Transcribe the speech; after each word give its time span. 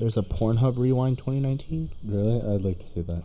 There's 0.00 0.16
a 0.16 0.22
Pornhub 0.22 0.78
Rewind 0.78 1.18
2019. 1.18 1.90
Really? 2.04 2.36
I'd 2.54 2.62
like 2.62 2.78
to 2.80 2.86
see 2.88 3.02
that. 3.02 3.22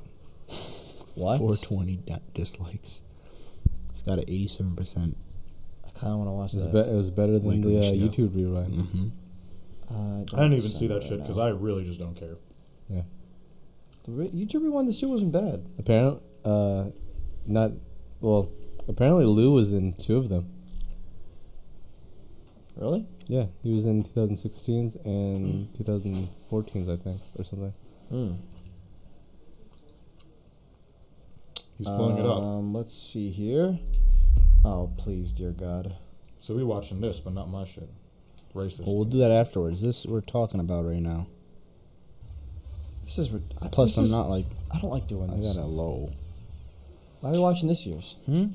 What? 1.15 1.39
420 1.39 1.95
di- 2.05 2.19
dislikes. 2.33 3.01
It's 3.89 4.01
got 4.01 4.19
an 4.19 4.25
87%. 4.25 5.15
I 5.85 5.89
kind 5.97 6.11
of 6.13 6.19
want 6.19 6.27
to 6.27 6.31
watch 6.33 6.53
It 6.53 6.57
was, 6.57 6.65
that. 6.65 6.73
be- 6.85 6.91
it 6.91 6.95
was 6.95 7.09
better 7.11 7.39
than 7.39 7.61
the 7.61 7.77
uh, 7.77 7.81
ratio. 7.81 7.95
YouTube 8.07 8.35
rewind. 8.35 8.73
Mm-hmm. 8.73 9.07
Uh, 9.89 10.21
I 10.21 10.41
didn't 10.43 10.53
even 10.53 10.61
see 10.61 10.87
that 10.87 11.01
shit 11.01 11.19
because 11.21 11.39
I 11.39 11.49
really 11.49 11.85
just 11.85 11.99
don't 12.01 12.15
care. 12.15 12.35
Yeah. 12.89 13.03
The 14.03 14.11
re- 14.11 14.29
YouTube 14.29 14.63
rewind 14.63 14.87
this 14.89 15.01
year 15.01 15.09
wasn't 15.09 15.31
bad. 15.31 15.65
Apparently, 15.79 16.19
uh, 16.43 16.85
not. 17.45 17.71
Well, 18.19 18.49
apparently 18.89 19.25
Lou 19.25 19.51
was 19.53 19.73
in 19.73 19.93
two 19.93 20.17
of 20.17 20.27
them. 20.29 20.51
Really? 22.75 23.05
Yeah, 23.27 23.45
he 23.63 23.73
was 23.73 23.85
in 23.85 24.03
2016's 24.03 24.95
and 25.05 25.67
2014's, 25.75 26.89
I 26.89 26.95
think, 26.97 27.21
or 27.39 27.43
something. 27.45 27.73
Hmm. 28.09 28.33
He's 31.77 31.87
pulling 31.87 32.17
it 32.17 32.25
up. 32.25 32.37
Um, 32.41 32.73
let's 32.73 32.93
see 32.93 33.29
here. 33.31 33.77
Oh, 34.63 34.91
please, 34.97 35.31
dear 35.33 35.51
God. 35.51 35.95
So 36.37 36.55
we're 36.55 36.65
watching 36.65 37.01
this, 37.01 37.19
but 37.19 37.33
not 37.33 37.49
my 37.49 37.65
shit. 37.65 37.89
Racist. 38.53 38.85
Well, 38.85 38.95
we'll 38.95 39.05
do 39.05 39.17
that 39.19 39.31
afterwards. 39.31 39.81
This 39.81 40.05
we're 40.05 40.21
talking 40.21 40.59
about 40.61 40.85
right 40.85 41.01
now. 41.01 41.27
This 43.01 43.17
is. 43.19 43.31
rid- 43.31 43.43
I- 43.61 43.67
Plus, 43.67 43.89
this 43.89 43.97
I'm 43.97 44.03
is- 44.05 44.11
not 44.11 44.29
like 44.29 44.45
I 44.73 44.79
don't 44.79 44.91
like 44.91 45.07
doing 45.07 45.29
I 45.29 45.35
this. 45.37 45.55
got 45.55 45.63
a 45.63 45.67
low. 45.67 46.11
Why 47.19 47.29
are 47.29 47.33
we 47.33 47.39
watching 47.39 47.67
this 47.67 47.85
year's? 47.85 48.15
Hmm? 48.25 48.45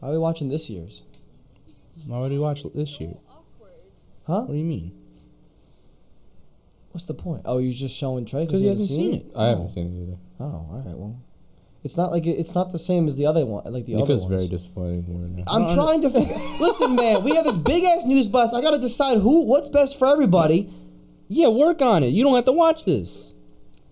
Why 0.00 0.08
are 0.08 0.12
we 0.12 0.18
watching 0.18 0.48
this 0.48 0.68
year's? 0.68 1.02
Why 2.06 2.20
would 2.20 2.32
you 2.32 2.40
watch 2.40 2.62
this 2.74 3.00
year? 3.00 3.14
Huh? 4.26 4.42
What 4.42 4.52
do 4.52 4.58
you 4.58 4.64
mean? 4.64 4.92
What's 6.92 7.06
the 7.06 7.14
point? 7.14 7.42
Oh, 7.44 7.58
you're 7.58 7.72
just 7.72 7.96
showing 7.96 8.24
Trey 8.24 8.46
Because 8.46 8.60
he 8.60 8.66
you 8.66 8.72
hasn't 8.72 9.00
haven't 9.00 9.20
seen, 9.20 9.30
it. 9.30 9.36
I 9.36 9.46
oh. 9.46 9.48
haven't 9.50 9.68
seen 9.68 9.86
it 9.86 10.02
either. 10.02 10.18
Oh, 10.40 10.44
all 10.44 10.82
right. 10.84 10.96
Well, 10.96 11.20
it's 11.82 11.96
not 11.96 12.10
like 12.10 12.26
it, 12.26 12.32
it's 12.32 12.54
not 12.54 12.72
the 12.72 12.78
same 12.78 13.06
as 13.06 13.16
the 13.16 13.26
other 13.26 13.46
one. 13.46 13.64
Like 13.72 13.86
the 13.86 13.94
other 13.94 14.02
Nico's 14.02 14.24
ones. 14.24 14.42
very 14.42 14.48
disappointed 14.48 15.04
right 15.08 15.30
now. 15.30 15.44
I'm 15.46 15.68
trying 15.74 16.02
to 16.02 16.10
figure. 16.10 16.34
Listen, 16.60 16.96
man, 16.96 17.22
we 17.24 17.34
have 17.36 17.44
this 17.44 17.56
big 17.56 17.84
ass 17.84 18.06
news 18.06 18.28
bus. 18.28 18.52
I 18.52 18.60
gotta 18.60 18.78
decide 18.78 19.18
who, 19.18 19.46
what's 19.46 19.68
best 19.68 19.98
for 19.98 20.08
everybody. 20.08 20.72
Yeah, 21.28 21.48
work 21.48 21.80
on 21.80 22.02
it. 22.02 22.08
You 22.08 22.24
don't 22.24 22.34
have 22.34 22.44
to 22.46 22.52
watch 22.52 22.84
this. 22.84 23.34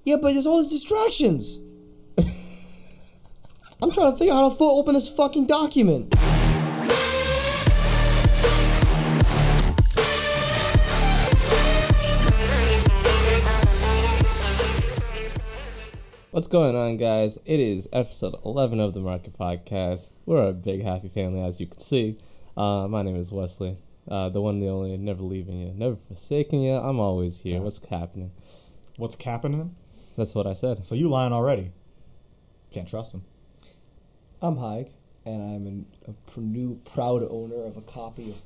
Yeah, 0.05 0.17
but 0.21 0.33
there's 0.33 0.47
all 0.47 0.59
these 0.59 0.71
distractions. 0.71 1.61
I'm 3.81 3.93
trying 3.93 4.11
to 4.11 4.19
figure 4.19 4.35
out 4.35 4.43
how 4.43 4.49
to 4.49 4.55
full 4.55 4.81
open 4.81 4.95
this 4.95 5.09
fucking 5.09 5.47
document. 5.47 6.15
What's 16.39 16.47
going 16.47 16.77
on, 16.77 16.99
guys? 16.99 17.37
It 17.45 17.59
is 17.59 17.89
episode 17.93 18.37
11 18.45 18.79
of 18.79 18.95
the 18.95 19.01
Market 19.01 19.37
Podcast. 19.37 20.11
We're 20.25 20.47
a 20.47 20.53
big, 20.53 20.85
happy 20.85 21.09
family, 21.09 21.41
as 21.41 21.61
you 21.61 21.67
can 21.67 21.81
see. 21.81 22.17
Uh, 22.57 22.87
my 22.87 23.03
name 23.03 23.17
is 23.17 23.33
Wesley, 23.33 23.77
uh, 24.07 24.29
the 24.29 24.41
one, 24.41 24.61
the 24.61 24.69
only, 24.69 24.97
never 24.97 25.25
leaving 25.25 25.59
you, 25.59 25.75
never 25.75 25.97
forsaking 25.97 26.63
you. 26.63 26.75
I'm 26.75 27.01
always 27.01 27.41
here. 27.41 27.61
What's 27.61 27.85
happening? 27.85 28.31
What's 28.97 29.21
happening? 29.21 29.75
That's 30.17 30.33
what 30.33 30.47
I 30.47 30.53
said. 30.53 30.85
So 30.85 30.95
you 30.95 31.09
lying 31.09 31.33
already? 31.33 31.73
Can't 32.71 32.89
trust 32.89 33.15
him. 33.15 33.25
I'm 34.41 34.59
Haig, 34.59 34.93
and 35.27 35.43
I'm 35.43 35.67
an, 35.67 35.87
a 36.07 36.39
new 36.39 36.79
proud 36.95 37.25
owner 37.29 37.65
of 37.65 37.77
a 37.77 37.83
copy 37.83 38.31
of 38.31 38.43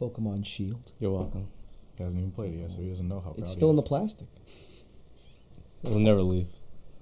Pokemon 0.00 0.44
Shield. 0.44 0.90
You're 0.98 1.12
welcome. 1.12 1.46
He 1.96 2.02
hasn't 2.02 2.20
even 2.20 2.32
played 2.32 2.54
it 2.54 2.56
yet, 2.56 2.72
so 2.72 2.80
he 2.80 2.88
doesn't 2.88 3.06
know 3.06 3.20
how. 3.20 3.36
It's 3.38 3.52
still 3.52 3.70
in 3.70 3.76
the 3.76 3.82
plastic. 3.82 4.26
It'll 5.84 6.00
never 6.00 6.22
leave. 6.22 6.48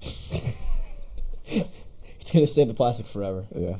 It's 2.20 2.32
gonna 2.32 2.47
stay 2.47 2.62
in 2.62 2.69
the 2.69 2.75
plastic 2.75 3.06
forever. 3.06 3.44
Yeah. 3.54 3.76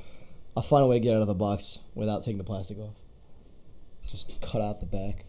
I'll 0.55 0.63
find 0.63 0.85
a 0.85 0.87
way 0.87 0.97
to 0.97 1.01
get 1.01 1.15
out 1.17 1.23
of 1.23 1.27
the 1.27 1.35
box 1.35 1.81
without 1.95 2.23
taking 2.23 2.37
the 2.37 2.45
plastic 2.45 2.79
off. 2.79 2.93
Just 4.07 4.43
cut 4.47 4.61
out 4.61 4.81
the 4.81 4.87
back. 4.87 5.25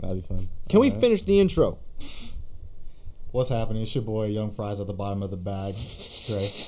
That'd 0.00 0.20
be 0.20 0.26
fun. 0.26 0.48
Can 0.68 0.80
we 0.80 0.88
Alright. 0.88 1.00
finish 1.00 1.22
the 1.22 1.38
intro? 1.38 1.78
What's 3.30 3.48
happening? 3.50 3.82
It's 3.82 3.94
your 3.94 4.02
boy 4.02 4.26
Young 4.26 4.50
Fries 4.50 4.80
at 4.80 4.88
the 4.88 4.92
bottom 4.92 5.22
of 5.22 5.30
the 5.30 5.36
bag. 5.36 5.74
Trey. 6.26 6.48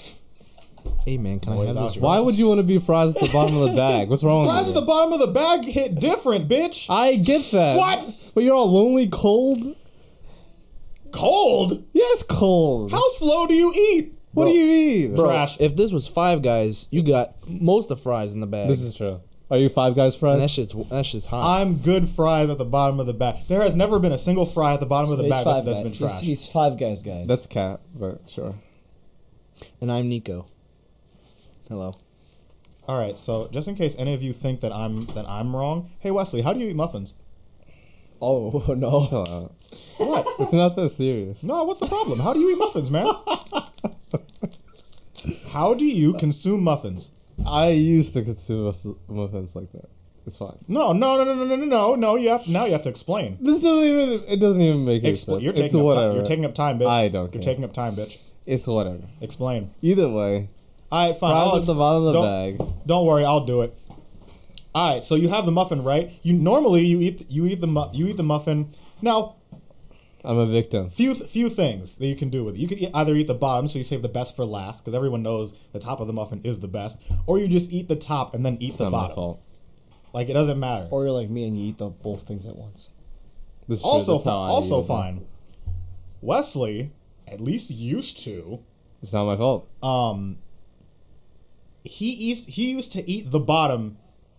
Hey 1.04 1.18
man, 1.18 1.40
can 1.40 1.54
Boys 1.56 1.76
I 1.76 1.80
have 1.80 1.88
this? 1.88 1.94
here. 1.94 2.02
Why 2.02 2.20
would 2.20 2.38
you 2.38 2.46
want 2.48 2.58
to 2.58 2.62
be 2.62 2.78
fries 2.78 3.14
at 3.14 3.20
the 3.20 3.28
bottom 3.32 3.54
of 3.56 3.68
the 3.70 3.76
bag? 3.76 4.08
What's 4.08 4.22
wrong 4.24 4.46
Fries 4.46 4.66
with 4.68 4.68
at 4.68 4.74
you? 4.74 4.80
the 4.80 4.86
bottom 4.86 5.12
of 5.12 5.20
the 5.20 5.26
bag 5.26 5.64
hit 5.66 5.96
different, 6.00 6.48
bitch. 6.48 6.88
I 6.88 7.16
get 7.16 7.50
that. 7.50 7.76
What? 7.76 8.30
But 8.34 8.44
you're 8.44 8.54
all 8.54 8.70
lonely, 8.70 9.06
cold? 9.08 9.76
Cold? 11.12 11.84
Yes, 11.92 12.22
cold. 12.22 12.92
How 12.92 13.06
slow 13.08 13.46
do 13.46 13.54
you 13.54 13.72
eat? 13.74 14.14
What 14.32 14.44
do 14.46 14.50
you 14.52 14.66
mean? 15.08 15.16
Bro, 15.16 15.26
Trash. 15.30 15.60
if 15.60 15.74
this 15.74 15.90
was 15.90 16.06
Five 16.06 16.42
Guys, 16.42 16.86
you 16.90 17.02
got 17.02 17.34
most 17.48 17.90
of 17.90 18.00
fries 18.00 18.32
in 18.34 18.40
the 18.40 18.46
bag. 18.46 18.68
This 18.68 18.80
is 18.82 18.96
true. 18.96 19.20
Are 19.50 19.56
you 19.58 19.68
Five 19.68 19.96
Guys 19.96 20.14
and 20.14 20.20
fries? 20.20 20.40
that 20.40 20.48
shit's 20.50 20.72
that 20.90 21.04
shit's 21.04 21.26
hot. 21.26 21.60
I'm 21.60 21.78
good 21.78 22.08
fries 22.08 22.48
at 22.48 22.58
the 22.58 22.64
bottom 22.64 23.00
of 23.00 23.06
the 23.06 23.14
bag. 23.14 23.36
There 23.48 23.60
has 23.60 23.74
never 23.74 23.98
been 23.98 24.12
a 24.12 24.18
single 24.18 24.46
fry 24.46 24.74
at 24.74 24.80
the 24.80 24.86
bottom 24.86 25.10
of 25.10 25.18
the 25.18 25.24
He's 25.24 25.32
bag 25.32 25.44
that's, 25.44 25.58
five 25.58 25.64
that's 25.66 25.78
guys. 25.78 25.82
been 25.82 25.92
He's, 25.92 25.98
trash. 25.98 26.20
he's 26.20 26.46
five 26.52 26.78
guys, 26.78 27.02
guys. 27.02 27.26
That's 27.26 27.46
cat, 27.48 27.80
but 27.92 28.20
sure. 28.28 28.54
and 29.80 29.90
I'm 29.90 30.08
Nico. 30.08 30.46
Hello. 31.68 31.96
All 32.86 32.98
right, 32.98 33.18
so 33.18 33.48
just 33.48 33.66
in 33.68 33.74
case 33.74 33.96
any 33.98 34.14
of 34.14 34.22
you 34.22 34.32
think 34.32 34.60
that 34.60 34.72
I'm 34.72 35.06
that 35.06 35.28
I'm 35.28 35.54
wrong, 35.56 35.90
hey 35.98 36.12
Wesley, 36.12 36.42
how 36.42 36.52
do 36.52 36.60
you 36.60 36.68
eat 36.68 36.76
muffins? 36.76 37.14
oh 38.22 38.74
no. 38.78 39.50
What? 39.98 40.26
It's 40.40 40.52
not 40.52 40.76
that 40.76 40.88
serious. 40.90 41.42
No, 41.44 41.64
what's 41.64 41.80
the 41.80 41.86
problem? 41.86 42.18
How 42.20 42.32
do 42.32 42.40
you 42.40 42.52
eat 42.52 42.58
muffins, 42.58 42.90
man? 42.90 43.06
How 45.52 45.74
do 45.74 45.84
you 45.84 46.14
consume 46.14 46.62
muffins? 46.64 47.12
I 47.46 47.68
used 47.70 48.14
to 48.14 48.22
consume 48.22 48.64
mus- 48.64 48.86
muffins 49.08 49.54
like 49.54 49.70
that. 49.72 49.88
It's 50.26 50.38
fine. 50.38 50.56
No, 50.68 50.92
no, 50.92 51.16
no, 51.16 51.24
no, 51.24 51.34
no, 51.34 51.44
no, 51.44 51.56
no, 51.56 51.64
no, 51.64 51.94
no. 51.94 52.16
You 52.16 52.30
have 52.30 52.46
now 52.48 52.64
you 52.66 52.72
have 52.72 52.82
to 52.82 52.88
explain. 52.88 53.38
This 53.40 53.62
doesn't 53.62 53.84
even. 53.84 54.22
It 54.28 54.38
doesn't 54.40 54.60
even 54.60 54.84
make 54.84 55.02
any 55.02 55.10
Explain. 55.10 55.36
sense. 55.36 55.42
You're 55.44 55.52
it's 55.52 55.60
taking 55.60 55.80
up 55.80 55.86
whatever. 55.86 56.06
time. 56.08 56.14
You're 56.16 56.24
taking 56.24 56.44
up 56.44 56.54
time, 56.54 56.78
bitch. 56.78 56.86
I 56.90 57.08
don't 57.08 57.22
You're 57.34 57.42
care. 57.42 57.52
taking 57.52 57.64
up 57.64 57.72
time, 57.72 57.96
bitch. 57.96 58.18
It's 58.46 58.66
whatever. 58.66 59.00
Explain. 59.20 59.70
Either 59.82 60.08
way, 60.08 60.48
All 60.92 61.08
right, 61.08 61.16
fine. 61.16 61.30
fries 61.30 61.42
I'll 61.48 61.52
at 61.54 61.58
ex- 61.58 61.66
the 61.66 61.74
bottom 61.74 62.02
of 62.06 62.12
the 62.12 62.20
don't, 62.20 62.58
bag. 62.58 62.68
Don't 62.86 63.06
worry, 63.06 63.24
I'll 63.24 63.44
do 63.44 63.62
it. 63.62 63.76
All 64.74 64.94
right, 64.94 65.02
so 65.02 65.14
you 65.16 65.28
have 65.30 65.46
the 65.46 65.52
muffin, 65.52 65.82
right? 65.82 66.10
You 66.22 66.34
normally 66.34 66.84
you 66.84 67.00
eat 67.00 67.26
you 67.28 67.46
eat 67.46 67.60
the 67.60 67.66
mu- 67.66 67.88
you 67.92 68.06
eat 68.06 68.16
the 68.16 68.22
muffin. 68.22 68.68
Now, 69.02 69.36
I'm 70.24 70.36
a 70.38 70.46
victim. 70.46 70.90
few 70.90 71.14
th- 71.14 71.30
few 71.30 71.48
things 71.48 71.96
that 71.98 72.06
you 72.06 72.14
can 72.16 72.28
do 72.28 72.44
with 72.44 72.54
it. 72.56 72.58
You 72.58 72.68
could 72.68 72.78
eat, 72.78 72.90
either 72.94 73.14
eat 73.14 73.26
the 73.26 73.34
bottom, 73.34 73.66
so 73.68 73.78
you 73.78 73.84
save 73.84 74.02
the 74.02 74.08
best 74.08 74.36
for 74.36 74.44
last, 74.44 74.80
because 74.82 74.94
everyone 74.94 75.22
knows 75.22 75.52
the 75.72 75.78
top 75.78 76.00
of 76.00 76.06
the 76.06 76.12
muffin 76.12 76.40
is 76.44 76.60
the 76.60 76.68
best, 76.68 77.00
or 77.26 77.38
you 77.38 77.48
just 77.48 77.72
eat 77.72 77.88
the 77.88 77.96
top 77.96 78.34
and 78.34 78.44
then 78.44 78.56
eat 78.60 78.68
It's 78.68 78.76
the 78.76 78.84
not 78.84 78.92
my 78.92 78.98
bottom. 78.98 79.14
fault. 79.14 79.42
Like 80.12 80.28
it 80.28 80.34
doesn't 80.34 80.58
matter. 80.60 80.88
Or 80.90 81.04
you're 81.04 81.12
like 81.12 81.30
me 81.30 81.46
and 81.46 81.56
you 81.56 81.68
eat 81.68 81.78
the 81.78 81.88
both 81.90 82.22
things 82.28 82.44
at 82.44 82.56
once. 82.56 82.90
This 83.68 83.78
is 83.78 83.82
true, 83.82 83.90
also, 83.92 84.12
that's 84.14 84.24
fi- 84.24 84.30
how 84.30 84.42
I 84.42 84.48
also 84.48 84.78
eat 84.80 84.84
it. 84.84 84.88
fine. 84.88 85.26
Wesley, 86.20 86.92
at 87.26 87.40
least 87.40 87.70
used 87.70 88.18
to, 88.24 88.62
It's 89.02 89.12
not 89.12 89.24
my 89.26 89.36
fault. 89.36 89.68
um, 89.82 90.38
he 91.84 92.10
eats, 92.10 92.46
he 92.46 92.70
used 92.70 92.92
to 92.92 93.08
eat 93.08 93.30
the 93.30 93.40
bottom 93.40 93.96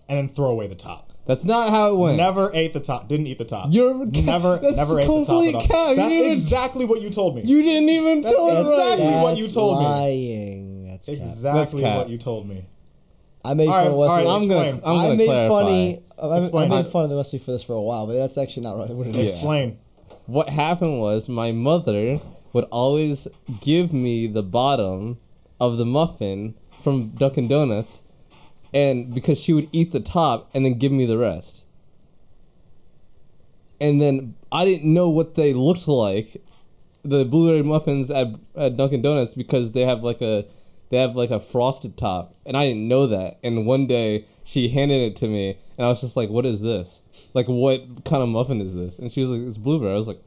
and 0.07 0.17
then 0.17 0.27
throw 0.27 0.47
away 0.51 0.67
the 0.67 0.75
top. 0.75 1.10
That's 1.31 1.45
not 1.45 1.69
how 1.69 1.93
it 1.93 1.97
went. 1.97 2.17
Never 2.17 2.51
ate 2.53 2.73
the 2.73 2.79
top. 2.79 3.07
Didn't 3.07 3.27
eat 3.27 3.37
the 3.37 3.45
top. 3.45 3.67
You're 3.71 4.05
never, 4.05 4.57
that's 4.57 4.77
never 4.77 4.99
ate 4.99 5.07
the 5.07 5.23
top 5.25 5.45
at 5.45 5.55
all. 5.55 5.67
cow. 5.67 5.89
You 5.91 5.95
That's 5.95 6.07
didn't 6.09 6.19
even- 6.19 6.31
exactly 6.31 6.85
what 6.85 7.01
you 7.01 7.09
told 7.09 7.35
me. 7.35 7.43
You 7.43 7.61
didn't 7.61 7.89
even 7.89 8.21
That's 8.21 8.35
tell 8.35 8.49
it 8.49 8.59
exactly 8.59 9.05
right. 9.07 9.23
what 9.23 9.37
you 9.37 9.47
told 9.47 9.79
me. 9.79 9.85
Lying. 9.85 10.87
That's 10.89 11.07
cap. 11.07 11.17
exactly 11.17 11.81
That's 11.81 11.97
what 11.99 12.09
you 12.09 12.17
told 12.17 12.47
me. 12.49 12.65
I 13.43 13.53
made 13.55 13.67
All 13.69 13.73
fun 13.73 13.83
right, 13.85 13.91
of 13.91 13.97
Wesley. 13.97 14.23
all 14.25 14.35
right, 14.35 14.41
I'm 14.43 14.47
gonna. 14.49 14.69
I'm 14.69 14.81
gonna 14.81 15.13
I 15.13 15.15
made 15.15 15.25
clarify. 15.25 15.63
funny. 15.63 16.03
I, 16.21 16.37
Explain. 16.37 16.71
I 16.71 16.75
made 16.75 16.85
I- 16.85 16.89
fun 16.89 17.05
of 17.05 17.11
Wesley 17.11 17.39
for 17.39 17.51
this 17.51 17.63
for 17.63 17.73
a 17.73 17.81
while, 17.81 18.05
but 18.07 18.13
that's 18.13 18.37
actually 18.37 18.63
not 18.63 18.77
right. 18.77 18.89
What 18.89 19.07
it 19.07 19.15
is. 19.15 19.31
Explain. 19.33 19.79
What 20.27 20.49
happened 20.49 20.99
was 20.99 21.27
my 21.29 21.51
mother 21.51 22.19
would 22.53 22.65
always 22.65 23.27
give 23.61 23.93
me 23.93 24.27
the 24.27 24.43
bottom 24.43 25.17
of 25.59 25.77
the 25.77 25.85
muffin 25.85 26.53
from 26.81 27.09
Dunkin' 27.09 27.47
Donuts, 27.47 28.03
and 28.73 29.13
because 29.13 29.39
she 29.39 29.53
would 29.53 29.69
eat 29.71 29.91
the 29.91 29.99
top 29.99 30.49
and 30.53 30.65
then 30.65 30.77
give 30.77 30.91
me 30.91 31.05
the 31.05 31.17
rest. 31.17 31.65
And 33.79 34.01
then 34.01 34.35
I 34.51 34.65
didn't 34.65 34.93
know 34.93 35.09
what 35.09 35.35
they 35.35 35.53
looked 35.53 35.87
like, 35.87 36.41
the 37.03 37.25
blueberry 37.25 37.63
muffins 37.63 38.11
at, 38.11 38.27
at 38.55 38.77
Dunkin' 38.77 39.01
Donuts 39.01 39.33
because 39.33 39.71
they 39.71 39.81
have 39.81 40.03
like 40.03 40.21
a 40.21 40.45
they 40.89 40.97
have 40.97 41.15
like 41.15 41.31
a 41.31 41.39
frosted 41.39 41.97
top, 41.97 42.35
and 42.45 42.57
I 42.57 42.67
didn't 42.67 42.87
know 42.87 43.07
that. 43.07 43.39
And 43.41 43.65
one 43.65 43.87
day 43.87 44.25
she 44.43 44.69
handed 44.69 45.01
it 45.01 45.15
to 45.17 45.27
me, 45.27 45.57
and 45.77 45.85
I 45.85 45.89
was 45.89 46.01
just 46.01 46.17
like, 46.17 46.29
"What 46.29 46.45
is 46.45 46.61
this? 46.61 47.01
Like, 47.33 47.47
what 47.47 48.03
kind 48.03 48.21
of 48.21 48.27
muffin 48.27 48.59
is 48.59 48.75
this?" 48.75 48.99
And 48.99 49.09
she 49.09 49.21
was 49.21 49.29
like, 49.29 49.41
"It's 49.41 49.57
blueberry." 49.57 49.93
I 49.93 49.95
was 49.95 50.09
like, 50.09 50.21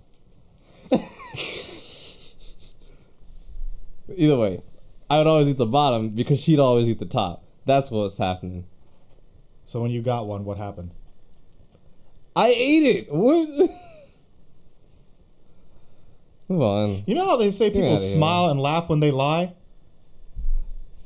Either 4.17 4.38
way, 4.38 4.61
I 5.08 5.19
would 5.19 5.26
always 5.26 5.49
eat 5.49 5.58
the 5.58 5.67
bottom 5.67 6.11
because 6.11 6.41
she'd 6.41 6.61
always 6.61 6.88
eat 6.88 6.99
the 6.99 7.06
top. 7.06 7.44
That's 7.65 7.91
what's 7.91 8.19
happening. 8.19 8.67
So 9.65 9.81
when 9.81 9.91
you 9.91 10.03
got 10.03 10.27
one, 10.27 10.45
what 10.45 10.59
happened? 10.59 10.91
I 12.37 12.49
ate 12.49 12.83
it. 12.83 13.07
What? 13.11 13.71
Move 16.49 16.61
on. 16.63 17.03
You 17.07 17.15
know 17.15 17.25
how 17.27 17.37
they 17.37 17.51
say 17.51 17.71
people 17.71 17.97
smile 17.97 18.51
and 18.51 18.61
laugh 18.61 18.89
when 18.91 19.01
they 19.01 19.11
lie? 19.11 19.55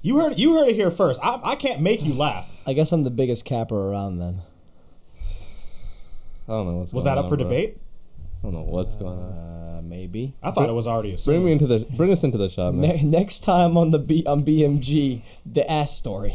You 0.03 0.19
heard 0.19 0.39
you 0.39 0.55
heard 0.59 0.69
it 0.69 0.75
here 0.75 0.91
first. 0.91 1.21
I, 1.25 1.39
I 1.45 1.55
can't 1.55 1.81
make 1.81 2.05
you 2.05 2.15
laugh. 2.15 2.61
I 2.67 2.73
guess 2.73 2.93
I'm 2.93 3.05
the 3.05 3.11
biggest 3.11 3.45
capper 3.45 3.77
around 3.91 4.19
then. 4.19 4.43
I 6.49 6.53
don't 6.53 6.67
know 6.67 6.75
what's 6.79 6.93
Was 6.93 7.05
going 7.05 7.15
that 7.15 7.19
up 7.19 7.25
on, 7.25 7.31
for 7.31 7.37
bro. 7.37 7.45
debate? 7.45 7.79
I 8.41 8.43
don't 8.43 8.55
know 8.55 8.63
what's 8.63 8.97
going 8.97 9.19
on. 9.19 9.68
Uh, 9.89 9.95
maybe. 9.97 10.35
I 10.43 10.51
thought 10.51 10.69
it 10.69 10.73
was 10.75 10.87
already 10.87 11.17
Bring 11.25 11.45
me 11.45 11.53
into 11.53 11.67
the 11.67 11.87
bring 11.97 12.11
us 12.13 12.23
into 12.25 12.39
the 12.39 12.49
shop, 12.49 12.75
man. 12.75 12.89
Ne- 12.97 13.05
next 13.05 13.41
time 13.41 13.77
on 13.77 13.91
the 13.91 13.99
B 13.99 14.23
on 14.27 14.45
BMG, 14.45 15.23
the 15.47 15.71
ass 15.71 15.97
story. 15.97 16.35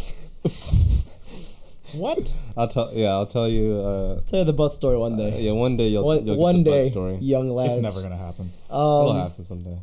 What? 1.95 2.33
I'll 2.57 2.67
tell. 2.67 2.89
Yeah, 2.93 3.09
I'll 3.09 3.27
tell 3.27 3.47
you. 3.47 3.75
Uh, 3.75 4.21
Tell 4.21 4.39
you 4.39 4.45
the 4.45 4.53
butt 4.53 4.73
story 4.73 4.97
one 4.97 5.15
day. 5.15 5.41
yeah, 5.41 5.51
one 5.51 5.77
day 5.77 5.89
you'll 5.89 6.03
one 6.03 6.25
you'll 6.25 6.35
get 6.35 6.41
one 6.41 6.63
the 6.63 6.71
butt 6.71 6.73
day, 6.73 6.89
story. 6.89 7.15
young 7.17 7.49
lads. 7.51 7.77
It's 7.77 7.83
never 7.83 8.01
gonna 8.09 8.17
happen. 8.25 8.51
It'll 8.67 9.09
Um, 9.11 9.17
happen 9.17 9.45
someday. 9.45 9.77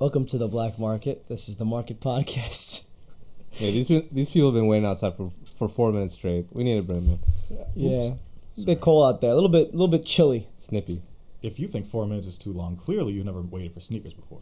welcome 0.00 0.26
to 0.26 0.38
the 0.38 0.48
Black 0.48 0.76
Market. 0.80 1.28
This 1.28 1.48
is 1.48 1.56
the 1.56 1.64
Market 1.64 2.00
Podcast. 2.00 2.88
Yeah, 3.58 3.70
these 3.70 3.86
these 4.10 4.30
people 4.30 4.48
have 4.48 4.54
been 4.54 4.66
waiting 4.66 4.86
outside 4.86 5.14
for 5.14 5.30
for 5.44 5.68
four 5.68 5.92
minutes 5.92 6.14
straight. 6.14 6.46
We 6.54 6.64
need 6.64 6.76
to 6.80 6.82
bring 6.82 7.06
them 7.06 7.18
in. 7.50 7.58
yeah, 7.76 8.14
a 8.58 8.64
bit 8.64 8.80
cold 8.80 9.14
out 9.14 9.20
there. 9.20 9.30
A 9.30 9.34
little 9.34 9.50
bit, 9.50 9.68
a 9.68 9.72
little 9.72 9.88
bit 9.88 10.04
chilly. 10.04 10.48
Snippy. 10.58 11.02
If 11.42 11.58
you 11.58 11.66
think 11.66 11.86
four 11.86 12.06
minutes 12.06 12.26
is 12.26 12.38
too 12.38 12.52
long, 12.52 12.76
clearly 12.76 13.12
you've 13.14 13.26
never 13.26 13.42
waited 13.42 13.72
for 13.72 13.80
sneakers 13.80 14.14
before. 14.14 14.40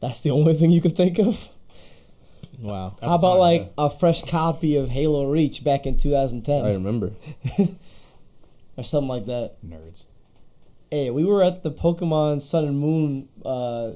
That's 0.00 0.20
the 0.20 0.30
only 0.30 0.54
thing 0.54 0.70
you 0.70 0.80
could 0.80 0.96
think 0.96 1.18
of. 1.18 1.48
Wow. 2.60 2.94
At 3.02 3.08
How 3.08 3.14
about 3.16 3.32
time, 3.32 3.38
like 3.38 3.60
yeah. 3.62 3.68
a 3.86 3.90
fresh 3.90 4.22
copy 4.22 4.76
of 4.76 4.88
Halo 4.90 5.30
Reach 5.30 5.64
back 5.64 5.86
in 5.86 5.96
2010 5.96 6.64
I 6.64 6.74
remember. 6.74 7.12
or 8.76 8.82
something 8.84 9.08
like 9.08 9.26
that? 9.26 9.56
nerds? 9.66 10.06
Hey, 10.90 11.10
we 11.10 11.24
were 11.24 11.42
at 11.42 11.62
the 11.62 11.70
Pokemon 11.72 12.42
Sun 12.42 12.64
and 12.64 12.78
Moon 12.78 13.28
uh, 13.44 13.92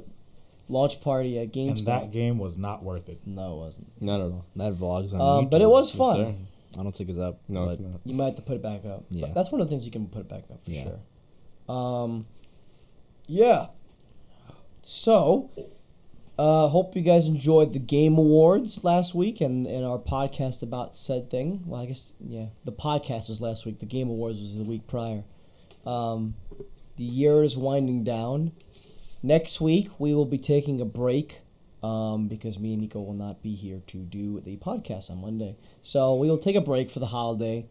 launch 0.69 1.01
party 1.03 1.39
at 1.39 1.55
And 1.55 1.77
that 1.87 2.11
game 2.11 2.39
was 2.39 2.57
not 2.57 2.83
worth 2.83 3.09
it. 3.09 3.21
no, 3.27 3.55
it 3.55 3.57
wasn't. 3.59 4.03
Not 4.03 4.21
at 4.21 4.27
all. 4.33 4.47
That 4.57 4.75
vlog's 4.75 5.13
on 5.15 5.21
Um, 5.21 5.47
YouTube. 5.47 5.51
but 5.51 5.63
it 5.63 5.69
was 5.71 5.95
fun. 5.95 6.17
sir. 6.17 6.35
I 6.81 6.83
don't 6.83 6.95
think 6.95 7.11
it's 7.11 7.19
up. 7.19 7.41
No, 7.49 7.69
it's 7.69 7.81
not. 7.81 8.01
You 8.05 8.15
might 8.15 8.27
have 8.27 8.35
to 8.37 8.43
put 8.43 8.57
it 8.57 8.63
back 8.63 8.85
up. 8.87 9.05
Yeah. 9.11 9.27
But 9.27 9.35
that's 9.35 9.53
one 9.53 9.61
of 9.61 9.67
the 9.67 9.71
things 9.71 9.85
you 9.87 9.93
can 9.93 10.07
put 10.09 10.21
it 10.23 10.29
back 10.29 10.45
up 10.51 10.63
for 10.65 10.71
Yeah. 10.71 10.83
sure. 10.85 11.01
Um, 11.69 12.27
yeah. 13.27 13.67
So, 14.83 15.51
uh, 16.39 16.69
hope 16.69 16.95
you 16.95 17.03
guys 17.03 17.29
enjoyed 17.29 17.73
the 17.73 17.79
Game 17.79 18.19
Awards 18.19 18.85
last 18.85 19.15
week 19.15 19.41
and, 19.41 19.67
and 19.67 19.85
our 19.85 19.99
podcast 19.99 20.63
about 20.63 20.97
said 20.97 21.31
thing. 21.31 21.63
Well, 21.67 21.81
I 21.81 21.87
guess, 21.87 22.13
yeah, 22.21 22.47
the 22.65 22.73
podcast 22.73 23.29
was 23.29 23.41
last 23.41 23.67
week. 23.67 23.79
The 23.79 23.87
Game 23.87 24.09
Awards 24.09 24.39
was 24.39 24.57
the 24.57 24.65
week 24.65 24.87
prior. 24.87 25.25
Um, 25.85 26.35
the 26.97 27.05
year 27.05 27.43
is 27.43 27.57
winding 27.57 28.05
down. 28.05 28.53
Next 29.23 29.61
week, 29.61 29.89
we 29.99 30.15
will 30.15 30.25
be 30.25 30.39
taking 30.39 30.81
a 30.81 30.85
break 30.85 31.41
um, 31.83 32.29
because 32.29 32.59
me 32.59 32.73
and 32.73 32.83
Nico 32.83 33.01
will 33.01 33.15
not 33.15 33.43
be 33.43 33.55
here 33.55 33.81
to 33.87 33.99
do 33.99 34.41
the 34.41 34.57
podcast 34.57 35.11
on 35.11 35.21
Monday. 35.21 35.57
So 35.83 36.15
we 36.15 36.29
will 36.29 36.39
take 36.39 36.57
a 36.57 36.61
break 36.61 36.91
for 36.91 37.01
the 37.01 37.07
holiday. 37.07 37.67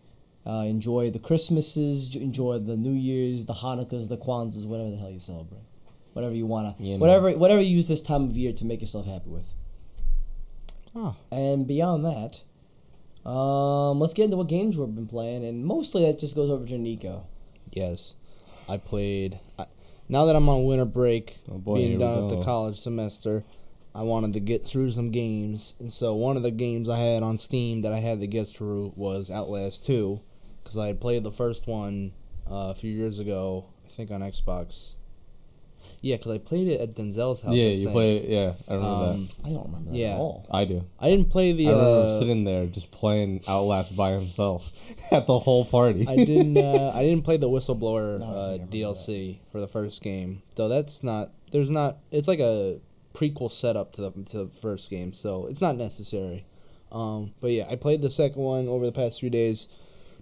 Uh, 0.45 0.63
enjoy 0.67 1.09
the 1.09 1.17
Christmases, 1.19 2.15
enjoy 2.15 2.59
the 2.59 2.77
New 2.77 2.93
Year's, 2.93 3.45
the 3.47 3.53
Hanukkahs, 3.53 4.09
the 4.09 4.17
Kwanzas, 4.17 4.67
whatever 4.67 4.91
the 4.91 4.97
hell 4.97 5.09
you 5.09 5.17
celebrate, 5.19 5.63
whatever 6.13 6.35
you 6.35 6.45
wanna, 6.45 6.75
Yeah, 6.77 6.93
man. 6.93 6.99
whatever 6.99 7.31
whatever 7.31 7.61
you 7.61 7.75
use 7.75 7.87
this 7.87 8.01
time 8.01 8.25
of 8.25 8.37
year 8.37 8.53
to 8.53 8.65
make 8.65 8.79
yourself 8.81 9.07
happy 9.07 9.29
with. 9.29 9.53
Oh. 10.95 11.15
And 11.31 11.67
beyond 11.67 12.05
that, 12.05 12.43
um, 13.29 13.99
let's 13.99 14.13
get 14.13 14.25
into 14.25 14.37
what 14.37 14.47
games 14.47 14.77
we've 14.77 14.93
been 14.93 15.07
playing, 15.07 15.43
and 15.43 15.65
mostly 15.65 16.05
that 16.05 16.19
just 16.19 16.35
goes 16.35 16.49
over 16.49 16.65
to 16.65 16.77
Nico. 16.77 17.25
Yes. 17.71 18.15
I 18.69 18.77
played. 18.77 19.39
I, 19.59 19.65
now 20.07 20.25
that 20.25 20.35
I'm 20.35 20.47
on 20.47 20.65
winter 20.65 20.85
break, 20.85 21.37
Oh 21.51 21.57
boy, 21.57 21.75
being 21.77 21.99
done 21.99 22.25
with 22.25 22.29
the 22.37 22.43
college 22.43 22.79
semester, 22.79 23.43
I 23.95 24.03
wanted 24.03 24.33
to 24.33 24.39
get 24.39 24.65
through 24.65 24.91
some 24.91 25.09
games. 25.09 25.73
And 25.79 25.91
so 25.91 26.13
one 26.15 26.37
of 26.37 26.43
the 26.43 26.51
games 26.51 26.87
I 26.87 26.99
had 26.99 27.23
on 27.23 27.37
Steam 27.37 27.81
that 27.81 27.93
I 27.93 27.99
had 27.99 28.19
to 28.21 28.27
get 28.27 28.47
through 28.47 28.93
was 28.95 29.31
Outlast 29.31 29.83
2. 29.85 30.19
Because 30.65 30.77
I 30.79 30.87
had 30.87 30.99
played 30.99 31.23
the 31.23 31.31
first 31.31 31.67
one 31.67 32.11
uh, 32.49 32.69
a 32.71 32.75
few 32.75 32.91
years 32.91 33.19
ago, 33.19 33.67
I 33.85 33.87
think 33.87 34.09
on 34.11 34.21
Xbox. 34.21 34.95
Yeah, 36.01 36.17
because 36.17 36.33
I 36.33 36.37
played 36.39 36.67
it 36.67 36.81
at 36.81 36.95
Denzel's 36.95 37.41
house. 37.43 37.53
yeah, 37.53 37.65
I 37.67 37.69
you 37.69 37.77
think. 37.83 37.91
play. 37.91 38.27
Yeah, 38.27 38.53
I 38.69 38.73
remember 38.73 39.05
Um, 39.05 39.27
I 39.45 39.49
don't 39.49 39.65
remember 39.67 39.91
that 39.91 39.97
Yeah. 39.97 40.13
at 40.15 40.19
all. 40.19 40.45
I 40.51 40.65
do. 40.65 40.83
I 40.99 41.09
didn't 41.11 41.29
play 41.29 41.51
the. 41.51 41.67
I 41.67 41.71
remember 41.71 42.07
uh, 42.07 42.19
sitting 42.19 42.43
there 42.43 42.65
just 42.65 42.91
playing 42.91 43.41
Outlast 43.47 43.95
by 43.95 44.11
himself 44.11 44.71
at 45.11 45.27
the 45.27 45.37
whole 45.39 45.63
party. 45.65 46.05
I 46.07 46.15
didn't. 46.17 46.57
Uh, 46.57 46.91
I 46.93 47.03
didn't 47.03 47.23
play 47.23 47.37
the 47.37 47.49
whistleblower 47.49 48.19
No, 48.19 48.25
uh, 48.25 48.51
think 48.57 48.63
I 48.63 48.75
DLC 48.77 49.37
for 49.51 49.61
the 49.61 49.67
first 49.67 50.01
game. 50.01 50.41
Though 50.55 50.67
that's 50.67 51.03
not. 51.03 51.31
There's 51.51 51.69
not. 51.71 51.97
It's 52.11 52.27
like 52.27 52.39
a 52.39 52.79
prequel 53.13 53.49
setup 53.51 53.93
to 53.93 54.01
the 54.01 54.11
to 54.31 54.45
the 54.45 54.47
first 54.47 54.89
game, 54.89 55.13
so 55.13 55.45
it's 55.45 55.61
not 55.61 55.77
necessary. 55.77 56.45
Um, 56.91 57.33
but 57.41 57.51
yeah, 57.51 57.67
I 57.69 57.75
played 57.75 58.01
the 58.01 58.09
second 58.09 58.41
one 58.41 58.67
over 58.67 58.85
the 58.85 58.91
past 58.91 59.19
few 59.19 59.29
days. 59.29 59.69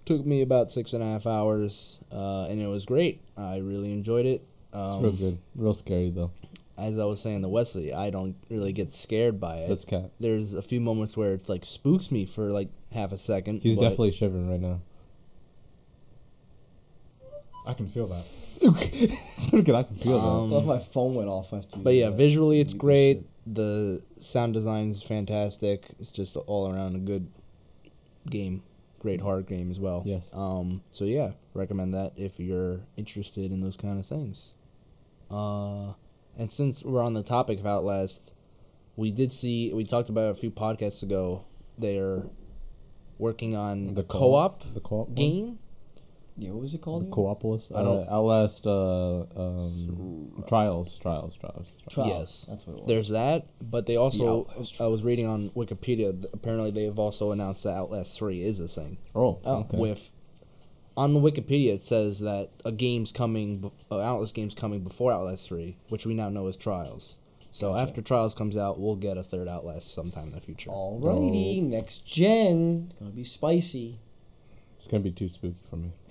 Took 0.06 0.26
me 0.26 0.42
about 0.42 0.70
six 0.70 0.92
and 0.92 1.02
a 1.02 1.06
half 1.06 1.26
hours, 1.26 1.98
uh, 2.12 2.44
and 2.50 2.60
it 2.60 2.66
was 2.66 2.84
great. 2.84 3.22
I 3.38 3.58
really 3.58 3.90
enjoyed 3.92 4.26
it. 4.26 4.46
it's 4.72 4.78
Um, 4.78 5.02
real 5.02 5.12
good. 5.12 5.38
Real 5.56 5.74
scary 5.74 6.10
though. 6.10 6.30
as 6.76 6.98
I 6.98 7.04
was 7.04 7.22
saying 7.22 7.40
to 7.42 7.48
Wesley, 7.48 7.94
I 7.94 8.10
don't 8.10 8.36
really 8.50 8.72
get 8.72 8.90
scared 8.90 9.40
by 9.40 9.56
it. 9.58 9.68
That's 9.68 9.84
cat. 9.84 10.10
There's 10.20 10.52
a 10.54 10.60
few 10.62 10.80
moments 10.80 11.16
where 11.16 11.32
it's 11.32 11.48
like 11.48 11.64
spooks 11.64 12.10
me 12.10 12.26
for 12.26 12.50
like 12.50 12.68
half 12.92 13.12
a 13.12 13.16
second. 13.18 13.62
He's 13.62 13.76
definitely 13.78 14.10
shivering 14.12 14.50
right 14.50 14.60
now. 14.60 14.80
I 17.66 17.72
can 17.72 17.88
feel 17.88 18.06
that. 18.08 18.24
Look 19.52 19.68
at 19.68 19.74
I 19.74 19.82
can 19.84 19.96
feel 19.96 20.18
Um, 20.18 20.52
I 20.52 20.56
love 20.56 20.66
my 20.66 20.78
phone 20.78 21.14
went 21.14 21.28
off 21.28 21.52
after 21.54 21.78
you. 21.78 21.84
But 21.84 21.94
yeah, 21.94 22.10
visually 22.10 22.60
it's 22.60 22.74
great. 22.74 23.24
The 23.46 24.02
sound 24.18 24.52
design 24.54 24.90
is 24.90 25.02
fantastic. 25.02 25.86
It's 25.98 26.12
just 26.12 26.36
all 26.36 26.70
around 26.72 26.94
a 26.96 26.98
good 26.98 27.26
game, 28.28 28.62
great 29.04 29.20
hard 29.20 29.46
game 29.46 29.70
as 29.70 29.78
well. 29.78 30.02
Yes. 30.06 30.34
Um. 30.34 30.82
So 30.90 31.04
yeah, 31.04 31.32
recommend 31.52 31.92
that 31.92 32.14
if 32.16 32.40
you're 32.40 32.80
interested 32.96 33.52
in 33.52 33.60
those 33.60 33.76
kind 33.76 33.98
of 33.98 34.06
things. 34.06 34.54
Uh, 35.30 35.92
and 36.38 36.50
since 36.50 36.82
we're 36.82 37.04
on 37.04 37.12
the 37.12 37.22
topic 37.22 37.60
of 37.60 37.66
Outlast, 37.66 38.32
we 38.96 39.12
did 39.12 39.30
see 39.30 39.70
we 39.74 39.84
talked 39.84 40.08
about 40.08 40.30
a 40.30 40.34
few 40.34 40.50
podcasts 40.50 41.02
ago. 41.02 41.44
They're 41.76 42.22
working 43.18 43.54
on 43.54 43.88
The 43.88 43.92
the 43.92 44.04
co-op 44.04 44.72
The 44.72 44.80
co-op 44.80 45.08
one? 45.10 45.58
Game. 46.36 46.46
Yeah, 46.46 46.52
what 46.52 46.62
was 46.62 46.74
it 46.74 46.80
called? 46.80 47.02
The 47.02 47.06
again? 47.06 47.12
Coopolis. 47.14 47.70
I 47.74 47.82
don't- 47.82 48.08
Uh, 48.08 48.10
Outlast. 48.12 48.66
Uh, 48.66 49.20
um, 49.36 50.44
trials. 50.46 50.98
Trials. 50.98 51.36
Trials. 51.36 51.36
trials. 51.36 51.76
Trials. 51.90 52.08
Yes. 52.10 52.46
That's 52.48 52.66
what 52.66 52.72
it 52.74 52.80
was. 52.80 52.88
There's 52.88 53.08
that, 53.10 53.46
but 53.62 53.86
they 53.86 53.96
also 53.96 54.40
Outlast 54.48 54.80
I 54.80 54.86
was 54.88 55.04
reading 55.04 55.26
on 55.26 55.50
Wikipedia. 55.50 56.12
th- 56.12 56.32
Apparently, 56.32 56.70
they 56.70 56.84
have 56.84 56.98
also 56.98 57.32
announced 57.32 57.64
that 57.64 57.74
Outlast 57.74 58.18
Three 58.18 58.42
is 58.42 58.60
a 58.60 58.68
thing. 58.68 58.98
Oh. 59.14 59.38
Oh. 59.44 59.60
okay. 59.60 59.78
with 59.78 60.10
on 60.96 61.12
the 61.12 61.20
Wikipedia 61.20 61.74
it 61.74 61.82
says 61.82 62.20
that 62.20 62.50
a 62.64 62.70
game's 62.70 63.10
coming, 63.10 63.58
b- 63.58 63.70
uh, 63.90 63.98
Outlast 64.00 64.32
game's 64.34 64.54
coming 64.54 64.80
before 64.84 65.12
Outlast 65.12 65.48
Three, 65.48 65.76
which 65.88 66.06
we 66.06 66.14
now 66.14 66.28
know 66.28 66.46
is 66.46 66.56
Trials. 66.56 67.18
So 67.50 67.72
Gotcha. 67.72 67.82
after 67.88 68.02
Trials 68.02 68.34
comes 68.34 68.56
out, 68.56 68.78
we'll 68.80 68.96
get 68.96 69.16
a 69.16 69.22
third 69.22 69.48
Outlast 69.48 69.92
sometime 69.94 70.28
in 70.28 70.34
the 70.34 70.40
future. 70.40 70.70
Alrighty, 70.70 71.62
next 71.62 72.06
gen. 72.06 72.90
Gonna 72.98 73.10
be 73.12 73.24
spicy. 73.24 73.98
It's 74.84 74.90
gonna 74.90 75.02
be 75.02 75.12
too 75.12 75.28
spooky 75.28 75.56
for 75.70 75.76
me. 75.76 75.92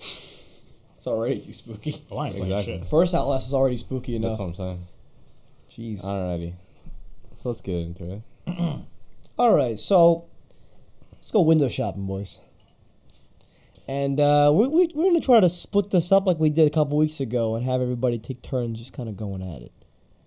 It's 0.96 1.06
already 1.08 1.38
too 1.40 1.52
spooky. 1.52 1.94
Oh, 2.10 2.16
I 2.16 2.28
ain't 2.28 2.36
playing 2.36 2.52
Exactly. 2.52 2.78
shit. 2.78 2.86
First 2.86 3.14
Outlast 3.14 3.48
is 3.48 3.52
already 3.54 3.76
spooky 3.76 4.16
That's 4.16 4.24
enough. 4.26 4.38
what 4.38 4.46
I'm 4.46 4.54
saying. 4.54 4.86
Jeez. 5.70 6.04
Alrighty. 6.06 6.54
So 7.36 7.48
let's 7.50 7.60
get 7.60 7.74
into 7.76 8.12
it. 8.14 8.22
All 9.38 9.54
right, 9.54 9.78
so 9.78 10.24
let's 11.12 11.30
go 11.30 11.42
window 11.42 11.68
shopping, 11.68 12.06
boys. 12.06 12.38
And 13.86 14.18
uh, 14.18 14.50
we, 14.54 14.66
we, 14.68 14.86
we're 14.94 15.02
going 15.10 15.20
to 15.20 15.26
try 15.26 15.40
to 15.40 15.48
split 15.50 15.90
this 15.90 16.10
up 16.10 16.26
like 16.26 16.38
we 16.38 16.48
did 16.48 16.66
a 16.66 16.70
couple 16.70 16.96
weeks 16.96 17.20
ago 17.20 17.54
and 17.54 17.66
have 17.66 17.82
everybody 17.82 18.18
take 18.18 18.40
turns 18.40 18.78
just 18.78 18.96
kind 18.96 19.08
of 19.10 19.16
going 19.16 19.42
at 19.42 19.60
it 19.60 19.72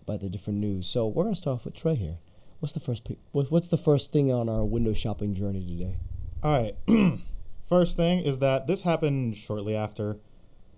by 0.05 0.17
the 0.17 0.29
different 0.29 0.59
news. 0.59 0.85
So 0.87 1.07
we're 1.07 1.23
going 1.23 1.33
to 1.33 1.39
start 1.41 1.55
off 1.55 1.65
with 1.65 1.73
Trey 1.75 1.95
here. 1.95 2.17
What's 2.59 2.73
the 2.73 2.79
first 2.81 3.03
pic- 3.03 3.19
what, 3.31 3.49
What's 3.51 3.67
the 3.67 3.77
first 3.77 4.13
thing 4.13 4.31
on 4.31 4.47
our 4.47 4.63
window 4.63 4.93
shopping 4.93 5.33
journey 5.33 5.65
today? 5.65 5.95
All 6.43 6.61
right. 6.61 6.75
First 7.67 7.97
thing 7.97 8.19
is 8.19 8.39
that 8.39 8.65
this 8.67 8.83
happened 8.83 9.35
shortly 9.35 9.75
after 9.75 10.19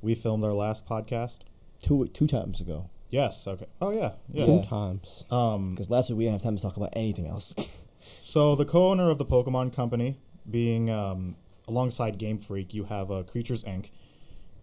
we 0.01 0.15
filmed 0.15 0.43
our 0.43 0.53
last 0.53 0.87
podcast. 0.87 1.41
Two 1.81 2.07
two 2.07 2.27
times 2.27 2.59
ago, 2.59 2.89
Yes. 3.09 3.47
Okay. 3.47 3.65
Oh 3.81 3.91
yeah. 3.91 4.13
Yeah. 4.31 4.45
Two 4.45 4.63
times. 4.63 5.23
Um. 5.31 5.71
because 5.71 5.89
last 5.89 6.09
week 6.09 6.17
we 6.17 6.23
didn't 6.25 6.33
have 6.33 6.43
time 6.43 6.55
to 6.55 6.61
talk 6.61 6.77
about 6.77 6.89
anything 6.93 7.27
else. 7.27 7.55
So 8.21 8.55
the 8.55 8.65
co-owner 8.65 9.09
of 9.09 9.17
the 9.17 9.25
Pokemon 9.25 9.75
Company, 9.75 10.17
being 10.49 10.89
um, 10.89 11.35
alongside 11.67 12.17
Game 12.17 12.37
Freak, 12.39 12.73
you 12.73 12.85
have 12.85 13.11
uh, 13.11 13.23
Creatures 13.23 13.63
Inc. 13.65 13.91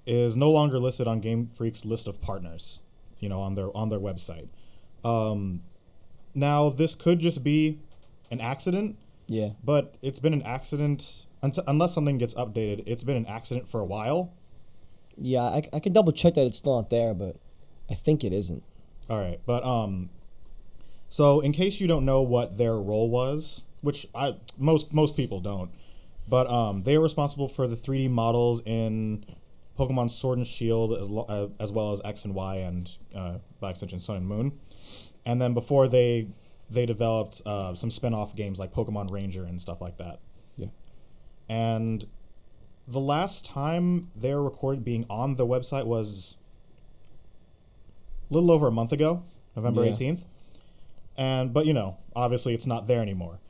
is 0.07 0.37
no 0.37 0.51
longer 0.51 0.79
listed 0.79 1.07
on 1.07 1.21
Game 1.21 1.47
Freak's 1.47 1.85
list 1.85 2.09
of 2.09 2.21
partners. 2.21 2.81
You 3.19 3.29
know, 3.29 3.41
on 3.41 3.55
their 3.55 3.75
on 3.77 3.89
their 3.89 4.01
website. 4.01 4.49
Um, 5.05 5.63
now 6.35 6.71
this 6.71 6.95
could 6.95 7.19
just 7.21 7.45
be 7.45 7.79
an 8.31 8.41
accident, 8.41 8.97
yeah, 9.27 9.51
but 9.63 9.95
it's 10.03 10.19
been 10.19 10.33
an 10.33 10.43
accident 10.43 11.26
until, 11.47 11.65
unless 11.67 11.95
something 11.95 12.19
gets 12.19 12.35
updated. 12.35 12.83
It's 12.87 13.05
been 13.05 13.17
an 13.17 13.27
accident 13.27 13.69
for 13.69 13.81
a 13.81 13.85
while. 13.85 14.33
yeah, 15.17 15.43
I, 15.43 15.63
I 15.73 15.81
can 15.81 15.93
double 15.93 16.13
check 16.13 16.35
that 16.35 16.47
it's 16.47 16.59
still 16.59 16.77
not 16.77 16.91
there, 16.91 17.15
but 17.15 17.37
I 17.91 17.95
think 17.95 18.23
it 18.25 18.33
isn't. 18.33 18.63
All 19.09 19.21
right, 19.21 19.41
but 19.47 19.65
um, 19.65 20.11
so 21.09 21.41
in 21.41 21.53
case 21.53 21.81
you 21.81 21.87
don't 21.87 22.05
know 22.05 22.23
what 22.23 22.59
their 22.59 22.77
role 22.77 23.09
was, 23.09 23.65
which 23.81 24.07
I 24.15 24.35
most 24.59 24.93
most 24.93 25.17
people 25.17 25.41
don't, 25.41 25.71
but 26.29 26.49
um, 26.49 26.83
they 26.83 26.97
are 26.97 27.01
responsible 27.01 27.49
for 27.49 27.69
the 27.69 27.77
3D 27.77 28.11
models 28.11 28.61
in 28.67 29.25
Pokemon 29.79 30.11
Sword 30.11 30.39
and 30.39 30.47
Shield 30.47 30.93
as 30.93 31.09
lo- 31.09 31.27
uh, 31.29 31.49
as 31.63 31.71
well 31.73 31.93
as 31.93 32.03
X 32.05 32.25
and 32.25 32.35
Y 32.35 32.57
and 32.57 32.99
uh, 33.15 33.35
by 33.61 33.71
extension 33.71 34.01
Sun 34.01 34.17
and 34.17 34.27
Moon, 34.27 34.59
and 35.25 35.41
then 35.41 35.55
before 35.55 35.87
they 35.87 36.27
they 36.69 36.85
developed 36.85 37.43
uh, 37.47 37.75
some 37.75 37.93
spin-off 37.93 38.35
games 38.35 38.59
like 38.59 38.73
Pokemon 38.73 39.13
Ranger 39.13 39.45
and 39.45 39.61
stuff 39.61 39.81
like 39.81 39.99
that. 39.99 40.19
And 41.49 42.05
the 42.89 43.01
last 43.01 43.45
time 43.45 44.11
they 44.17 44.35
were 44.35 44.43
recorded 44.43 44.85
being 44.85 45.07
on 45.11 45.35
the 45.37 45.47
website 45.47 45.87
was 45.87 46.39
a 48.31 48.35
little 48.35 48.51
over 48.51 48.69
a 48.69 48.73
month 48.73 48.93
ago, 48.93 49.23
November 49.55 49.85
Yeah. 49.85 49.91
18th. 49.93 50.25
And 51.17 51.53
but 51.53 51.67
you 51.67 51.73
know, 51.73 51.97
obviously 52.15 52.55
it's 52.55 52.67
not 52.67 52.87
there 52.87 53.01
anymore. 53.01 53.41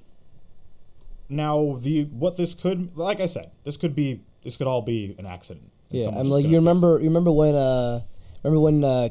Now 1.29 1.75
the 1.77 2.05
what 2.05 2.37
this 2.37 2.55
could 2.55 2.97
like 2.97 3.21
I 3.21 3.27
said, 3.27 3.51
this 3.65 3.77
could 3.77 3.95
be 3.95 4.21
this 4.43 4.57
could 4.57 4.67
all 4.67 4.83
be 4.83 5.15
an 5.19 5.27
accident. 5.27 5.73
Yeah, 5.91 6.09
I'm 6.11 6.29
like 6.29 6.45
you 6.45 6.51
fix 6.51 6.53
it. 6.53 6.57
remember 6.59 6.99
you 7.01 7.05
remember 7.09 7.33
when 7.33 7.55
uh 7.55 8.03
remember 8.43 8.61
when 8.61 8.85
uh 8.85 9.09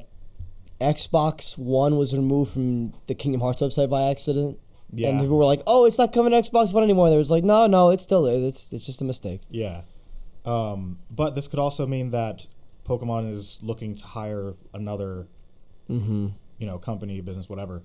Xbox 0.79 1.57
One 1.57 1.97
was 1.97 2.15
removed 2.15 2.51
from 2.51 2.93
the 3.07 3.15
Kingdom 3.15 3.41
Hearts 3.41 3.61
website 3.61 3.89
by 3.89 4.09
accident? 4.09 4.59
Yeah. 4.95 5.09
And 5.09 5.19
people 5.19 5.37
were 5.37 5.45
like, 5.45 5.61
"Oh, 5.67 5.85
it's 5.85 5.97
not 5.97 6.11
coming 6.13 6.31
to 6.31 6.37
Xbox 6.37 6.73
One 6.73 6.83
anymore." 6.83 7.09
They 7.09 7.17
was 7.17 7.29
like, 7.31 7.43
"No, 7.43 7.67
no, 7.67 7.89
it's 7.91 8.03
still 8.03 8.23
there. 8.23 8.37
It's 8.37 8.71
it's 8.73 8.85
just 8.85 9.01
a 9.01 9.05
mistake." 9.05 9.41
Yeah. 9.49 9.81
Um, 10.45 10.99
but 11.11 11.35
this 11.35 11.47
could 11.47 11.59
also 11.59 11.85
mean 11.87 12.11
that 12.11 12.47
Pokemon 12.85 13.29
is 13.29 13.59
looking 13.63 13.95
to 13.95 14.05
hire 14.05 14.55
another, 14.73 15.27
Mm-hmm. 15.89 16.27
you 16.59 16.65
know, 16.67 16.77
company, 16.79 17.21
business, 17.21 17.47
whatever, 17.49 17.83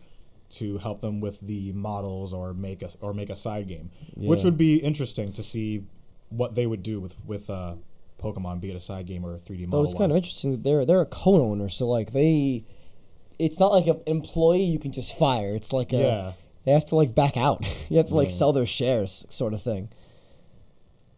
to 0.51 0.79
help 0.79 1.01
them 1.01 1.21
with 1.21 1.41
the 1.41 1.73
models 1.73 2.33
or 2.33 2.55
make 2.55 2.83
a 2.83 2.89
or 3.01 3.13
make 3.13 3.29
a 3.31 3.37
side 3.37 3.69
game, 3.69 3.91
which 4.17 4.45
would 4.45 4.57
be 4.57 4.77
interesting 4.77 5.33
to 5.33 5.43
see 5.43 5.85
what 6.31 6.55
they 6.55 6.67
would 6.67 6.83
do 6.83 7.01
with 7.01 7.17
with 7.27 7.51
uh, 7.51 7.75
Pokemon, 8.19 8.61
be 8.61 8.71
it 8.71 8.75
a 8.77 8.81
side 8.81 9.07
game 9.07 9.25
or 9.25 9.35
a 9.35 9.39
three 9.39 9.57
D 9.59 9.67
model. 9.67 9.81
Though 9.81 9.85
it's 9.85 9.99
kind 9.99 10.11
of 10.11 10.17
interesting 10.17 10.53
that 10.53 10.63
they're 10.65 10.85
they're 10.87 11.01
a 11.03 11.07
co-owner, 11.07 11.69
so 11.69 11.87
like 11.89 12.13
they, 12.13 12.65
it's 13.39 13.59
not 13.61 13.69
like 13.73 13.87
an 13.87 14.01
employee 14.07 14.63
you 14.65 14.79
can 14.79 14.93
just 14.93 15.19
fire. 15.19 15.55
It's 15.55 15.73
like 15.73 15.93
a 15.93 15.97
Yeah. 15.99 16.33
They 16.65 16.73
have 16.73 16.87
to 16.87 16.97
like 16.97 17.15
back 17.15 17.37
out. 17.37 17.61
you 17.91 17.97
have 17.97 18.09
to 18.09 18.15
like 18.15 18.31
sell 18.31 18.53
their 18.53 18.67
shares, 18.67 19.27
sort 19.29 19.53
of 19.55 19.63
thing. 19.63 19.89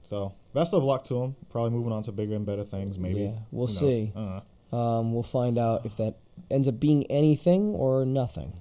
So 0.03 0.35
best 0.55 0.75
of 0.75 0.83
luck 0.83 1.03
to 1.05 1.15
them. 1.15 1.37
Probably 1.51 1.71
moving 1.71 1.93
on 1.93 2.03
to 2.05 2.13
bigger 2.13 2.35
and 2.35 2.45
better 2.47 2.65
things. 2.65 2.99
Maybe. 2.99 3.23
Yeah, 3.23 3.39
we'll 3.51 3.67
see. 3.67 4.13
Uh, 4.15 4.41
Um, 4.75 5.13
we'll 5.13 5.23
find 5.23 5.59
out 5.59 5.85
if 5.85 5.97
that 5.99 6.17
ends 6.51 6.69
up 6.69 6.81
being 6.81 7.05
anything 7.11 7.75
or 7.75 8.05
nothing. 8.07 8.55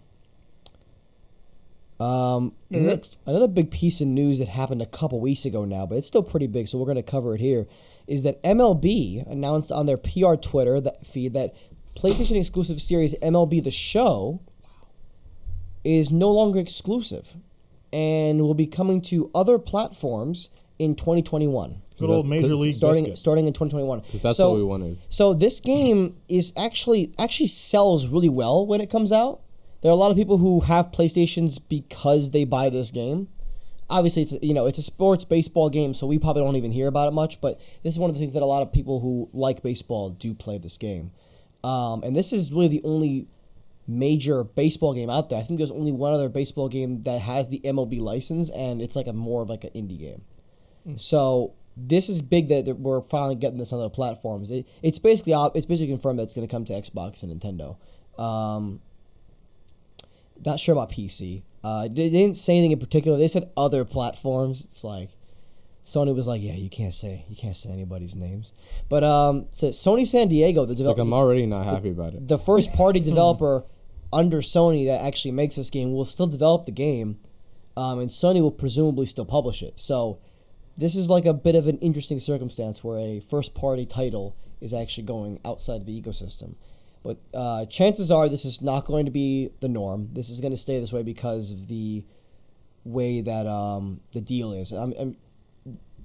Um, 2.00 2.52
another, 2.72 2.88
Next. 2.96 3.18
another 3.28 3.48
big 3.48 3.70
piece 3.70 4.02
of 4.02 4.08
news 4.08 4.40
that 4.40 4.48
happened 4.48 4.82
a 4.82 4.88
couple 4.88 5.20
weeks 5.20 5.46
ago 5.46 5.66
now, 5.66 5.86
but 5.86 6.00
it's 6.00 6.08
still 6.08 6.24
pretty 6.24 6.48
big, 6.48 6.68
so 6.68 6.80
we're 6.80 6.86
going 6.86 6.96
to 6.98 7.04
cover 7.04 7.36
it 7.36 7.42
here. 7.42 7.68
Is 8.08 8.24
that 8.24 8.42
MLB 8.44 9.30
announced 9.30 9.72
on 9.72 9.86
their 9.86 9.98
PR 9.98 10.34
Twitter 10.34 10.82
that 10.82 11.06
feed 11.06 11.34
that 11.34 11.56
PlayStation 11.96 12.38
exclusive 12.40 12.82
series 12.82 13.14
MLB 13.20 13.64
The 13.64 13.70
Show 13.72 14.42
is 15.84 16.12
no 16.12 16.32
longer 16.32 16.60
exclusive, 16.60 17.36
and 17.92 18.42
will 18.42 18.54
be 18.54 18.68
coming 18.68 19.02
to 19.02 19.32
other 19.34 19.58
platforms 19.60 20.50
in 20.80 20.96
2021 20.96 21.82
good 22.02 22.10
old 22.10 22.28
Major 22.28 22.56
League 22.56 22.74
starting 22.74 23.04
Biscuit. 23.04 23.18
starting 23.18 23.48
in 23.48 23.54
2021. 23.54 24.02
That's 24.22 24.38
so, 24.38 24.50
what 24.50 24.58
we 24.58 24.64
wanted. 24.64 24.98
so 25.08 25.34
this 25.34 25.60
game 25.60 26.16
is 26.28 26.52
actually 26.58 27.14
actually 27.20 27.48
sells 27.48 28.08
really 28.08 28.30
well 28.30 28.66
when 28.66 28.82
it 28.82 28.90
comes 28.90 29.12
out. 29.12 29.42
There 29.82 29.90
are 29.90 29.94
a 29.94 29.98
lot 29.98 30.12
of 30.12 30.18
people 30.18 30.38
who 30.38 30.62
have 30.62 30.92
PlayStations 30.92 31.60
because 31.68 32.32
they 32.32 32.46
buy 32.46 32.70
this 32.70 32.92
game. 32.92 33.30
Obviously, 33.90 34.22
it's 34.22 34.34
a, 34.34 34.46
you 34.46 34.54
know 34.54 34.66
it's 34.68 34.78
a 34.78 34.84
sports 34.84 35.26
baseball 35.26 35.70
game, 35.70 35.94
so 35.94 36.08
we 36.08 36.20
probably 36.20 36.44
don't 36.44 36.56
even 36.56 36.72
hear 36.72 36.88
about 36.88 37.08
it 37.08 37.14
much. 37.14 37.42
But 37.42 37.60
this 37.84 37.94
is 37.94 38.00
one 38.00 38.10
of 38.10 38.16
the 38.16 38.20
things 38.20 38.34
that 38.34 38.44
a 38.44 38.46
lot 38.46 38.62
of 38.62 38.72
people 38.72 39.00
who 39.00 39.30
like 39.34 39.64
baseball 39.64 40.12
do 40.12 40.34
play 40.34 40.58
this 40.58 40.78
game, 40.78 41.12
um, 41.64 42.04
and 42.04 42.16
this 42.16 42.34
is 42.34 42.52
really 42.52 42.68
the 42.68 42.82
only 42.84 43.28
major 43.88 44.44
baseball 44.44 44.94
game 44.94 45.10
out 45.10 45.30
there. 45.30 45.40
I 45.40 45.44
think 45.44 45.58
there's 45.58 45.72
only 45.72 45.92
one 45.92 46.14
other 46.14 46.30
baseball 46.30 46.70
game 46.70 47.04
that 47.04 47.22
has 47.22 47.50
the 47.50 47.60
MLB 47.60 48.00
license, 48.00 48.50
and 48.52 48.82
it's 48.82 48.96
like 48.96 49.08
a 49.08 49.14
more 49.14 49.42
of 49.42 49.50
like 49.50 49.64
an 49.64 49.72
indie 49.72 50.00
game. 50.00 50.24
So 50.96 51.54
this 51.78 52.10
is 52.10 52.22
big 52.22 52.50
that 52.50 52.78
we're 52.80 53.02
finally 53.02 53.36
getting 53.36 53.58
this 53.58 53.72
on 53.74 53.80
other 53.80 53.90
platforms. 53.90 54.52
It, 54.52 54.68
it's 54.82 55.00
basically 55.00 55.34
it's 55.56 55.66
basically 55.66 55.92
confirmed 55.94 56.20
that 56.20 56.24
it's 56.24 56.34
going 56.34 56.48
to 56.48 56.52
come 56.52 56.66
to 56.66 56.74
Xbox 56.74 57.24
and 57.24 57.32
Nintendo. 57.32 57.78
Um, 58.22 58.82
not 60.46 60.60
sure 60.60 60.74
about 60.74 60.92
PC. 60.92 61.44
Uh, 61.64 61.84
they 61.84 62.10
didn't 62.10 62.36
say 62.36 62.54
anything 62.54 62.72
in 62.72 62.80
particular. 62.80 63.18
They 63.18 63.28
said 63.28 63.52
other 63.56 63.86
platforms. 63.86 64.64
It's 64.64 64.84
like 64.84 65.10
Sony 65.84 66.14
was 66.16 66.28
like, 66.28 66.42
yeah, 66.42 66.54
you 66.56 66.70
can't 66.70 66.94
say 66.94 67.26
you 67.30 67.36
can't 67.36 67.56
say 67.56 67.72
anybody's 67.72 68.16
names. 68.16 68.54
But 68.90 69.04
um, 69.04 69.48
so 69.52 69.70
Sony 69.70 70.06
San 70.06 70.28
Diego, 70.28 70.66
the 70.66 70.74
It's 70.74 70.82
like 70.82 70.96
developer, 70.96 71.02
I'm 71.02 71.14
already 71.14 71.46
not 71.46 71.66
happy 71.66 71.90
about 71.90 72.14
it. 72.14 72.28
the 72.28 72.38
first 72.38 72.74
party 72.74 73.00
developer 73.00 73.66
under 74.14 74.38
Sony 74.42 74.86
that 74.86 75.02
actually 75.02 75.32
makes 75.32 75.56
this 75.56 75.70
game 75.70 75.94
will 75.94 76.06
still 76.06 76.28
develop 76.28 76.66
the 76.66 76.72
game, 76.72 77.20
um, 77.76 78.00
and 78.00 78.10
Sony 78.10 78.42
will 78.42 78.52
presumably 78.52 79.06
still 79.06 79.26
publish 79.26 79.64
it. 79.64 79.80
So 79.80 80.20
this 80.78 80.96
is 80.96 81.10
like 81.10 81.26
a 81.26 81.34
bit 81.34 81.56
of 81.56 81.68
an 81.68 81.78
interesting 81.80 82.20
circumstance 82.20 82.84
where 82.84 83.00
a 83.00 83.20
first 83.20 83.56
party 83.56 83.86
title 83.86 84.36
is 84.60 84.74
actually 84.74 85.04
going 85.06 85.40
outside 85.44 85.82
of 85.82 85.88
the 85.88 86.00
ecosystem. 86.00 86.56
But 87.04 87.18
uh, 87.34 87.66
chances 87.66 88.12
are 88.12 88.30
this 88.30 88.46
is 88.46 88.62
not 88.62 88.86
going 88.86 89.06
to 89.06 89.12
be 89.12 89.50
the 89.60 89.70
norm. 89.70 90.10
This 90.14 90.30
is 90.30 90.40
going 90.40 90.54
to 90.54 90.58
stay 90.58 90.80
this 90.80 90.94
way 90.94 91.02
because 91.02 91.52
of 91.52 91.68
the 91.68 92.06
way 92.84 93.22
that 93.22 93.48
um, 93.48 94.02
the 94.12 94.22
deal 94.22 94.54
is. 94.54 94.72
I'm, 94.72 94.94
I'm, 95.00 95.16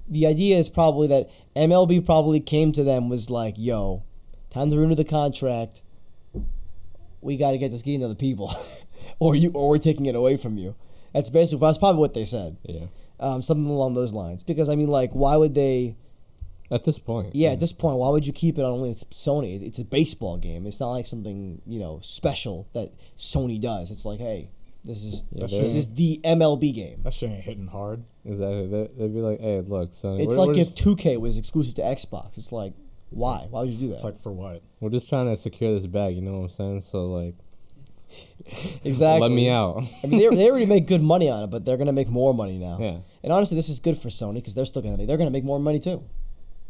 the 0.09 0.27
idea 0.27 0.57
is 0.57 0.69
probably 0.69 1.09
that 1.09 1.31
MLB 1.55 2.05
probably 2.05 2.41
came 2.41 2.73
to 2.73 2.85
them 2.85 3.09
was 3.09 3.31
like, 3.31 3.55
"Yo, 3.57 4.03
time 4.51 4.71
to 4.71 4.77
renew 4.79 4.95
the 4.95 5.05
contract. 5.05 5.83
We 7.21 7.37
got 7.37 7.53
to 7.53 7.59
get 7.59 7.71
this 7.71 7.83
game 7.83 8.01
to 8.01 8.09
the 8.09 8.15
people, 8.15 8.53
or 9.19 9.35
you, 9.35 9.51
or 9.55 9.71
we're 9.71 9.79
taking 9.79 10.07
it 10.07 10.15
away 10.15 10.37
from 10.37 10.59
you." 10.59 10.75
That's 11.13 11.31
basically 11.31 11.67
that's 11.67 11.79
probably 11.79 12.01
what 12.01 12.15
they 12.15 12.25
said, 12.27 12.59
Yeah. 12.63 12.87
um, 13.19 13.41
something 13.41 13.67
along 13.73 13.95
those 13.95 14.13
lines. 14.13 14.43
Because 14.45 14.69
I 14.69 14.75
mean, 14.75 14.89
like, 14.89 15.13
why 15.13 15.37
would 15.37 15.55
they? 15.55 15.97
At 16.71 16.85
this 16.85 16.99
point. 16.99 17.35
Yeah, 17.35 17.51
at 17.51 17.61
this 17.61 17.73
point, 17.73 17.97
why 17.99 18.09
would 18.11 18.27
you 18.27 18.33
keep 18.33 18.59
it 18.59 18.63
on 18.65 18.73
only 18.73 18.91
Sony? 18.91 19.63
It's 19.63 19.79
a 19.79 19.85
baseball 19.85 20.37
game. 20.37 20.67
It's 20.67 20.81
not 20.81 20.91
like 20.91 21.07
something 21.07 21.63
you 21.67 21.79
know 21.81 22.01
special 22.03 22.69
that 22.75 22.91
Sony 23.17 23.61
does. 23.61 23.91
It's 23.91 24.05
like, 24.05 24.19
hey, 24.19 24.51
this 24.87 25.05
is 25.05 25.25
Yeah, 25.33 25.43
this 25.47 25.53
they're- 25.73 25.79
is 25.79 25.95
the 25.95 26.21
MLB 26.25 26.73
game. 26.75 27.03
That 27.03 27.13
shit 27.15 27.31
ain't 27.31 27.43
hitting 27.45 27.67
hard. 27.67 28.05
Exactly. 28.25 28.67
They, 28.69 28.89
they'd 28.97 29.15
be 29.15 29.21
like, 29.21 29.41
hey, 29.41 29.61
look, 29.61 29.91
Sony. 29.91 30.21
It's 30.21 30.37
we're, 30.37 30.47
like 30.47 30.57
we're 30.57 30.63
if 30.63 30.75
just, 30.75 30.79
2K 30.85 31.21
was 31.21 31.39
exclusive 31.39 31.75
to 31.77 31.83
Xbox. 31.83 32.39
It's 32.39 32.53
like, 32.53 32.73
why? 33.11 33.47
Why 33.51 33.61
would 33.61 33.71
you 33.71 33.79
do 33.79 33.89
that? 33.89 33.95
It's 33.95 34.05
like 34.05 34.17
for 34.17 34.33
what? 34.33 34.63
we're 34.81 34.91
just 34.91 35.09
trying 35.09 35.27
to 35.27 35.37
secure 35.37 35.73
this 35.75 35.87
bag. 35.87 36.15
You 36.17 36.23
know 36.23 36.33
what 36.33 36.45
I'm 36.45 36.49
saying? 36.49 36.81
So 36.83 37.07
like, 37.07 37.35
exactly. 38.85 39.21
let 39.21 39.31
me 39.35 39.49
out. 39.51 39.83
I 40.03 40.07
mean, 40.07 40.19
they, 40.21 40.35
they 40.37 40.51
already 40.51 40.67
make 40.75 40.87
good 40.87 41.03
money 41.03 41.29
on 41.31 41.45
it, 41.45 41.49
but 41.49 41.65
they're 41.65 41.77
gonna 41.77 41.93
make 41.93 42.09
more 42.09 42.33
money 42.35 42.59
now. 42.59 42.79
Yeah. 42.81 42.99
And 43.23 43.33
honestly, 43.33 43.57
this 43.57 43.69
is 43.69 43.81
good 43.81 43.97
for 43.99 44.09
Sony 44.09 44.35
because 44.35 44.55
they're 44.55 44.65
still 44.65 44.83
gonna 44.83 44.97
make, 44.97 45.07
they're 45.09 45.17
gonna 45.17 45.31
make 45.31 45.45
more 45.45 45.59
money 45.59 45.79
too. 45.79 46.05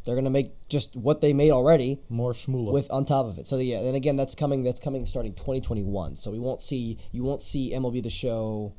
They're 0.07 0.15
gonna 0.15 0.31
make 0.31 0.53
just 0.69 0.97
what 0.97 1.21
they 1.21 1.33
made 1.33 1.51
already 1.51 2.01
More 2.09 2.33
schmoola. 2.33 2.73
with 2.73 2.89
on 2.93 3.05
top 3.05 3.27
of 3.27 3.39
it. 3.39 3.47
So 3.49 3.59
yeah, 3.59 3.81
and 3.81 3.97
again, 3.97 4.15
that's 4.17 4.37
coming. 4.37 4.63
That's 4.63 4.79
coming 4.79 5.05
starting 5.05 5.35
2021. 5.35 6.15
So 6.15 6.31
we 6.31 6.39
won't 6.39 6.61
see 6.61 6.97
you 7.11 7.25
won't 7.25 7.43
see 7.43 7.73
MLB 7.75 8.03
the 8.05 8.09
Show. 8.11 8.73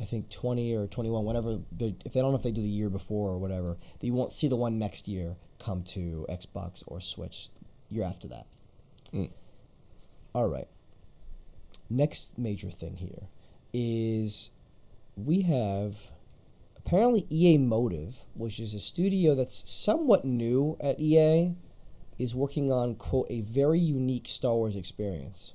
I 0.00 0.04
think 0.04 0.30
20 0.30 0.76
or 0.76 0.86
21, 0.86 1.24
whatever. 1.24 1.58
If 1.80 2.12
they 2.12 2.20
don't 2.20 2.30
know 2.30 2.36
if 2.36 2.42
they 2.44 2.52
do 2.52 2.60
the 2.60 2.68
year 2.68 2.88
before 2.90 3.30
or 3.30 3.38
whatever, 3.38 3.78
you 4.00 4.14
won't 4.14 4.30
see 4.32 4.46
the 4.48 4.54
one 4.56 4.78
next 4.78 5.08
year 5.08 5.36
come 5.58 5.82
to 5.84 6.24
Xbox 6.28 6.84
or 6.86 7.00
Switch. 7.00 7.48
Year 7.90 8.04
after 8.04 8.28
that. 8.28 8.46
Mm. 9.14 9.30
All 10.34 10.46
right. 10.48 10.68
Next 11.90 12.36
major 12.38 12.70
thing 12.70 12.96
here 12.96 13.28
is 13.72 14.50
we 15.16 15.42
have 15.42 16.12
apparently 16.88 17.26
EA 17.30 17.58
Motive, 17.58 18.24
which 18.34 18.58
is 18.58 18.72
a 18.72 18.80
studio 18.80 19.34
that's 19.34 19.70
somewhat 19.70 20.24
new 20.24 20.74
at 20.80 20.98
EA, 20.98 21.54
is 22.18 22.34
working 22.34 22.72
on 22.72 22.94
quote 22.94 23.26
a 23.28 23.42
very 23.42 23.78
unique 23.78 24.26
Star 24.26 24.54
Wars 24.54 24.74
experience. 24.74 25.52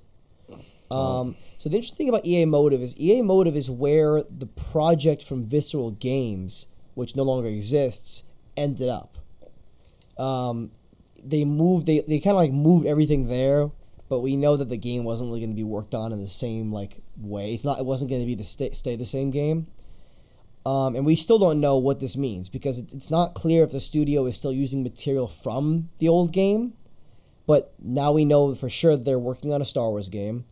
Um, 0.92 1.36
so 1.58 1.70
the 1.70 1.78
interesting 1.78 1.98
thing 1.98 2.10
about 2.10 2.28
EA 2.28 2.46
Motive 2.46 2.84
is 2.84 2.96
EA 3.00 3.24
Motive 3.24 3.56
is 3.56 3.70
where 3.70 4.22
the 4.30 4.46
project 4.46 5.24
from 5.24 5.48
Visceral 5.48 5.90
Games, 5.90 6.68
which 6.94 7.16
no 7.16 7.24
longer 7.24 7.48
exists, 7.48 8.26
ended 8.56 8.90
up. 8.90 9.18
Um, 10.20 10.70
they 11.24 11.46
moved 11.46 11.88
they, 11.88 12.02
they 12.08 12.20
kind 12.20 12.38
of 12.38 12.44
like 12.44 12.52
moved 12.52 12.86
everything 12.86 13.28
there 13.28 13.72
but 14.10 14.20
we 14.20 14.36
know 14.36 14.58
that 14.58 14.70
the 14.70 14.78
game 14.78 15.04
wasn't 15.04 15.28
really 15.28 15.40
going 15.40 15.50
to 15.50 15.56
be 15.56 15.64
worked 15.64 15.96
on 15.96 16.12
in 16.12 16.22
the 16.22 16.28
same 16.28 16.72
like 16.72 17.00
way 17.18 17.54
it's 17.54 17.66
not 17.66 17.80
it 17.80 17.86
wasn't 17.86 18.08
going 18.10 18.22
to 18.22 18.28
be 18.28 18.36
the 18.36 18.44
stay, 18.44 18.70
stay 18.72 18.96
the 18.96 19.06
same 19.06 19.32
game 19.32 19.66
um, 20.66 20.96
and 20.96 21.06
we 21.06 21.16
still 21.16 21.40
don't 21.40 21.60
know 21.60 21.78
what 21.78 22.00
this 22.00 22.16
means 22.16 22.50
because 22.50 22.80
it's 22.80 23.12
not 23.12 23.34
clear 23.34 23.64
if 23.64 23.72
the 23.72 23.80
studio 23.80 24.26
is 24.26 24.36
still 24.36 24.54
using 24.54 24.84
material 24.84 25.28
from 25.28 25.90
the 25.98 26.08
old 26.08 26.32
game 26.32 26.74
but 27.46 27.74
now 27.80 28.12
we 28.12 28.26
know 28.26 28.56
for 28.56 28.70
sure 28.70 28.96
that 28.96 29.04
they're 29.04 29.20
working 29.20 29.52
on 29.52 29.62
a 29.62 29.66
star 29.66 29.90
wars 29.90 30.10
game 30.10 30.46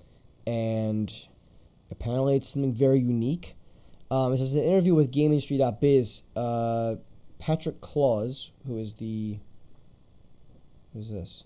and 0.46 1.27
apparently 1.89 2.36
it's 2.36 2.50
something 2.50 2.74
very 2.74 3.00
unique. 3.00 3.53
Um, 4.10 4.34
it 4.34 4.38
says 4.38 4.56
an 4.56 4.63
interview 4.63 4.96
with 4.96 5.12
GameIndustry.biz, 5.12 6.24
uh, 6.36 6.96
Patrick 7.39 7.82
Klaus, 7.82 8.51
who 8.65 8.77
is 8.77 8.96
the 8.96 9.39
who's 10.94 11.12
this? 11.12 11.46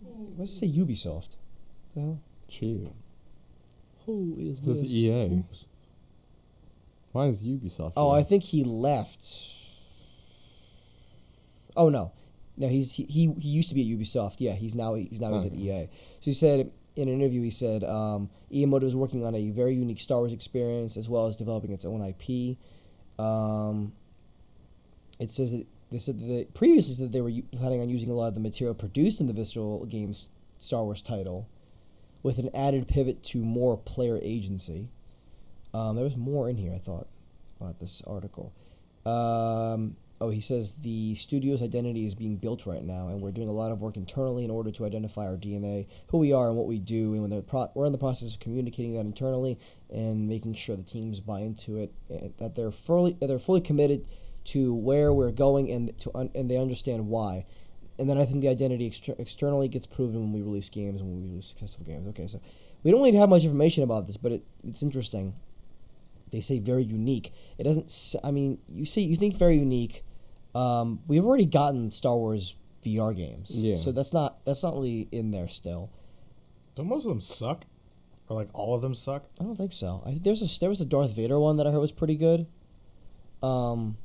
What 0.00 0.38
does 0.38 0.62
it 0.62 0.72
say 0.72 0.78
Ubisoft? 0.78 1.36
The 1.94 2.00
hell? 2.00 2.20
Gee, 2.48 2.90
Who 4.06 4.36
is 4.38 4.60
this 4.60 4.82
is 4.82 4.94
EA. 4.94 5.42
Why 7.16 7.26
is 7.28 7.42
Ubisoft? 7.42 7.94
Oh? 7.96 8.10
I 8.10 8.22
think 8.22 8.42
he 8.42 8.62
left. 8.62 9.24
Oh 11.74 11.88
no, 11.88 12.12
no, 12.58 12.68
he's 12.68 12.92
he, 12.92 13.04
he, 13.04 13.32
he 13.38 13.48
used 13.48 13.70
to 13.70 13.74
be 13.74 13.80
at 13.90 13.98
Ubisoft. 13.98 14.36
Yeah, 14.38 14.52
he's 14.52 14.74
now 14.74 14.94
he's 14.94 15.18
now 15.18 15.32
he's 15.32 15.46
at 15.46 15.54
EA. 15.54 15.88
So 16.20 16.26
he 16.26 16.34
said 16.34 16.70
in 16.94 17.08
an 17.08 17.14
interview, 17.14 17.40
he 17.42 17.50
said 17.50 17.84
um, 17.84 18.28
Miyamoto 18.52 18.84
is 18.84 18.94
working 18.94 19.24
on 19.24 19.34
a 19.34 19.50
very 19.50 19.74
unique 19.74 19.98
Star 19.98 20.18
Wars 20.18 20.34
experience 20.34 20.98
as 20.98 21.08
well 21.08 21.26
as 21.26 21.36
developing 21.36 21.72
its 21.72 21.86
own 21.86 22.02
IP. 22.02 22.58
Um, 23.18 23.92
it 25.18 25.30
says 25.30 25.52
that 25.52 25.66
they 25.90 25.98
said 25.98 26.20
that 26.20 26.26
they 26.26 26.44
previously 26.44 26.94
said 26.96 27.12
they 27.12 27.22
were 27.22 27.30
u- 27.30 27.44
planning 27.52 27.80
on 27.80 27.88
using 27.88 28.10
a 28.10 28.14
lot 28.14 28.28
of 28.28 28.34
the 28.34 28.40
material 28.40 28.74
produced 28.74 29.22
in 29.22 29.26
the 29.26 29.32
Visceral 29.32 29.86
Games 29.86 30.30
Star 30.58 30.84
Wars 30.84 31.00
title, 31.00 31.48
with 32.22 32.38
an 32.38 32.50
added 32.54 32.88
pivot 32.88 33.22
to 33.24 33.38
more 33.38 33.78
player 33.78 34.18
agency. 34.22 34.90
Um, 35.76 35.94
there 35.94 36.04
was 36.04 36.16
more 36.16 36.48
in 36.48 36.56
here, 36.56 36.72
I 36.72 36.78
thought, 36.78 37.06
about 37.60 37.80
this 37.80 38.00
article. 38.06 38.54
Um, 39.04 39.96
oh, 40.22 40.30
he 40.30 40.40
says 40.40 40.76
the 40.76 41.14
studio's 41.16 41.62
identity 41.62 42.06
is 42.06 42.14
being 42.14 42.36
built 42.36 42.64
right 42.64 42.82
now, 42.82 43.08
and 43.08 43.20
we're 43.20 43.30
doing 43.30 43.48
a 43.48 43.52
lot 43.52 43.72
of 43.72 43.82
work 43.82 43.98
internally 43.98 44.44
in 44.44 44.50
order 44.50 44.70
to 44.70 44.86
identify 44.86 45.26
our 45.26 45.36
DNA, 45.36 45.86
who 46.08 46.18
we 46.18 46.32
are, 46.32 46.48
and 46.48 46.56
what 46.56 46.66
we 46.66 46.78
do. 46.78 47.12
And 47.12 47.30
when 47.30 47.42
pro- 47.42 47.70
we're 47.74 47.84
in 47.84 47.92
the 47.92 47.98
process 47.98 48.32
of 48.32 48.40
communicating 48.40 48.94
that 48.94 49.00
internally 49.00 49.58
and 49.90 50.26
making 50.26 50.54
sure 50.54 50.76
the 50.76 50.82
teams 50.82 51.20
buy 51.20 51.40
into 51.40 51.76
it, 51.76 51.92
that 52.38 52.54
they're 52.54 52.70
fully 52.70 53.12
that 53.20 53.26
they're 53.26 53.38
fully 53.38 53.60
committed 53.60 54.06
to 54.44 54.74
where 54.74 55.12
we're 55.12 55.30
going, 55.30 55.70
and 55.70 55.98
to 56.00 56.10
un- 56.14 56.30
and 56.34 56.50
they 56.50 56.56
understand 56.56 57.08
why. 57.08 57.44
And 57.98 58.08
then 58.08 58.16
I 58.16 58.24
think 58.24 58.40
the 58.40 58.48
identity 58.48 58.86
exter- 58.86 59.14
externally 59.18 59.68
gets 59.68 59.86
proven 59.86 60.20
when 60.20 60.32
we 60.32 60.40
release 60.40 60.70
games, 60.70 61.02
and 61.02 61.10
when 61.10 61.20
we 61.20 61.28
release 61.28 61.48
successful 61.48 61.84
games. 61.84 62.08
Okay, 62.08 62.26
so 62.26 62.40
we 62.82 62.90
don't 62.90 63.02
really 63.02 63.18
have 63.18 63.28
much 63.28 63.44
information 63.44 63.84
about 63.84 64.06
this, 64.06 64.16
but 64.16 64.32
it, 64.32 64.42
it's 64.64 64.82
interesting 64.82 65.34
they 66.32 66.40
say 66.40 66.58
very 66.58 66.82
unique. 66.84 67.32
It 67.58 67.64
doesn't. 67.64 67.92
I 68.24 68.30
mean, 68.30 68.58
you 68.68 68.84
say 68.84 69.02
you 69.02 69.16
think 69.16 69.36
very 69.36 69.56
unique. 69.56 70.02
Um, 70.54 71.00
we've 71.06 71.24
already 71.24 71.46
gotten 71.46 71.90
Star 71.90 72.16
Wars 72.16 72.56
VR 72.84 73.14
games, 73.14 73.60
Yeah. 73.60 73.74
So 73.74 73.92
that's 73.92 74.14
not 74.14 74.44
that's 74.44 74.62
not 74.62 74.74
really 74.74 75.08
in 75.12 75.30
there 75.30 75.48
still. 75.48 75.90
Don't 76.74 76.88
most 76.88 77.04
of 77.04 77.10
them 77.10 77.20
suck? 77.20 77.64
Or 78.28 78.36
like 78.36 78.48
all 78.54 78.74
of 78.74 78.82
them 78.82 78.94
suck? 78.94 79.24
I 79.40 79.44
don't 79.44 79.54
think 79.56 79.72
so. 79.72 80.02
I, 80.06 80.18
there's 80.20 80.42
a 80.42 80.60
there 80.60 80.68
was 80.68 80.80
a 80.80 80.86
Darth 80.86 81.14
Vader 81.14 81.38
one 81.38 81.56
that 81.58 81.66
I 81.66 81.70
heard 81.70 81.78
was 81.80 81.92
pretty 81.92 82.16
good. 82.16 82.46
Um, 83.42 83.96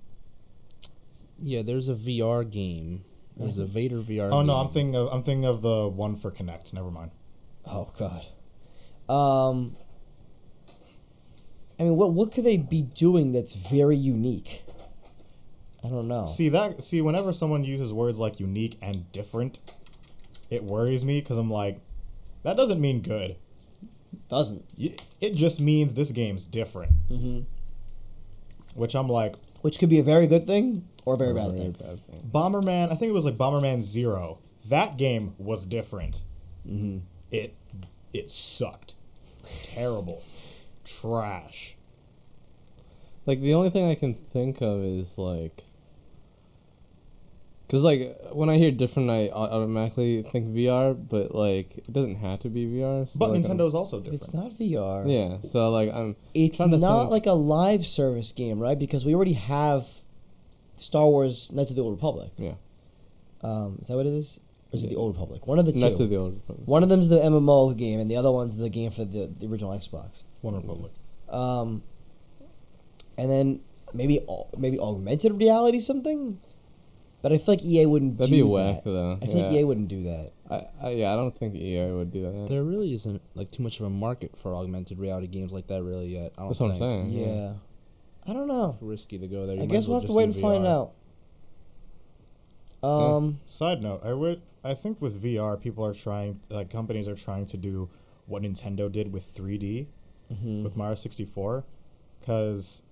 Yeah, 1.42 1.62
there's 1.64 1.90
a 1.90 1.96
VR 1.96 2.50
game. 2.50 3.04
There's 3.38 3.58
a 3.58 3.66
Vader 3.66 3.98
VR. 3.98 4.30
Oh 4.32 4.42
no, 4.42 4.54
game. 4.54 4.66
I'm 4.66 4.68
thinking 4.70 4.96
of 4.96 5.08
I'm 5.12 5.24
thinking 5.24 5.46
of 5.46 5.62
the 5.62 5.88
one 5.88 6.16
for 6.16 6.32
Kinect. 6.32 6.74
Never 6.74 6.92
mind. 6.92 7.12
oh 7.66 7.92
God. 7.98 8.26
Um, 9.10 9.76
I 11.82 11.84
mean, 11.86 11.96
what 11.98 12.14
what 12.14 12.32
could 12.32 12.44
they 12.44 12.58
be 12.58 12.84
doing 12.84 13.32
that's 13.32 13.54
very 13.56 13.96
unique? 13.96 14.62
I 15.84 15.90
don't 15.90 16.08
know. 16.08 16.26
See 16.26 16.48
that? 16.50 16.84
See, 16.84 17.02
whenever 17.02 17.34
someone 17.34 17.64
uses 17.64 17.92
words 17.92 18.20
like 18.20 18.40
unique 18.40 18.78
and 18.84 19.12
different, 19.12 19.58
it 20.52 20.64
worries 20.64 21.04
me 21.04 21.22
because 21.22 21.40
I'm 21.40 21.50
like, 21.50 21.82
that 22.44 22.56
doesn't 22.56 22.80
mean 22.80 23.02
good. 23.02 23.36
Doesn't 24.30 24.64
It 24.78 25.34
just 25.34 25.60
means 25.60 25.96
this 25.96 26.12
game's 26.12 26.46
different. 26.46 26.92
Mhm. 27.10 27.46
Which 28.76 28.94
I'm 28.96 29.08
like, 29.10 29.36
which 29.62 29.80
could 29.80 29.90
be 29.90 29.98
a 29.98 30.04
very 30.04 30.28
good 30.28 30.46
thing 30.46 30.88
or 31.04 31.16
a 31.16 31.18
very 31.18 31.34
bad 31.34 31.48
Very 31.48 31.58
thing. 31.58 31.72
bad 31.72 32.06
thing. 32.06 32.30
Bomberman. 32.32 32.92
I 32.92 32.96
think 32.96 33.10
it 33.10 33.14
was 33.14 33.26
like 33.26 33.40
Bomberman 33.40 33.82
Zero. 33.82 34.38
That 34.70 34.98
game 34.98 35.34
was 35.40 35.66
different. 35.66 36.26
Mm-hmm. 36.70 37.00
It 37.32 37.56
it 38.14 38.30
sucked. 38.30 38.94
Terrible. 39.64 40.22
Trash. 41.00 41.76
Like 43.26 43.42
the 43.42 43.54
only 43.54 43.70
thing 43.70 43.90
I 43.90 43.96
can 43.96 44.14
think 44.14 44.62
of 44.62 44.84
is 44.84 45.18
like, 45.18 45.64
cause 47.70 47.84
like 47.84 48.18
when 48.34 48.50
I 48.50 48.58
hear 48.58 48.72
different, 48.72 49.10
I 49.10 49.30
automatically 49.30 50.24
think 50.24 50.48
VR, 50.56 50.94
but 51.10 51.34
like 51.34 51.78
it 51.78 51.94
doesn't 51.94 52.16
have 52.16 52.40
to 52.42 52.50
be 52.50 52.66
VR. 52.66 53.08
so, 53.08 53.20
But 53.20 53.30
like, 53.32 53.46
I'm- 53.46 53.58
Nintendo's 53.58 53.76
also 53.76 53.98
different. 54.00 54.16
It's 54.16 54.34
not 54.34 54.52
VR. 54.52 55.04
Yeah, 55.08 55.38
so 55.48 55.70
like 55.70 55.94
I'm. 55.94 56.16
It's 56.34 56.58
to 56.58 56.68
not 56.68 57.02
think. 57.04 57.12
like 57.12 57.26
a 57.28 57.34
live 57.34 57.86
service 57.86 58.32
game, 58.32 58.60
right? 58.60 58.78
Because 58.78 59.06
we 59.06 59.14
already 59.16 59.34
have 59.34 59.86
Star 60.76 61.06
Wars 61.08 61.52
Knights 61.52 61.70
of 61.72 61.78
the 61.78 61.84
Old 61.84 61.94
Republic. 61.94 62.32
Yeah. 62.38 62.54
Um, 63.44 63.78
is 63.80 63.88
that 63.88 63.96
what 63.96 64.06
it 64.06 64.14
is? 64.14 64.40
Or 64.72 64.76
is 64.76 64.84
it 64.84 64.90
the 64.90 64.96
Old 64.96 65.16
Republic? 65.16 65.46
One 65.48 65.60
of 65.60 65.66
the 65.66 65.74
two. 65.74 65.80
Knights 65.80 66.00
of 66.00 66.10
the 66.10 66.16
Old 66.18 66.34
Republic. 66.36 66.68
One 66.68 66.82
of 66.84 66.90
them's 66.90 67.08
the 67.10 67.18
MMO 67.18 67.78
game, 67.78 68.00
and 68.00 68.10
the 68.10 68.16
other 68.18 68.32
one's 68.32 68.58
the 68.58 68.70
game 68.70 68.90
for 68.90 69.04
the, 69.06 69.28
the 69.28 69.48
original 69.48 69.72
Xbox. 69.72 70.24
One 70.42 70.56
Republic. 70.56 70.92
Um, 71.30 71.84
and 73.18 73.30
then 73.30 73.62
maybe 73.94 74.20
maybe 74.58 74.80
augmented 74.80 75.34
reality 75.34 75.80
something. 75.80 76.40
But 77.22 77.32
I 77.32 77.38
feel 77.38 77.54
like 77.54 77.64
EA 77.64 77.86
wouldn't 77.86 78.18
That'd 78.18 78.32
do 78.32 78.44
be 78.44 78.50
that. 78.50 78.74
whack 78.74 78.84
though. 78.84 79.20
I 79.22 79.26
think 79.26 79.52
yeah. 79.52 79.60
EA 79.60 79.64
wouldn't 79.64 79.88
do 79.88 80.04
that. 80.04 80.32
I, 80.50 80.88
I, 80.88 80.90
yeah, 80.92 81.14
I 81.14 81.16
don't 81.16 81.38
think 81.38 81.56
EA 81.56 81.92
would 81.92 82.12
do 82.12 82.24
that. 82.24 82.48
There 82.50 82.64
really 82.64 82.94
isn't 82.94 83.22
like 83.36 83.52
too 83.52 83.64
much 83.64 83.80
of 83.80 83.86
a 83.86 83.90
market 83.90 84.36
for 84.36 84.56
augmented 84.56 85.00
reality 85.00 85.28
games 85.28 85.54
like 85.54 85.68
that 85.68 85.84
really 85.84 86.08
yet. 86.08 86.34
I 86.38 86.42
don't 86.42 86.50
That's 86.50 86.60
what 86.60 86.72
I'm 86.72 86.78
saying. 86.78 87.10
Yeah. 87.12 87.54
I 88.28 88.34
don't 88.34 88.48
know. 88.48 88.72
It's 88.74 88.82
risky 88.82 89.18
to 89.20 89.28
go 89.28 89.46
there. 89.46 89.56
You 89.56 89.64
I 89.64 89.66
might 89.66 89.72
guess 89.72 89.84
as 89.84 89.88
we'll 89.88 90.00
well 90.00 90.02
have 90.02 90.10
to 90.10 90.14
wait 90.14 90.26
do 90.26 90.32
and 90.32 90.42
find 90.42 90.68
out. 90.68 90.94
Um, 92.84 93.40
Side 93.46 93.82
note, 93.82 94.02
I 94.04 94.14
would 94.14 94.42
I 94.64 94.74
think 94.74 95.02
with 95.02 95.24
VR 95.24 95.60
people 95.60 95.86
are 95.86 95.94
trying 95.94 96.40
like 96.50 96.70
companies 96.70 97.08
are 97.08 97.16
trying 97.16 97.46
to 97.46 97.58
do 97.58 97.90
what 98.26 98.44
Nintendo 98.44 98.92
did 98.92 99.14
with 99.14 99.24
3D 99.24 99.88
mhm. 100.32 100.64
with 100.64 100.76
Mario 100.78 100.96
64 100.96 101.66
cuz 102.26 102.84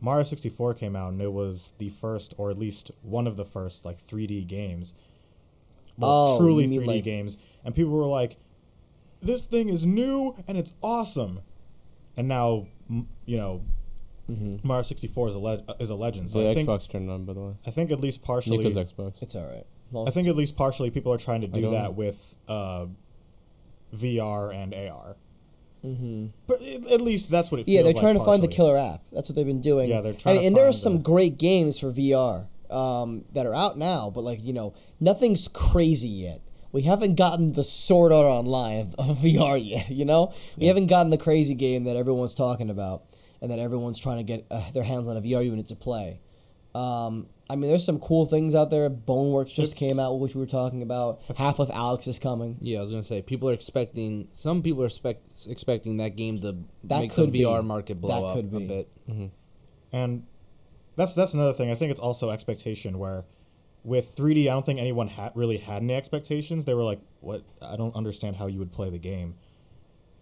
Mario 0.00 0.22
64 0.22 0.74
came 0.74 0.94
out 0.94 1.12
and 1.12 1.20
it 1.22 1.32
was 1.32 1.72
the 1.78 1.88
first 1.88 2.34
or 2.38 2.50
at 2.50 2.58
least 2.58 2.90
one 3.02 3.26
of 3.26 3.36
the 3.36 3.44
first 3.44 3.84
like 3.84 3.96
3D 3.96 4.46
games. 4.46 4.94
Oh, 6.00 6.38
truly 6.38 6.66
3D 6.66 6.86
like- 6.86 7.04
games 7.04 7.38
and 7.64 7.74
people 7.74 7.92
were 7.92 8.06
like 8.06 8.36
this 9.20 9.44
thing 9.46 9.68
is 9.68 9.86
new 9.86 10.34
and 10.46 10.56
it's 10.58 10.74
awesome. 10.82 11.40
And 12.16 12.28
now 12.28 12.66
you 13.24 13.36
know 13.36 13.62
Mhm. 14.30 14.64
Mario 14.64 14.82
64 14.82 15.28
is 15.28 15.34
a 15.36 15.38
le- 15.38 15.64
is 15.78 15.90
a 15.90 15.94
legend. 15.94 16.28
So 16.30 16.40
the 16.40 16.50
I 16.50 16.54
think 16.54 16.68
Xbox 16.68 16.88
turned 16.88 17.08
on, 17.10 17.24
by 17.24 17.32
the 17.32 17.40
way. 17.40 17.52
I 17.64 17.70
think 17.70 17.92
at 17.92 18.00
least 18.00 18.24
partially 18.24 18.58
Nico's 18.58 18.74
Xbox. 18.92 19.22
It's 19.22 19.36
all 19.36 19.46
right. 19.46 19.64
I 20.06 20.10
think 20.10 20.26
at 20.26 20.34
least 20.34 20.56
partially 20.56 20.90
people 20.90 21.12
are 21.12 21.16
trying 21.18 21.42
to 21.42 21.46
do 21.46 21.70
that 21.70 21.94
with 21.94 22.36
uh, 22.48 22.86
VR 23.94 24.52
and 24.52 24.74
AR. 24.74 25.16
Hmm 25.82 26.26
But 26.46 26.60
at 26.62 27.00
least 27.00 27.30
that's 27.30 27.50
what 27.50 27.60
it 27.60 27.64
feels 27.64 27.74
Yeah, 27.76 27.82
they're 27.82 27.92
like 27.92 28.00
trying 28.00 28.18
to 28.18 28.24
find 28.24 28.42
the 28.42 28.48
killer 28.48 28.76
app. 28.76 29.02
That's 29.12 29.28
what 29.28 29.36
they've 29.36 29.46
been 29.46 29.60
doing. 29.60 29.88
Yeah, 29.88 30.00
they're 30.00 30.12
I 30.14 30.16
trying 30.16 30.34
mean, 30.36 30.42
to 30.42 30.46
and 30.48 30.56
there 30.56 30.68
are 30.68 30.72
some 30.72 30.94
the- 30.98 31.02
great 31.02 31.38
games 31.38 31.78
for 31.78 31.90
VR 31.92 32.46
um, 32.70 33.24
that 33.32 33.46
are 33.46 33.54
out 33.54 33.78
now, 33.78 34.10
but 34.10 34.22
like 34.24 34.42
you 34.42 34.52
know, 34.52 34.74
nothing's 35.00 35.48
crazy 35.48 36.08
yet. 36.08 36.40
We 36.72 36.82
haven't 36.82 37.14
gotten 37.16 37.52
the 37.52 37.64
Sword 37.64 38.12
Art 38.12 38.26
Online 38.26 38.80
of, 38.80 38.94
of 38.98 39.18
VR 39.22 39.58
yet. 39.64 39.88
You 39.88 40.04
know, 40.04 40.32
we 40.58 40.66
haven't 40.66 40.88
gotten 40.88 41.10
the 41.10 41.18
crazy 41.18 41.54
game 41.54 41.84
that 41.84 41.96
everyone's 41.96 42.34
talking 42.34 42.68
about 42.68 43.04
and 43.40 43.50
that 43.50 43.58
everyone's 43.58 44.00
trying 44.00 44.18
to 44.18 44.22
get 44.24 44.44
uh, 44.50 44.70
their 44.72 44.82
hands 44.82 45.08
on 45.08 45.16
a 45.16 45.20
VR 45.20 45.44
unit 45.44 45.66
to 45.66 45.76
play. 45.76 46.20
Um, 46.74 47.28
I 47.48 47.54
mean, 47.54 47.70
there's 47.70 47.84
some 47.84 48.00
cool 48.00 48.26
things 48.26 48.54
out 48.56 48.70
there. 48.70 48.90
Boneworks 48.90 49.54
just 49.54 49.74
It's- 49.74 49.78
came 49.78 50.00
out, 50.00 50.18
which 50.18 50.34
we 50.34 50.40
were 50.40 50.46
talking 50.48 50.82
about. 50.82 51.20
Half-Life: 51.36 51.68
Alyx 51.68 52.08
is 52.08 52.18
coming. 52.18 52.56
Yeah, 52.60 52.80
I 52.80 52.82
was 52.82 52.90
gonna 52.90 53.02
say 53.04 53.22
people 53.22 53.48
are 53.48 53.52
expecting. 53.52 54.26
Some 54.32 54.62
people 54.62 54.82
are 54.82 54.86
expect, 54.86 55.46
expecting 55.48 55.98
that 55.98 56.16
game 56.16 56.40
to 56.40 56.56
That 56.84 57.00
make 57.02 57.12
could 57.12 57.30
the 57.32 57.42
VR 57.44 57.62
be. 57.62 57.68
market 57.68 58.00
blow 58.00 58.20
That 58.20 58.26
up 58.26 58.34
could 58.36 58.50
be. 58.50 58.64
a 58.64 58.68
bit. 58.68 58.88
And 59.92 60.24
that's 60.96 61.14
that's 61.14 61.34
another 61.34 61.52
thing. 61.52 61.70
I 61.70 61.74
think 61.74 61.90
it's 61.92 62.00
also 62.00 62.30
expectation 62.30 62.98
where 62.98 63.26
with 63.84 64.16
3D, 64.16 64.42
I 64.48 64.54
don't 64.54 64.66
think 64.66 64.80
anyone 64.80 65.06
had 65.06 65.30
really 65.36 65.58
had 65.58 65.82
any 65.82 65.94
expectations. 65.94 66.64
They 66.64 66.74
were 66.74 66.82
like, 66.82 67.00
"What? 67.20 67.44
I 67.62 67.76
don't 67.76 67.94
understand 67.94 68.36
how 68.36 68.48
you 68.48 68.58
would 68.58 68.72
play 68.72 68.90
the 68.90 68.98
game." 68.98 69.34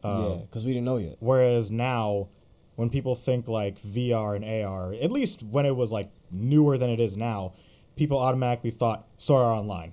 Uh, 0.03 0.27
yeah, 0.29 0.41
because 0.43 0.67
we 0.67 0.73
didn't 0.75 0.85
know 0.85 0.99
yet. 0.99 1.17
Whereas 1.21 1.71
now, 1.71 2.29
when 2.77 2.91
people 2.91 3.15
think 3.15 3.49
like 3.49 3.81
VR 3.81 4.35
and 4.37 4.45
AR, 4.45 4.93
at 4.95 5.11
least 5.13 5.43
when 5.43 5.67
it 5.67 5.77
was 5.77 5.93
like 5.93 6.11
newer 6.31 6.77
than 6.79 6.91
it 6.91 7.01
is 7.01 7.17
now, 7.17 7.53
people 7.97 8.19
automatically 8.19 8.71
thought 8.71 9.07
Sword 9.17 9.43
Art 9.43 9.59
Online 9.59 9.93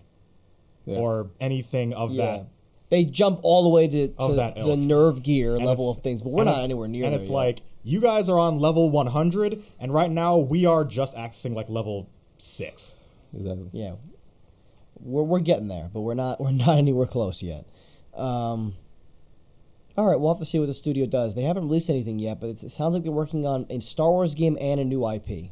Yeah. 0.86 0.98
or 0.98 1.30
anything 1.40 1.94
of 1.94 2.12
Yeah. 2.12 2.26
that. 2.26 2.46
They 2.90 3.06
jump 3.06 3.40
all 3.44 3.64
the 3.64 3.70
way 3.70 3.88
to, 3.88 4.08
to 4.10 4.34
that 4.36 4.56
the 4.56 4.62
ilk. 4.72 4.80
nerve 4.80 5.24
gear 5.24 5.56
And 5.56 5.66
level 5.66 5.90
of 5.92 6.00
things, 6.00 6.22
but 6.22 6.32
we're 6.34 6.44
not 6.44 6.60
anywhere 6.62 6.88
near 6.90 7.06
And 7.06 7.16
it's 7.16 7.30
yet. 7.30 7.36
like 7.36 7.62
you 7.84 8.02
guys 8.02 8.28
are 8.30 8.38
on 8.38 8.60
level 8.60 8.90
100, 8.90 9.62
and 9.80 9.94
right 9.94 10.12
now 10.12 10.38
we 10.38 10.66
are 10.66 10.84
just 10.84 11.16
accessing 11.16 11.56
like 11.56 11.70
level 11.70 12.10
six. 12.38 12.98
Exactly. 13.34 13.70
yeah, 13.72 13.94
we're 15.00 15.24
we're 15.24 15.40
getting 15.40 15.68
there, 15.70 15.90
but 15.94 16.02
we're 16.02 16.14
not 16.16 16.42
we're 16.42 16.52
not 16.52 16.78
anywhere 16.78 17.06
close 17.08 17.42
yet. 17.42 17.66
Um, 18.14 18.76
All 19.98 20.06
right, 20.10 20.20
we'll 20.20 20.34
have 20.34 20.40
to 20.40 20.46
see 20.46 20.60
what 20.60 20.68
the 20.68 20.74
studio 20.74 21.06
does. 21.06 21.36
They 21.36 21.44
haven't 21.44 21.64
released 21.66 21.90
anything 21.90 22.18
yet, 22.20 22.40
but 22.40 22.50
it's, 22.50 22.64
it 22.64 22.70
sounds 22.70 22.94
like 22.96 23.04
they're 23.04 23.12
working 23.12 23.46
on 23.46 23.66
a 23.70 23.80
Star 23.82 24.12
Wars 24.12 24.36
game 24.36 24.58
and 24.62 24.80
a 24.80 24.86
new 24.86 25.08
IP, 25.10 25.52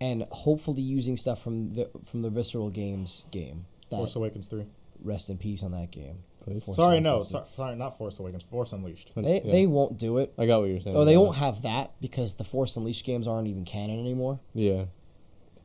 and 0.00 0.24
hopefully 0.30 0.82
using 0.82 1.16
stuff 1.16 1.42
from 1.42 1.70
the 1.72 1.90
from 2.04 2.22
the 2.22 2.30
Visceral 2.30 2.70
Games 2.70 3.26
game. 3.30 3.66
That 3.90 3.96
Force 3.98 4.16
Awakens 4.16 4.48
three. 4.48 4.66
rest 5.02 5.28
in 5.30 5.38
peace 5.38 5.62
on 5.62 5.72
that 5.72 5.90
game. 5.90 6.18
Force 6.44 6.76
Sorry, 6.76 7.00
no, 7.00 7.12
Awakens. 7.12 7.30
sorry, 7.30 7.44
sorry, 7.56 7.76
not 7.76 7.96
Force 7.96 8.18
Awakens. 8.18 8.42
Force 8.42 8.72
Unleashed. 8.72 9.12
They 9.16 9.40
Yeah. 9.42 9.52
they 9.52 9.66
won't 9.66 9.98
do 9.98 10.18
it. 10.18 10.32
I 10.36 10.44
got 10.46 10.60
what 10.60 10.68
you're 10.68 10.80
saying. 10.80 10.94
Oh, 10.96 11.04
they 11.06 11.14
about 11.14 11.24
won't 11.24 11.36
it. 11.36 11.40
have 11.40 11.62
that 11.62 11.92
because 12.00 12.34
the 12.34 12.44
Force 12.44 12.76
Unleashed 12.76 13.04
games 13.06 13.26
aren't 13.28 13.48
even 13.48 13.64
canon 13.64 13.98
anymore. 13.98 14.40
Yeah. 14.54 14.84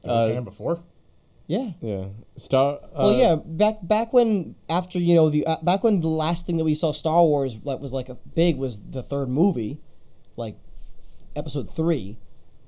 Did 0.01 0.09
Uh, 0.09 0.25
we 0.29 0.33
can 0.35 0.43
before? 0.45 0.79
Yeah. 1.49 1.71
Yeah. 1.81 2.05
Star. 2.37 2.75
Uh, 2.75 2.87
Well, 2.95 3.13
yeah, 3.17 3.35
back 3.43 3.77
back 3.81 4.13
when 4.13 4.53
after 4.69 4.99
you 4.99 5.15
know 5.15 5.29
the 5.31 5.45
uh, 5.47 5.57
back 5.63 5.83
when 5.83 5.99
the 5.99 6.07
last 6.07 6.45
thing 6.45 6.57
that 6.57 6.63
we 6.63 6.75
saw 6.75 6.91
Star 6.91 7.23
Wars 7.23 7.65
like 7.65 7.79
was 7.81 7.91
like 7.91 8.07
a 8.07 8.15
big 8.35 8.55
was 8.55 8.91
the 8.91 9.01
third 9.01 9.29
movie, 9.29 9.79
like 10.37 10.55
Episode 11.35 11.67
three, 11.75 12.17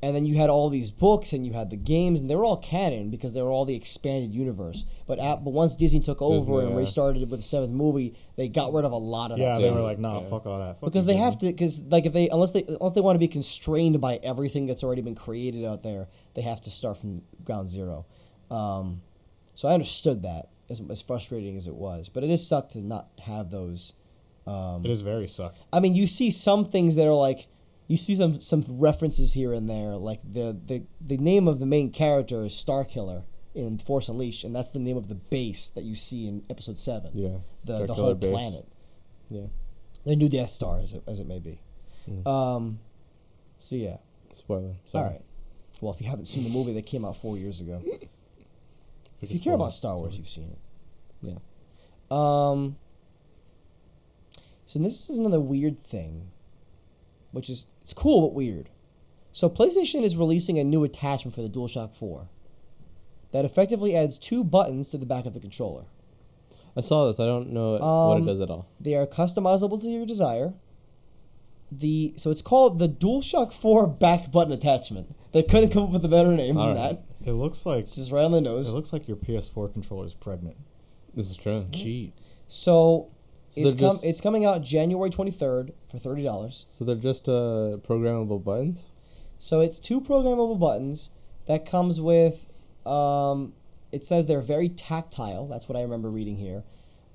and 0.02 0.16
then 0.16 0.26
you 0.26 0.36
had 0.38 0.50
all 0.50 0.68
these 0.70 0.90
books 0.90 1.32
and 1.32 1.46
you 1.46 1.54
had 1.54 1.70
the 1.70 1.78
games 1.78 2.22
and 2.22 2.30
they 2.30 2.36
were 2.36 2.44
all 2.44 2.58
canon 2.58 3.12
because 3.12 3.34
they 3.36 3.42
were 3.44 3.52
all 3.52 3.66
the 3.66 3.76
expanded 3.76 4.34
universe. 4.34 4.84
But 5.06 5.20
at, 5.20 5.44
but 5.44 5.52
once 5.54 5.76
Disney 5.76 6.00
took 6.00 6.20
over 6.22 6.40
Disney, 6.40 6.58
and 6.66 6.70
yeah. 6.72 6.78
restarted 6.78 7.22
with 7.30 7.40
the 7.40 7.44
seventh 7.44 7.74
movie, 7.74 8.16
they 8.36 8.48
got 8.50 8.74
rid 8.74 8.84
of 8.86 8.92
a 8.94 8.98
lot 8.98 9.32
of 9.32 9.38
Yeah, 9.38 9.52
that 9.52 9.60
they 9.60 9.66
stuff. 9.66 9.76
were 9.76 9.82
like, 9.82 10.00
nah, 10.00 10.22
Yeah. 10.22 10.30
fuck 10.30 10.46
all 10.48 10.58
that. 10.60 10.80
Fuck 10.80 10.90
because 10.90 11.06
you, 11.06 11.14
they 11.14 11.20
have 11.20 11.38
to 11.40 11.46
because 11.48 11.82
like 11.86 12.08
if 12.08 12.14
they 12.14 12.30
unless 12.30 12.52
they 12.52 12.64
unless 12.68 12.94
they 12.94 13.02
want 13.02 13.16
to 13.16 13.20
be 13.20 13.28
constrained 13.28 14.02
by 14.02 14.20
everything 14.24 14.66
that's 14.66 14.84
already 14.84 15.02
been 15.04 15.16
created 15.16 15.66
out 15.66 15.84
there 15.84 16.08
they 16.34 16.42
have 16.42 16.62
to 16.62 16.72
start 16.72 16.98
from 16.98 17.22
ground 17.44 17.70
zero 17.70 18.06
um, 18.52 19.02
so 19.56 19.68
i 19.68 19.74
understood 19.74 20.22
that 20.24 20.50
as, 20.70 20.82
as 20.90 21.02
frustrating 21.02 21.56
as 21.58 21.68
it 21.68 21.76
was 21.76 22.10
but 22.10 22.24
it 22.24 22.30
is 22.30 22.46
suck 22.48 22.70
to 22.70 22.80
not 22.82 23.08
have 23.26 23.50
those 23.50 23.94
um, 24.48 24.84
It 24.86 24.90
is 24.92 25.02
very 25.02 25.28
suck. 25.28 25.56
i 25.74 25.80
mean 25.80 25.96
you 25.96 26.06
see 26.08 26.30
some 26.32 26.66
things 26.66 26.96
that 26.98 27.08
are 27.08 27.14
like 27.14 27.48
you 27.88 27.98
see 27.98 28.16
some 28.16 28.40
some 28.42 28.64
references 28.70 29.34
here 29.34 29.54
and 29.54 29.70
there 29.70 29.96
like 29.96 30.22
the 30.24 30.58
the, 30.66 30.84
the 31.00 31.18
name 31.18 31.48
of 31.48 31.60
the 31.60 31.66
main 31.66 31.92
character 31.92 32.44
is 32.46 32.54
Starkiller 32.54 33.24
in 33.54 33.78
force 33.78 34.08
unleashed 34.08 34.44
and 34.46 34.56
that's 34.56 34.70
the 34.70 34.80
name 34.80 34.96
of 34.98 35.10
the 35.10 35.16
base 35.16 35.70
that 35.70 35.84
you 35.84 35.94
see 35.96 36.26
in 36.28 36.42
episode 36.50 36.78
7 36.78 37.12
Yeah. 37.14 37.30
the, 37.66 37.80
the 37.86 37.94
Starkiller 37.94 37.96
whole 37.96 38.14
base. 38.16 38.32
planet 38.32 38.66
Yeah. 39.30 39.48
the 40.06 40.16
new 40.16 40.30
Death 40.30 40.50
Star, 40.52 40.80
as 40.80 40.94
it, 40.94 41.04
as 41.08 41.20
it 41.20 41.28
may 41.28 41.40
be. 41.40 41.60
Mm. 42.10 42.26
Um, 42.26 42.80
so 43.58 43.76
yeah, 43.76 43.98
Spoiler. 44.32 44.76
Sorry. 44.86 45.04
all 45.06 45.12
right. 45.12 45.22
Well, 45.82 45.94
if 45.94 46.02
you 46.02 46.10
haven't 46.10 46.26
seen 46.26 46.44
the 46.46 46.50
movie 46.50 46.74
that 46.74 46.86
came 46.86 47.04
out 47.06 47.18
four 47.18 47.38
years 47.38 47.60
ago, 47.62 47.84
If 49.22 49.32
you 49.32 49.40
care 49.40 49.54
about. 49.54 49.74
Star 49.74 49.96
Wars, 49.98 50.18
you've 50.18 50.28
seen 50.28 50.52
it. 50.52 50.60
Yeah. 51.22 51.38
Um. 52.10 52.78
So 54.66 54.80
this 54.80 55.10
is 55.10 55.20
another 55.20 55.40
weird 55.42 55.78
thing, 55.80 56.32
which 57.32 57.50
is 57.50 57.68
it's 57.82 57.94
cool 57.94 58.22
but 58.22 58.34
weird. 58.34 58.70
So 59.32 59.50
PlayStation 59.50 60.04
is 60.04 60.18
releasing 60.18 60.58
a 60.60 60.64
new 60.64 60.84
attachment 60.84 61.36
for 61.36 61.42
the 61.42 61.50
DualShock 61.50 61.94
Four 61.96 62.28
that 63.32 63.46
effectively 63.46 63.96
adds 63.96 64.18
two 64.18 64.44
buttons 64.44 64.90
to 64.90 64.98
the 64.98 65.06
back 65.06 65.26
of 65.26 65.34
the 65.34 65.40
controller. 65.40 65.86
I 66.76 66.82
saw 66.82 67.08
this. 67.08 67.20
I 67.20 67.26
don't 67.26 67.52
know 67.52 67.74
what 67.74 67.82
Um, 68.18 68.24
it 68.24 68.26
does 68.26 68.40
at 68.40 68.50
all. 68.50 68.66
They 68.80 68.96
are 68.96 69.06
customizable 69.06 69.80
to 69.82 69.88
your 69.88 70.06
desire. 70.06 70.54
The 71.72 72.14
so 72.18 72.32
it's 72.32 72.42
called 72.42 72.80
the 72.80 72.88
DualShock 72.88 73.54
4 73.54 73.88
back 73.88 74.32
button 74.32 74.52
attachment. 74.54 75.16
They 75.32 75.44
couldn't 75.44 75.70
come 75.70 75.84
up 75.84 75.90
with 75.92 76.04
a 76.06 76.10
better 76.10 76.32
name 76.32 76.56
than 76.56 76.64
All 76.64 76.76
right. 76.76 76.98
that. 77.22 77.30
It 77.30 77.34
looks 77.34 77.66
like 77.66 77.82
It's 77.82 77.96
just 77.96 78.12
right 78.12 78.24
on 78.24 78.32
the 78.32 78.42
nose. 78.42 78.72
it 78.72 78.76
looks 78.76 78.92
like 78.92 79.08
your 79.08 79.18
PS4 79.18 79.72
controller 79.72 80.06
is 80.06 80.14
pregnant. 80.14 80.58
This 81.14 81.30
is 81.30 81.38
true. 81.38 81.68
Cheat. 81.74 82.14
So, 82.48 83.10
So 83.50 83.62
it's 83.62 83.74
they're 83.76 83.88
com- 83.90 83.96
just- 83.98 84.06
it's 84.06 84.22
coming 84.22 84.44
out 84.46 84.62
January 84.64 85.10
23rd 85.10 85.72
for 85.90 85.98
$30. 85.98 86.66
So 86.70 86.84
they're 86.86 86.96
just 86.96 87.30
uh, 87.30 87.78
programmable 87.88 88.44
buttons. 88.44 88.86
So 89.38 89.60
it's 89.62 89.80
two 89.80 90.02
programmable 90.02 90.60
buttons 90.60 91.12
that 91.48 91.66
comes 91.66 92.00
with 92.02 92.48
um, 92.86 93.54
it 93.92 94.04
says 94.04 94.26
they're 94.28 94.42
very 94.42 94.70
tactile. 94.70 95.48
That's 95.48 95.68
what 95.70 95.78
I 95.78 95.82
remember 95.84 96.10
reading 96.10 96.38
here. 96.38 96.64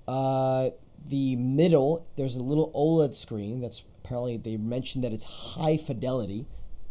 Uh, 0.07 0.71
the 1.05 1.37
middle, 1.37 2.07
there's 2.17 2.37
a 2.37 2.43
little 2.43 2.71
OLED 2.73 3.15
screen 3.15 3.61
that's 3.61 3.83
apparently 4.05 4.37
they 4.37 4.57
mentioned 4.57 5.03
that 5.05 5.13
it's 5.13 5.25
high 5.57 5.77
fidelity. 5.77 6.47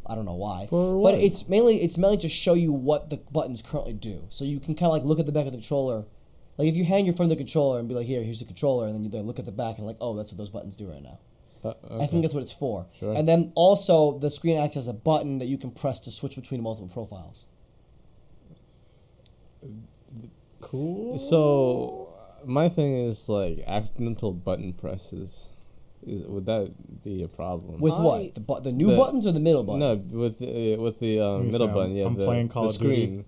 I 0.08 0.16
don't 0.16 0.26
know 0.26 0.36
why. 0.36 0.68
For 0.70 1.02
but 1.02 1.16
it's 1.16 1.50
mainly 1.50 1.78
it's 1.78 1.98
mainly 1.98 2.18
to 2.18 2.30
show 2.30 2.54
you 2.54 2.72
what 2.74 3.10
the 3.10 3.18
buttons 3.32 3.62
currently 3.62 3.94
do. 3.94 4.26
So 4.30 4.46
you 4.46 4.60
can 4.60 4.76
kind 4.76 4.88
of 4.88 4.94
like 4.94 5.04
look 5.04 5.20
at 5.20 5.26
the 5.26 5.32
back 5.32 5.46
of 5.46 5.52
the 5.52 5.58
controller. 5.58 6.06
Like 6.58 6.68
if 6.68 6.76
you 6.76 6.86
hand 6.86 7.06
your 7.06 7.16
friend 7.16 7.32
the 7.32 7.36
controller 7.36 7.80
and 7.80 7.88
be 7.88 7.96
like, 7.96 8.06
"Here, 8.06 8.24
here's 8.24 8.40
the 8.40 8.46
controller," 8.46 8.86
and 8.86 8.96
then 8.96 9.04
you 9.04 9.10
then 9.10 9.26
look 9.26 9.40
at 9.40 9.46
the 9.46 9.52
back 9.52 9.78
and 9.78 9.86
like, 9.86 9.98
"Oh, 10.00 10.16
that's 10.16 10.32
what 10.32 10.38
those 10.38 10.50
buttons 10.50 10.76
do 10.76 10.90
right 10.90 11.04
now." 11.04 11.20
Uh, 11.64 11.74
I 12.00 12.06
think 12.06 12.22
that's 12.22 12.34
what 12.34 12.42
it's 12.42 12.54
for. 12.54 12.86
Sure. 12.98 13.14
And 13.16 13.28
then 13.28 13.52
also 13.56 14.20
the 14.20 14.30
screen 14.30 14.58
acts 14.58 14.78
as 14.78 14.88
a 14.88 14.94
button 14.94 15.40
that 15.40 15.46
you 15.46 15.58
can 15.58 15.72
press 15.72 16.00
to 16.02 16.12
switch 16.12 16.36
between 16.36 16.62
multiple 16.62 16.90
profiles. 16.90 17.48
Cool. 20.62 21.18
So 21.18 22.14
my 22.46 22.70
thing 22.70 22.96
is 22.98 23.28
like 23.28 23.64
accidental 23.66 24.32
button 24.32 24.74
presses. 24.74 25.50
Is, 26.06 26.26
would 26.28 26.46
that 26.46 26.72
be 27.04 27.24
a 27.24 27.28
problem? 27.28 27.80
With 27.80 27.94
I- 27.94 28.02
what? 28.04 28.34
The 28.34 28.40
bu- 28.42 28.62
the 28.62 28.72
new 28.72 28.88
The- 28.92 28.98
buttons 28.98 29.26
or 29.28 29.32
the 29.32 29.40
middle 29.40 29.64
button? 29.64 29.80
no, 29.80 29.96
with 29.96 30.40
the, 30.40 30.76
with 30.78 31.00
the 31.00 31.20
um, 31.20 31.46
middle 31.46 31.68
see, 31.68 31.74
button. 31.74 31.96
Yeah, 31.96 32.06
I'm 32.06 32.16
the, 32.16 32.26
playing 32.26 32.50
Call 32.50 32.64
the 32.64 32.70
of 32.70 32.78
Duty. 32.78 32.96
screen. 33.06 33.26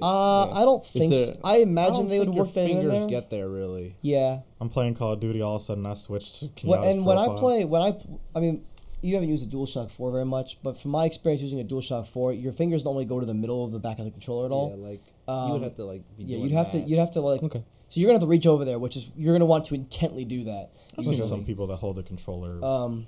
Uh, 0.00 0.46
Yeah. 0.48 0.60
I 0.60 0.64
don't 0.64 0.84
think. 0.84 1.12
there- 1.12 1.26
so. 1.26 1.40
I 1.44 1.54
I 1.54 1.56
imagine 1.58 1.94
don't 1.94 2.08
they 2.08 2.18
would 2.18 2.34
your 2.34 2.44
work 2.44 2.54
that 2.54 2.62
in 2.70 2.76
fingers 2.80 2.92
there. 2.92 3.06
get 3.06 3.30
there 3.30 3.48
really. 3.48 3.94
yeah. 4.00 4.40
I'm 4.60 4.68
playing 4.68 4.94
Call 4.94 5.12
of 5.12 5.20
Duty. 5.20 5.42
All 5.42 5.56
of 5.56 5.60
a 5.60 5.64
sudden, 5.64 5.84
I 5.86 5.94
switched 5.94 6.40
to 6.40 6.46
What, 6.66 6.80
Kenyatta's 6.80 6.96
and 6.96 7.06
when 7.06 7.18
I 7.18 7.26
play, 7.36 7.64
when 7.64 7.82
I, 7.82 7.92
I 8.34 8.40
mean, 8.40 8.64
you 9.02 9.14
haven't 9.14 9.28
used 9.28 9.52
a 9.52 9.54
DualShock 9.56 9.90
Four 9.90 10.10
very 10.12 10.24
much, 10.24 10.62
but 10.62 10.78
from 10.78 10.92
my 10.92 11.04
experience 11.06 11.42
using 11.42 11.60
a 11.60 11.64
DualShock 11.64 12.06
Four, 12.06 12.32
your 12.32 12.52
fingers 12.52 12.82
don't 12.84 12.94
really 12.94 13.04
go 13.04 13.20
to 13.20 13.26
the 13.26 13.34
middle 13.34 13.64
of 13.64 13.72
the 13.72 13.80
back 13.80 13.98
of 13.98 14.04
the 14.06 14.10
controller 14.12 14.46
at 14.46 14.52
all. 14.52 14.70
Yeah, 14.76 14.88
like 14.88 15.00
you 15.28 15.34
Um, 15.34 15.52
would 15.52 15.62
have 15.62 15.74
to 15.76 15.84
like. 15.84 16.02
Be 16.16 16.24
Yeah, 16.24 16.36
doing 16.38 16.42
you'd 16.50 16.52
have 16.56 16.70
to. 16.70 16.78
You'd 16.78 16.98
have 16.98 17.10
to 17.12 17.20
like. 17.20 17.42
Okay. 17.42 17.62
So 17.92 18.00
you're 18.00 18.08
gonna 18.08 18.20
have 18.20 18.22
to 18.22 18.26
reach 18.26 18.46
over 18.46 18.64
there, 18.64 18.78
which 18.78 18.96
is 18.96 19.12
you're 19.18 19.34
gonna 19.34 19.44
want 19.44 19.66
to 19.66 19.74
intently 19.74 20.24
do 20.24 20.44
that. 20.44 20.70
I've 20.98 21.04
seen 21.04 21.22
some 21.22 21.44
people 21.44 21.66
that 21.66 21.76
hold 21.76 21.96
the 21.96 22.02
controller, 22.02 22.64
Um, 22.64 23.06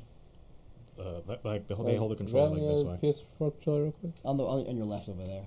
uh, 1.01 1.21
like 1.43 1.67
they, 1.67 1.75
they 1.75 1.97
hold 1.97 2.11
the 2.11 2.17
controller 2.17 2.51
like 2.51 2.69
this 2.69 2.85
way. 2.85 2.99
PS4 3.03 3.53
controller 3.53 3.83
real 3.85 3.93
quick. 3.93 4.13
on 4.27 4.37
the 4.37 4.45
on, 4.45 4.67
on 4.67 4.77
your 4.77 4.85
left 4.85 5.09
over 5.09 5.25
there, 5.25 5.47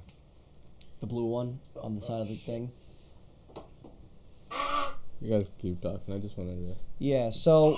the 1.02 1.06
blue 1.06 1.28
one 1.28 1.60
on 1.80 1.94
the 1.94 2.02
side 2.02 2.22
of 2.22 2.30
the 2.30 2.34
thing. 2.36 2.72
You 5.22 5.30
guys 5.30 5.48
keep 5.62 5.80
talking. 5.82 6.16
I 6.16 6.18
just 6.18 6.36
wanted 6.36 6.56
to. 6.66 6.76
Yeah. 6.98 7.30
So 7.30 7.78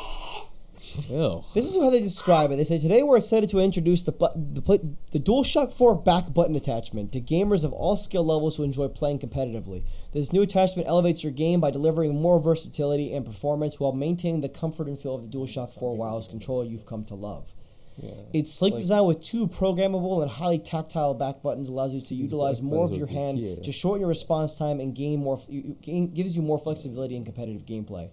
Ew. 1.10 1.44
This 1.54 1.66
is 1.76 1.82
how 1.82 1.90
they 1.90 2.00
describe 2.00 2.52
it. 2.52 2.56
They 2.56 2.64
say 2.64 2.80
today 2.80 3.04
we're 3.04 3.18
excited 3.18 3.50
to 3.50 3.60
introduce 3.60 4.04
the 4.04 4.12
the, 4.12 4.96
the 5.12 5.20
DualShock 5.20 5.72
4 5.74 5.96
back 5.96 6.34
button 6.34 6.56
attachment 6.56 7.12
to 7.14 7.22
gamers 7.22 7.64
of 7.64 7.74
all 7.74 7.96
skill 7.96 8.26
levels 8.26 8.58
who 8.58 8.64
enjoy 8.64 8.88
playing 8.88 9.20
competitively. 9.20 9.84
This 10.12 10.34
new 10.34 10.42
attachment 10.42 10.88
elevates 10.88 11.24
your 11.24 11.34
game 11.34 11.60
by 11.60 11.72
delivering 11.72 12.22
more 12.22 12.40
versatility 12.40 13.14
and 13.14 13.26
performance 13.26 13.80
while 13.80 13.94
maintaining 13.94 14.42
the 14.42 14.50
comfort 14.50 14.88
and 14.88 15.00
feel 15.00 15.16
of 15.16 15.24
the 15.30 15.38
DualShock 15.38 15.78
4 15.78 15.96
wireless 15.96 16.28
controller 16.28 16.66
you've 16.66 16.86
come 16.86 17.04
to 17.06 17.16
love. 17.16 17.54
Yeah. 18.02 18.12
Its 18.34 18.54
sleek 18.54 18.74
Like- 18.74 18.82
design 18.82 19.06
with 19.06 19.22
two 19.22 19.48
programmable 19.48 20.22
and 20.22 20.32
highly 20.32 20.58
tactile 20.60 21.14
back 21.14 21.42
buttons 21.42 21.68
allows 21.68 21.94
you 21.94 22.00
to 22.02 22.16
utilize 22.16 22.62
more 22.62 22.86
of 22.86 22.96
your 22.96 23.08
hand 23.08 23.38
here. 23.40 23.58
to 23.58 23.72
shorten 23.74 24.00
your 24.00 24.08
response 24.08 24.56
time 24.56 24.80
and 24.80 24.96
gain 24.96 25.20
more. 25.20 25.38
Gain, 25.82 26.08
gives 26.14 26.36
you 26.38 26.42
more 26.42 26.58
flexibility 26.58 27.16
in 27.18 27.26
competitive 27.26 27.66
gameplay. 27.66 28.10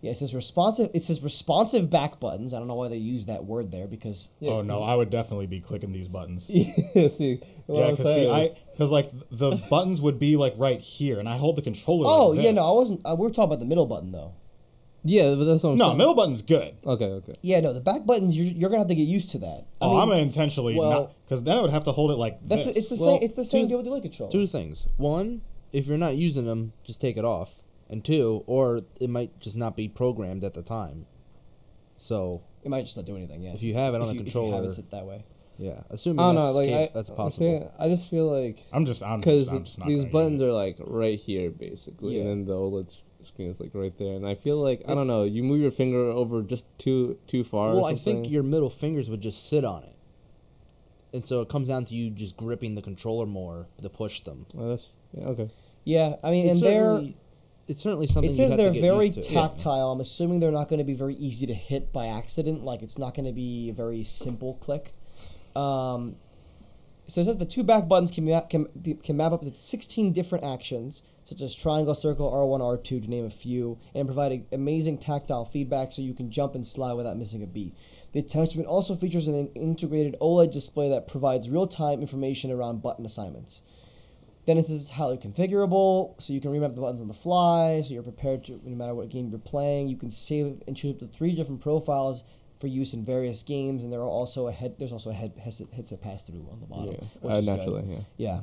Yeah, 0.00 0.12
it 0.12 0.16
says 0.16 0.34
responsive. 0.34 0.90
It 0.94 1.02
says 1.02 1.22
responsive 1.22 1.90
back 1.90 2.20
buttons. 2.20 2.54
I 2.54 2.58
don't 2.58 2.68
know 2.68 2.76
why 2.76 2.88
they 2.88 2.98
use 2.98 3.26
that 3.26 3.44
word 3.44 3.72
there 3.72 3.88
because 3.88 4.30
oh 4.42 4.62
no, 4.62 4.82
I 4.82 4.94
would 4.94 5.10
definitely 5.10 5.46
be 5.48 5.60
clicking 5.60 5.92
these 5.92 6.06
buttons. 6.08 6.48
yeah. 6.94 7.08
See. 7.08 7.40
What 7.66 7.80
yeah, 7.80 7.90
because 7.90 8.06
see, 8.06 8.14
saying 8.14 8.30
I 8.30 8.48
because 8.72 8.90
like 8.92 9.10
the 9.30 9.60
buttons 9.68 10.00
would 10.00 10.20
be 10.20 10.36
like 10.36 10.54
right 10.56 10.80
here, 10.80 11.18
and 11.18 11.28
I 11.28 11.36
hold 11.36 11.56
the 11.56 11.62
controller. 11.62 12.04
oh 12.06 12.28
like 12.28 12.44
yeah, 12.44 12.52
no. 12.52 12.62
I 12.62 12.78
wasn't. 12.78 13.00
Uh, 13.04 13.16
we 13.18 13.24
were 13.24 13.30
talking 13.30 13.44
about 13.44 13.58
the 13.58 13.66
middle 13.66 13.86
button 13.86 14.12
though. 14.12 14.34
Yeah, 15.04 15.34
but 15.34 15.44
that's 15.44 15.62
what 15.62 15.70
I'm 15.70 15.78
No, 15.78 15.86
saying. 15.86 15.98
middle 15.98 16.14
button's 16.14 16.42
good. 16.42 16.76
Okay. 16.84 17.04
Okay. 17.04 17.32
Yeah, 17.42 17.60
no, 17.60 17.72
the 17.72 17.80
back 17.80 18.04
buttons. 18.04 18.36
You're, 18.36 18.46
you're 18.46 18.70
gonna 18.70 18.80
have 18.80 18.88
to 18.88 18.94
get 18.94 19.02
used 19.02 19.30
to 19.30 19.38
that. 19.38 19.66
I 19.80 19.86
oh, 19.86 19.92
mean, 19.92 20.00
I'm 20.00 20.08
gonna 20.08 20.20
intentionally 20.20 20.76
well- 20.76 20.90
not 20.90 21.14
because 21.24 21.42
then 21.44 21.56
I 21.56 21.60
would 21.60 21.70
have 21.70 21.84
to 21.84 21.92
hold 21.92 22.10
it 22.10 22.16
like 22.16 22.40
that's 22.42 22.66
this. 22.66 22.76
it's 22.76 22.88
the 22.90 23.04
Well, 23.04 23.16
same. 23.16 23.24
It's 23.24 23.34
the 23.34 23.44
same 23.44 23.64
two- 23.64 23.68
deal 23.68 23.78
with 23.78 23.86
the 23.86 23.92
link 23.92 24.04
controller. 24.04 24.30
Two 24.30 24.46
things. 24.46 24.86
One, 24.96 25.42
if 25.72 25.86
you're 25.86 25.98
not 25.98 26.16
using 26.16 26.46
them, 26.46 26.72
just 26.84 27.00
take 27.00 27.16
it 27.16 27.24
off. 27.24 27.62
And 27.90 28.04
two, 28.04 28.42
or 28.46 28.80
it 29.00 29.08
might 29.08 29.38
just 29.40 29.56
not 29.56 29.76
be 29.76 29.88
programmed 29.88 30.44
at 30.44 30.54
the 30.54 30.62
time. 30.62 31.06
So 31.96 32.42
It 32.64 32.68
might 32.68 32.82
just 32.82 32.96
not 32.96 33.06
do 33.06 33.16
anything. 33.16 33.42
Yeah, 33.42 33.52
if 33.54 33.62
you 33.62 33.74
have 33.74 33.94
it 33.94 34.02
on 34.02 34.02
if 34.02 34.08
the 34.08 34.14
you, 34.14 34.20
if 34.20 34.26
you 34.26 34.32
controller, 34.32 34.56
have 34.56 34.64
it 34.64 34.70
sit 34.70 34.90
that 34.90 35.06
way. 35.06 35.24
yeah, 35.58 35.80
assuming 35.90 36.20
I 36.20 36.22
don't 36.28 36.34
know. 36.36 36.44
that's, 36.44 36.56
Like 36.56 36.68
cap- 36.68 36.90
I, 36.90 36.92
that's 36.94 37.08
I'm 37.08 37.16
possible. 37.16 37.74
I 37.78 37.88
just 37.88 38.08
feel 38.10 38.30
like 38.30 38.58
I'm 38.72 38.84
just 38.84 39.02
I'm 39.02 39.20
because 39.20 39.48
just, 39.48 39.64
just 39.78 39.86
these 39.86 40.04
buttons 40.04 40.40
use 40.40 40.42
it. 40.42 40.48
are 40.48 40.52
like 40.52 40.76
right 40.80 41.18
here 41.18 41.50
basically, 41.50 42.16
Yeah. 42.16 42.22
and 42.22 42.30
then 42.30 42.44
the 42.44 42.54
OLED 42.54 42.98
screen 43.22 43.48
is 43.50 43.58
like 43.58 43.70
right 43.74 43.96
there, 43.98 44.14
and 44.14 44.26
I 44.26 44.34
feel 44.36 44.58
like 44.62 44.82
I 44.86 44.94
don't 44.94 45.06
know. 45.08 45.24
You 45.24 45.42
move 45.42 45.60
your 45.60 45.70
finger 45.72 45.98
over 46.10 46.42
just 46.42 46.66
too 46.78 47.18
too 47.26 47.42
far. 47.42 47.70
Well, 47.74 47.86
or 47.86 47.90
I 47.90 47.94
think 47.94 48.30
your 48.30 48.42
middle 48.42 48.70
fingers 48.70 49.08
would 49.10 49.20
just 49.22 49.48
sit 49.48 49.64
on 49.64 49.82
it, 49.82 49.94
and 51.12 51.26
so 51.26 51.40
it 51.40 51.48
comes 51.48 51.68
down 51.68 51.84
to 51.86 51.94
you 51.94 52.10
just 52.10 52.36
gripping 52.36 52.74
the 52.74 52.82
controller 52.82 53.26
more 53.26 53.66
to 53.82 53.88
push 53.88 54.20
them. 54.20 54.44
Well, 54.54 54.68
that's 54.68 54.88
yeah, 55.12 55.24
okay. 55.28 55.50
Yeah, 55.84 56.16
I 56.22 56.30
mean, 56.30 56.46
It's 56.46 56.60
and 56.60 56.66
they're 56.70 56.80
certainly- 56.84 57.16
it's 57.68 57.82
certainly 57.82 58.06
something. 58.06 58.30
It 58.30 58.34
says 58.34 58.56
they're 58.56 58.72
very 58.72 59.10
tactile. 59.10 59.92
I'm 59.92 60.00
assuming 60.00 60.40
they're 60.40 60.50
not 60.50 60.68
going 60.68 60.78
to 60.78 60.84
be 60.84 60.94
very 60.94 61.14
easy 61.14 61.46
to 61.46 61.54
hit 61.54 61.92
by 61.92 62.06
accident. 62.06 62.64
Like 62.64 62.82
it's 62.82 62.98
not 62.98 63.14
going 63.14 63.26
to 63.26 63.32
be 63.32 63.68
a 63.70 63.74
very 63.74 64.02
simple 64.04 64.54
click. 64.54 64.92
Um, 65.54 66.16
so 67.06 67.22
it 67.22 67.24
says 67.24 67.38
the 67.38 67.46
two 67.46 67.64
back 67.64 67.88
buttons 67.88 68.10
can 68.10 68.26
map, 68.26 68.50
can, 68.50 68.66
be, 68.80 68.94
can 68.94 69.16
map 69.16 69.32
up 69.32 69.40
to 69.40 69.54
16 69.54 70.12
different 70.12 70.44
actions, 70.44 71.10
such 71.24 71.40
as 71.40 71.56
triangle, 71.56 71.94
circle, 71.94 72.30
R1, 72.30 72.60
R2, 72.60 73.04
to 73.04 73.10
name 73.10 73.24
a 73.24 73.30
few, 73.30 73.78
and 73.94 74.06
provide 74.06 74.46
amazing 74.52 74.98
tactile 74.98 75.46
feedback 75.46 75.90
so 75.90 76.02
you 76.02 76.12
can 76.12 76.30
jump 76.30 76.54
and 76.54 76.66
slide 76.66 76.92
without 76.94 77.16
missing 77.16 77.42
a 77.42 77.46
beat. 77.46 77.74
The 78.12 78.20
attachment 78.20 78.68
also 78.68 78.94
features 78.94 79.26
an 79.26 79.50
integrated 79.54 80.16
OLED 80.20 80.52
display 80.52 80.90
that 80.90 81.08
provides 81.08 81.48
real 81.50 81.66
time 81.66 82.02
information 82.02 82.50
around 82.50 82.82
button 82.82 83.06
assignments. 83.06 83.62
Then 84.48 84.56
it 84.56 84.64
says 84.64 84.88
highly 84.88 85.18
configurable, 85.18 86.18
so 86.22 86.32
you 86.32 86.40
can 86.40 86.50
remap 86.52 86.74
the 86.74 86.80
buttons 86.80 87.02
on 87.02 87.08
the 87.08 87.12
fly, 87.12 87.82
so 87.82 87.92
you're 87.92 88.02
prepared 88.02 88.44
to 88.44 88.58
no 88.64 88.74
matter 88.74 88.94
what 88.94 89.10
game 89.10 89.28
you're 89.28 89.38
playing. 89.38 89.88
You 89.88 89.96
can 89.98 90.08
save 90.08 90.62
and 90.66 90.74
choose 90.74 90.92
up 90.94 91.00
to 91.00 91.06
three 91.06 91.34
different 91.34 91.60
profiles 91.60 92.24
for 92.58 92.66
use 92.66 92.94
in 92.94 93.04
various 93.04 93.42
games, 93.42 93.84
and 93.84 93.92
there 93.92 94.00
are 94.00 94.08
also 94.08 94.46
a 94.46 94.52
head. 94.52 94.76
There's 94.78 94.90
also 94.90 95.10
a 95.10 95.12
head 95.12 95.32
headset, 95.44 95.66
headset 95.76 96.00
pass 96.00 96.22
through 96.24 96.48
on 96.50 96.60
the 96.60 96.66
bottom, 96.66 96.92
Yeah, 96.94 97.08
which 97.20 97.34
uh, 97.36 97.38
is 97.40 97.46
good. 97.50 97.58
naturally, 97.58 97.84
yeah. 97.90 98.00
Yeah. 98.16 98.40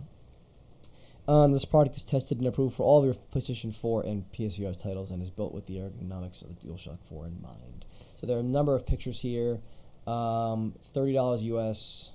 Um, 1.28 1.52
this 1.54 1.66
product 1.66 1.96
is 1.96 2.06
tested 2.06 2.38
and 2.38 2.46
approved 2.46 2.76
for 2.76 2.84
all 2.84 3.00
of 3.00 3.06
your 3.06 3.16
PlayStation 3.16 3.74
4 3.76 4.06
and 4.06 4.32
PSVR 4.32 4.80
titles 4.80 5.10
and 5.10 5.24
is 5.24 5.32
built 5.32 5.56
with 5.56 5.66
the 5.66 5.78
ergonomics 5.78 6.44
of 6.44 6.60
the 6.60 6.68
DualShock 6.68 7.00
4 7.04 7.26
in 7.26 7.42
mind. 7.42 7.88
So 8.16 8.28
there 8.28 8.38
are 8.38 8.42
a 8.42 8.44
number 8.44 8.76
of 8.76 8.86
pictures 8.86 9.22
here. 9.22 9.60
Um, 10.06 10.74
it's 10.76 10.88
thirty 10.88 11.14
dollars 11.14 11.44
US. 11.46 12.12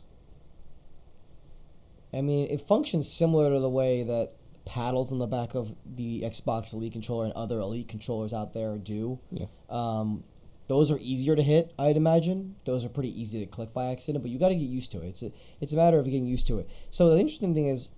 I 2.13 2.21
mean, 2.21 2.49
it 2.51 2.61
functions 2.61 3.13
similar 3.13 3.53
to 3.55 3.61
the 3.61 3.71
way 3.71 4.03
that 4.03 4.33
paddles 4.67 5.13
on 5.13 5.19
the 5.19 5.27
back 5.27 5.55
of 5.55 5.75
the 5.85 6.23
Xbox 6.23 6.73
Elite 6.73 6.93
controller 6.93 7.25
and 7.25 7.33
other 7.35 7.59
Elite 7.59 7.89
controllers 7.89 8.33
out 8.33 8.53
there 8.53 8.77
do. 8.79 9.19
Yeah. 9.31 9.47
Um, 9.69 10.25
those 10.69 10.93
are 10.93 10.99
easier 11.01 11.35
to 11.35 11.43
hit, 11.43 11.73
I'd 11.79 11.97
imagine. 11.97 12.55
Those 12.65 12.85
are 12.85 12.89
pretty 12.89 13.21
easy 13.21 13.41
to 13.41 13.47
click 13.47 13.73
by 13.73 13.87
accident, 13.87 14.23
but 14.23 14.31
you 14.31 14.39
got 14.39 14.51
to 14.51 14.55
get 14.55 14.63
used 14.63 14.93
to 14.93 14.99
it. 15.03 15.07
It's 15.09 15.23
a, 15.25 15.33
it's 15.61 15.73
a 15.73 15.77
matter 15.77 15.99
of 15.99 16.05
getting 16.05 16.27
used 16.27 16.47
to 16.47 16.59
it. 16.61 16.71
So 16.91 17.11
the 17.11 17.19
interesting 17.19 17.55
thing 17.55 17.67
is, 17.67 17.91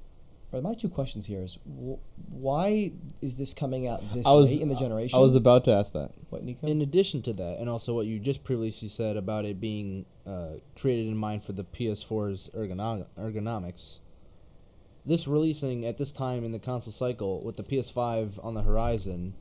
or 0.52 0.60
my 0.62 0.74
two 0.74 0.88
questions 0.88 1.26
here 1.26 1.42
is, 1.42 1.58
wh- 1.66 2.00
why 2.32 2.92
is 3.20 3.36
this 3.36 3.52
coming 3.54 3.86
out 3.88 4.00
this 4.14 4.26
was 4.26 4.50
late 4.50 4.60
in 4.62 4.68
the 4.68 4.74
generation? 4.74 5.18
I 5.18 5.22
was 5.22 5.34
about 5.34 5.64
to 5.64 5.72
ask 5.72 5.92
that. 5.92 6.12
what, 6.30 6.44
Nico? 6.44 6.66
In 6.66 6.80
addition 6.80 7.20
to 7.22 7.32
that, 7.34 7.58
and 7.58 7.68
also 7.68 7.94
what 7.94 8.06
you 8.06 8.18
just 8.18 8.44
previously 8.44 8.88
said 8.88 9.16
about 9.16 9.44
it 9.44 9.60
being 9.60 10.04
uh, 10.26 10.52
created 10.76 11.06
in 11.08 11.16
mind 11.16 11.42
for 11.42 11.52
the 11.52 11.64
PS4's 11.64 12.50
ergono- 12.54 13.06
ergonomics, 13.18 14.00
this 15.04 15.26
releasing 15.26 15.84
at 15.84 15.98
this 15.98 16.12
time 16.12 16.44
in 16.44 16.52
the 16.52 16.58
console 16.58 16.92
cycle 16.92 17.40
with 17.44 17.56
the 17.56 17.62
PS5 17.64 18.44
on 18.44 18.54
the 18.54 18.62
horizon, 18.62 19.34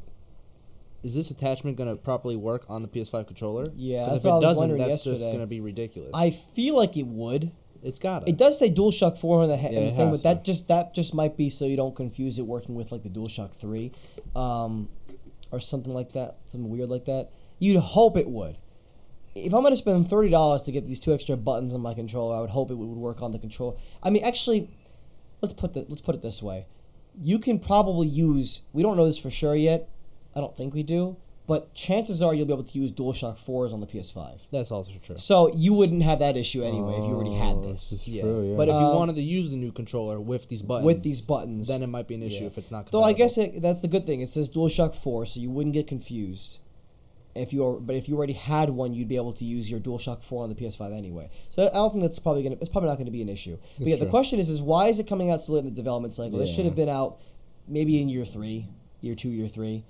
is 1.04 1.16
this 1.16 1.32
attachment 1.32 1.78
going 1.78 1.90
to 1.90 1.96
properly 1.96 2.36
work 2.36 2.66
on 2.70 2.82
the 2.82 2.88
PS5 2.88 3.28
controller? 3.28 3.68
Yeah, 3.76 4.06
that's 4.06 4.18
if 4.18 4.24
what 4.24 4.32
I 4.32 4.34
it 4.34 4.36
was 4.38 4.44
doesn't, 4.44 4.58
wondering 4.70 4.90
that's 4.90 5.04
just 5.04 5.22
going 5.26 5.40
to 5.40 5.48
be 5.48 5.62
ridiculous. 5.62 6.12
I 6.14 6.30
feel 6.30 6.76
like 6.78 6.96
it 6.98 7.08
would. 7.08 7.52
it's 7.84 8.00
got 8.00 8.28
It 8.28 8.38
does 8.38 8.58
say 8.60 8.70
DualShock 8.72 9.18
4 9.18 9.44
on 9.44 9.50
the, 9.50 9.58
he- 9.58 9.74
Yeah, 9.74 9.80
the 9.82 9.86
it 9.88 9.96
thing, 9.96 10.12
but 10.12 10.24
that 10.24 10.44
to. 10.46 10.52
just 10.52 10.68
that 10.68 10.94
just 10.94 11.14
might 11.16 11.38
be 11.38 11.50
so 11.50 11.66
you 11.66 11.78
don't 11.78 11.96
confuse 11.96 12.38
it 12.40 12.46
working 12.46 12.76
with 12.76 12.92
like 12.92 13.04
the 13.04 13.10
DualShock 13.10 13.54
3 13.54 13.92
um, 14.36 14.90
or 15.52 15.60
something 15.60 15.94
like 15.94 16.12
that, 16.14 16.38
something 16.48 16.70
weird 16.70 16.90
like 16.90 17.06
that. 17.06 17.32
You'd 17.60 17.80
hope 17.80 18.18
it 18.18 18.30
would. 18.30 18.58
If 19.34 19.54
I'm 19.54 19.62
going 19.62 19.72
to 19.72 19.78
spend 19.78 20.06
$30 20.08 20.66
to 20.66 20.72
get 20.72 20.88
these 20.88 21.00
two 21.00 21.14
extra 21.14 21.38
buttons 21.38 21.74
on 21.74 21.80
my 21.82 21.94
controller, 21.94 22.36
I 22.36 22.42
would 22.42 22.50
hope 22.50 22.70
it 22.70 22.76
would 22.76 22.98
work 22.98 23.22
on 23.22 23.32
the 23.32 23.40
control. 23.40 23.80
I 24.04 24.10
mean, 24.10 24.24
actually, 24.26 24.70
let's 25.42 25.54
put 25.54 25.74
the, 25.74 25.86
let's 25.90 26.02
put 26.02 26.16
it 26.16 26.22
this 26.22 26.42
way. 26.42 26.66
You 27.20 27.40
can 27.40 27.60
probably 27.60 28.08
use 28.08 28.64
we 28.74 28.84
don't 28.84 28.96
know 28.98 29.06
this 29.06 29.18
for 29.18 29.30
sure 29.30 29.56
yet. 29.56 29.90
I 30.36 30.40
don't 30.40 30.56
think 30.56 30.74
we 30.74 30.82
do, 30.84 31.18
but 31.46 31.74
chances 31.74 32.22
are 32.22 32.34
you'll 32.34 32.46
be 32.46 32.54
able 32.54 32.64
to 32.64 32.80
use 32.80 32.90
DualShock 32.94 33.36
4s 33.38 33.74
on 33.74 33.82
the 33.82 33.88
PS5. 33.88 34.48
That's 34.50 34.72
also 34.72 34.92
true. 35.04 35.18
So 35.18 35.54
you 35.54 35.74
wouldn't 35.74 36.04
have 36.04 36.20
that 36.20 36.38
issue 36.38 36.64
anyway 36.64 36.94
if 36.94 37.04
you 37.04 37.14
already 37.14 37.34
had 37.34 37.58
Oh, 37.58 37.62
this. 37.64 37.92
is 37.92 38.08
Yeah. 38.08 38.22
true, 38.22 38.52
yeah. 38.52 38.56
But 38.56 38.70
if 38.70 38.74
you 38.76 38.80
Um, 38.80 38.96
wanted 38.96 39.16
to 39.16 39.22
use 39.22 39.50
the 39.50 39.58
new 39.58 39.74
controller 39.74 40.22
with 40.22 40.48
these 40.48 40.62
buttons, 40.62 40.86
with 40.86 41.04
these 41.04 41.20
buttons. 41.20 41.68
then 41.68 41.84
it 41.84 41.88
might 41.88 42.08
be 42.08 42.16
an 42.16 42.24
issue 42.24 42.42
Yeah. 42.44 42.48
if 42.48 42.58
it's 42.58 42.72
not. 42.72 42.90
Though 42.92 43.02
I 43.04 43.12
guess 43.12 43.38
it, 43.38 43.62
that's 43.62 43.82
the 43.82 43.90
good 43.90 44.06
thing. 44.06 44.22
It 44.22 44.30
says 44.30 44.50
DualShock 44.50 44.96
Four, 44.96 45.26
so 45.26 45.42
you 45.42 45.52
wouldn't 45.52 45.74
get 45.74 45.86
confused. 45.88 46.60
If 47.34 47.54
you 47.54 47.66
are, 47.66 47.80
but 47.80 47.96
if 47.96 48.10
you 48.10 48.18
already 48.18 48.34
had 48.34 48.70
one, 48.70 48.94
you'd 48.94 49.08
be 49.08 49.16
able 49.16 49.32
to 49.34 49.46
use 49.46 49.72
your 49.72 49.80
DualShock 49.80 50.24
Four 50.24 50.44
on 50.44 50.50
the 50.50 50.56
PS5 50.56 50.96
anyway. 50.98 51.30
So 51.50 51.64
I 51.68 51.74
don't 51.74 51.92
think 51.92 52.02
that's 52.04 52.20
probably 52.20 52.44
gonna. 52.44 52.58
It's 52.60 52.70
probably 52.70 52.90
not 52.90 52.96
going 52.96 53.06
to 53.06 53.12
be 53.12 53.22
an 53.22 53.30
issue. 53.30 53.58
But 53.78 53.88
yeah, 53.88 53.96
the 53.96 54.06
question 54.08 54.40
is, 54.40 54.50
is 54.50 54.62
why 54.62 54.88
is 54.88 55.00
it 55.00 55.08
coming 55.08 55.30
out 55.32 55.42
so 55.42 55.54
late 55.54 55.60
in 55.60 55.66
the 55.66 55.72
development 55.72 56.14
cycle? 56.14 56.40
This 56.40 56.54
should 56.54 56.66
have 56.66 56.76
been 56.76 56.90
out 56.90 57.20
maybe 57.68 58.02
in 58.02 58.10
year 58.10 58.26
three, 58.26 58.68
year 59.00 59.16
two, 59.16 59.30
year 59.30 59.48
three. 59.48 59.86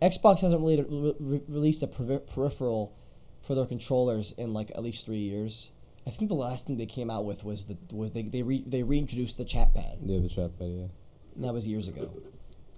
Xbox 0.00 0.40
hasn't 0.42 0.60
really 0.62 0.80
re- 0.82 1.14
re- 1.18 1.42
released 1.48 1.82
a 1.82 1.88
perif- 1.88 2.32
peripheral 2.32 2.94
for 3.42 3.54
their 3.54 3.66
controllers 3.66 4.32
in 4.32 4.52
like 4.54 4.70
at 4.70 4.82
least 4.82 5.04
three 5.04 5.18
years. 5.18 5.72
I 6.06 6.10
think 6.10 6.28
the 6.30 6.34
last 6.36 6.66
thing 6.66 6.76
they 6.78 6.86
came 6.86 7.10
out 7.10 7.24
with 7.26 7.44
was 7.44 7.66
the 7.66 7.76
was 7.92 8.12
they 8.12 8.22
they 8.22 8.42
re- 8.42 8.64
they 8.66 8.82
reintroduced 8.82 9.36
the 9.36 9.44
chat 9.44 9.74
pad, 9.74 9.98
Yeah, 10.02 10.20
the 10.20 10.28
chat 10.28 10.58
pad, 10.58 10.68
yeah. 10.68 10.86
and 11.34 11.44
that 11.44 11.52
was 11.52 11.68
years 11.68 11.88
ago. 11.88 12.08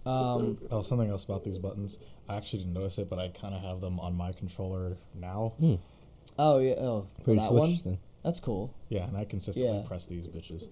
Um, 0.07 0.59
Oh, 0.71 0.81
something 0.81 1.09
else 1.11 1.25
about 1.25 1.45
these 1.45 1.59
buttons. 1.59 1.99
I 2.29 2.37
actually 2.37 2.61
didn't 2.61 2.75
notice 2.75 2.99
it, 2.99 3.09
but 3.11 3.19
I 3.19 3.29
kind 3.29 3.55
of 3.55 3.61
have 3.63 3.81
them 3.81 4.01
on 4.01 4.15
my 4.17 4.33
controller 4.33 4.97
now. 5.15 5.53
Oh 6.39 6.59
yeah. 6.59 6.75
Oh, 6.79 7.07
Pretty 7.25 7.41
that 7.41 7.53
one. 7.53 7.75
then. 7.85 7.99
That's 8.25 8.41
cool. 8.41 8.75
Yeah, 8.89 9.07
and 9.09 9.17
I 9.17 9.25
consistently 9.25 9.79
Yeah. 9.79 9.87
press 9.87 10.07
these 10.07 10.29
bitches. 10.29 10.69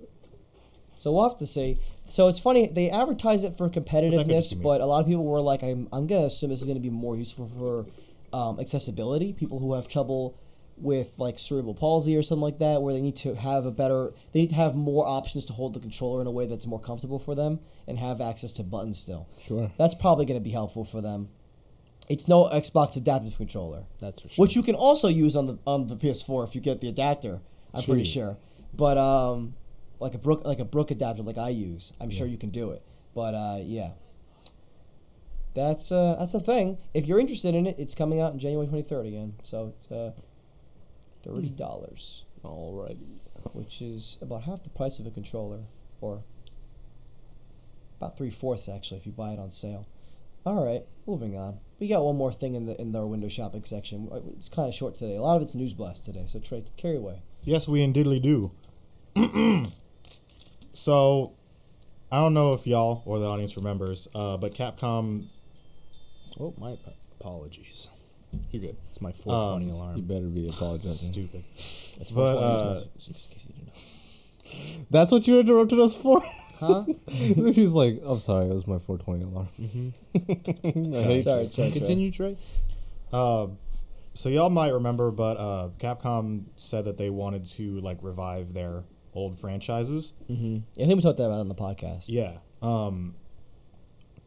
So 0.97 1.13
we'll 1.13 1.29
have 1.29 1.39
to 1.39 1.47
see. 1.47 1.79
So 2.05 2.27
it's 2.29 2.39
funny 2.39 2.67
they 2.69 2.91
advertise 2.91 3.45
it 3.45 3.55
for 3.55 3.69
competitiveness, 3.69 4.51
be 4.53 4.57
me. 4.59 4.63
but 4.63 4.81
a 4.81 4.87
lot 4.87 5.01
of 5.01 5.07
people 5.07 5.25
were 5.25 5.41
like, 5.41 5.63
"I'm 5.63 5.89
I'm 5.93 6.07
gonna 6.07 6.25
assume 6.27 6.51
this 6.51 6.61
is 6.61 6.67
gonna 6.67 6.81
be 6.81 6.91
more 6.91 7.17
useful 7.17 7.47
for 7.47 7.87
um, 8.33 8.59
accessibility. 8.61 9.33
People 9.33 9.59
who 9.59 9.75
have 9.75 9.89
trouble 9.89 10.35
with 10.81 11.19
like 11.19 11.39
cerebral 11.39 11.75
palsy 11.75 12.17
or 12.17 12.23
something 12.23 12.43
like 12.43 12.59
that, 12.59 12.83
where 12.83 12.95
they 12.95 13.01
need 13.01 13.17
to 13.17 13.35
have 13.35 13.67
a 13.67 13.71
better, 13.71 14.13
they 14.33 14.41
need 14.41 14.51
to 14.51 14.55
have 14.57 14.75
more 14.75 15.07
options 15.07 15.45
to 15.47 15.53
hold 15.53 15.75
the 15.75 15.81
controller 15.81 16.21
in 16.21 16.27
a 16.27 16.31
way 16.31 16.47
that's 16.47 16.67
more 16.67 16.81
comfortable 16.81 17.19
for 17.19 17.35
them 17.35 17.61
and 17.87 17.99
have 17.99 18.21
access 18.21 18.53
to 18.55 18.63
buttons 18.63 18.99
still. 18.99 19.29
Sure. 19.39 19.71
That's 19.77 19.95
probably 19.95 20.27
gonna 20.27 20.41
be 20.41 20.51
helpful 20.51 20.85
for 20.85 21.01
them. 21.01 21.29
It's 22.09 22.27
no 22.27 22.49
Xbox 22.49 22.97
adaptive 22.97 23.37
controller. 23.37 23.85
that's 24.01 24.23
for 24.23 24.29
sure. 24.29 24.43
which 24.43 24.57
you 24.57 24.63
can 24.63 24.75
also 24.75 25.09
use 25.09 25.37
on 25.37 25.47
the 25.47 25.59
on 25.67 25.89
the 25.89 25.97
PS4 25.97 26.49
if 26.49 26.55
you 26.55 26.61
get 26.61 26.81
the 26.81 26.89
adapter. 26.89 27.41
I'm 27.75 27.83
pretty 27.83 28.05
sure, 28.05 28.39
but 28.75 28.97
um, 28.97 29.55
like 30.01 30.15
a 30.15 30.19
Brook 30.19 30.43
like 30.45 30.59
a 30.59 30.65
Brook 30.65 30.91
adapter 30.91 31.23
like 31.23 31.39
I 31.39 31.51
use, 31.51 31.93
I'm 32.01 32.11
sure 32.11 32.27
you 32.27 32.39
can 32.39 32.51
do 32.51 32.71
it. 32.71 32.83
But 33.15 33.35
uh, 33.35 33.59
yeah, 33.61 33.91
that's 35.55 35.93
uh, 35.93 36.17
that's 36.19 36.35
a 36.35 36.41
thing. 36.41 36.79
If 36.95 37.07
you're 37.07 37.19
interested 37.19 37.55
in 37.55 37.67
it, 37.67 37.77
it's 37.79 37.95
coming 37.95 38.21
out 38.21 38.33
in 38.33 38.39
January 38.39 38.67
23rd 38.69 39.09
again. 39.09 39.35
So 39.43 39.75
it's 39.77 39.91
uh, 39.91 40.13
thirty 41.23 41.51
dollars, 41.51 42.25
Alrighty. 42.45 43.19
which 43.53 43.83
is 43.83 44.19
about 44.23 44.45
half 44.45 44.63
the 44.63 44.71
price 44.71 44.99
of 44.99 45.07
a 45.07 45.11
controller, 45.11 45.61
or 46.01 46.23
about 48.01 48.17
three 48.17 48.31
fourths 48.31 48.69
actually 48.69 48.99
if 48.99 49.07
you 49.07 49.13
buy 49.13 49.33
it 49.33 49.39
on 49.39 49.51
sale. 49.51 49.87
All 50.47 50.65
right, 50.65 50.83
moving 51.07 51.37
on. 51.37 51.59
We 51.79 51.89
got 51.89 52.05
one 52.05 52.17
more 52.17 52.33
thing 52.33 52.55
in 52.55 52.67
the 52.67 52.81
in 52.81 52.95
our 52.97 53.07
window 53.07 53.29
shopping 53.29 53.65
section. 53.65 54.09
It's 54.37 54.49
kind 54.49 54.69
of 54.69 54.75
short 54.75 54.95
today. 54.97 55.17
A 55.17 55.21
lot 55.21 55.37
of 55.37 55.43
it's 55.43 55.55
news 55.55 55.75
blast 55.75 56.05
today. 56.05 56.25
So 56.27 56.39
Trey, 56.39 56.65
carry 56.77 56.97
away. 56.97 57.23
Yes, 57.43 57.69
we 57.69 57.83
indeedly 57.83 58.21
do. 58.21 58.53
so, 60.73 61.33
I 62.11 62.17
don't 62.17 62.35
know 62.35 62.53
if 62.53 62.67
y'all 62.67 63.03
or 63.05 63.19
the 63.19 63.27
audience 63.27 63.57
remembers, 63.57 64.09
uh, 64.15 64.37
but 64.37 64.55
Capcom. 64.55 65.27
oh, 66.39 66.55
my 66.59 66.77
apologies. 67.21 67.91
You're 68.51 68.63
good. 68.63 68.77
It's 68.89 69.01
my 69.01 69.13
420 69.13 69.67
You 69.67 69.73
alarm. 69.73 69.97
You 69.97 70.03
better 70.03 70.27
be 70.27 70.49
apologizing. 70.49 71.13
Stupid. 71.13 71.45
That's 71.99 72.13
But, 72.13 72.37
uh, 72.37 72.75
just 72.75 73.09
in 73.09 73.15
case 73.15 73.47
you 73.49 73.55
didn't 73.55 73.67
know. 73.69 74.87
That's 74.91 75.13
what 75.13 75.27
you 75.27 75.41
interrupted 75.41 75.79
us 75.81 75.95
for? 75.95 76.23
Huh? 76.59 76.85
she 77.09 77.63
was 77.63 77.75
like, 77.75 78.01
I'm 78.05 78.19
sorry, 78.19 78.47
it 78.47 78.53
was 78.53 78.67
my 78.67 78.79
420 78.79 79.25
alarm. 79.25 79.49
Mm-hmm. 79.61 80.95
I 80.95 81.03
hate 81.03 81.23
Sorry, 81.23 81.45
you. 81.45 81.49
Trey, 81.49 81.71
Trey. 81.71 81.79
Continue, 81.79 82.11
Trey. 82.11 82.37
Uh, 83.13 83.49
so 84.15 84.29
y'all 84.29 84.51
might 84.51 84.73
remember, 84.73 85.11
but 85.11 85.37
uh, 85.37 85.69
Capcom 85.79 86.45
said 86.57 86.85
that 86.87 86.97
they 86.99 87.11
wanted 87.11 87.45
to 87.45 87.79
like 87.81 87.99
revive 88.03 88.53
their 88.55 88.83
old 89.15 89.39
franchises. 89.39 90.15
Mm-hmm. 90.31 90.59
I 90.83 90.87
think 90.87 90.97
we 90.97 91.03
talked 91.03 91.21
about 91.21 91.31
it 91.31 91.41
on 91.41 91.49
the 91.49 91.55
podcast. 91.55 92.07
Yeah. 92.09 92.39
Um. 92.61 93.15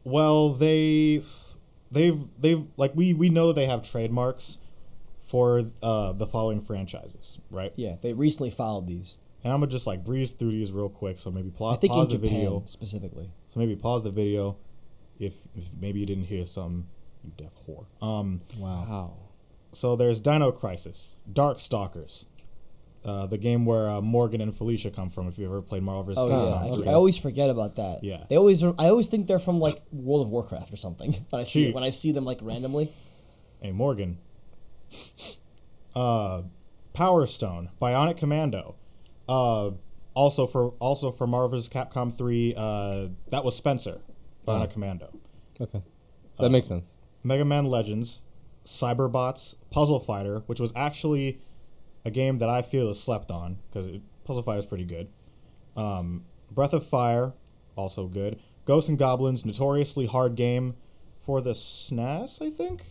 Well, 0.04 0.50
they, 0.54 1.22
they've 1.92 2.18
they've 2.38 2.64
like 2.76 2.92
we 2.94 3.14
we 3.14 3.28
know 3.30 3.52
they 3.52 3.66
have 3.66 3.82
trademarks 3.88 4.58
for 5.18 5.62
uh 5.82 6.12
the 6.12 6.26
following 6.26 6.60
franchises, 6.60 7.38
right? 7.50 7.72
Yeah, 7.76 7.96
they 8.00 8.12
recently 8.12 8.50
filed 8.50 8.86
these. 8.88 9.16
And 9.44 9.52
I'm 9.52 9.60
gonna 9.60 9.70
just 9.72 9.86
like 9.86 10.04
breeze 10.04 10.32
through 10.32 10.50
these 10.50 10.72
real 10.72 10.88
quick. 10.88 11.18
So 11.18 11.30
maybe 11.30 11.50
pla- 11.50 11.72
I 11.74 11.76
think 11.76 11.92
in 11.92 11.98
pause 11.98 12.08
the 12.08 12.18
Japan 12.18 12.30
video. 12.30 12.62
specifically. 12.66 13.30
So 13.48 13.60
maybe 13.60 13.76
pause 13.76 14.02
the 14.04 14.10
video, 14.10 14.56
if 15.18 15.34
if 15.54 15.68
maybe 15.80 16.00
you 16.00 16.06
didn't 16.06 16.24
hear 16.24 16.44
some, 16.44 16.86
you 17.24 17.32
deaf 17.36 17.52
whore. 17.66 17.86
Um. 18.00 18.40
Wow. 18.58 18.86
Wow. 18.88 19.12
So 19.72 19.96
there's 19.96 20.20
Dino 20.20 20.52
Crisis, 20.52 21.16
Darkstalkers, 21.32 22.26
uh, 23.04 23.26
the 23.26 23.38
game 23.38 23.64
where 23.66 23.88
uh, 23.88 24.00
Morgan 24.00 24.40
and 24.40 24.54
Felicia 24.54 24.90
come 24.90 25.08
from. 25.10 25.26
If 25.28 25.38
you 25.38 25.46
ever 25.46 25.60
played 25.62 25.82
Marvel 25.82 26.04
vs. 26.04 26.18
Oh 26.22 26.28
Capcom 26.28 26.84
yeah, 26.84 26.90
I, 26.90 26.92
I 26.92 26.94
always 26.94 27.18
forget 27.18 27.50
about 27.50 27.76
that. 27.76 28.00
Yeah. 28.04 28.24
they 28.28 28.36
always. 28.36 28.62
I 28.64 28.72
always 28.88 29.08
think 29.08 29.26
they're 29.26 29.38
from 29.38 29.58
like 29.60 29.82
World 29.92 30.26
of 30.26 30.30
Warcraft 30.30 30.72
or 30.72 30.76
something. 30.76 31.12
When 31.30 31.40
I 31.40 31.44
see 31.44 31.66
Cheat. 31.66 31.74
when 31.74 31.84
I 31.84 31.90
see 31.90 32.12
them 32.12 32.24
like 32.24 32.38
randomly. 32.42 32.92
Hey 33.60 33.72
Morgan. 33.72 34.18
Uh, 35.94 36.42
Power 36.94 37.26
Stone, 37.26 37.70
Bionic 37.80 38.16
Commando. 38.16 38.76
Uh, 39.28 39.72
also 40.14 40.46
for 40.46 40.70
also 40.78 41.10
for 41.10 41.26
Marvel 41.26 41.50
vs. 41.50 41.68
Capcom 41.68 42.16
three. 42.16 42.54
Uh, 42.56 43.08
that 43.30 43.44
was 43.44 43.56
Spencer, 43.56 44.00
Bionic 44.46 44.64
Oh. 44.64 44.66
Commando. 44.68 45.08
Okay, 45.60 45.82
that 46.38 46.50
makes 46.50 46.66
sense. 46.66 46.96
Mega 47.22 47.44
Man 47.44 47.66
Legends, 47.66 48.22
Cyberbots, 48.64 49.56
Puzzle 49.70 50.00
Fighter, 50.00 50.42
which 50.46 50.60
was 50.60 50.72
actually 50.74 51.40
a 52.04 52.10
game 52.10 52.38
that 52.38 52.48
I 52.48 52.62
feel 52.62 52.88
is 52.90 53.00
slept 53.00 53.30
on 53.30 53.58
because 53.68 53.88
Puzzle 54.24 54.42
Fighter 54.42 54.58
is 54.58 54.66
pretty 54.66 54.84
good. 54.84 55.08
Um, 55.76 56.24
Breath 56.50 56.74
of 56.74 56.84
Fire, 56.84 57.32
also 57.76 58.06
good. 58.06 58.38
Ghosts 58.64 58.88
and 58.88 58.98
Goblins, 58.98 59.44
notoriously 59.44 60.06
hard 60.06 60.36
game 60.36 60.74
for 61.18 61.40
the 61.40 61.52
SNES, 61.52 62.42
I 62.46 62.50
think. 62.50 62.82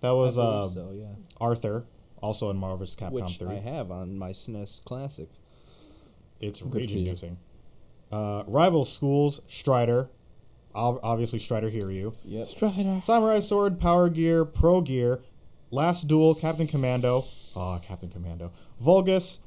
That 0.00 0.12
was 0.14 0.38
uh, 0.38 0.68
so 0.68 0.92
yeah. 0.92 1.12
Arthur, 1.40 1.84
also 2.22 2.50
in 2.50 2.56
Marvel 2.56 2.78
vs. 2.78 2.96
Capcom 2.96 3.12
Which 3.12 3.38
3. 3.38 3.48
I 3.48 3.54
have 3.58 3.90
on 3.90 4.18
my 4.18 4.30
SNES 4.30 4.84
Classic. 4.84 5.28
It's 6.40 6.60
for 6.60 6.68
rage 6.68 6.94
inducing. 6.94 7.38
Uh, 8.10 8.44
Rival 8.46 8.84
Schools, 8.84 9.40
Strider, 9.46 10.08
obviously 10.74 11.38
Strider 11.38 11.70
Hiryu. 11.70 12.14
Yep. 12.24 12.46
Strider. 12.46 13.00
Samurai 13.00 13.40
Sword, 13.40 13.78
Power 13.78 14.08
Gear, 14.08 14.44
Pro 14.44 14.80
Gear, 14.80 15.20
Last 15.70 16.08
Duel, 16.08 16.34
Captain 16.34 16.66
Commando, 16.66 17.24
ah, 17.56 17.78
Captain 17.78 18.08
Commando, 18.08 18.52
Vulgus, 18.80 19.40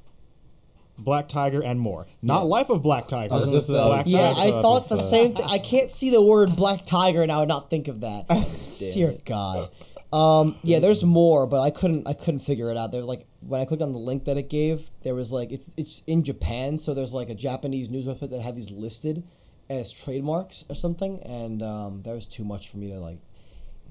Black 0.97 1.27
Tiger, 1.27 1.63
and 1.63 1.79
more. 1.79 2.05
Not 2.21 2.45
Life 2.45 2.69
of 2.69 2.83
Black 2.83 3.07
Tiger. 3.07 3.33
I 3.33 3.45
just, 3.45 3.69
uh, 3.69 3.87
Black 3.87 4.05
Yeah, 4.07 4.33
Tiger. 4.33 4.57
I 4.57 4.61
thought 4.61 4.89
the 4.89 4.97
same 4.97 5.33
thing. 5.33 5.45
I 5.47 5.57
can't 5.57 5.89
see 5.89 6.11
the 6.11 6.21
word 6.21 6.55
Black 6.55 6.85
Tiger 6.85 7.23
and 7.23 7.31
I 7.31 7.39
would 7.39 7.47
not 7.47 7.69
think 7.69 7.87
of 7.87 8.01
that. 8.01 8.27
Dear 8.93 9.11
it. 9.11 9.25
God. 9.25 9.69
Um, 10.13 10.57
yeah, 10.61 10.77
there's 10.77 11.03
more, 11.03 11.47
but 11.47 11.59
I 11.59 11.71
couldn't. 11.71 12.07
I 12.07 12.13
couldn't 12.13 12.41
figure 12.41 12.69
it 12.69 12.77
out. 12.77 12.91
There, 12.91 13.01
like 13.01 13.25
when 13.41 13.59
I 13.59 13.65
clicked 13.65 13.81
on 13.81 13.93
the 13.93 13.99
link 13.99 14.25
that 14.25 14.37
it 14.37 14.47
gave, 14.47 14.91
there 15.01 15.15
was 15.15 15.33
like 15.33 15.51
it's 15.51 15.71
it's 15.75 16.03
in 16.05 16.23
Japan, 16.23 16.77
so 16.77 16.93
there's 16.93 17.15
like 17.15 17.29
a 17.29 17.35
Japanese 17.35 17.89
news 17.89 18.05
website 18.05 18.29
that 18.29 18.43
had 18.43 18.55
these 18.55 18.69
listed 18.69 19.23
as 19.71 19.91
trademarks 19.91 20.65
or 20.69 20.75
something, 20.75 21.19
and 21.23 21.63
um, 21.63 22.03
that 22.03 22.13
was 22.13 22.27
too 22.27 22.43
much 22.43 22.69
for 22.69 22.77
me 22.77 22.91
to 22.91 22.99
like. 22.99 23.17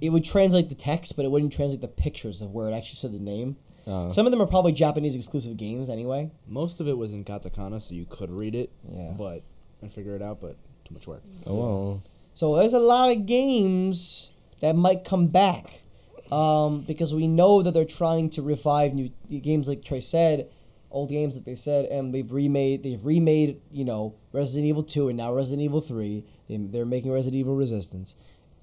It 0.00 0.10
would 0.10 0.24
translate 0.24 0.68
the 0.68 0.76
text, 0.76 1.16
but 1.16 1.24
it 1.24 1.30
wouldn't 1.32 1.52
translate 1.52 1.80
the 1.80 1.88
pictures 1.88 2.40
of 2.40 2.52
where 2.52 2.68
it 2.68 2.72
actually 2.72 2.96
said 2.96 3.12
the 3.12 3.18
name. 3.18 3.56
Uh, 3.86 4.08
Some 4.08 4.26
of 4.26 4.32
them 4.32 4.40
are 4.40 4.46
probably 4.46 4.72
Japanese 4.72 5.14
exclusive 5.14 5.56
games 5.56 5.90
anyway. 5.90 6.30
Most 6.46 6.80
of 6.80 6.86
it 6.88 6.96
was 6.96 7.12
in 7.12 7.24
katakana, 7.24 7.80
so 7.80 7.94
you 7.94 8.06
could 8.08 8.30
read 8.30 8.54
it. 8.54 8.70
Yeah. 8.88 9.14
But 9.18 9.42
and 9.80 9.92
figure 9.92 10.14
it 10.14 10.22
out, 10.22 10.40
but 10.40 10.56
too 10.84 10.94
much 10.94 11.06
work. 11.08 11.22
oh 11.46 11.54
well. 11.54 12.02
So 12.34 12.56
there's 12.56 12.72
a 12.72 12.80
lot 12.80 13.10
of 13.10 13.26
games 13.26 14.30
that 14.60 14.74
might 14.76 15.04
come 15.04 15.26
back 15.26 15.82
um, 16.30 16.82
because 16.82 17.14
we 17.14 17.28
know 17.28 17.62
that 17.62 17.72
they're 17.74 17.84
trying 17.84 18.30
to 18.30 18.42
revive 18.42 18.94
new 18.94 19.10
games, 19.40 19.68
like 19.68 19.84
Trey 19.84 20.00
said, 20.00 20.48
old 20.90 21.10
games 21.10 21.34
that 21.34 21.44
they 21.44 21.54
said, 21.54 21.84
and 21.86 22.14
they've 22.14 22.32
remade. 22.32 22.82
They've 22.84 23.04
remade, 23.04 23.60
you 23.70 23.84
know, 23.84 24.14
Resident 24.32 24.66
Evil 24.66 24.82
Two 24.82 25.08
and 25.08 25.16
now 25.18 25.32
Resident 25.34 25.62
Evil 25.62 25.80
Three. 25.80 26.24
They, 26.48 26.56
they're 26.56 26.84
making 26.86 27.12
Resident 27.12 27.38
Evil 27.40 27.56
Resistance, 27.56 28.14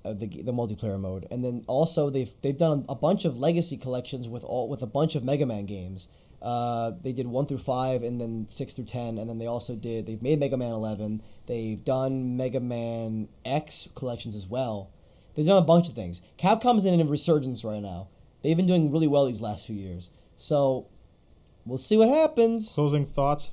uh, 0.05 0.13
the 0.13 0.27
the 0.27 0.51
multiplayer 0.53 0.99
mode, 0.99 1.27
and 1.31 1.43
then 1.43 1.63
also 1.67 2.09
they've 2.09 2.33
they've 2.41 2.57
done 2.57 2.85
a 2.88 2.95
bunch 2.95 3.25
of 3.25 3.38
legacy 3.38 3.77
collections 3.77 4.29
with 4.29 4.43
all 4.43 4.67
with 4.69 4.81
a 4.81 4.88
bunch 4.88 5.15
of 5.15 5.23
Mega 5.23 5.45
Man 5.45 5.65
games. 5.65 6.07
Uh, 6.41 6.91
they 7.03 7.12
did 7.12 7.27
one 7.27 7.45
through 7.45 7.57
five, 7.57 8.01
and 8.01 8.19
then 8.21 8.47
six 8.47 8.73
through 8.73 8.85
ten, 8.85 9.17
and 9.17 9.29
then 9.29 9.39
they 9.39 9.45
also 9.47 9.75
did. 9.75 10.05
They've 10.05 10.21
made 10.21 10.39
Mega 10.39 10.55
Man 10.55 10.71
Eleven. 10.71 11.21
They've 11.47 11.83
done 11.83 12.38
Mega 12.38 12.62
Man 12.62 13.27
X 13.43 13.89
collections 13.95 14.35
as 14.35 14.47
well. 14.47 14.89
They've 15.35 15.45
done 15.45 15.62
a 15.62 15.65
bunch 15.65 15.89
of 15.89 15.95
things. 15.95 16.21
Capcom's 16.38 16.85
in 16.85 16.99
a 16.99 17.05
resurgence 17.05 17.63
right 17.65 17.81
now. 17.81 18.07
They've 18.41 18.55
been 18.57 18.67
doing 18.67 18.89
really 18.91 19.07
well 19.07 19.25
these 19.25 19.41
last 19.41 19.65
few 19.67 19.75
years. 19.75 20.12
So 20.35 20.88
we'll 21.65 21.77
see 21.77 21.97
what 21.97 22.07
happens. 22.09 22.73
Closing 22.73 23.05
thoughts 23.05 23.51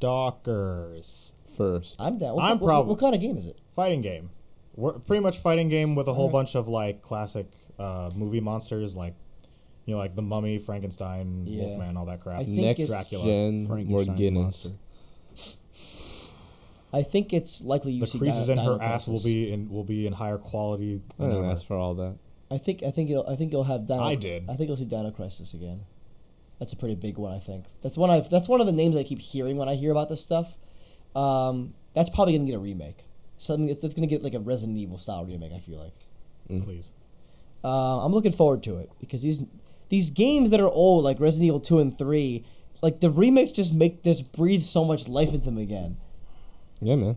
Darkstalkers. 0.00 1.34
First. 1.56 1.96
I'm 2.00 2.18
down. 2.18 2.36
What, 2.36 2.44
I'm 2.44 2.58
what- 2.58 2.66
prob- 2.68 2.86
what, 2.86 2.98
kind 2.98 3.14
of 3.14 3.20
game 3.20 3.36
is 3.36 3.46
it? 3.46 3.58
Fighting 3.72 4.00
game. 4.00 4.30
We're 4.80 4.98
pretty 4.98 5.22
much 5.22 5.38
fighting 5.38 5.68
game 5.68 5.94
with 5.94 6.08
a 6.08 6.14
whole 6.14 6.28
bunch 6.28 6.54
of 6.56 6.66
like 6.68 7.02
classic 7.02 7.46
uh, 7.78 8.10
movie 8.14 8.40
monsters 8.40 8.96
like 8.96 9.14
you 9.86 9.94
know 9.94 9.98
like 10.00 10.14
the 10.14 10.22
Mummy, 10.22 10.58
Frankenstein, 10.58 11.44
Yeah. 11.46 11.64
Wolfman, 11.64 11.96
all 11.96 12.06
that 12.06 12.20
crap. 12.20 12.40
I 12.40 12.44
think 12.44 12.56
Next 12.58 12.80
it's- 12.80 13.08
Dracula. 13.10 13.24
gen 13.24 13.66
Frankenstein's 13.66 14.20
Morganis. 14.20 14.34
monster. 14.34 14.70
I 16.92 17.02
think 17.02 17.32
it's 17.32 17.62
likely 17.64 17.92
you 17.92 18.00
the 18.00 18.06
see 18.06 18.18
creases 18.18 18.46
Di- 18.48 18.52
in 18.54 18.58
her 18.58 18.72
Dino 18.72 18.82
ass 18.82 19.06
will 19.06 19.22
be 19.22 19.52
in 19.52 19.70
will 19.70 19.84
be 19.84 20.06
in 20.06 20.12
higher 20.12 20.38
quality 20.38 21.00
I 21.18 21.22
than 21.22 21.30
didn't 21.30 21.44
ever. 21.44 21.52
ask 21.52 21.64
for 21.66 21.76
all 21.76 21.94
that. 21.94 22.16
I 22.50 22.58
think 22.58 22.82
I 22.82 22.90
think 22.90 23.08
you'll 23.10 23.24
I 23.28 23.36
think 23.36 23.52
you'll 23.52 23.64
have 23.64 23.86
Dino. 23.86 24.00
I 24.02 24.16
did. 24.16 24.48
I 24.50 24.54
think 24.56 24.68
you'll 24.68 24.76
see 24.76 24.86
Dino 24.86 25.10
Crisis 25.12 25.54
again. 25.54 25.82
That's 26.58 26.72
a 26.72 26.76
pretty 26.76 26.96
big 26.96 27.16
one. 27.16 27.32
I 27.32 27.38
think 27.38 27.66
that's 27.80 27.96
one. 27.96 28.10
I 28.10 28.20
that's 28.20 28.48
one 28.48 28.60
of 28.60 28.66
the 28.66 28.72
names 28.72 28.96
I 28.96 29.04
keep 29.04 29.20
hearing 29.20 29.56
when 29.56 29.68
I 29.68 29.76
hear 29.76 29.92
about 29.92 30.08
this 30.08 30.20
stuff. 30.20 30.56
Um, 31.14 31.74
that's 31.94 32.10
probably 32.10 32.34
gonna 32.36 32.46
get 32.46 32.56
a 32.56 32.58
remake. 32.58 33.04
Something 33.40 33.68
that's, 33.68 33.80
that's 33.80 33.94
gonna 33.94 34.06
get 34.06 34.22
like 34.22 34.34
a 34.34 34.38
Resident 34.40 34.76
Evil 34.78 34.98
style 34.98 35.24
remake. 35.24 35.52
I 35.52 35.58
feel 35.60 35.78
like. 35.78 35.94
Please. 36.62 36.92
Uh, 37.64 38.04
I'm 38.04 38.12
looking 38.12 38.32
forward 38.32 38.62
to 38.64 38.78
it 38.78 38.90
because 39.00 39.22
these 39.22 39.44
these 39.88 40.10
games 40.10 40.50
that 40.50 40.60
are 40.60 40.68
old, 40.68 41.04
like 41.04 41.18
Resident 41.20 41.46
Evil 41.48 41.60
two 41.60 41.78
and 41.78 41.96
three, 41.96 42.44
like 42.82 43.00
the 43.00 43.08
remakes 43.10 43.52
just 43.52 43.74
make 43.74 44.02
this 44.02 44.20
breathe 44.20 44.62
so 44.62 44.84
much 44.84 45.08
life 45.08 45.30
into 45.32 45.46
them 45.46 45.58
again. 45.58 45.96
Yeah, 46.82 46.96
man. 46.96 47.16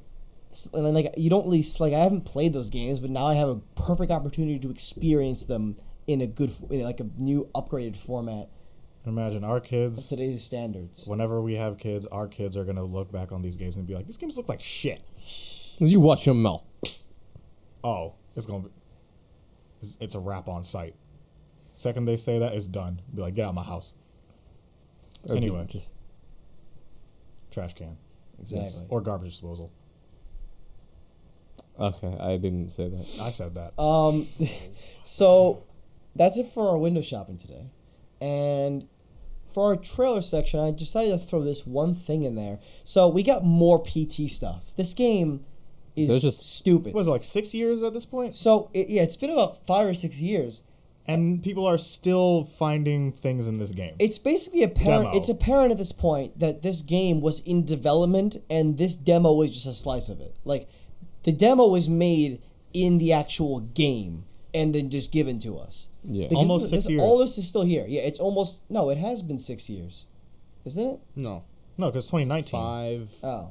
S- 0.52 0.70
And 0.74 0.86
then, 0.86 0.94
like 0.94 1.14
you 1.18 1.30
don't 1.30 1.46
really 1.46 1.64
like 1.80 1.94
I 1.94 2.00
haven't 2.00 2.26
played 2.26 2.54
those 2.54 2.70
games, 2.70 3.00
but 3.02 3.10
now 3.10 3.26
I 3.26 3.34
have 3.36 3.50
a 3.50 3.58
perfect 3.76 4.12
opportunity 4.12 4.60
to 4.60 4.70
experience 4.70 5.44
them 5.46 5.76
in 6.08 6.22
a 6.22 6.28
good, 6.28 6.52
in 6.70 6.84
like 6.84 7.00
a 7.00 7.08
new 7.18 7.50
upgraded 7.56 7.96
format 7.98 8.50
Imagine 9.06 9.44
our 9.44 9.58
of 9.58 9.64
kids. 9.64 10.08
today's 10.10 10.44
standards. 10.44 11.06
Whenever 11.08 11.42
we 11.42 11.56
have 11.56 11.78
kids, 11.78 12.06
our 12.08 12.28
kids 12.28 12.56
are 12.56 12.64
gonna 12.66 12.84
look 12.84 13.12
back 13.12 13.32
on 13.34 13.42
these 13.42 13.58
games 13.58 13.76
and 13.78 13.86
be 13.88 13.94
like, 13.96 14.06
"These 14.08 14.18
games 14.18 14.38
look 14.38 14.48
like 14.48 14.62
shit." 14.62 15.02
You 15.80 16.00
watch 16.00 16.26
your 16.26 16.36
mouth. 16.36 16.64
Oh, 17.84 18.14
it's 18.36 18.46
gonna 18.46 18.64
be. 18.64 18.70
It's, 19.80 19.98
it's 20.00 20.16
a 20.16 20.20
wrap 20.20 20.48
on 20.48 20.64
site. 20.64 20.96
Second 21.74 22.06
they 22.06 22.16
say 22.16 22.40
that, 22.40 22.54
it's 22.54 22.68
done. 22.68 23.02
Be 23.14 23.22
like, 23.22 23.36
get 23.36 23.46
out 23.46 23.50
of 23.50 23.56
my 23.56 23.64
house. 23.64 23.96
Okay, 25.26 25.38
Anyway. 25.38 25.66
just 25.70 25.90
Trash 27.52 27.74
can 27.74 27.98
Exactly. 28.40 28.84
or 28.90 29.02
garbage 29.02 29.32
disposal. 29.32 29.72
okay. 31.80 32.16
I 32.20 32.38
didn't 32.38 32.70
say 32.70 32.90
that. 32.90 33.20
I 33.22 33.32
said 33.32 33.56
that. 33.56 33.80
Um, 33.82 34.28
so 35.04 35.64
that's 36.16 36.38
it 36.38 36.46
for 36.48 36.70
our 36.70 36.78
window 36.78 37.02
shopping 37.02 37.38
today, 37.38 37.68
and 38.22 38.88
for 39.52 39.72
our 39.72 39.76
trailer 39.76 40.22
section, 40.22 40.60
I 40.60 40.72
decided 40.72 41.12
to 41.12 41.18
throw 41.18 41.42
this 41.42 41.66
one 41.66 41.94
thing 41.94 42.24
in 42.24 42.36
there. 42.36 42.60
So 42.84 43.08
we 43.08 43.24
got 43.24 43.44
more 43.44 43.84
PT 43.84 44.30
stuff. 44.30 44.76
This 44.76 44.94
game 44.94 45.46
is 45.96 46.10
There's 46.10 46.22
just- 46.22 46.56
stupid. 46.56 46.94
What 46.94 47.00
was 47.02 47.08
it 47.08 47.12
like 47.12 47.24
six 47.24 47.54
years 47.54 47.84
at 47.84 47.94
this 47.94 48.06
point? 48.06 48.36
So 48.36 48.70
it, 48.74 48.90
yeah, 48.90 49.04
it's 49.04 49.16
been 49.16 49.30
about 49.30 49.66
five 49.66 49.88
or 49.88 49.94
six 49.94 50.22
years. 50.22 50.64
And 51.06 51.44
people 51.44 51.66
are 51.68 51.78
still 51.78 52.46
finding 52.46 53.12
things 53.12 53.50
in 53.50 53.58
this 53.58 53.72
game. 53.72 53.94
It's 54.00 54.18
basically 54.18 54.64
apparent. 54.64 55.08
Demo. 55.08 55.18
It's 55.18 55.28
apparent 55.28 55.72
at 55.74 55.78
this 55.78 55.92
point 55.92 56.40
that 56.40 56.62
this 56.62 56.82
game 56.82 57.20
was 57.20 57.42
in 57.42 57.66
development, 57.66 58.38
and 58.50 58.78
this 58.78 58.96
demo 58.96 59.34
was 59.34 59.52
just 59.52 59.68
a 59.68 59.74
slice 59.74 60.08
of 60.08 60.22
it. 60.22 60.38
Like, 60.46 60.70
the 61.24 61.34
demo 61.34 61.68
was 61.68 61.90
made 61.90 62.42
in 62.74 63.00
the 63.00 63.12
actual 63.12 63.60
game, 63.60 64.24
and 64.54 64.74
then 64.74 64.90
just 64.90 65.12
given 65.12 65.40
to 65.40 65.58
us. 65.58 65.90
Yeah. 66.06 66.30
Because 66.30 66.38
Almost 66.50 66.72
this- 66.72 66.86
six 66.86 66.88
this- 66.96 67.02
All 67.02 67.18
this 67.18 67.38
is 67.38 67.46
still 67.50 67.64
here. 67.64 67.86
Yeah, 67.86 68.02
it's 68.04 68.22
almost 68.22 68.64
no. 68.70 68.90
It 68.90 68.98
has 68.98 69.22
been 69.22 69.38
six 69.38 69.70
years, 69.70 70.06
isn't 70.64 70.88
it? 70.88 71.00
No. 71.18 71.44
no, 71.78 71.88
because 71.88 72.06
2019. 72.08 72.58
Five. 72.62 73.14
Oh, 73.24 73.50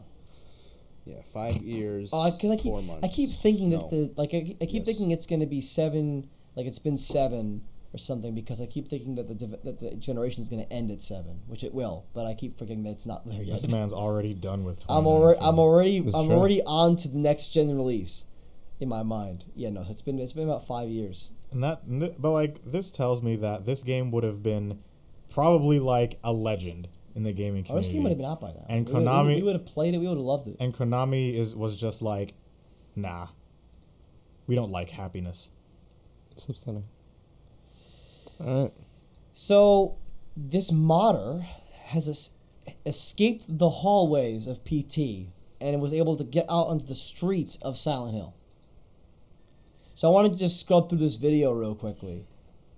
Yeah, 1.04 1.22
five 1.24 1.56
years. 1.62 2.10
oh, 2.12 2.30
because 2.30 2.50
I 2.50 2.56
keep 2.56 2.72
four 2.72 2.82
months. 2.82 3.06
I 3.06 3.08
keep 3.10 3.30
thinking 3.30 3.70
that 3.70 3.80
No. 3.82 3.88
the 3.88 4.12
like 4.16 4.34
I, 4.34 4.38
I 4.60 4.66
keep 4.66 4.70
Yes. 4.70 4.86
thinking 4.86 5.10
it's 5.10 5.26
gonna 5.26 5.46
be 5.46 5.60
seven. 5.60 6.28
Like 6.56 6.66
it's 6.66 6.78
been 6.78 6.96
seven 6.96 7.62
or 7.94 7.98
something 7.98 8.34
because 8.34 8.60
I 8.62 8.66
keep 8.66 8.88
thinking 8.88 9.16
that 9.16 9.26
the 9.28 9.34
div- 9.34 9.62
that 9.64 9.80
the 9.80 9.96
generation 9.96 10.42
is 10.42 10.48
gonna 10.48 10.66
end 10.70 10.90
at 10.90 11.02
seven, 11.02 11.40
which 11.48 11.64
it 11.64 11.74
will. 11.74 12.04
But 12.14 12.26
I 12.26 12.34
keep 12.34 12.56
forgetting 12.58 12.84
that 12.84 12.90
it's 12.90 13.06
not 13.06 13.26
there 13.26 13.42
yet. 13.42 13.52
This 13.54 13.68
man's 13.68 13.92
already 13.92 14.32
done 14.34 14.64
with. 14.64 14.84
I'm 14.88 15.06
already 15.06 15.38
I'm 15.42 15.58
already 15.58 16.00
That's 16.00 16.14
I'm 16.16 16.26
true. 16.26 16.36
already 16.36 16.62
on 16.62 16.96
to 16.96 17.08
the 17.08 17.18
next 17.18 17.48
gen 17.50 17.74
release, 17.74 18.26
in 18.80 18.88
my 18.88 19.02
mind. 19.02 19.44
Yeah, 19.56 19.70
no, 19.70 19.84
it's 19.88 20.02
been 20.02 20.18
it's 20.20 20.32
been 20.32 20.48
about 20.48 20.64
five 20.66 20.88
years. 20.88 21.30
And 21.50 21.62
that, 21.64 21.82
but 22.18 22.30
like 22.30 22.64
this 22.64 22.90
tells 22.92 23.22
me 23.22 23.36
that 23.36 23.66
this 23.66 23.82
game 23.82 24.10
would 24.12 24.24
have 24.24 24.42
been 24.42 24.78
probably 25.30 25.78
like 25.80 26.18
a 26.24 26.32
legend 26.32 26.88
in 27.14 27.22
the 27.24 27.32
gaming 27.32 27.64
Oh, 27.68 27.76
this 27.76 27.88
community. 27.88 27.92
game 27.92 28.02
would 28.04 28.08
have 28.10 28.18
been 28.18 28.26
out 28.26 28.40
by 28.40 28.52
now. 28.58 28.66
And 28.68 28.86
We 28.86 28.92
would've- 28.94 29.06
Konami- 29.08 29.26
we, 29.26 29.34
we 29.36 29.42
would 29.42 29.52
have 29.56 29.66
played 29.66 29.94
it. 29.94 29.98
We 29.98 30.06
would 30.08 30.16
have 30.16 30.24
loved 30.24 30.48
it. 30.48 30.56
and 30.60 30.72
Konami 30.74 31.34
is 31.34 31.54
was 31.54 31.76
just 31.76 32.02
like, 32.02 32.34
nah, 32.96 33.28
we 34.46 34.54
don't 34.54 34.70
like 34.70 34.90
happiness. 34.90 35.50
Substandard. 36.36 36.84
All 38.44 38.62
right. 38.64 38.72
So, 39.32 39.96
this 40.36 40.72
modder 40.72 41.40
has 41.86 42.08
es- 42.08 42.30
escaped 42.86 43.58
the 43.58 43.68
hallways 43.68 44.46
of 44.46 44.64
PT 44.64 45.28
and 45.60 45.80
was 45.80 45.92
able 45.92 46.16
to 46.16 46.24
get 46.24 46.46
out 46.50 46.66
onto 46.68 46.86
the 46.86 46.94
streets 46.94 47.56
of 47.56 47.76
Silent 47.76 48.14
Hill. 48.14 48.34
So 49.94 50.08
I 50.08 50.10
want 50.10 50.32
to 50.32 50.38
just 50.38 50.58
scrub 50.58 50.88
through 50.88 50.98
this 50.98 51.14
video 51.16 51.52
real 51.52 51.74
quickly. 51.74 52.24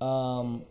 Um, 0.01 0.65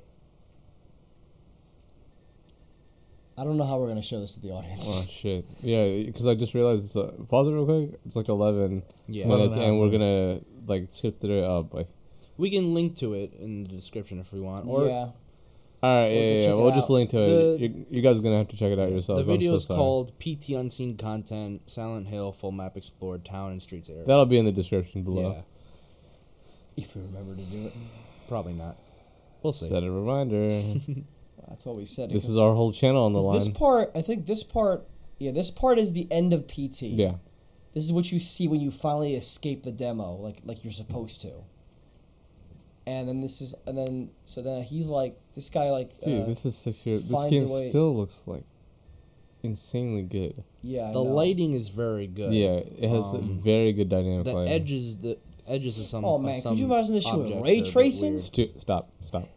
I 3.38 3.44
don't 3.44 3.58
know 3.58 3.64
how 3.66 3.80
we're 3.80 3.88
gonna 3.88 4.02
show 4.04 4.20
this 4.20 4.36
to 4.36 4.42
the 4.42 4.52
audience. 4.52 4.86
Oh 5.08 5.10
shit! 5.12 5.46
Yeah, 5.64 6.04
because 6.06 6.28
I 6.28 6.36
just 6.36 6.54
realized 6.54 6.86
it's 6.86 6.96
uh, 6.96 7.12
pause 7.28 7.48
it 7.48 7.52
real 7.52 7.66
quick. 7.66 8.00
It's 8.06 8.16
like 8.16 8.30
eleven 8.30 8.84
Yeah. 9.08 9.28
minutes, 9.28 9.56
and 9.56 9.80
we're 9.80 9.90
gonna 9.90 10.42
like 10.68 10.88
skip 10.92 11.20
through 11.20 11.40
it. 11.40 11.44
Oh 11.46 11.64
boy! 11.64 11.88
We 12.38 12.52
can 12.52 12.74
link 12.74 12.96
to 12.98 13.14
it 13.16 13.34
in 13.40 13.64
the 13.64 13.70
description 13.70 14.20
if 14.20 14.32
we 14.34 14.40
want. 14.40 14.68
Or 14.68 14.86
yeah, 14.86 14.92
All 14.92 15.14
right, 15.84 16.08
We'll 16.08 16.12
yeah, 16.12 16.34
yeah, 16.40 16.42
yeah. 16.50 16.54
We'll 16.54 16.72
just 16.72 16.90
link 16.92 17.10
to 17.12 17.18
The- 17.18 17.54
it. 17.56 17.62
You, 17.62 17.86
you 17.90 18.02
guys 18.02 18.20
are 18.20 18.22
gonna 18.22 18.38
have 18.38 18.50
to 18.50 18.56
check 18.58 18.72
it 18.72 18.78
out 18.80 18.92
yourself. 18.92 19.18
the 19.18 19.22
I'm 19.24 19.28
so 19.28 19.32
video 19.32 19.56
is 19.56 19.66
sorry. 19.66 19.78
called 19.80 20.12
PT 20.20 20.50
Unseen 20.52 20.96
Content, 20.98 21.68
Silent 21.70 22.08
Hill, 22.08 22.32
Full 22.34 22.52
Map 22.52 22.78
Explored, 22.78 23.26
Town 23.26 23.52
and 23.52 23.62
Streets 23.62 23.90
area. 23.90 24.06
That'll 24.06 24.26
be 24.28 24.38
in 24.38 24.46
the 24.46 24.52
description 24.52 25.02
below. 25.04 25.32
yeah, 25.32 25.42
if 26.84 26.96
we 26.96 27.02
remember 27.02 27.36
to 27.36 27.42
do 27.42 27.66
it, 27.66 27.74
probably 28.28 28.54
not. 28.54 28.78
We'll 29.42 29.54
see. 29.54 29.68
Set 29.70 29.84
a 29.84 29.92
reminder. 29.92 30.62
that's 31.48 31.66
what 31.66 31.76
we 31.76 31.86
said. 31.86 32.10
this 32.10 32.28
is 32.28 32.38
our 32.38 32.54
whole 32.56 32.72
channel 32.72 33.06
on 33.06 33.14
the 33.14 33.22
line. 33.22 33.36
this 33.36 33.48
part. 33.48 33.92
I 33.96 34.02
think 34.02 34.26
this 34.26 34.44
part. 34.44 34.86
Yeah, 35.20 35.32
this 35.32 35.52
part 35.52 35.78
is 35.78 35.94
the 35.94 36.08
end 36.12 36.34
of 36.34 36.48
PT. 36.48 36.84
yeah, 36.84 37.14
This 37.74 37.86
is 37.86 37.94
what 37.94 38.12
you 38.12 38.20
see 38.20 38.48
when 38.48 38.60
you 38.60 38.72
finally 38.72 39.14
escape 39.16 39.64
the 39.64 39.72
demo, 39.72 40.16
like 40.16 40.38
like 40.44 40.64
you're 40.64 40.74
supposed 40.74 41.22
to. 41.22 41.32
And 42.86 43.08
then 43.08 43.22
this 43.22 43.40
is, 43.40 43.56
and 43.66 43.78
then 43.78 44.10
so 44.26 44.42
then 44.42 44.64
he's 44.64 44.90
like, 44.90 45.18
this 45.34 45.50
guy 45.50 45.70
like, 45.72 45.98
dude, 46.02 46.24
uh, 46.24 46.26
this 46.26 46.46
is 46.46 46.58
six 46.58 46.86
years. 46.86 47.08
This 47.08 47.24
game 47.30 47.70
still 47.70 47.96
looks 47.96 48.24
like 48.28 48.44
insanely 49.42 50.02
good. 50.04 50.44
yeah, 50.62 50.84
I 50.84 50.88
the 50.88 50.94
know. 50.96 51.04
lighting 51.04 51.54
is 51.54 51.70
very 51.70 52.08
good. 52.08 52.34
Yeah, 52.34 52.56
it 52.56 52.90
has 52.90 53.14
Um, 53.14 53.40
very 53.40 53.72
good 53.72 53.88
dynamic 53.90 54.26
The 54.26 54.34
lighting. 54.34 54.54
edges, 54.54 54.98
the 54.98 55.18
edges 55.48 55.80
of 55.80 55.86
some. 55.86 56.04
Oh 56.04 56.18
man, 56.18 56.42
some 56.42 56.56
could 56.56 56.60
you 56.60 56.66
imagine 56.66 56.94
this 56.96 57.06
shit 57.06 57.18
with 57.18 57.30
ray 57.30 57.36
are 57.38 57.40
a 57.40 57.62
bit 57.62 57.72
tracing? 57.72 58.18
Stu- 58.20 58.52
stop! 58.58 58.90
Stop! 59.00 59.30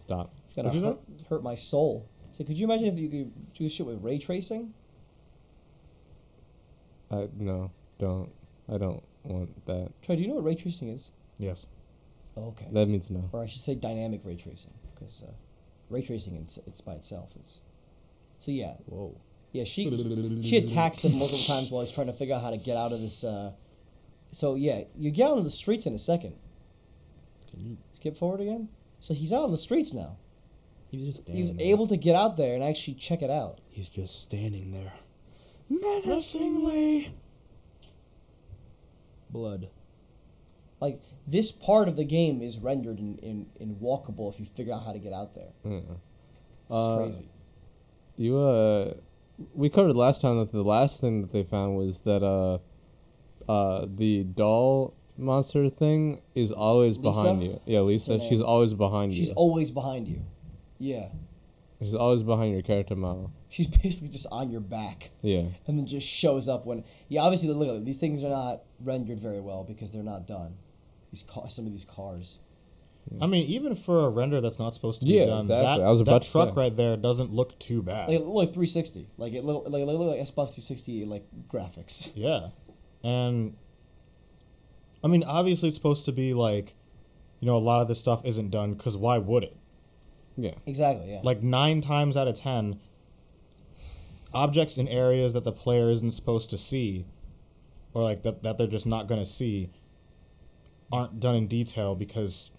Stop! 0.00 0.32
It's 0.44 0.54
gonna 0.54 0.68
What'd 0.68 0.82
you 0.82 0.88
hurt, 1.30 1.42
my 1.42 1.54
soul. 1.54 2.08
So 2.32 2.44
could 2.44 2.58
you 2.58 2.66
imagine 2.66 2.88
if 2.88 2.98
you 2.98 3.08
could 3.08 3.54
do 3.54 3.68
shit 3.68 3.86
with 3.86 4.02
ray 4.02 4.18
tracing? 4.18 4.74
I, 7.10 7.28
no, 7.38 7.70
don't. 7.98 8.30
I 8.72 8.78
don't 8.78 9.02
want 9.24 9.66
that. 9.66 9.90
Troy, 10.02 10.16
do 10.16 10.22
you 10.22 10.28
know 10.28 10.34
what 10.34 10.44
ray 10.44 10.54
tracing 10.54 10.90
is? 10.90 11.12
Yes. 11.38 11.68
Oh, 12.36 12.50
okay. 12.50 12.66
That 12.70 12.86
means 12.86 13.10
no. 13.10 13.28
or 13.32 13.42
I 13.42 13.46
should 13.46 13.60
say 13.60 13.74
dynamic 13.74 14.20
ray 14.24 14.36
tracing, 14.36 14.72
because 14.92 15.24
uh, 15.26 15.32
ray 15.88 16.02
tracing 16.02 16.36
it's, 16.36 16.58
it's 16.58 16.80
by 16.80 16.92
itself. 16.92 17.32
It's 17.36 17.60
so 18.38 18.52
yeah, 18.52 18.74
Whoa. 18.86 19.20
yeah. 19.52 19.64
She 19.64 19.90
she 20.42 20.56
attacks 20.58 21.04
him 21.04 21.18
multiple 21.18 21.44
times 21.44 21.70
while 21.70 21.82
he's 21.82 21.90
trying 21.90 22.06
to 22.06 22.12
figure 22.12 22.34
out 22.34 22.42
how 22.42 22.50
to 22.50 22.58
get 22.58 22.76
out 22.76 22.92
of 22.92 23.00
this. 23.00 23.24
Uh, 23.24 23.52
so 24.30 24.54
yeah, 24.54 24.84
you 24.96 25.10
get 25.10 25.30
out 25.30 25.38
on 25.38 25.44
the 25.44 25.50
streets 25.50 25.86
in 25.86 25.94
a 25.94 25.98
second. 25.98 26.36
Can 27.50 27.60
you? 27.60 27.78
Skip 27.92 28.16
forward 28.16 28.40
again. 28.40 28.68
So 29.00 29.14
he's 29.14 29.32
out 29.32 29.42
on 29.42 29.50
the 29.50 29.58
streets 29.58 29.92
now. 29.92 30.16
He 30.90 30.96
was 30.98 31.06
just. 31.06 31.28
He 31.28 31.40
was 31.42 31.54
there. 31.54 31.66
able 31.66 31.86
to 31.86 31.96
get 31.96 32.16
out 32.16 32.36
there 32.36 32.54
and 32.54 32.64
actually 32.64 32.94
check 32.94 33.22
it 33.22 33.30
out. 33.30 33.60
He's 33.68 33.88
just 33.88 34.22
standing 34.22 34.72
there, 34.72 34.92
menacingly. 35.68 37.14
Blood. 39.30 39.68
Like 40.80 41.00
this 41.26 41.52
part 41.52 41.86
of 41.88 41.96
the 41.96 42.04
game 42.04 42.40
is 42.42 42.58
rendered 42.58 42.98
in, 42.98 43.18
in, 43.18 43.46
in 43.60 43.76
walkable 43.76 44.32
if 44.32 44.40
you 44.40 44.46
figure 44.46 44.72
out 44.72 44.84
how 44.84 44.92
to 44.92 44.98
get 44.98 45.12
out 45.12 45.34
there. 45.34 45.52
Yeah. 45.64 45.78
It's 46.68 46.74
Uh, 46.86 46.96
crazy. 46.98 47.28
You 48.16 48.38
uh, 48.38 48.94
we 49.54 49.68
covered 49.68 49.94
last 49.94 50.20
time 50.20 50.38
that 50.38 50.50
the 50.52 50.64
last 50.64 51.00
thing 51.00 51.20
that 51.22 51.30
they 51.30 51.44
found 51.44 51.76
was 51.76 52.00
that 52.00 52.22
uh, 52.22 52.58
uh, 53.50 53.86
the 53.88 54.24
doll 54.24 54.94
monster 55.16 55.68
thing 55.68 56.20
is 56.34 56.50
always 56.50 56.96
Lisa? 56.96 57.10
behind 57.22 57.42
you. 57.44 57.60
Yeah, 57.66 57.80
Lisa. 57.80 58.18
She's 58.20 58.40
always 58.42 58.74
behind 58.74 59.12
She's 59.12 59.20
you. 59.20 59.24
She's 59.26 59.34
always 59.34 59.70
behind 59.70 60.08
you. 60.08 60.24
Yeah. 60.80 61.08
She's 61.80 61.94
always 61.94 62.22
behind 62.24 62.52
your 62.52 62.62
character 62.62 62.96
model. 62.96 63.30
She's 63.48 63.66
basically 63.68 64.08
just 64.10 64.26
on 64.32 64.50
your 64.50 64.60
back. 64.60 65.10
Yeah. 65.22 65.44
and 65.66 65.78
then 65.78 65.86
just 65.86 66.08
shows 66.08 66.48
up 66.48 66.66
when 66.66 66.82
yeah 67.08 67.20
obviously 67.22 67.48
look 67.52 67.68
at 67.68 67.74
it, 67.76 67.84
these 67.84 67.96
things 67.98 68.24
are 68.24 68.30
not 68.30 68.62
rendered 68.82 69.20
very 69.20 69.40
well 69.40 69.62
because 69.64 69.92
they're 69.92 70.02
not 70.02 70.26
done 70.26 70.54
these 71.10 71.22
car, 71.22 71.48
some 71.48 71.66
of 71.66 71.72
these 71.72 71.84
cars 71.84 72.40
I 73.20 73.26
mean, 73.26 73.46
even 73.46 73.74
for 73.74 74.06
a 74.06 74.08
render 74.10 74.40
that's 74.40 74.58
not 74.60 74.72
supposed 74.74 75.00
to 75.00 75.06
be 75.08 75.14
Yeah, 75.14 75.24
done, 75.24 75.40
exactly. 75.42 75.78
that, 75.80 75.86
I 75.86 75.90
was 75.90 76.00
about 76.00 76.20
that 76.20 76.26
to 76.26 76.32
truck 76.32 76.50
say. 76.50 76.60
right 76.60 76.76
there 76.76 76.96
doesn't 76.96 77.32
look 77.32 77.58
too 77.58 77.82
bad. 77.82 78.08
like 78.08 78.20
look 78.20 78.28
like 78.34 78.48
360 78.48 79.08
like 79.16 79.32
it 79.32 79.42
look 79.44 79.68
like, 79.68 79.82
it 79.82 79.86
look 79.86 79.98
like 80.10 80.20
xbox 80.20 80.54
360 80.54 81.04
like 81.06 81.24
graphics 81.48 82.12
Yeah. 82.14 82.48
And 83.02 83.56
I 85.02 85.08
mean, 85.08 85.24
obviously 85.24 85.68
it's 85.68 85.76
supposed 85.76 86.04
to 86.04 86.12
be 86.12 86.34
like, 86.34 86.74
you 87.40 87.46
know, 87.46 87.56
a 87.56 87.58
lot 87.58 87.80
of 87.80 87.88
this 87.88 87.98
stuff 87.98 88.22
isn't 88.24 88.50
done 88.50 88.74
because 88.74 88.96
why 88.98 89.16
would 89.18 89.42
it? 89.44 89.56
Yeah. 90.36 90.54
exactly 90.66 91.10
yeah 91.12 91.20
Like 91.22 91.42
nine 91.42 91.80
times 91.80 92.16
out 92.16 92.28
of 92.28 92.34
ten, 92.34 92.78
objects 94.32 94.78
in 94.78 94.88
areas 94.88 95.32
that 95.32 95.44
the 95.44 95.52
player 95.52 95.90
isn't 95.90 96.12
supposed 96.12 96.50
to 96.50 96.58
see, 96.58 97.04
or 97.92 98.02
like 98.02 98.22
that, 98.22 98.42
that 98.42 98.58
they're 98.58 98.66
just 98.66 98.86
not 98.86 99.06
going 99.08 99.20
to 99.20 99.26
see, 99.26 99.70
aren't 100.92 101.20
done 101.20 101.34
in 101.34 101.46
detail 101.46 101.94
because 101.94 102.52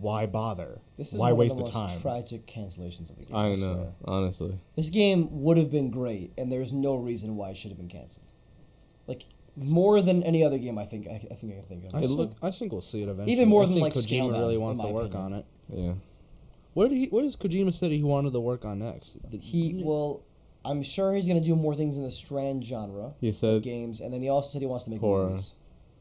why 0.00 0.26
bother? 0.26 0.80
this 0.96 1.12
is 1.12 1.20
why 1.20 1.30
one 1.32 1.38
waste 1.40 1.58
of 1.60 1.66
the 1.66 1.72
the 1.72 1.78
most 1.78 1.94
time? 1.94 2.02
tragic 2.02 2.46
cancellations 2.46 3.10
of 3.10 3.18
the 3.18 3.24
game 3.26 3.36
I 3.36 3.44
I, 3.46 3.48
know. 3.50 3.54
swear. 3.56 3.92
Honestly. 4.04 4.58
this 4.74 4.88
game 4.90 5.28
would 5.42 5.56
have 5.58 5.70
been 5.70 5.90
great 5.90 6.32
and 6.38 6.50
there's 6.50 6.72
no 6.72 6.96
reason 6.96 7.36
why 7.36 7.50
it 7.50 7.56
should 7.56 7.70
have 7.70 7.78
been 7.78 7.88
canceled 7.88 8.26
like 9.06 9.26
more 9.56 10.00
than 10.00 10.22
any 10.22 10.42
other 10.44 10.58
game 10.58 10.78
i 10.78 10.84
think 10.84 11.06
i, 11.06 11.14
I 11.30 11.34
think 11.34 11.52
i 11.52 11.56
can 11.56 11.62
think 11.64 11.84
of 11.84 11.94
I, 11.94 11.98
It 11.98 12.06
think, 12.06 12.18
look- 12.18 12.32
I 12.42 12.50
think 12.50 12.72
we'll 12.72 12.80
see 12.80 13.02
it 13.02 13.08
eventually. 13.08 13.32
Even 13.32 13.48
more 13.48 13.62
I 13.62 13.66
than, 13.66 13.74
think 13.74 13.84
like, 13.84 13.92
Kojima 13.92 14.30
Scalebound, 14.30 14.38
really 14.38 14.54
in 14.54 14.60
wants 14.62 14.78
my 14.82 14.88
to 14.88 14.92
work 14.94 15.04
opinion. 15.14 15.24
on 15.24 15.32
it. 15.34 15.46
Yeah. 15.68 15.92
What 16.74 16.88
did 16.88 16.96
he? 16.96 17.06
What 17.06 17.22
does 17.22 17.36
Kojima 17.36 17.72
said 17.72 17.92
he 17.92 18.02
wanted 18.02 18.32
to 18.32 18.40
work 18.40 18.64
on 18.64 18.78
next? 18.78 19.18
He 19.30 19.82
well, 19.84 20.22
i'm 20.64 20.82
sure 20.82 21.12
he's 21.14 21.26
going 21.26 21.40
to 21.40 21.44
do 21.44 21.56
more 21.56 21.74
things 21.74 21.98
in 21.98 22.04
the 22.04 22.10
strand 22.10 22.64
genre 22.64 23.14
He 23.20 23.32
said 23.32 23.62
games, 23.62 24.00
and 24.00 24.12
then 24.12 24.22
he 24.22 24.28
also 24.28 24.52
said 24.52 24.62
he 24.62 24.66
wants 24.66 24.84
to 24.84 24.90
make 24.90 25.00
Horror. 25.00 25.30
movies. 25.30 25.54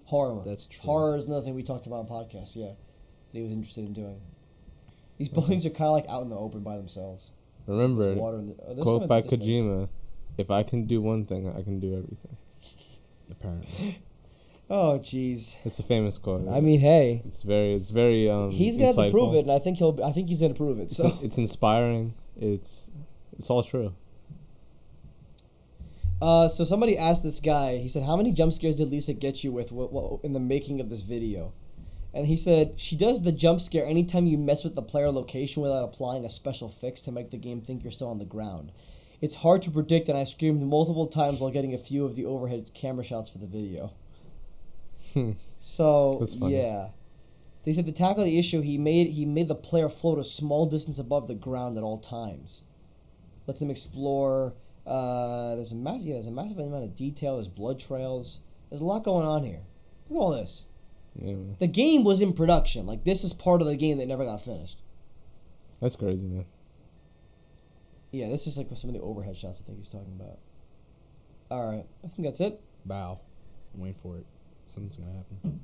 Horror. 0.06 0.44
That's 0.46 0.68
true. 0.68 0.82
Horror 0.84 1.16
is 1.16 1.28
another 1.28 1.44
thing 1.44 1.56
we 1.56 1.64
talked 1.64 1.88
about 1.88 2.00
on 2.00 2.08
podcast. 2.08 2.56
Yeah, 2.56 2.74
that 3.32 3.38
he 3.38 3.42
was 3.44 3.52
interested 3.52 3.86
in 3.86 3.94
doing. 3.94 4.22
These 5.18 5.30
buildings 5.30 5.66
are 5.66 5.70
kind 5.70 5.88
of 5.88 5.94
like 5.94 6.10
out 6.10 6.24
in 6.24 6.30
the 6.30 6.36
open 6.36 6.62
by 6.62 6.78
themselves. 6.78 7.32
remember 7.68 8.04
There's 8.04 8.18
water 8.18 8.38
in 8.40 8.48
the, 8.48 8.56
oh, 8.68 8.82
quote 8.82 9.08
by. 9.08 9.22
Kojima, 9.22 9.90
if 10.38 10.50
I 10.50 10.64
can 10.64 10.86
do 10.86 11.02
one 11.02 11.26
thing, 11.26 11.48
I 11.50 11.62
can 11.62 11.80
do 11.80 11.94
everything. 11.98 12.38
apparently. 13.32 14.00
Oh, 14.74 14.98
jeez. 15.00 15.58
It's 15.66 15.80
a 15.80 15.84
famous 15.84 16.18
quote. 16.18 16.48
I 16.48 16.62
mean, 16.62 16.80
hey, 16.80 17.22
it's 17.26 17.42
very 17.42 17.74
it's 17.74 17.90
very 17.90 18.30
um 18.30 18.52
he's 18.52 18.78
gonna 18.78 18.88
have 18.88 18.96
to 18.96 19.12
prove 19.12 19.36
it, 19.36 19.40
and 19.40 19.52
I 19.52 19.60
think 19.60 19.78
he'll. 19.80 20.00
I 20.02 20.14
think 20.14 20.30
he's 20.30 20.40
gonna 20.40 20.54
prove 20.54 20.80
it. 20.80 20.84
It's, 20.84 20.96
So 20.96 21.12
it's 21.22 21.38
inspiring. 21.38 22.14
It's 22.40 22.84
it's 23.38 23.50
all 23.50 23.64
true. 23.64 23.94
Uh, 26.22 26.48
so 26.48 26.64
somebody 26.64 26.98
asked 26.98 27.22
this 27.22 27.42
guy. 27.42 27.80
He 27.80 27.90
said, 27.90 28.04
"How 28.04 28.16
many 28.16 28.32
jump 28.32 28.54
scares 28.54 28.78
did 28.78 28.90
Lisa 28.90 29.14
get 29.14 29.44
you 29.44 29.52
with 29.52 29.72
w- 29.72 29.90
w- 29.90 30.20
in 30.24 30.32
the 30.32 30.40
making 30.40 30.80
of 30.80 30.90
this 30.90 31.02
video?" 31.02 31.52
And 32.14 32.28
he 32.28 32.38
said, 32.38 32.80
"She 32.80 32.96
does 32.96 33.24
the 33.24 33.34
jump 33.34 33.60
scare 33.60 33.86
anytime 33.86 34.26
you 34.26 34.38
mess 34.38 34.64
with 34.64 34.76
the 34.76 34.82
player 34.82 35.12
location 35.12 35.62
without 35.62 35.84
applying 35.84 36.24
a 36.24 36.30
special 36.30 36.70
fix 36.70 37.02
to 37.02 37.12
make 37.12 37.32
the 37.32 37.38
game 37.38 37.60
think 37.60 37.84
you're 37.84 37.92
still 37.92 38.08
on 38.08 38.20
the 38.20 38.26
ground. 38.26 38.72
It's 39.20 39.36
hard 39.36 39.62
to 39.64 39.72
predict, 39.72 40.08
and 40.08 40.18
I 40.18 40.24
screamed 40.24 40.62
multiple 40.62 41.08
times 41.08 41.42
while 41.42 41.52
getting 41.52 41.74
a 41.74 41.78
few 41.78 42.06
of 42.06 42.16
the 42.16 42.26
overhead 42.26 42.74
camera 42.74 43.04
shots 43.04 43.30
for 43.30 43.40
the 43.40 43.48
video." 43.48 43.92
So 45.58 46.18
That's 46.20 46.36
funny. 46.36 46.58
yeah, 46.58 46.88
they 47.64 47.72
said 47.72 47.86
to 47.86 47.92
tackle 47.92 48.24
the 48.24 48.40
issue, 48.40 48.62
he 48.62 48.78
made 48.78 49.08
he 49.08 49.26
made 49.26 49.48
the 49.48 49.56
player 49.56 49.90
float 49.90 50.18
a 50.18 50.24
small 50.24 50.66
distance 50.66 50.98
above 51.00 51.28
the 51.28 51.36
ground 51.36 51.78
at 51.78 51.84
all 51.84 51.98
times. 51.98 52.64
Lets 53.48 53.60
them 53.60 53.70
explore. 53.70 54.54
Uh, 54.86 55.56
there's 55.56 55.72
a 55.72 55.76
massive, 55.76 56.08
yeah, 56.08 56.14
there's 56.16 56.28
a 56.28 56.32
massive 56.32 56.58
amount 56.58 56.84
of 56.84 56.96
detail. 56.96 57.36
There's 57.36 57.48
blood 57.48 57.80
trails. 57.80 58.42
There's 58.70 58.82
a 58.82 58.86
lot 58.86 59.04
going 59.04 59.26
on 59.28 59.44
here. 59.44 59.62
Look 60.10 60.20
at 60.20 60.24
all 60.24 60.32
this. 60.32 60.66
Yeah, 61.16 61.36
The 61.60 61.68
game 61.68 62.04
was 62.04 62.22
in 62.22 62.34
production. 62.34 62.86
Like 62.86 63.04
this 63.04 63.24
is 63.24 63.34
part 63.34 63.62
of 63.62 63.68
the 63.68 63.76
game 63.78 63.98
that 64.00 64.08
never 64.08 64.26
got 64.26 64.42
finished. 64.42 64.82
that's 65.82 65.96
crazy, 65.96 66.26
man. 66.26 66.46
Yeah, 68.12 68.30
this 68.30 68.48
is 68.48 68.58
like 68.58 68.68
some 68.76 68.90
of 68.90 68.96
the 68.96 69.02
overhead 69.02 69.38
shots 69.38 69.62
I 69.62 69.66
think 69.68 69.78
he's 69.78 69.90
talking 69.90 70.18
about. 70.20 70.40
All 71.50 71.70
right, 71.70 71.86
I 72.04 72.08
think 72.08 72.26
that's 72.26 72.40
it. 72.42 72.60
Bow. 72.86 73.20
I'm 73.74 73.82
waiting 73.82 74.00
for 74.02 74.18
it. 74.18 74.26
Something's 74.72 74.96
gonna 74.96 75.12
happen. 75.12 75.38
Hmm. 75.44 75.58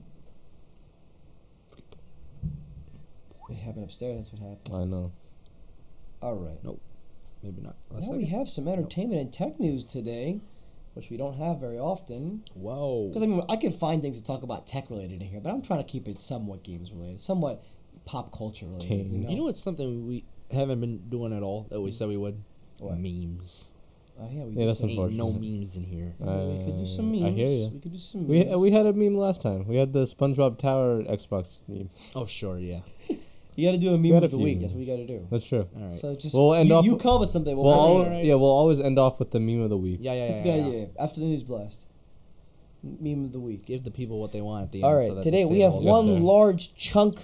It 3.49 3.55
happened 3.59 3.85
upstairs. 3.85 4.17
That's 4.17 4.33
what 4.33 4.41
happened. 4.41 4.75
I 4.75 4.83
know. 4.83 5.13
All 6.21 6.35
right. 6.35 6.57
Nope. 6.61 6.81
Maybe 7.41 7.61
not. 7.61 7.77
A 7.95 8.01
Now 8.01 8.11
we 8.17 8.25
have 8.25 8.49
some 8.49 8.67
entertainment 8.67 9.21
and 9.21 9.31
tech 9.31 9.61
news 9.61 9.85
today, 9.85 10.41
which 10.93 11.09
we 11.09 11.15
don't 11.15 11.37
have 11.37 11.61
very 11.61 11.79
often. 11.79 12.43
Whoa. 12.53 13.07
Because 13.07 13.23
I 13.23 13.27
mean, 13.27 13.41
I 13.47 13.55
can 13.55 13.71
find 13.71 14.01
things 14.01 14.19
to 14.19 14.27
talk 14.27 14.43
about 14.43 14.67
tech 14.67 14.89
related 14.89 15.21
in 15.21 15.29
here, 15.29 15.39
but 15.39 15.51
I'm 15.51 15.61
trying 15.61 15.79
to 15.79 15.89
keep 15.89 16.09
it 16.09 16.19
somewhat 16.19 16.63
games 16.63 16.91
related, 16.91 17.21
somewhat 17.21 17.63
pop 18.03 18.33
culture 18.37 18.65
related. 18.65 19.07
You 19.07 19.19
know? 19.19 19.29
You 19.29 19.35
know 19.37 19.43
what's 19.43 19.63
something 19.63 20.05
we 20.05 20.25
haven't 20.51 20.81
been 20.81 21.07
doing 21.07 21.31
at 21.31 21.43
all 21.43 21.67
that 21.69 21.79
we 21.79 21.91
hmm. 21.91 21.93
said 21.93 22.09
we 22.09 22.17
would? 22.17 22.43
What? 22.79 22.97
Memes. 22.97 23.71
Oh 24.19 24.27
yeah, 24.31 24.43
we 24.45 24.51
Yeah, 24.53 24.57
did 24.59 24.67
that's 24.69 24.79
some 24.79 24.89
Ain't 24.89 25.13
no 25.13 25.31
memes 25.33 25.77
in 25.77 25.83
here. 25.83 26.15
we 26.19 26.65
could 26.65 26.77
do 26.77 26.85
some 26.85 27.09
Uh, 27.09 27.11
memes. 27.11 27.23
I 27.23 27.29
hear 27.31 27.47
you. 27.49 27.69
We 27.73 27.79
could 27.79 27.91
do 27.91 27.97
some 27.99 28.27
We 28.27 28.43
memes. 28.45 28.61
we 28.61 28.71
had 28.71 28.85
a 28.87 28.93
meme 28.93 29.15
last 29.17 29.41
time. 29.41 29.67
We 29.67 29.75
had 29.77 29.93
the 29.93 30.05
SpongeBob 30.05 30.57
Tower 30.57 31.03
Xbox 31.03 31.59
meme. 31.67 31.89
Oh 32.15 32.25
sure, 32.25 32.57
yeah. 32.57 32.79
you 33.55 33.67
got 33.67 33.71
to 33.73 33.77
do 33.77 33.93
a 33.93 33.97
meme 33.97 34.13
had 34.13 34.23
a 34.23 34.25
of 34.25 34.31
the 34.31 34.37
week. 34.39 34.57
memes. 34.59 34.61
That's 34.61 34.73
what 34.73 34.79
we 34.79 34.85
got 34.85 34.95
to 34.97 35.07
do. 35.07 35.27
That's 35.29 35.45
true. 35.45 35.67
All 35.75 35.81
right. 35.83 35.93
So 35.99 36.15
just 36.15 36.33
We'll 36.35 36.53
end 36.55 36.69
you, 36.69 36.75
off 36.75 36.85
you 36.85 36.93
with- 36.93 37.03
come 37.03 37.13
up 37.15 37.19
with 37.21 37.29
something. 37.29 37.55
We'll 37.55 37.65
We'll 37.65 37.73
cover 37.75 37.87
al- 37.87 38.01
it. 38.01 38.05
alright. 38.05 38.25
yeah, 38.25 38.35
we'll 38.35 38.49
always 38.49 38.79
end 38.79 38.97
off 38.97 39.19
with 39.19 39.31
the 39.31 39.39
meme 39.39 39.61
of 39.61 39.69
the 39.69 39.77
week. 39.77 39.99
Yeah, 40.01 40.13
yeah, 40.13 40.27
That's 40.29 40.43
yeah. 40.45 40.53
a 40.53 40.63
good 40.63 40.73
yeah. 40.97 41.03
After 41.03 41.19
the 41.19 41.25
news 41.27 41.43
blast, 41.43 41.85
meme 42.81 43.23
of 43.23 43.31
the 43.33 43.39
week. 43.39 43.65
Give 43.65 43.83
the 43.83 43.91
people 43.91 44.19
what 44.19 44.31
they 44.31 44.41
want 44.41 44.63
at 44.63 44.71
the 44.71 44.79
end. 44.79 44.85
All 44.85 44.95
right. 44.95 45.07
so 45.07 45.15
that 45.15 45.23
today 45.23 45.45
we 45.45 45.59
have 45.59 45.73
the 45.73 45.81
Yes, 45.81 45.89
one 45.91 46.05
sir. 46.05 46.19
large 46.19 46.75
chunk 46.75 47.19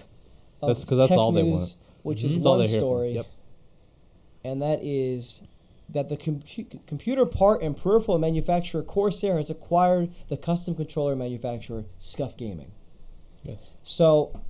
of 0.61 0.67
That's 0.67 0.85
'cause 0.85 0.97
that's 0.99 1.09
tech 1.09 1.17
all 1.17 1.31
they 1.31 1.41
news, 1.43 1.77
which 2.03 2.21
Mhm. 2.21 2.25
is 2.25 2.33
That's 2.33 2.45
one 2.45 2.57
they're 2.59 2.67
here 2.67 2.75
for. 2.75 2.79
story, 2.79 3.11
Yep. 3.13 3.25
and 4.43 4.61
that 4.61 4.79
is 4.83 5.43
that 5.93 6.09
the 6.09 6.17
compu- 6.17 6.85
computer 6.87 7.25
part 7.25 7.61
and 7.61 7.77
peripheral 7.77 8.17
manufacturer 8.17 8.83
Corsair 8.83 9.37
has 9.37 9.49
acquired 9.49 10.11
the 10.27 10.37
custom 10.37 10.75
controller 10.75 11.15
manufacturer 11.15 11.85
Scuff 11.99 12.35
Gaming. 12.35 12.71
Yes. 13.43 13.71
So, 13.83 14.41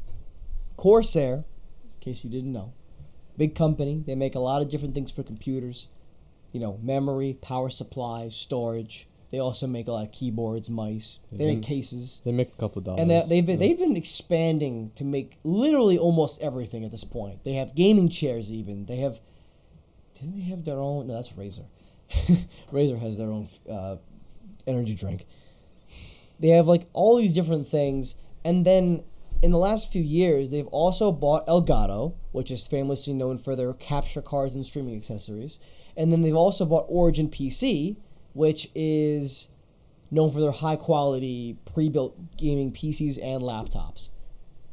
Corsair, 0.78 1.44
in 1.90 2.00
case 2.00 2.24
you 2.24 2.32
didn't 2.32 2.52
know, 2.54 2.74
big 3.38 3.56
company. 3.56 4.04
They 4.06 4.16
make 4.16 4.36
a 4.36 4.40
lot 4.40 4.62
of 4.62 4.70
different 4.70 4.94
things 4.94 5.12
for 5.12 5.24
computers. 5.24 5.90
You 6.52 6.60
know, 6.60 6.80
memory, 6.84 7.38
power 7.42 7.70
supply, 7.70 8.28
storage. 8.30 9.08
They 9.32 9.40
also 9.40 9.66
make 9.66 9.88
a 9.88 9.92
lot 9.92 10.06
of 10.06 10.12
keyboards, 10.12 10.70
mice. 10.70 11.20
They 11.32 11.56
make 11.56 11.64
cases. 11.64 12.22
They 12.24 12.32
make 12.32 12.50
a 12.50 12.56
couple 12.56 12.84
dollars. 12.84 13.02
And 13.02 13.10
they, 13.10 13.24
they've 13.28 13.46
been, 13.46 13.60
Yeah. 13.60 13.68
they've 13.68 13.80
been 13.80 13.96
expanding 13.98 14.92
to 14.94 15.04
make 15.04 15.40
literally 15.44 15.98
almost 15.98 16.40
everything 16.40 16.84
at 16.86 16.92
this 16.92 17.04
point. 17.04 17.44
They 17.44 17.54
have 17.54 17.74
gaming 17.74 18.10
chairs 18.10 18.54
even. 18.54 18.86
They 18.86 18.98
have 18.98 19.20
didn't 20.24 20.38
they 20.38 20.50
have 20.50 20.64
their 20.64 20.80
own? 20.80 21.08
No, 21.08 21.14
that's 21.14 21.34
Razer. 21.34 21.66
Razer 22.72 23.00
has 23.00 23.18
their 23.18 23.30
own 23.30 23.48
uh, 23.70 23.98
energy 24.68 24.96
drink. 24.96 25.26
They 26.40 26.50
have 26.50 26.68
like 26.68 26.84
all 26.94 27.18
these 27.18 27.34
different 27.34 27.68
things, 27.68 28.16
and 28.44 28.66
then 28.66 29.04
in 29.42 29.52
the 29.52 29.58
last 29.58 29.92
few 29.92 30.02
years, 30.02 30.50
they've 30.50 30.68
also 30.68 31.12
bought 31.12 31.46
Elgato, 31.48 32.14
which 32.32 32.50
is 32.50 32.68
famously 32.68 33.14
known 33.14 33.38
for 33.38 33.56
their 33.56 33.74
capture 33.74 34.22
cards 34.22 34.56
and 34.56 34.66
streaming 34.66 34.96
accessories, 34.96 35.60
and 35.98 36.12
then 36.12 36.22
they've 36.22 36.36
also 36.36 36.66
bought 36.66 36.86
Origin 36.88 37.28
PC, 37.28 37.98
which 38.34 38.70
is 38.74 39.50
known 40.10 40.32
for 40.32 40.40
their 40.40 40.52
high 40.52 40.76
quality 40.76 41.58
pre-built 41.74 42.38
gaming 42.38 42.72
PCs 42.72 43.22
and 43.22 43.42
laptops, 43.42 44.12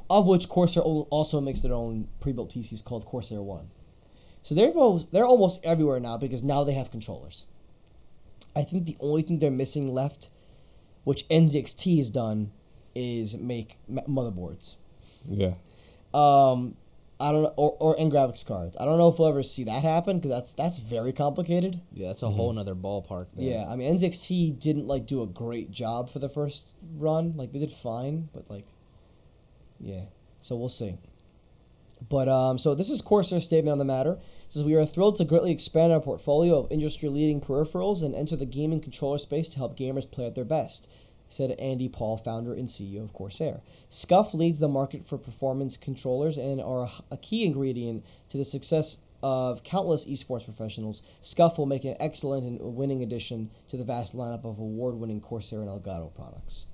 of 0.09 0.27
which 0.27 0.49
Corsair 0.49 0.83
also 0.83 1.41
makes 1.41 1.61
their 1.61 1.75
own 1.75 2.09
pre-built 2.21 2.53
PCs 2.53 2.85
called 2.85 3.05
Corsair 3.05 3.43
One. 3.43 3.71
So 4.43 4.55
they're 4.55 4.71
almost, 4.71 5.13
they're 5.13 5.27
almost 5.27 5.65
everywhere 5.65 6.01
now 6.01 6.17
because 6.17 6.43
now 6.43 6.65
they 6.65 6.73
have 6.73 6.91
controllers. 6.91 7.47
I 8.57 8.63
think 8.63 8.85
the 8.85 8.97
only 9.01 9.23
thing 9.23 9.39
they're 9.39 9.51
missing 9.51 9.93
left, 9.93 10.29
which 11.05 11.29
NZXT 11.29 11.99
has 11.99 12.11
done, 12.11 12.53
is 12.95 13.39
make 13.39 13.77
motherboards. 13.89 14.77
Yeah. 15.29 15.55
Um, 16.13 16.77
I 17.21 17.33
don't 17.33 17.43
know, 17.43 17.53
or, 17.57 17.77
or 17.79 17.97
and 17.99 18.11
graphics 18.11 18.45
cards. 18.47 18.77
I 18.81 18.87
don't 18.87 18.97
know 18.97 19.09
if 19.09 19.19
we'll 19.19 19.29
ever 19.29 19.43
see 19.43 19.65
that 19.65 19.83
happen 19.83 20.17
because 20.17 20.31
that's 20.31 20.55
that's 20.55 20.79
very 20.79 21.13
complicated. 21.13 21.81
Yeah, 21.93 22.09
that's 22.09 22.23
a 22.23 22.31
whole 22.31 22.53
nother 22.53 22.75
ballpark. 22.75 23.27
There. 23.37 23.47
Yeah, 23.47 23.67
I 23.69 23.77
mean 23.77 23.95
NZXT 23.95 24.59
didn't 24.59 24.87
like 24.87 25.07
do 25.07 25.23
a 25.23 25.27
great 25.27 25.71
job 25.71 26.09
for 26.09 26.19
the 26.19 26.31
first 26.31 26.73
run. 26.97 27.37
Like 27.37 27.53
they 27.53 27.59
did 27.59 27.71
fine, 27.71 28.31
but 28.33 28.49
like, 28.51 28.67
yeah. 29.79 30.05
So 30.41 30.57
we'll 30.57 30.71
see. 30.71 30.97
But 32.09 32.29
um, 32.29 32.59
so 32.59 32.75
this 32.75 32.91
is 32.91 33.03
Corsair's 33.03 33.45
statement 33.45 33.73
on 33.73 33.79
the 33.79 33.85
matter. 33.85 34.13
It 34.13 34.53
says 34.53 34.65
we 34.65 34.75
are 34.75 34.87
thrilled 34.87 35.17
to 35.17 35.25
greatly 35.25 35.53
expand 35.53 35.93
our 35.93 36.01
portfolio 36.01 36.59
of 36.59 36.71
industry-leading 36.73 37.41
peripherals 37.41 38.03
and 38.03 38.15
enter 38.15 38.37
the 38.37 38.47
gaming 38.47 38.81
controller 38.81 39.19
space 39.19 39.49
to 39.51 39.59
help 39.59 39.79
gamers 39.79 40.11
play 40.11 40.27
at 40.27 40.35
their 40.35 40.45
best. 40.45 40.91
Said 41.29 41.53
Andy 41.53 41.89
Paul, 41.89 42.17
founder 42.17 42.53
and 42.53 42.67
CEO 42.67 43.05
of 43.05 43.13
Corsair. 43.13 43.61
Scuff 43.89 44.35
leads 44.35 44.59
the 44.59 44.69
market 44.69 45.07
for 45.07 45.17
performance 45.17 45.77
controllers 45.77 46.37
and 46.37 46.61
are 46.61 46.91
a 47.11 47.17
key 47.17 47.45
ingredient 47.45 48.05
to 48.31 48.37
the 48.37 48.45
success 48.45 49.03
of 49.23 49.63
countless 49.63 50.07
esports 50.07 50.45
professionals. 50.45 51.03
Scuff 51.21 51.59
will 51.59 51.67
make 51.67 51.85
an 51.85 51.95
excellent 52.01 52.45
and 52.45 52.59
winning 52.75 53.03
addition 53.03 53.51
to 53.69 53.77
the 53.77 53.85
vast 53.85 54.17
lineup 54.17 54.45
of 54.45 54.59
award-winning 54.59 55.21
Corsair 55.21 55.61
and 55.61 55.69
Elgato 55.69 56.13
products. 56.15 56.67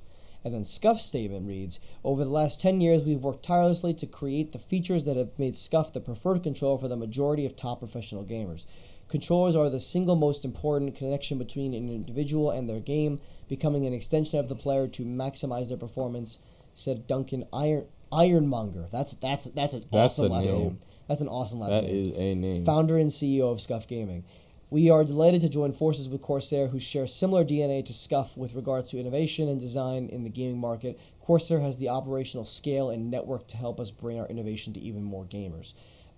And 0.47 0.55
then 0.55 0.63
Scuff's 0.63 1.05
statement 1.05 1.49
reads 1.49 1.81
Over 2.05 2.23
the 2.23 2.31
last 2.31 2.61
10 2.61 2.81
years, 2.81 3.03
we've 3.03 3.25
worked 3.25 3.45
tirelessly 3.45 3.93
to 3.95 4.07
create 4.07 4.53
the 4.53 4.61
features 4.61 5.05
that 5.05 5.17
have 5.17 5.37
made 5.41 5.57
Scuff 5.57 5.93
the 5.93 6.01
preferred 6.01 6.45
controller 6.45 6.79
for 6.79 6.87
the 6.87 6.97
majority 6.97 7.45
of 7.45 7.57
top 7.57 7.81
professional 7.81 8.25
gamers. 8.25 8.65
Controllers 9.09 9.57
are 9.57 9.69
the 9.69 9.81
single 9.81 10.15
most 10.15 10.45
important 10.45 10.95
connection 10.95 11.37
between 11.37 11.75
an 11.75 11.91
individual 11.91 12.53
and 12.53 12.71
their 12.71 12.79
game, 12.79 13.19
becoming 13.49 13.87
an 13.87 13.93
extension 13.93 14.39
of 14.39 14.49
the 14.49 14.55
player 14.55 14.87
to 14.87 15.03
maximize 15.05 15.69
their 15.69 15.79
performance, 15.79 16.39
said 16.75 17.09
Duncan 17.09 17.45
Iron 17.53 17.87
Ironmonger. 18.13 18.87
That's 18.93 19.17
that's 19.17 19.47
that's 19.47 19.75
an 19.75 19.83
That's 19.91 20.21
awesome 20.21 20.31
last 20.31 20.47
name. 20.47 20.59
name. 20.61 20.79
That's 21.09 21.21
an 21.23 21.29
awesome 21.29 21.59
last 21.59 21.73
That 21.73 21.85
name 21.85 22.05
is 22.07 22.15
a 22.15 22.35
name. 22.37 22.65
founder 22.65 22.97
and 22.99 23.11
CEO 23.11 23.51
of 23.51 23.61
Scuff 23.61 23.89
Gaming. 23.89 24.23
We 24.69 24.91
are 24.91 25.05
delighted 25.05 25.41
to 25.43 25.49
join 25.49 25.73
forces 25.73 26.09
with 26.09 26.23
Corsair, 26.23 26.69
who 26.69 26.81
share 26.81 27.07
similar 27.07 27.45
DNA 27.45 27.85
to 27.85 27.93
Scuff 27.93 28.37
with 28.37 28.55
regards 28.55 28.91
to 28.91 28.99
innovation 28.99 29.49
and 29.49 29.61
design 29.61 30.09
in 30.09 30.25
the 30.25 30.31
gaming 30.31 30.59
market. 30.59 31.01
Corsair 31.21 31.61
has 31.61 31.79
the 31.79 31.89
operational 31.89 32.45
scale 32.45 32.91
and 32.91 33.11
network 33.11 33.47
to 33.49 33.57
help 33.57 33.79
us 33.79 33.93
bring 33.93 34.19
our 34.19 34.27
innovation 34.27 34.73
to 34.73 34.81
even 34.81 35.05
more 35.05 35.25
gamers. 35.25 35.75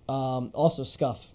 Um, 0.07 0.49
also, 0.55 0.83
Scuff, 0.83 1.33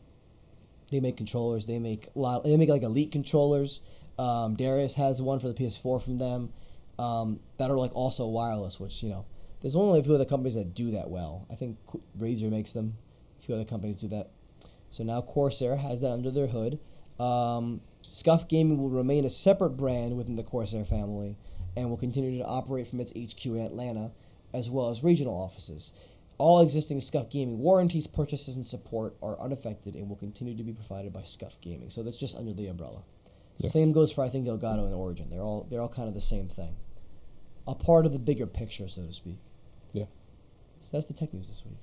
they 0.90 0.98
make 0.98 1.16
controllers. 1.16 1.66
They 1.66 1.78
make 1.78 2.08
lot. 2.16 2.42
They 2.42 2.56
make 2.56 2.68
like 2.68 2.82
elite 2.82 3.12
controllers. 3.12 3.86
Um, 4.18 4.54
Darius 4.54 4.96
has 4.96 5.22
one 5.22 5.38
for 5.38 5.48
the 5.48 5.54
PS4 5.54 6.02
from 6.02 6.18
them 6.18 6.52
um, 6.98 7.40
that 7.58 7.70
are 7.70 7.78
like 7.78 7.94
also 7.94 8.26
wireless, 8.26 8.80
which 8.80 9.02
you 9.02 9.10
know, 9.10 9.24
there's 9.60 9.76
only 9.76 10.00
a 10.00 10.02
few 10.02 10.14
other 10.14 10.24
companies 10.24 10.56
that 10.56 10.74
do 10.74 10.90
that 10.90 11.10
well. 11.10 11.46
I 11.50 11.54
think 11.54 11.78
Razer 12.18 12.50
makes 12.50 12.72
them. 12.72 12.96
A 13.38 13.42
few 13.42 13.54
other 13.54 13.64
companies 13.64 14.00
do 14.00 14.08
that. 14.08 14.30
So 14.90 15.04
now 15.04 15.20
Corsair 15.20 15.76
has 15.76 16.00
that 16.00 16.10
under 16.10 16.30
their 16.30 16.46
hood. 16.48 16.78
Um, 17.18 17.80
Scuff 18.02 18.48
Gaming 18.48 18.78
will 18.78 18.90
remain 18.90 19.24
a 19.24 19.30
separate 19.30 19.70
brand 19.70 20.16
within 20.16 20.34
the 20.34 20.42
Corsair 20.42 20.84
family 20.84 21.36
and 21.76 21.90
will 21.90 21.96
continue 21.96 22.38
to 22.38 22.44
operate 22.44 22.86
from 22.86 23.00
its 23.00 23.12
HQ 23.12 23.46
in 23.46 23.60
Atlanta, 23.60 24.12
as 24.52 24.70
well 24.70 24.90
as 24.90 25.02
regional 25.02 25.34
offices. 25.34 25.92
All 26.38 26.60
existing 26.60 27.00
Scuff 27.00 27.30
Gaming 27.30 27.58
warranties, 27.58 28.06
purchases, 28.06 28.56
and 28.56 28.66
support 28.66 29.16
are 29.22 29.40
unaffected 29.40 29.94
and 29.94 30.08
will 30.08 30.16
continue 30.16 30.56
to 30.56 30.62
be 30.62 30.72
provided 30.72 31.12
by 31.12 31.22
Scuff 31.22 31.60
Gaming. 31.60 31.90
So 31.90 32.02
that's 32.02 32.16
just 32.16 32.36
under 32.36 32.52
the 32.52 32.66
umbrella. 32.66 33.02
Yeah. 33.58 33.70
Same 33.70 33.92
goes 33.92 34.12
for 34.12 34.24
I 34.24 34.28
think 34.28 34.46
Elgato 34.46 34.84
and 34.84 34.94
Origin. 34.94 35.30
They're 35.30 35.40
all 35.40 35.66
they're 35.70 35.80
all 35.80 35.88
kind 35.88 36.08
of 36.08 36.14
the 36.14 36.20
same 36.20 36.48
thing. 36.48 36.74
A 37.66 37.74
part 37.74 38.04
of 38.04 38.12
the 38.12 38.18
bigger 38.18 38.46
picture, 38.46 38.88
so 38.88 39.06
to 39.06 39.12
speak. 39.12 39.38
Yeah. 39.92 40.06
So 40.80 40.96
that's 40.96 41.06
the 41.06 41.14
tech 41.14 41.32
news 41.32 41.48
this 41.48 41.64
week. 41.64 41.78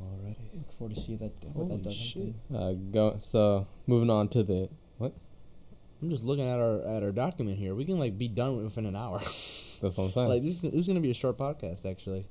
Alrighty. 0.00 0.54
Look 0.56 0.72
forward 0.72 0.94
to 0.94 1.00
see 1.00 1.16
that 1.16 1.32
what 1.52 1.66
Holy 1.66 1.76
that 1.76 1.82
does. 1.82 1.96
shit. 1.96 2.34
Uh, 2.54 2.72
go. 2.72 3.18
So 3.20 3.66
moving 3.86 4.10
on 4.10 4.28
to 4.28 4.42
the 4.42 4.68
what? 4.98 5.12
I'm 6.02 6.10
just 6.10 6.24
looking 6.24 6.48
at 6.48 6.58
our 6.58 6.80
at 6.96 7.02
our 7.02 7.12
document 7.12 7.58
here. 7.58 7.74
We 7.74 7.84
can 7.84 7.98
like 7.98 8.16
be 8.18 8.28
done 8.28 8.62
within 8.62 8.86
an 8.86 8.96
hour. 8.96 9.18
That's 9.82 9.96
what 9.96 9.98
I'm 10.04 10.10
saying. 10.12 10.28
like 10.28 10.42
this, 10.42 10.58
this 10.60 10.74
is 10.74 10.86
gonna 10.88 11.00
be 11.00 11.10
a 11.10 11.14
short 11.14 11.36
podcast 11.38 11.84
actually. 11.90 12.26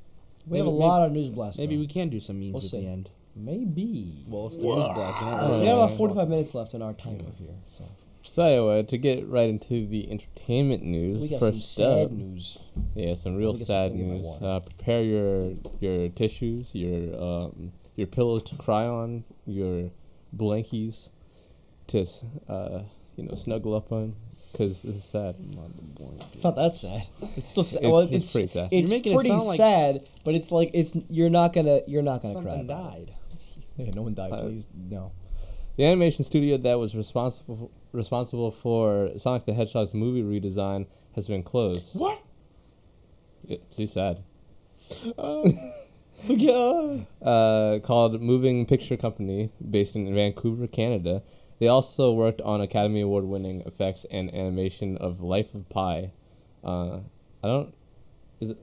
We 0.47 0.57
have 0.57 0.67
a 0.67 0.71
Maybe- 0.71 0.83
lot 0.83 1.05
of 1.05 1.11
news 1.11 1.29
blasts. 1.29 1.59
Maybe 1.59 1.75
though. 1.75 1.81
we 1.81 1.87
can 1.87 2.09
do 2.09 2.19
some 2.19 2.39
memes 2.39 2.53
We'll 2.53 2.61
at 2.63 2.69
see. 2.69 2.81
the 2.81 2.87
end. 2.87 3.09
maybe. 3.35 4.23
Well, 4.27 4.47
it's 4.47 4.57
the 4.57 4.63
news 4.63 4.75
blast. 4.75 5.21
You're 5.21 5.31
not 5.31 5.43
we 5.43 5.49
really 5.53 5.65
got 5.65 5.73
about 5.85 5.91
forty-five 5.97 6.29
minutes 6.29 6.55
left 6.55 6.73
in 6.73 6.81
our 6.81 6.93
timer 6.93 7.31
here, 7.37 7.55
so 7.67 7.85
so 8.29 8.43
anyway, 8.43 8.83
to 8.83 8.97
get 8.97 9.27
right 9.27 9.49
into 9.49 9.87
the 9.87 10.09
entertainment 10.11 10.83
news. 10.83 11.21
we 11.21 11.29
got 11.29 11.39
some 11.39 11.51
first 11.53 11.75
sad 11.75 12.05
up, 12.05 12.11
news. 12.11 12.63
Yeah, 12.95 13.15
some 13.15 13.35
real 13.35 13.53
sad 13.53 13.91
some- 13.91 13.97
we 13.97 13.97
get 13.99 14.07
my 14.07 14.13
news. 14.15 14.41
Uh, 14.41 14.59
prepare 14.59 15.01
your 15.01 15.53
your 15.79 16.09
tissues, 16.09 16.75
your 16.75 17.21
um, 17.21 17.71
your 17.95 18.07
pillow 18.07 18.39
to 18.39 18.55
cry 18.55 18.85
on, 18.85 19.23
your 19.45 19.89
blankies 20.35 21.09
to 21.87 22.05
uh, 22.47 22.83
you 23.15 23.23
know 23.25 23.35
snuggle 23.35 23.73
up 23.75 23.91
on, 23.91 24.15
because 24.51 24.81
this 24.83 24.95
is 24.95 25.03
sad. 25.03 25.35
It's 26.33 26.43
not 26.43 26.55
that 26.55 26.75
sad. 26.75 27.01
It's 27.35 27.49
still 27.49 27.63
sad. 27.63 27.79
It's- 27.83 27.91
well, 27.91 28.01
it's 28.01 28.13
it's 28.13 28.31
pretty 28.31 28.47
sad. 28.47 28.69
It's 28.71 28.91
You're 28.91 28.99
making 28.99 29.13
it 29.13 29.15
pretty 29.15 29.29
sound 29.29 29.95
like- 29.95 30.05
but 30.23 30.35
it's 30.35 30.51
like 30.51 30.69
it's 30.73 30.95
you're 31.09 31.29
not 31.31 31.53
gonna 31.53 31.81
you're 31.87 32.03
not 32.03 32.21
gonna 32.21 32.41
cry. 32.41 32.57
Something 32.57 32.67
died. 32.67 33.11
Yeah, 33.77 33.91
no 33.95 34.01
one 34.01 34.13
died. 34.13 34.33
Uh, 34.33 34.41
Please 34.41 34.67
no. 34.75 35.13
The 35.77 35.85
animation 35.85 36.25
studio 36.25 36.57
that 36.57 36.77
was 36.77 36.97
responsible 36.97 37.71
responsible 37.91 38.51
for 38.51 39.09
Sonic 39.17 39.45
the 39.45 39.53
Hedgehog's 39.53 39.93
movie 39.93 40.23
redesign 40.23 40.87
has 41.15 41.27
been 41.27 41.43
closed. 41.43 41.99
What? 41.99 42.21
Yeah, 43.45 43.57
see, 43.69 43.87
sad. 43.87 44.23
Forget. 46.15 47.07
uh, 47.21 47.79
called 47.81 48.21
Moving 48.21 48.65
Picture 48.65 48.97
Company, 48.97 49.51
based 49.69 49.95
in 49.95 50.13
Vancouver, 50.13 50.67
Canada. 50.67 51.23
They 51.59 51.67
also 51.67 52.11
worked 52.13 52.41
on 52.41 52.61
Academy 52.61 53.01
Award 53.01 53.25
winning 53.25 53.61
effects 53.61 54.05
and 54.11 54.33
animation 54.33 54.97
of 54.97 55.21
Life 55.21 55.53
of 55.53 55.69
Pi. 55.69 56.11
Uh, 56.63 56.99
I 57.43 57.47
don't, 57.47 57.73
is 58.41 58.51
it? 58.51 58.57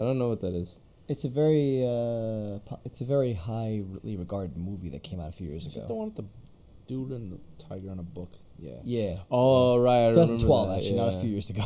I 0.00 0.04
don't 0.04 0.18
know 0.18 0.28
what 0.28 0.40
that 0.40 0.54
is. 0.54 0.78
It's 1.08 1.24
a 1.24 1.28
very 1.28 1.82
uh, 1.84 2.58
it's 2.84 3.00
a 3.00 3.04
very 3.04 3.32
highly 3.34 4.16
regarded 4.18 4.56
movie 4.56 4.88
that 4.90 5.04
came 5.04 5.20
out 5.20 5.28
a 5.28 5.32
few 5.32 5.48
years 5.48 5.66
Is 5.66 5.76
it 5.76 5.78
ago. 5.80 5.88
the 5.88 5.94
one 5.94 6.06
with 6.08 6.16
the 6.16 6.24
Dude 6.88 7.10
and 7.10 7.32
the 7.32 7.38
tiger 7.64 7.90
on 7.90 7.98
a 7.98 8.02
book. 8.02 8.32
Yeah. 8.58 8.72
Yeah. 8.84 9.16
Oh 9.30 9.78
right, 9.78 10.04
I 10.04 10.08
remember 10.08 10.38
2012, 10.38 10.68
that, 10.68 10.76
actually, 10.78 10.96
not 10.96 11.08
a 11.14 11.18
few 11.18 11.30
years 11.30 11.50
ago. 11.50 11.62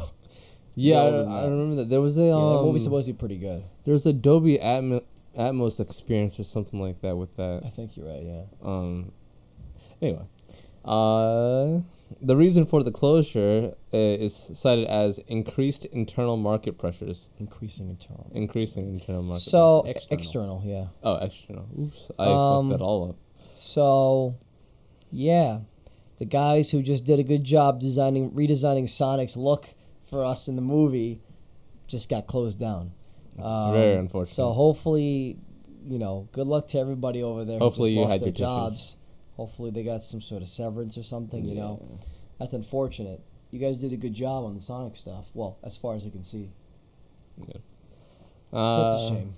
It's 0.74 0.82
Yeah, 0.84 0.98
I, 1.00 1.40
I 1.40 1.44
remember 1.44 1.76
that. 1.76 1.90
There 1.90 2.00
was 2.00 2.16
a 2.18 2.22
Yeah, 2.22 2.34
um, 2.34 2.56
that 2.56 2.62
movie's 2.64 2.84
supposed 2.84 3.06
to 3.06 3.12
be 3.12 3.18
pretty 3.18 3.36
good. 3.38 3.62
there 3.84 3.92
was 3.94 4.06
a 4.06 4.12
Dolby 4.12 4.58
Atmos, 4.58 5.02
Atmos 5.38 5.78
experience 5.80 6.38
or 6.40 6.44
something 6.44 6.80
like 6.80 7.00
that 7.02 7.16
with 7.16 7.36
that. 7.36 7.62
I 7.64 7.68
think 7.68 7.96
you're 7.96 8.06
right. 8.06 8.22
Yeah. 8.22 8.42
Um. 8.62 9.12
Anyway, 10.02 10.24
uh, 10.84 11.80
the 12.22 12.36
reason 12.36 12.64
for 12.66 12.82
the 12.82 12.90
closure 12.90 13.74
uh, 13.92 13.96
is 13.96 14.34
cited 14.34 14.86
as 14.86 15.18
increased 15.28 15.84
internal 15.86 16.36
market 16.36 16.78
pressures. 16.78 17.28
Increasing 17.38 17.90
internal. 17.90 18.30
Increasing 18.34 18.88
internal 18.94 19.22
market. 19.22 19.40
So 19.40 19.84
External. 19.86 20.18
external. 20.18 20.62
yeah. 20.64 20.86
oh, 21.02 21.16
external. 21.16 21.66
Oops, 21.78 22.10
I 22.18 22.24
Um, 22.26 22.68
fucked 22.70 22.78
that 22.78 22.84
all 22.84 23.10
up. 23.10 23.16
So, 23.54 24.36
yeah, 25.12 25.58
the 26.20 26.26
guys 26.26 26.70
who 26.70 26.82
just 26.82 27.06
did 27.06 27.18
a 27.18 27.24
good 27.24 27.42
job 27.42 27.80
designing, 27.80 28.30
redesigning 28.32 28.86
Sonic's 28.88 29.36
look 29.38 29.66
for 30.02 30.22
us 30.22 30.48
in 30.48 30.54
the 30.54 30.62
movie, 30.62 31.20
just 31.88 32.10
got 32.10 32.26
closed 32.26 32.60
down. 32.60 32.92
It's 33.38 33.50
Um, 33.50 33.72
very 33.72 33.96
unfortunate. 33.96 34.34
So 34.34 34.52
hopefully, 34.52 35.38
you 35.88 35.98
know, 35.98 36.28
good 36.32 36.46
luck 36.46 36.66
to 36.68 36.78
everybody 36.78 37.22
over 37.22 37.46
there. 37.46 37.58
Hopefully 37.58 37.94
who 37.94 38.00
you 38.00 38.02
lost 38.02 38.12
had 38.12 38.20
their 38.20 38.32
jobs. 38.32 38.98
Hopefully 39.38 39.70
they 39.70 39.82
got 39.82 40.02
some 40.02 40.20
sort 40.20 40.42
of 40.42 40.48
severance 40.48 40.98
or 40.98 41.02
something. 41.02 41.42
You 41.42 41.54
know, 41.54 41.98
that's 42.38 42.52
unfortunate. 42.52 43.22
You 43.50 43.58
guys 43.58 43.78
did 43.78 43.92
a 43.94 43.96
good 43.96 44.12
job 44.14 44.44
on 44.44 44.54
the 44.54 44.60
Sonic 44.60 44.96
stuff. 44.96 45.30
Well, 45.34 45.56
as 45.64 45.78
far 45.78 45.94
as 45.94 46.04
we 46.04 46.10
can 46.10 46.22
see, 46.22 46.50
Uh, 48.52 48.82
that's 48.82 49.04
a 49.04 49.08
shame. 49.08 49.34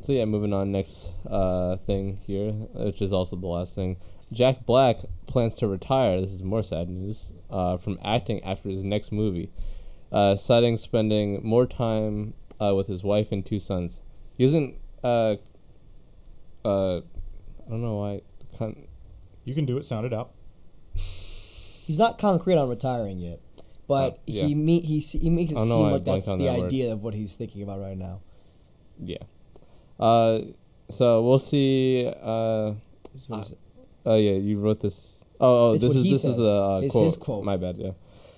So 0.00 0.12
yeah, 0.12 0.24
moving 0.24 0.54
on. 0.54 0.72
Next 0.72 1.14
uh, 1.28 1.76
thing 1.76 2.18
here, 2.26 2.52
which 2.52 3.02
is 3.02 3.12
also 3.12 3.36
the 3.36 3.46
last 3.46 3.74
thing. 3.74 3.98
Jack 4.32 4.66
Black 4.66 4.98
plans 5.26 5.54
to 5.56 5.66
retire. 5.68 6.20
This 6.20 6.30
is 6.32 6.42
more 6.42 6.62
sad 6.62 6.88
news. 6.88 7.32
Uh, 7.50 7.76
from 7.76 7.98
acting 8.04 8.42
after 8.44 8.68
his 8.68 8.84
next 8.84 9.10
movie, 9.12 9.50
uh, 10.12 10.36
citing 10.36 10.76
spending 10.76 11.40
more 11.42 11.66
time 11.66 12.34
uh, 12.60 12.74
with 12.74 12.86
his 12.88 13.02
wife 13.02 13.32
and 13.32 13.44
two 13.44 13.58
sons. 13.58 14.02
He 14.36 14.44
isn't. 14.44 14.76
Uh, 15.02 15.36
uh, 16.64 16.98
I 16.98 17.70
don't 17.70 17.82
know 17.82 17.96
why. 17.96 18.20
Con- 18.58 18.86
You 19.44 19.54
can 19.54 19.64
do 19.64 19.76
it. 19.78 19.84
Sound 19.84 20.04
it 20.06 20.12
out. 20.12 20.32
He's 20.94 21.98
not 21.98 22.18
concrete 22.18 22.56
on 22.56 22.68
retiring 22.68 23.18
yet, 23.18 23.40
but 23.86 24.14
Oh, 24.18 24.20
yeah. 24.26 24.44
he 24.44 24.54
me 24.54 24.80
he 24.82 25.00
se- 25.00 25.20
he 25.20 25.30
makes 25.30 25.52
it 25.52 25.56
I 25.56 25.60
don't 25.60 25.68
know 25.70 25.74
seem 25.84 25.90
like 25.92 26.04
that's 26.04 26.26
the 26.26 26.36
that 26.36 26.58
word. 26.58 26.66
idea 26.66 26.92
of 26.92 27.02
what 27.02 27.14
he's 27.14 27.34
thinking 27.36 27.62
about 27.62 27.80
right 27.80 27.96
now. 27.96 28.20
yeah. 29.02 29.16
Uh, 29.98 30.40
so 30.90 31.22
we'll 31.22 31.38
see. 31.38 32.12
Uh, 32.22 32.74
Oh 34.08 34.16
yeah, 34.16 34.32
you 34.32 34.58
wrote 34.58 34.80
this. 34.80 35.24
Oh, 35.40 35.70
oh, 35.70 35.72
this 35.76 35.94
is 35.94 36.02
this 36.02 36.22
says. 36.22 36.30
is 36.32 36.36
the 36.36 36.56
uh, 36.56 36.80
It's 36.82 36.92
quote. 36.92 37.04
his 37.04 37.16
quote. 37.16 37.44
My 37.44 37.56
bad. 37.56 37.76
Yeah. 37.78 37.92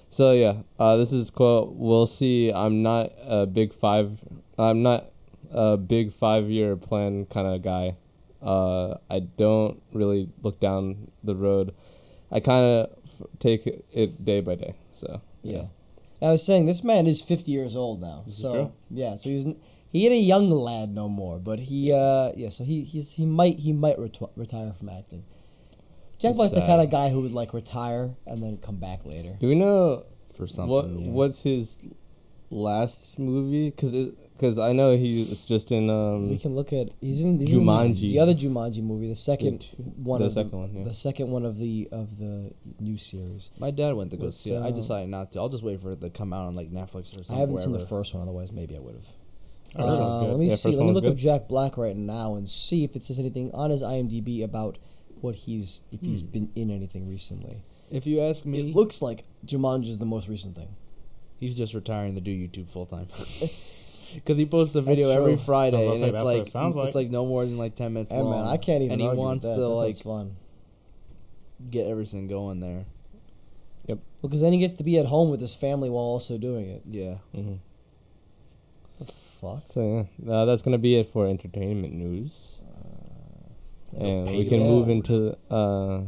So 0.08 0.32
yeah, 0.32 0.54
uh, 0.78 0.96
this 0.96 1.12
is 1.12 1.30
quote. 1.30 1.72
We'll 1.74 2.06
see. 2.06 2.50
I'm 2.52 2.82
not 2.82 3.12
a 3.26 3.46
big 3.46 3.72
five. 3.72 4.18
I'm 4.58 4.82
not 4.82 5.06
a 5.52 5.76
big 5.76 6.12
five 6.12 6.50
year 6.50 6.76
plan 6.76 7.26
kind 7.26 7.46
of 7.46 7.62
guy. 7.62 7.96
Uh, 8.42 8.96
I 9.10 9.20
don't 9.20 9.80
really 9.92 10.28
look 10.42 10.58
down 10.60 11.10
the 11.22 11.36
road. 11.36 11.74
I 12.32 12.40
kind 12.40 12.64
of 12.64 12.90
f- 13.04 13.26
take 13.38 13.66
it 13.66 14.24
day 14.24 14.40
by 14.40 14.54
day. 14.56 14.74
So 14.92 15.20
Yeah. 15.42 15.66
I 16.22 16.32
was 16.32 16.44
saying 16.44 16.66
this 16.66 16.82
man 16.84 17.06
is 17.06 17.22
50 17.22 17.50
years 17.50 17.74
old 17.76 18.00
now. 18.00 18.24
Is 18.26 18.36
so 18.38 18.52
true. 18.52 18.72
yeah, 18.90 19.14
so 19.16 19.30
he's 19.30 19.44
he 19.90 20.04
ain't 20.06 20.14
a 20.14 20.18
young 20.18 20.50
lad 20.50 20.90
no 20.90 21.08
more, 21.08 21.38
but 21.38 21.58
he 21.60 21.92
uh 21.92 22.32
yeah, 22.36 22.48
so 22.50 22.64
he 22.64 22.84
he's 22.84 23.14
he 23.14 23.24
might 23.26 23.58
he 23.60 23.72
might 23.72 23.96
reti- 23.96 24.30
retire 24.36 24.72
from 24.72 24.88
acting. 24.90 25.24
Jack 26.20 26.34
Black's 26.36 26.52
the 26.52 26.60
kind 26.60 26.80
of 26.82 26.90
guy 26.90 27.08
who 27.10 27.20
would 27.22 27.32
like 27.32 27.52
retire 27.54 28.14
and 28.26 28.42
then 28.42 28.58
come 28.58 28.76
back 28.76 29.04
later. 29.06 29.36
Do 29.40 29.48
we 29.48 29.54
know 29.54 30.04
For 30.36 30.46
something. 30.46 30.68
what 30.70 30.88
yeah. 30.88 31.10
what's 31.10 31.42
his 31.42 31.78
last 32.50 33.18
movie? 33.18 33.70
Cause 33.70 33.92
because 34.34 34.58
I 34.58 34.72
know 34.72 34.96
he 34.96 35.20
was 35.28 35.44
just 35.44 35.70
in 35.70 35.90
um. 35.90 36.30
we 36.30 36.38
can 36.38 36.54
look 36.54 36.72
at 36.72 36.88
he's 37.00 37.24
in 37.24 37.38
he's 37.38 37.54
in 37.54 37.60
Jumanji. 37.60 38.00
the 38.12 38.18
other 38.18 38.34
Jumanji 38.34 38.82
movie, 38.82 39.08
the 39.08 39.14
second 39.14 39.60
two- 39.62 39.76
one 39.82 40.20
the 40.20 40.26
of 40.26 40.32
second 40.32 40.50
the, 40.50 40.56
one, 40.56 40.74
yeah. 40.74 40.84
the 40.84 40.94
second 40.94 41.30
one 41.30 41.44
of 41.44 41.58
the 41.58 41.88
of 41.92 42.18
the 42.18 42.52
new 42.80 42.96
series. 42.96 43.50
My 43.58 43.70
dad 43.70 43.94
went 43.94 44.10
to 44.12 44.16
go 44.16 44.24
What's, 44.24 44.38
see 44.38 44.54
it. 44.54 44.58
I 44.62 44.68
uh, 44.68 44.70
decided 44.70 45.10
not 45.10 45.32
to. 45.32 45.38
I'll 45.40 45.48
just 45.48 45.62
wait 45.62 45.80
for 45.80 45.92
it 45.92 46.00
to 46.00 46.10
come 46.10 46.32
out 46.32 46.46
on 46.46 46.54
like 46.54 46.70
Netflix 46.70 47.10
or 47.12 47.24
something. 47.24 47.36
I 47.36 47.40
haven't 47.40 47.58
seen 47.58 47.72
the 47.72 47.78
first 47.80 48.14
one, 48.14 48.22
otherwise 48.22 48.52
maybe 48.52 48.76
I 48.76 48.80
would 48.80 48.94
have. 48.94 49.06
I 49.76 49.82
heard 49.82 49.86
it 49.94 49.98
was 50.00 50.14
Uh, 50.16 50.26
let 50.28 50.38
me 50.38 50.48
Yeah, 50.48 50.54
see. 50.56 50.68
Let 50.70 50.78
me 50.78 50.84
one 50.86 50.94
was 50.94 51.02
look 51.02 51.12
up. 51.12 51.16
Jack 51.18 51.48
Black 51.48 51.76
right 51.76 51.96
now 51.96 52.34
and 52.34 52.48
see 52.48 52.82
if 52.82 52.96
it 52.96 53.02
says 53.02 53.18
anything 53.20 53.50
on 53.54 53.70
his 53.70 53.82
IMDb 53.82 54.42
about 54.42 54.78
what 55.22 55.34
he's 55.34 55.82
if 55.92 56.00
he's 56.02 56.20
Hmm. 56.20 56.26
been 56.28 56.50
in 56.54 56.70
anything 56.70 57.08
recently. 57.08 57.62
If 57.90 58.06
you 58.06 58.20
ask 58.20 58.44
me, 58.46 58.60
It 58.60 58.74
looks 58.76 59.02
like 59.02 59.24
Jumanji 59.44 59.86
is 59.88 59.98
the 59.98 60.06
most 60.06 60.28
recent 60.28 60.54
thing. 60.56 60.68
he's 61.38 61.54
just 61.56 61.74
retiring 61.74 62.14
to 62.14 62.20
do 62.20 62.30
YouTube 62.30 62.68
full 62.68 62.86
time. 62.86 63.06
Because 64.14 64.36
he 64.36 64.46
posts 64.46 64.74
a 64.76 64.82
video 64.82 65.10
every. 65.10 65.36
Friday, 65.36 65.78
and 65.80 65.88
was 65.90 66.02
it's 66.02 66.10
about 66.10 66.18
to 66.20 66.24
say, 66.24 66.24
that's 66.24 66.24
what 66.26 66.34
like 66.38 66.46
it 66.46 66.50
sounds 66.50 66.76
it's 66.76 66.84
like. 66.84 66.94
like 67.06 67.10
no 67.10 67.26
more 67.26 67.44
than 67.44 67.58
like 67.58 67.74
ten 67.74 67.92
minutes 67.92 68.10
Hey 68.12 68.20
long. 68.20 68.30
man, 68.30 68.46
I 68.46 68.56
can't 68.58 68.82
even 68.82 68.92
and 68.94 69.00
he 69.02 69.08
argue 69.08 69.22
wants 69.22 69.44
with 69.44 69.52
that. 69.52 69.56
to 69.56 69.62
that 69.62 69.68
like 69.68 69.94
fun. 69.96 70.36
get 71.70 71.86
everything 71.86 72.26
going 72.28 72.60
there. 72.60 72.86
Yep. 73.86 73.98
Because 74.22 74.40
then 74.40 74.52
he 74.52 74.58
gets 74.58 74.74
to 74.74 74.84
be 74.84 74.98
at 74.98 75.06
home 75.06 75.30
with 75.30 75.40
his 75.40 75.54
family 75.56 75.90
while 75.90 76.04
also 76.04 76.38
doing 76.38 76.68
it. 76.68 76.82
Yeah. 76.86 77.16
mhm. 77.34 77.58
What 78.98 79.06
the 79.08 79.12
fuck? 79.12 79.62
So 79.64 80.06
yeah, 80.24 80.32
uh, 80.32 80.44
that's 80.44 80.62
gonna 80.62 80.78
be 80.78 80.96
it 80.96 81.06
for 81.08 81.26
entertainment 81.26 81.94
news. 81.94 82.60
And 83.98 84.26
we 84.28 84.44
can 84.48 84.60
move 84.60 84.88
into 84.88 85.36
uh, 85.50 86.02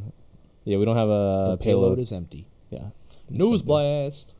yeah, 0.64 0.78
we 0.78 0.85
don't 0.85 0.97
have 0.97 1.09
a 1.09 1.49
the 1.51 1.59
payload 1.61 1.99
is 1.99 2.12
empty. 2.12 2.47
yeah. 2.70 2.91
News 3.28 3.61
Something. 3.61 3.66
blast. 3.66 4.35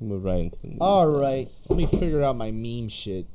Move 0.00 0.24
right 0.24 0.40
into 0.40 0.60
the 0.60 0.68
news. 0.68 0.78
All 0.80 1.06
right. 1.06 1.48
Let 1.70 1.76
me 1.76 1.86
figure 1.86 2.22
out 2.22 2.36
my 2.36 2.50
meme 2.50 2.88
shit. 2.88 3.26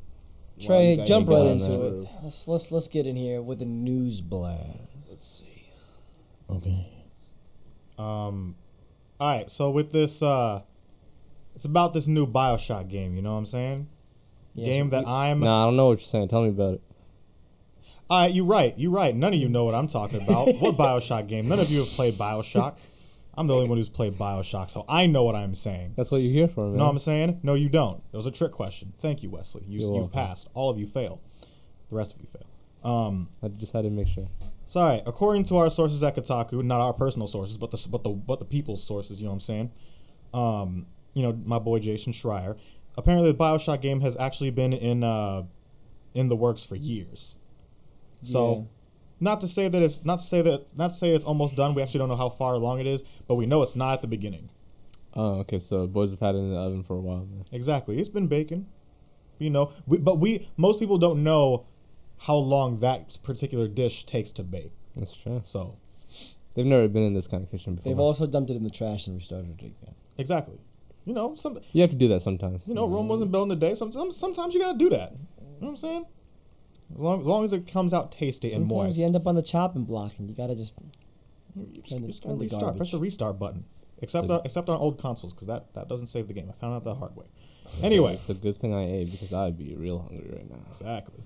while 0.57 0.67
Trey, 0.67 0.97
guys 0.97 1.07
jump 1.07 1.27
are 1.29 1.31
right 1.31 1.37
going 1.37 1.51
into 1.53 1.65
through. 1.65 2.01
it. 2.01 2.09
Let's 2.23 2.47
let's 2.47 2.71
let's 2.71 2.87
get 2.89 3.07
in 3.07 3.15
here 3.15 3.41
with 3.41 3.59
the 3.59 3.65
news 3.65 4.19
blast. 4.21 4.79
Let's 5.09 5.25
see. 5.25 5.69
Okay. 6.49 6.89
Um, 7.97 8.55
all 9.19 9.35
right. 9.37 9.49
So 9.49 9.71
with 9.71 9.91
this, 9.93 10.21
uh, 10.21 10.61
it's 11.55 11.65
about 11.65 11.93
this 11.93 12.07
new 12.07 12.27
Bioshock 12.27 12.89
game. 12.89 13.15
You 13.15 13.21
know 13.21 13.31
what 13.31 13.39
I'm 13.39 13.45
saying? 13.45 13.87
game 14.55 14.89
that 14.89 15.07
I'm. 15.07 15.39
Nah, 15.39 15.63
I 15.63 15.65
don't 15.67 15.77
know 15.77 15.87
what 15.87 15.99
you're 15.99 15.99
saying. 15.99 16.27
Tell 16.27 16.41
me 16.43 16.49
about 16.49 16.75
it. 16.75 16.81
All 18.09 18.21
right, 18.21 18.33
you're 18.33 18.45
right. 18.45 18.73
You're 18.77 18.91
right. 18.91 19.13
None 19.13 19.33
of 19.33 19.39
you 19.39 19.49
know 19.49 19.65
what 19.65 19.75
I'm 19.75 19.87
talking 19.87 20.21
about. 20.23 20.47
what 20.59 20.75
Bioshock 20.75 21.27
game? 21.27 21.47
None 21.47 21.59
of 21.59 21.69
you 21.69 21.79
have 21.79 21.89
played 21.89 22.13
Bioshock. 22.13 22.79
I'm 23.37 23.47
the 23.47 23.53
only 23.53 23.67
one 23.67 23.77
who's 23.77 23.89
played 23.89 24.13
Bioshock, 24.13 24.69
so 24.69 24.83
I 24.89 25.05
know 25.05 25.23
what 25.23 25.35
I'm 25.35 25.53
saying. 25.53 25.93
That's 25.95 26.09
what 26.09 26.21
you're 26.21 26.31
here 26.31 26.47
for, 26.47 26.61
man. 26.61 26.71
You 26.71 26.77
know 26.77 26.85
what 26.85 26.91
I'm 26.91 26.99
saying? 26.99 27.41
No, 27.43 27.53
you 27.53 27.69
don't. 27.69 28.01
It 28.11 28.15
was 28.15 28.25
a 28.25 28.31
trick 28.31 28.51
question. 28.51 28.93
Thank 28.97 29.21
you, 29.21 29.29
Wesley. 29.29 29.63
You, 29.67 29.79
You're 29.79 29.81
you've 29.81 29.91
welcome. 29.93 30.11
passed. 30.11 30.49
All 30.55 30.71
of 30.71 30.79
you 30.79 30.87
fail. 30.87 31.21
The 31.89 31.97
rest 31.97 32.15
of 32.15 32.21
you 32.21 32.27
fail. 32.27 32.47
Um, 32.83 33.29
I 33.43 33.49
just 33.49 33.73
had 33.73 33.83
to 33.83 33.91
make 33.91 34.07
sure. 34.07 34.27
Sorry, 34.65 35.01
according 35.05 35.43
to 35.45 35.57
our 35.57 35.69
sources 35.69 36.03
at 36.03 36.15
Kotaku, 36.15 36.63
not 36.63 36.79
our 36.81 36.93
personal 36.93 37.27
sources, 37.27 37.57
but 37.57 37.71
the 37.71 37.87
but 37.91 38.03
the 38.03 38.09
but 38.09 38.39
the 38.39 38.45
people's 38.45 38.83
sources. 38.83 39.21
You 39.21 39.25
know 39.25 39.31
what 39.31 39.35
I'm 39.35 39.39
saying? 39.41 39.71
Um, 40.33 40.85
you 41.13 41.23
know, 41.23 41.39
my 41.45 41.59
boy 41.59 41.79
Jason 41.79 42.13
Schreier. 42.13 42.57
Apparently, 42.97 43.31
the 43.31 43.37
Bioshock 43.37 43.81
game 43.81 44.01
has 44.01 44.17
actually 44.17 44.49
been 44.49 44.73
in 44.73 45.03
uh, 45.03 45.43
in 46.13 46.29
the 46.29 46.35
works 46.35 46.63
for 46.63 46.75
years. 46.75 47.37
So, 48.21 48.55
Yeah. 48.55 48.63
not 49.19 49.41
to 49.41 49.47
say 49.47 49.67
that 49.69 49.81
it's 49.81 50.03
not 50.05 50.19
to 50.19 50.23
say 50.23 50.41
that 50.41 50.77
not 50.77 50.89
to 50.89 50.93
say 50.95 51.09
it's 51.15 51.23
almost 51.25 51.55
done. 51.55 51.73
We 51.73 51.81
actually 51.81 51.99
don't 51.99 52.09
know 52.09 52.15
how 52.15 52.29
far 52.29 52.53
along 52.53 52.79
it 52.79 52.87
is, 52.87 53.03
but 53.27 53.35
we 53.35 53.45
know 53.45 53.61
it's 53.63 53.75
not 53.75 53.93
at 53.93 54.01
the 54.01 54.07
beginning. 54.07 54.49
Oh, 55.15 55.39
okay. 55.39 55.59
So 55.59 55.87
boys 55.87 56.11
have 56.11 56.19
had 56.19 56.35
it 56.35 56.39
in 56.39 56.51
the 56.51 56.57
oven 56.59 56.83
for 56.83 56.95
a 56.95 57.01
while, 57.01 57.25
man. 57.25 57.45
Exactly, 57.51 57.97
it's 57.99 58.09
been 58.09 58.27
baking. 58.27 58.67
You 59.39 59.49
know, 59.51 59.71
we, 59.85 59.97
but 59.99 60.17
we 60.19 60.47
most 60.57 60.79
people 60.79 60.97
don't 60.97 61.23
know 61.23 61.65
how 62.21 62.35
long 62.35 62.79
that 62.79 63.17
particular 63.23 63.67
dish 63.67 64.03
takes 64.05 64.31
to 64.33 64.43
bake. 64.43 64.71
That's 64.95 65.15
true. 65.15 65.41
So, 65.43 65.77
They've 66.55 66.65
never 66.65 66.87
been 66.87 67.03
in 67.03 67.13
this 67.13 67.27
kind 67.27 67.43
of 67.43 67.51
kitchen 67.51 67.75
before. 67.75 67.91
They've 67.91 67.99
also 67.99 68.25
dumped 68.25 68.49
it 68.49 68.55
in 68.55 68.63
the 68.63 68.71
trash 68.71 69.05
and 69.05 69.15
restarted 69.15 69.49
it 69.51 69.53
again. 69.53 69.75
exactly. 70.17 70.57
You 71.05 71.13
know, 71.13 71.35
some 71.35 71.59
you 71.71 71.81
have 71.81 71.91
to 71.91 71.95
do 71.95 72.07
that 72.09 72.21
sometimes. 72.21 72.67
You 72.67 72.73
know, 72.73 72.87
Rome 72.87 73.07
wasn't 73.07 73.31
built 73.31 73.45
in 73.45 73.51
a 73.51 73.55
day. 73.55 73.75
Some, 73.75 73.91
some, 73.91 74.09
sometimes 74.11 74.53
you 74.55 74.59
gotta 74.61 74.77
do 74.77 74.89
that. 74.89 75.11
You 75.13 75.45
know 75.45 75.55
what 75.59 75.69
I'm 75.69 75.77
saying? 75.77 76.05
As 76.95 77.01
long, 77.01 77.19
as 77.21 77.27
long 77.27 77.43
as 77.43 77.53
it 77.53 77.71
comes 77.71 77.93
out 77.93 78.11
tasty 78.11 78.47
and 78.53 78.69
Sometimes 78.69 78.87
moist. 78.89 78.99
you 78.99 79.05
end 79.05 79.15
up 79.15 79.27
on 79.27 79.35
the 79.35 79.41
chopping 79.43 79.83
block 79.83 80.13
and 80.17 80.27
you 80.29 80.35
gotta 80.35 80.55
just 80.55 80.75
You 81.55 81.81
just, 81.81 81.99
you 81.99 82.07
just 82.07 82.23
gotta 82.23 82.33
and 82.33 82.41
restart. 82.41 82.77
Press 82.77 82.91
the 82.91 82.97
restart 82.97 83.37
button. 83.39 83.65
Except 83.99 84.27
So- 84.27 84.35
on, 84.35 84.41
except 84.45 84.69
on 84.69 84.79
old 84.79 84.97
consoles, 84.97 85.33
because 85.33 85.47
that, 85.47 85.73
that 85.73 85.87
doesn't 85.89 86.07
save 86.07 86.27
the 86.27 86.33
game. 86.33 86.47
I 86.49 86.53
found 86.53 86.75
out 86.75 86.83
the 86.83 86.95
hard 86.95 87.15
way. 87.15 87.25
Anyway, 87.83 88.13
it's 88.13 88.29
a 88.29 88.33
good 88.33 88.55
thing 88.57 88.73
I 88.73 88.83
ate 88.89 89.11
because 89.11 89.33
I'd 89.33 89.57
be 89.57 89.75
real 89.75 89.99
hungry 89.99 90.29
right 90.33 90.49
now. 90.49 90.55
exactly. 90.69 91.21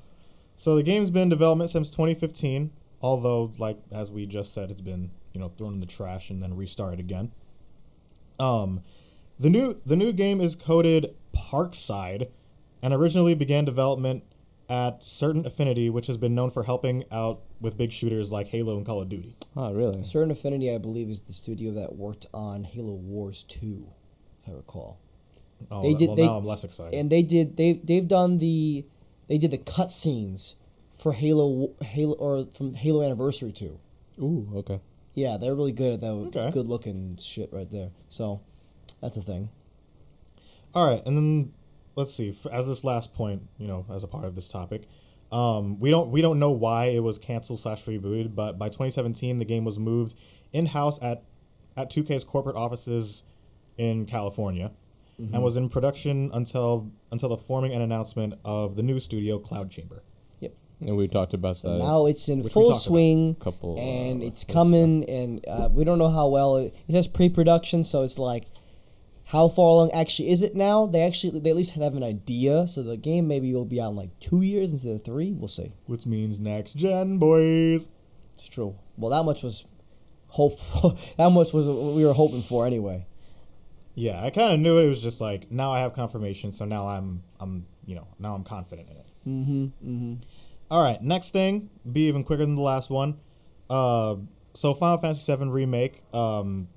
So 0.56 0.76
the 0.76 0.82
game's 0.84 1.12
been 1.12 1.24
in 1.24 1.30
development 1.30 1.70
since 1.70 1.92
2015. 1.92 2.72
Although, 3.00 3.52
like 3.60 3.78
as 3.92 4.10
we 4.12 4.26
just 4.26 4.52
said, 4.54 4.72
it's 4.72 4.82
been 4.82 5.12
you 5.34 5.40
know 5.40 5.50
thrown 5.50 5.74
in 5.74 5.80
the 5.80 5.86
trash 5.86 6.30
and 6.32 6.42
then 6.42 6.56
restarted 6.56 7.00
again. 7.00 7.32
Um, 8.40 8.82
the 9.40 9.50
new 9.52 9.80
the 9.86 9.96
new 9.96 10.12
game 10.14 10.42
is 10.42 10.56
coded 10.56 11.16
Parkside, 11.36 12.30
and 12.82 12.94
originally 12.94 13.36
began 13.36 13.64
development 13.66 14.24
at 14.72 15.04
Certain 15.04 15.46
Affinity, 15.46 15.90
which 15.90 16.08
has 16.08 16.16
been 16.16 16.34
known 16.34 16.50
for 16.50 16.64
helping 16.64 17.04
out 17.12 17.42
with 17.60 17.78
big 17.78 17.92
shooters 17.92 18.32
like 18.32 18.48
Halo 18.48 18.78
and 18.78 18.86
Call 18.86 19.02
of 19.02 19.10
Duty. 19.10 19.36
Oh, 19.56 19.74
really? 19.74 20.02
Certain 20.04 20.32
Affinity, 20.32 20.74
I 20.74 20.78
believe, 20.78 21.10
is 21.10 21.24
the 21.24 21.34
studio 21.34 21.72
that 21.74 21.96
worked 21.98 22.26
on 22.34 22.64
Halo 22.64 22.96
Wars 22.96 23.44
2, 23.44 23.86
if 24.42 24.48
I 24.50 24.54
recall. 24.54 24.98
Oh, 25.70 25.82
They 25.84 25.94
did- 25.94 26.08
well, 26.08 26.16
they- 26.16 26.26
now 26.26 26.38
I'm 26.38 26.46
less 26.46 26.64
excited. 26.64 26.98
And 26.98 27.10
they 27.12 27.22
did 27.22 27.58
they 27.58 27.74
they've 27.74 28.08
done 28.08 28.38
the 28.40 28.86
they 29.28 29.38
did 29.38 29.52
the 29.52 29.58
cutscenes 29.60 30.56
for 30.90 31.14
Halo 31.14 31.72
Halo 31.84 32.14
or 32.16 32.46
from 32.46 32.74
Halo 32.74 33.04
Anniversary 33.04 33.52
2. 33.52 33.78
Ooh, 34.20 34.48
okay. 34.56 34.80
Yeah, 35.14 35.36
they're 35.38 35.54
really 35.54 35.72
good 35.74 35.94
at 35.96 36.00
that. 36.02 36.08
Okay. 36.08 36.50
Good 36.52 36.68
looking 36.70 37.18
shit 37.18 37.52
right 37.52 37.70
there. 37.70 37.92
So 38.08 38.40
that's 39.02 39.18
a 39.18 39.22
thing. 39.22 39.50
All 40.74 40.88
right, 40.88 41.06
and 41.06 41.18
then 41.18 41.54
let's 41.96 42.14
see. 42.14 42.34
As 42.52 42.68
this 42.68 42.84
last 42.84 43.14
point, 43.14 43.44
you 43.58 43.68
know, 43.68 43.86
as 43.94 44.04
a 44.04 44.08
part 44.08 44.26
of 44.26 44.36
this 44.36 44.48
topic, 44.48 44.84
um, 45.32 45.80
we 45.80 45.90
don't 45.90 46.10
we 46.12 46.22
don't 46.22 46.40
know 46.40 46.52
why 46.52 46.86
it 46.88 47.04
was 47.04 47.18
canceled 47.18 47.60
slash 47.60 47.86
rebooted, 47.86 48.36
but 48.36 48.60
by 48.60 48.68
2017, 48.68 49.38
the 49.38 49.46
game 49.46 49.64
was 49.64 49.80
moved 49.80 50.16
in 50.52 50.68
house 50.68 51.02
at 51.02 51.24
at 51.78 51.90
2K's 51.90 52.24
corporate 52.26 52.56
offices 52.58 53.24
in 53.78 54.06
California, 54.06 54.72
and 55.18 55.42
was 55.42 55.56
in 55.56 55.70
production 55.70 56.30
until 56.34 56.92
until 57.12 57.30
the 57.30 57.38
forming 57.38 57.72
and 57.74 57.82
announcement 57.84 58.34
of 58.44 58.76
the 58.76 58.84
new 58.84 59.00
studio 59.00 59.40
Cloud 59.40 59.70
Chamber. 59.72 60.04
Yep, 60.42 60.54
and 60.82 60.98
we 60.98 61.08
talked 61.08 61.34
about 61.34 61.56
So 61.58 61.74
that. 61.78 61.80
now 61.80 62.08
it's 62.08 62.28
in 62.28 62.44
full 62.44 62.74
swing, 62.74 63.36
Couple, 63.36 63.78
and 63.80 64.22
uh, 64.22 64.26
it's 64.26 64.44
weeks 64.44 64.54
coming, 64.54 65.06
and 65.10 65.46
uh, 65.48 65.70
we 65.72 65.84
don't 65.86 65.98
know 66.00 66.10
how 66.10 66.28
well 66.28 66.58
it, 66.58 66.76
it 66.88 66.92
says 66.92 67.08
pre-production. 67.08 67.84
So 67.86 68.04
it's 68.04 68.20
like, 68.20 68.46
how 69.32 69.48
far 69.48 69.66
along 69.66 69.92
actually 69.94 70.30
is 70.30 70.42
it 70.42 70.56
now? 70.56 70.86
They 70.86 71.02
actually 71.02 71.40
they 71.40 71.52
at 71.52 71.56
least 71.56 71.76
have 71.76 71.96
an 71.96 72.04
idea. 72.04 72.68
So 72.68 72.84
the 72.84 72.98
game 72.98 73.30
maybe 73.30 73.54
will 73.54 73.64
be 73.64 73.80
out 73.80 73.92
in 73.92 73.96
like 73.96 74.20
two 74.20 74.42
years 74.42 74.74
instead 74.74 74.94
of 74.94 75.04
three. 75.06 75.32
We'll 75.32 75.48
see. 75.48 75.72
Which 75.86 76.06
means 76.06 76.42
next 76.42 76.74
gen, 76.74 77.18
boys. 77.18 77.90
It's 78.34 78.50
true. 78.50 78.76
Well, 78.98 79.12
that 79.12 79.24
much 79.24 79.42
was 79.42 79.66
hopeful. 80.28 80.98
that 81.18 81.30
much 81.30 81.54
was 81.54 81.70
what 81.70 81.94
we 81.94 82.06
were 82.06 82.14
hoping 82.14 82.42
for 82.42 82.68
anyway. 82.68 83.08
Yeah, 83.96 84.22
I 84.22 84.32
kind 84.32 84.52
of 84.54 84.60
knew 84.60 84.80
it. 84.80 84.86
It 84.86 84.90
was 84.90 85.02
just 85.02 85.22
like 85.22 85.50
now 85.50 85.72
I 85.72 85.80
have 85.80 85.94
confirmation, 85.94 86.52
so 86.52 86.66
now 86.66 86.88
I'm 86.88 87.24
I'm 87.40 87.68
you 87.86 87.96
know 87.96 88.08
now 88.20 88.36
I'm 88.36 88.44
confident 88.44 88.90
in 88.90 88.98
it. 88.98 89.06
Mm-hmm. 89.26 89.64
Mm-hmm. 89.64 90.14
All 90.70 90.84
right, 90.84 91.02
next 91.02 91.32
thing, 91.32 91.70
be 91.90 92.08
even 92.08 92.26
quicker 92.26 92.44
than 92.44 92.54
the 92.54 92.62
last 92.62 92.90
one. 92.90 93.18
Uh, 93.70 94.18
so 94.54 94.74
Final 94.74 94.98
Fantasy 94.98 95.34
VII 95.34 95.46
remake 95.46 96.02
um, 96.14 96.68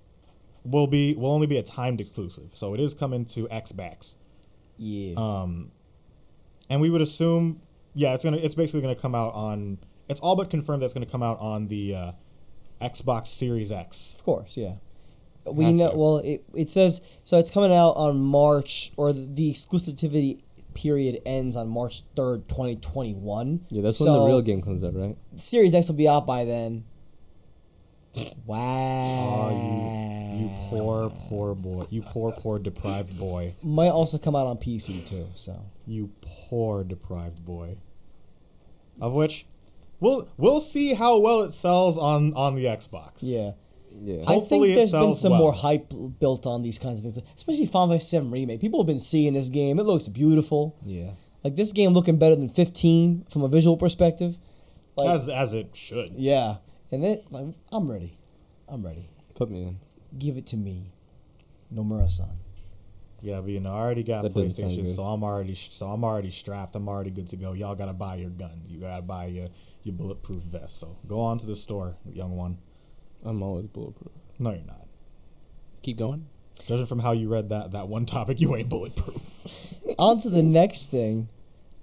will 0.64 0.86
be 0.86 1.14
will 1.16 1.30
only 1.32 1.46
be 1.46 1.56
a 1.58 1.62
timed 1.62 2.00
exclusive, 2.00 2.50
so 2.54 2.74
it 2.74 2.80
is 2.80 2.94
coming 2.94 3.24
to 3.26 3.46
Xbox, 3.48 4.16
Yeah. 4.78 5.14
um, 5.16 5.70
and 6.70 6.80
we 6.80 6.90
would 6.90 7.02
assume, 7.02 7.60
yeah, 7.94 8.14
it's 8.14 8.24
gonna 8.24 8.38
it's 8.38 8.54
basically 8.54 8.80
gonna 8.82 8.94
come 8.94 9.14
out 9.14 9.34
on. 9.34 9.78
It's 10.08 10.20
all 10.20 10.36
but 10.36 10.50
confirmed 10.50 10.82
that 10.82 10.86
it's 10.86 10.94
gonna 10.94 11.06
come 11.06 11.22
out 11.22 11.38
on 11.40 11.66
the 11.68 11.94
uh, 11.94 12.12
Xbox 12.80 13.26
Series 13.28 13.70
X. 13.72 14.16
Of 14.18 14.24
course, 14.24 14.56
yeah. 14.56 14.74
We 15.46 15.66
Have 15.66 15.74
know. 15.74 15.90
to. 15.90 15.96
Well, 15.96 16.16
it, 16.18 16.42
it 16.54 16.70
says 16.70 17.02
so. 17.22 17.38
It's 17.38 17.50
coming 17.50 17.72
out 17.72 17.90
on 17.92 18.18
March, 18.18 18.92
or 18.96 19.12
the, 19.12 19.26
the 19.26 19.50
exclusivity 19.52 20.40
period 20.72 21.20
ends 21.26 21.54
on 21.56 21.68
March 21.68 22.00
third, 22.16 22.48
twenty 22.48 22.76
twenty 22.76 23.12
one. 23.12 23.66
Yeah, 23.68 23.82
that's 23.82 24.00
when 24.00 24.12
the 24.12 24.24
real 24.26 24.40
game 24.40 24.62
comes 24.62 24.82
out, 24.82 24.94
right? 24.96 25.16
Series 25.36 25.74
X 25.74 25.88
will 25.88 25.96
be 25.96 26.08
out 26.08 26.26
by 26.26 26.46
then. 26.46 26.84
Wow. 28.46 29.50
Oh, 29.52 30.34
you 30.34 30.44
you 30.44 30.50
poor 30.68 31.10
poor 31.10 31.54
boy, 31.54 31.86
you 31.90 32.02
poor 32.02 32.32
poor 32.32 32.58
deprived 32.58 33.18
boy, 33.18 33.54
Might 33.64 33.88
also 33.88 34.18
come 34.18 34.34
out 34.36 34.46
on 34.46 34.56
PC 34.56 35.06
too. 35.06 35.26
So 35.34 35.64
you 35.86 36.10
poor 36.20 36.84
deprived 36.84 37.44
boy. 37.44 37.76
Of 39.00 39.12
which, 39.12 39.46
we'll 40.00 40.28
we'll 40.36 40.60
see 40.60 40.94
how 40.94 41.18
well 41.18 41.42
it 41.42 41.50
sells 41.50 41.98
on 41.98 42.32
on 42.34 42.54
the 42.54 42.64
Xbox. 42.66 43.20
yeah. 43.22 43.52
Yeah. 43.96 44.24
I 44.26 44.40
think 44.40 44.74
there's 44.74 44.90
been 44.90 45.14
some 45.14 45.30
well. 45.30 45.40
more 45.40 45.52
hype 45.52 45.92
built 46.18 46.46
on 46.48 46.62
these 46.62 46.80
kinds 46.80 46.98
of 46.98 47.04
things, 47.14 47.24
especially 47.36 47.66
Final 47.66 47.90
Fantasy 47.90 48.18
VII 48.18 48.26
Remake. 48.26 48.60
People 48.60 48.80
have 48.80 48.88
been 48.88 48.98
seeing 48.98 49.34
this 49.34 49.48
game. 49.50 49.78
It 49.78 49.84
looks 49.84 50.08
beautiful. 50.08 50.76
Yeah. 50.84 51.10
Like 51.44 51.54
this 51.54 51.70
game 51.70 51.92
looking 51.92 52.18
better 52.18 52.34
than 52.34 52.48
15 52.48 53.26
from 53.30 53.42
a 53.42 53.48
visual 53.48 53.76
perspective. 53.76 54.38
Like, 54.96 55.10
as 55.10 55.28
as 55.28 55.52
it 55.54 55.76
should. 55.76 56.14
yeah, 56.16 56.56
and 56.90 57.02
then 57.02 57.18
like 57.30 57.46
I'm 57.72 57.90
ready. 57.90 58.18
I'm 58.68 58.84
ready. 58.84 59.08
Put 59.34 59.50
me 59.50 59.62
in. 59.62 59.78
Give 60.16 60.36
it 60.36 60.46
to 60.48 60.56
me, 60.56 60.92
Nomura-san. 61.72 62.38
Yeah, 63.20 63.40
but 63.40 63.50
you 63.50 63.60
know, 63.60 63.70
I 63.70 63.78
already 63.78 64.02
got 64.02 64.22
That 64.22 64.32
PlayStation, 64.32 64.86
so 64.86 65.04
I'm 65.04 65.24
already 65.24 65.54
so 65.54 65.86
I'm 65.86 66.04
already 66.04 66.30
strapped. 66.30 66.76
I'm 66.76 66.88
already 66.88 67.10
good 67.10 67.26
to 67.28 67.36
go. 67.36 67.54
Y'all 67.54 67.74
gotta 67.74 67.94
buy 67.94 68.16
your 68.16 68.30
guns. 68.30 68.70
You 68.70 68.80
gotta 68.80 69.02
buy 69.02 69.26
your 69.26 69.48
your 69.82 69.94
bulletproof 69.94 70.42
vest. 70.42 70.78
So 70.78 70.98
go 71.06 71.20
on 71.20 71.38
to 71.38 71.46
the 71.46 71.56
store, 71.56 71.96
young 72.12 72.36
one. 72.36 72.58
I'm 73.24 73.42
always 73.42 73.66
bulletproof. 73.66 74.12
No, 74.38 74.50
you're 74.50 74.60
not. 74.66 74.86
Keep 75.82 75.98
going. 75.98 76.26
Judging 76.66 76.86
from 76.86 76.98
how 76.98 77.12
you 77.12 77.28
read 77.28 77.48
that 77.48 77.72
that 77.72 77.88
one 77.88 78.04
topic, 78.04 78.40
you 78.40 78.54
ain't 78.56 78.68
bulletproof. 78.68 79.74
On 79.98 80.20
to 80.20 80.28
the 80.30 80.42
next 80.42 80.90
thing. 80.90 81.28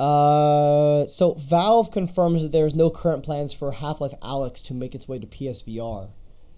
Uh, 0.01 1.05
so 1.05 1.33
Valve 1.35 1.91
confirms 1.91 2.41
that 2.41 2.51
there 2.51 2.65
is 2.65 2.73
no 2.73 2.89
current 2.89 3.23
plans 3.23 3.53
for 3.53 3.71
Half-Life 3.71 4.13
Alyx 4.21 4.63
to 4.65 4.73
make 4.73 4.95
its 4.95 5.07
way 5.07 5.19
to 5.19 5.27
PSVR, 5.27 6.09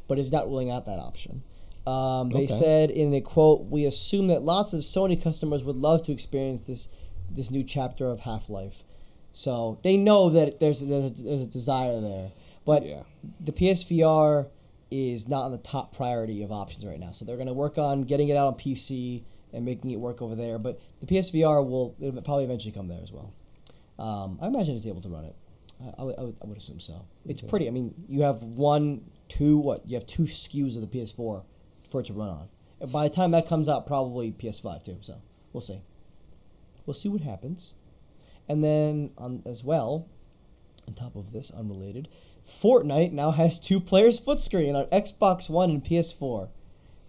but 0.08 0.18
is 0.18 0.32
not 0.32 0.48
ruling 0.48 0.72
out 0.72 0.86
that 0.86 1.00
option. 1.00 1.44
Um, 1.86 2.30
they 2.30 2.46
Okay. 2.46 2.48
said 2.48 2.89
in 2.89 3.14
a 3.14 3.20
quote, 3.20 3.66
"We 3.70 3.84
assume 3.86 4.28
that 4.28 4.44
lots 4.46 4.72
of 4.72 4.80
Sony 4.80 5.22
customers 5.22 5.66
would 5.66 5.76
love 5.76 6.02
to 6.04 6.14
experience 6.14 6.62
this 6.62 6.88
this 7.30 7.52
new 7.52 7.64
chapter 7.64 8.10
of 8.10 8.22
Half-Life." 8.22 8.86
So 9.34 9.78
they 9.84 9.98
know 9.98 10.30
that 10.30 10.62
there's 10.62 10.80
there's 10.80 11.06
a, 11.06 11.10
there's 11.24 11.41
a 11.41 11.46
desire 11.48 12.00
there, 12.00 12.32
but 12.64 12.86
Yeah. 12.86 13.04
the 13.44 13.52
PSVR 13.52 14.48
is 14.89 15.28
not 15.28 15.44
on 15.46 15.52
the 15.52 15.58
top 15.58 15.94
priority 15.94 16.41
of 16.44 16.52
options 16.54 16.86
right 16.86 17.00
now. 17.00 17.12
So 17.12 17.26
they're 17.26 17.36
going 17.36 17.48
to 17.48 17.54
work 17.54 17.78
on 17.78 18.04
getting 18.04 18.30
it 18.30 18.38
out 18.38 18.48
on 18.48 18.54
PC 18.54 19.24
and 19.54 19.66
making 19.66 19.91
it 19.91 19.99
work 19.99 20.22
over 20.22 20.36
there. 20.36 20.58
But 20.58 20.80
the 20.99 21.06
PSVR 21.06 21.66
will 21.66 21.95
it'll 21.99 22.22
probably 22.22 22.45
eventually 22.45 22.74
come 22.74 22.88
there 22.88 23.01
as 23.01 23.12
well. 23.12 23.34
Um, 23.99 24.39
I 24.41 24.47
imagine 24.47 24.76
it's 24.76 24.88
able 24.88 25.01
to 25.01 25.10
run 25.10 25.26
it. 25.26 25.36
I, 25.82 26.01
I, 26.01 26.04
would, 26.04 26.16
I, 26.18 26.22
would, 26.24 26.38
I 26.43 26.47
would 26.47 26.58
assume 26.58 26.80
so. 26.80 27.06
It's 27.26 27.41
pretty. 27.41 27.68
I 27.68 27.72
mean, 27.72 27.93
you 28.08 28.24
have 28.24 28.41
one, 28.41 29.10
two. 29.28 29.60
What 29.60 29.88
you 29.88 29.95
have 29.95 30.06
two 30.06 30.24
SKUs 30.24 30.76
of 30.76 30.82
the 30.82 30.88
PS4 30.99 31.43
for 31.84 31.99
it 31.99 32.06
to 32.08 32.14
run 32.14 32.30
on. 32.30 32.49
And 32.80 32.91
by 32.91 33.08
the 33.08 33.14
time 33.14 33.32
that 33.32 33.47
comes 33.47 33.70
out, 33.70 33.86
probably 33.86 34.32
PS5 34.32 34.84
too. 34.84 34.97
So 35.01 35.22
we'll 35.51 35.62
see. 35.62 35.82
We'll 36.86 36.93
see 36.93 37.10
what 37.10 37.22
happens. 37.22 37.74
And 38.49 38.64
then 38.64 39.12
on 39.18 39.41
as 39.45 39.64
well, 39.64 40.10
on 40.88 40.93
top 40.93 41.16
of 41.16 41.32
this, 41.32 41.51
unrelated, 41.51 42.10
Fortnite 42.45 43.14
now 43.14 43.32
has 43.32 43.60
two 43.60 43.80
players 43.80 44.20
foot 44.20 44.39
screen 44.39 44.76
on 44.76 44.86
Xbox 44.88 45.49
One 45.49 45.70
and 45.70 45.84
PS4 45.84 46.49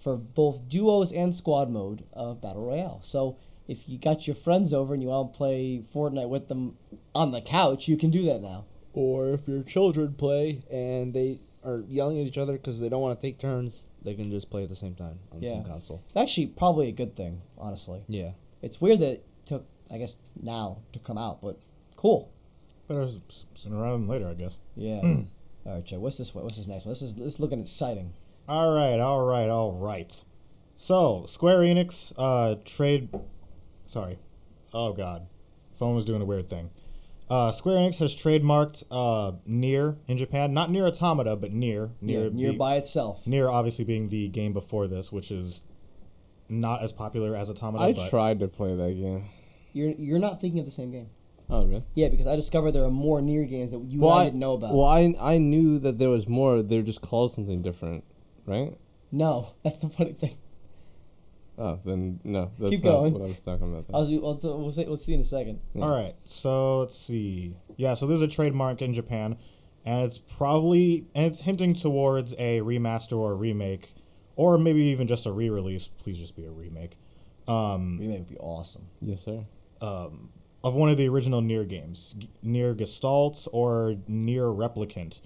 for 0.05 0.17
both 0.19 0.69
duos 0.69 1.11
and 1.13 1.35
squad 1.35 1.71
mode 1.71 2.05
of 2.13 2.41
Battle 2.43 2.67
Royale. 2.67 3.01
So 3.03 3.39
if 3.67 3.89
you 3.89 3.99
got 3.99 4.27
your 4.27 4.37
friends 4.37 4.75
over 4.75 4.93
and 4.93 5.03
you 5.03 5.09
want 5.09 5.33
to 5.33 5.37
play 5.39 5.83
Fortnite 5.83 6.29
with 6.29 6.49
them 6.49 6.77
on 7.15 7.31
the 7.31 7.41
couch, 7.41 7.89
you 7.89 7.97
can 7.97 8.11
do 8.11 8.23
that 8.27 8.43
now. 8.43 8.67
Or 8.93 9.31
if 9.33 9.49
your 9.49 9.63
children 9.63 10.13
play 10.13 10.61
and 10.71 11.15
they 11.15 11.41
are 11.65 11.83
yelling 11.89 12.21
at 12.21 12.27
each 12.27 12.37
other 12.37 12.53
because 12.53 12.79
they 12.81 12.91
don't 12.91 13.01
want 13.01 13.19
to 13.19 13.27
take 13.27 13.39
turns, 13.39 13.89
they 14.03 14.13
can 14.13 14.31
just 14.31 14.51
play 14.51 14.63
at 14.65 14.69
the 14.69 14.77
same 14.77 14.95
time 14.95 15.19
on 15.33 15.41
the 15.41 15.47
Yeah. 15.47 15.53
same 15.53 15.65
console. 15.65 16.03
It's 16.07 16.17
actually 16.17 16.49
probably 16.49 16.89
a 16.89 16.93
good 16.93 17.17
thing, 17.17 17.41
honestly. 17.57 18.03
Yeah. 18.07 18.33
It's 18.61 18.81
weird 18.83 18.99
that 19.01 19.13
it 19.13 19.25
took, 19.47 19.65
I 19.91 19.97
guess, 19.97 20.19
now 20.41 20.83
to 20.93 20.99
come 20.99 21.17
out, 21.17 21.41
but 21.41 21.59
cool. 21.97 22.29
Better 22.89 23.05
s- 23.05 23.47
sooner 23.55 23.81
rather 23.81 23.97
than 23.97 24.07
later, 24.07 24.29
I 24.29 24.35
guess. 24.35 24.61
Yeah. 24.77 25.01
Hmm. 25.01 25.23
All 25.65 25.77
right, 25.77 25.85
Joe. 25.85 25.99
What's 26.01 26.19
this? 26.19 26.35
What's 26.35 26.59
this 26.59 26.69
next 26.69 26.85
one? 26.85 26.91
This 26.91 27.01
is 27.01 27.15
this 27.15 27.27
is 27.35 27.41
looking 27.41 27.59
exciting. 27.61 28.13
All 28.49 28.75
right, 28.75 28.99
all 29.01 29.25
right, 29.25 29.49
all 29.49 29.73
right. 29.73 30.25
So 30.75 31.25
Square 31.27 31.61
Enix 31.61 32.13
uh, 32.19 32.57
trade. 32.65 33.09
Sorry. 33.85 34.19
Oh 34.73 34.93
God, 34.93 35.27
phone 35.73 35.95
was 35.95 36.05
doing 36.05 36.21
a 36.21 36.25
weird 36.25 36.49
thing. 36.49 36.71
Uh, 37.31 37.51
Square 37.51 37.77
Enix 37.79 37.99
has 38.01 38.15
trademarked 38.15 38.85
uh, 38.91 39.33
NieR 39.49 39.97
in 40.07 40.19
Japan, 40.19 40.53
not 40.53 40.69
NieR 40.69 40.87
Automata, 40.87 41.37
but 41.37 41.53
NieR. 41.53 41.93
NieR, 42.03 42.29
NieR, 42.29 42.31
NieR 42.31 42.51
the- 42.53 42.57
by 42.59 42.77
itself. 42.77 43.25
NieR 43.25 43.51
obviously 43.51 43.85
being 43.85 44.09
the 44.09 44.29
game 44.29 44.53
before 44.53 44.87
this, 44.89 45.11
which 45.11 45.31
is 45.31 45.65
not 46.49 46.83
as 46.83 46.93
popular 46.93 47.35
as 47.35 47.49
Automata. 47.49 47.85
I 47.85 47.93
but 47.93 48.11
tried 48.11 48.41
to 48.41 48.49
play 48.49 48.75
that 48.77 48.93
game. 48.93 49.25
You're 49.73 49.91
you're 49.93 50.19
not 50.19 50.41
thinking 50.41 50.61
of 50.61 50.67
the 50.67 50.71
same 50.71 50.91
game. 50.91 51.09
Oh, 51.51 51.65
really? 51.67 51.85
Yeah, 51.95 52.09
because 52.09 52.27
I 52.27 52.37
discovered 52.37 52.73
there 52.73 52.85
are 52.85 52.91
more 52.91 53.21
NieR 53.21 53.49
games 53.49 53.71
that 53.71 53.81
you 53.81 54.03
and 54.03 54.13
I 54.13 54.25
didn't 54.25 54.41
know 54.41 54.55
about. 54.55 54.75
Well, 54.75 54.87
I 54.87 55.15
I 55.21 55.39
knew 55.39 55.79
that 55.79 55.99
there 55.99 56.11
was 56.11 56.29
more. 56.29 56.63
They're 56.63 56.83
just 56.83 57.01
called 57.03 57.33
something 57.33 57.63
different, 57.63 58.05
right? 58.47 58.77
No, 59.13 59.55
that's 59.63 59.79
the 59.79 59.89
funny 59.89 60.13
thing. 60.13 60.33
Oh, 61.57 61.79
then 61.85 62.19
no, 62.25 62.51
that's 62.59 62.73
Keep 62.77 62.85
not 62.85 62.91
going. 62.91 63.13
what 63.13 63.23
I 63.23 63.27
was 63.27 63.39
talking 63.41 63.73
about. 63.73 63.87
then. 63.87 63.95
I 63.95 63.99
was, 63.99 64.11
we'll, 64.11 64.21
we'll, 64.23 64.59
we'll, 64.63 64.71
see, 64.73 64.85
we'll 64.87 64.97
see 64.97 65.15
in 65.15 65.21
a 65.21 65.25
second. 65.25 65.61
All 65.77 65.89
right, 65.89 66.15
so 66.25 66.81
let's 66.81 66.97
see. 66.99 67.55
Yeah, 67.77 67.95
so 67.95 68.07
there's 68.09 68.23
a 68.23 68.29
trademark 68.29 68.83
in 68.83 68.93
Japan, 68.93 69.37
and 69.85 70.03
it's 70.03 70.19
probably 70.19 71.07
and 71.15 71.27
it's 71.27 71.43
hinting 71.43 71.75
towards 71.75 72.33
a 72.39 72.61
remaster 72.61 73.17
or 73.17 73.33
a 73.33 73.35
remake, 73.37 73.93
or 74.35 74.59
maybe 74.59 74.81
even 74.83 75.07
just 75.07 75.27
a 75.27 75.33
re-release. 75.33 75.87
Please 75.87 76.19
just 76.19 76.35
be 76.37 76.45
a 76.45 76.51
remake. 76.51 76.97
Um, 77.47 77.99
Remake 78.01 78.21
would 78.21 78.29
be 78.31 78.39
awesome. 78.39 78.87
yes, 79.01 79.23
sir. 79.25 79.45
Um, 79.81 80.31
of 80.65 80.75
one 80.75 80.89
of 80.89 80.97
the 80.97 81.09
original 81.09 81.41
NieR 81.43 81.69
games, 81.69 82.17
NieR 82.45 82.75
Gestalt 82.77 83.47
or 83.53 83.97
NieR 84.11 84.57
Replicant, 84.57 85.21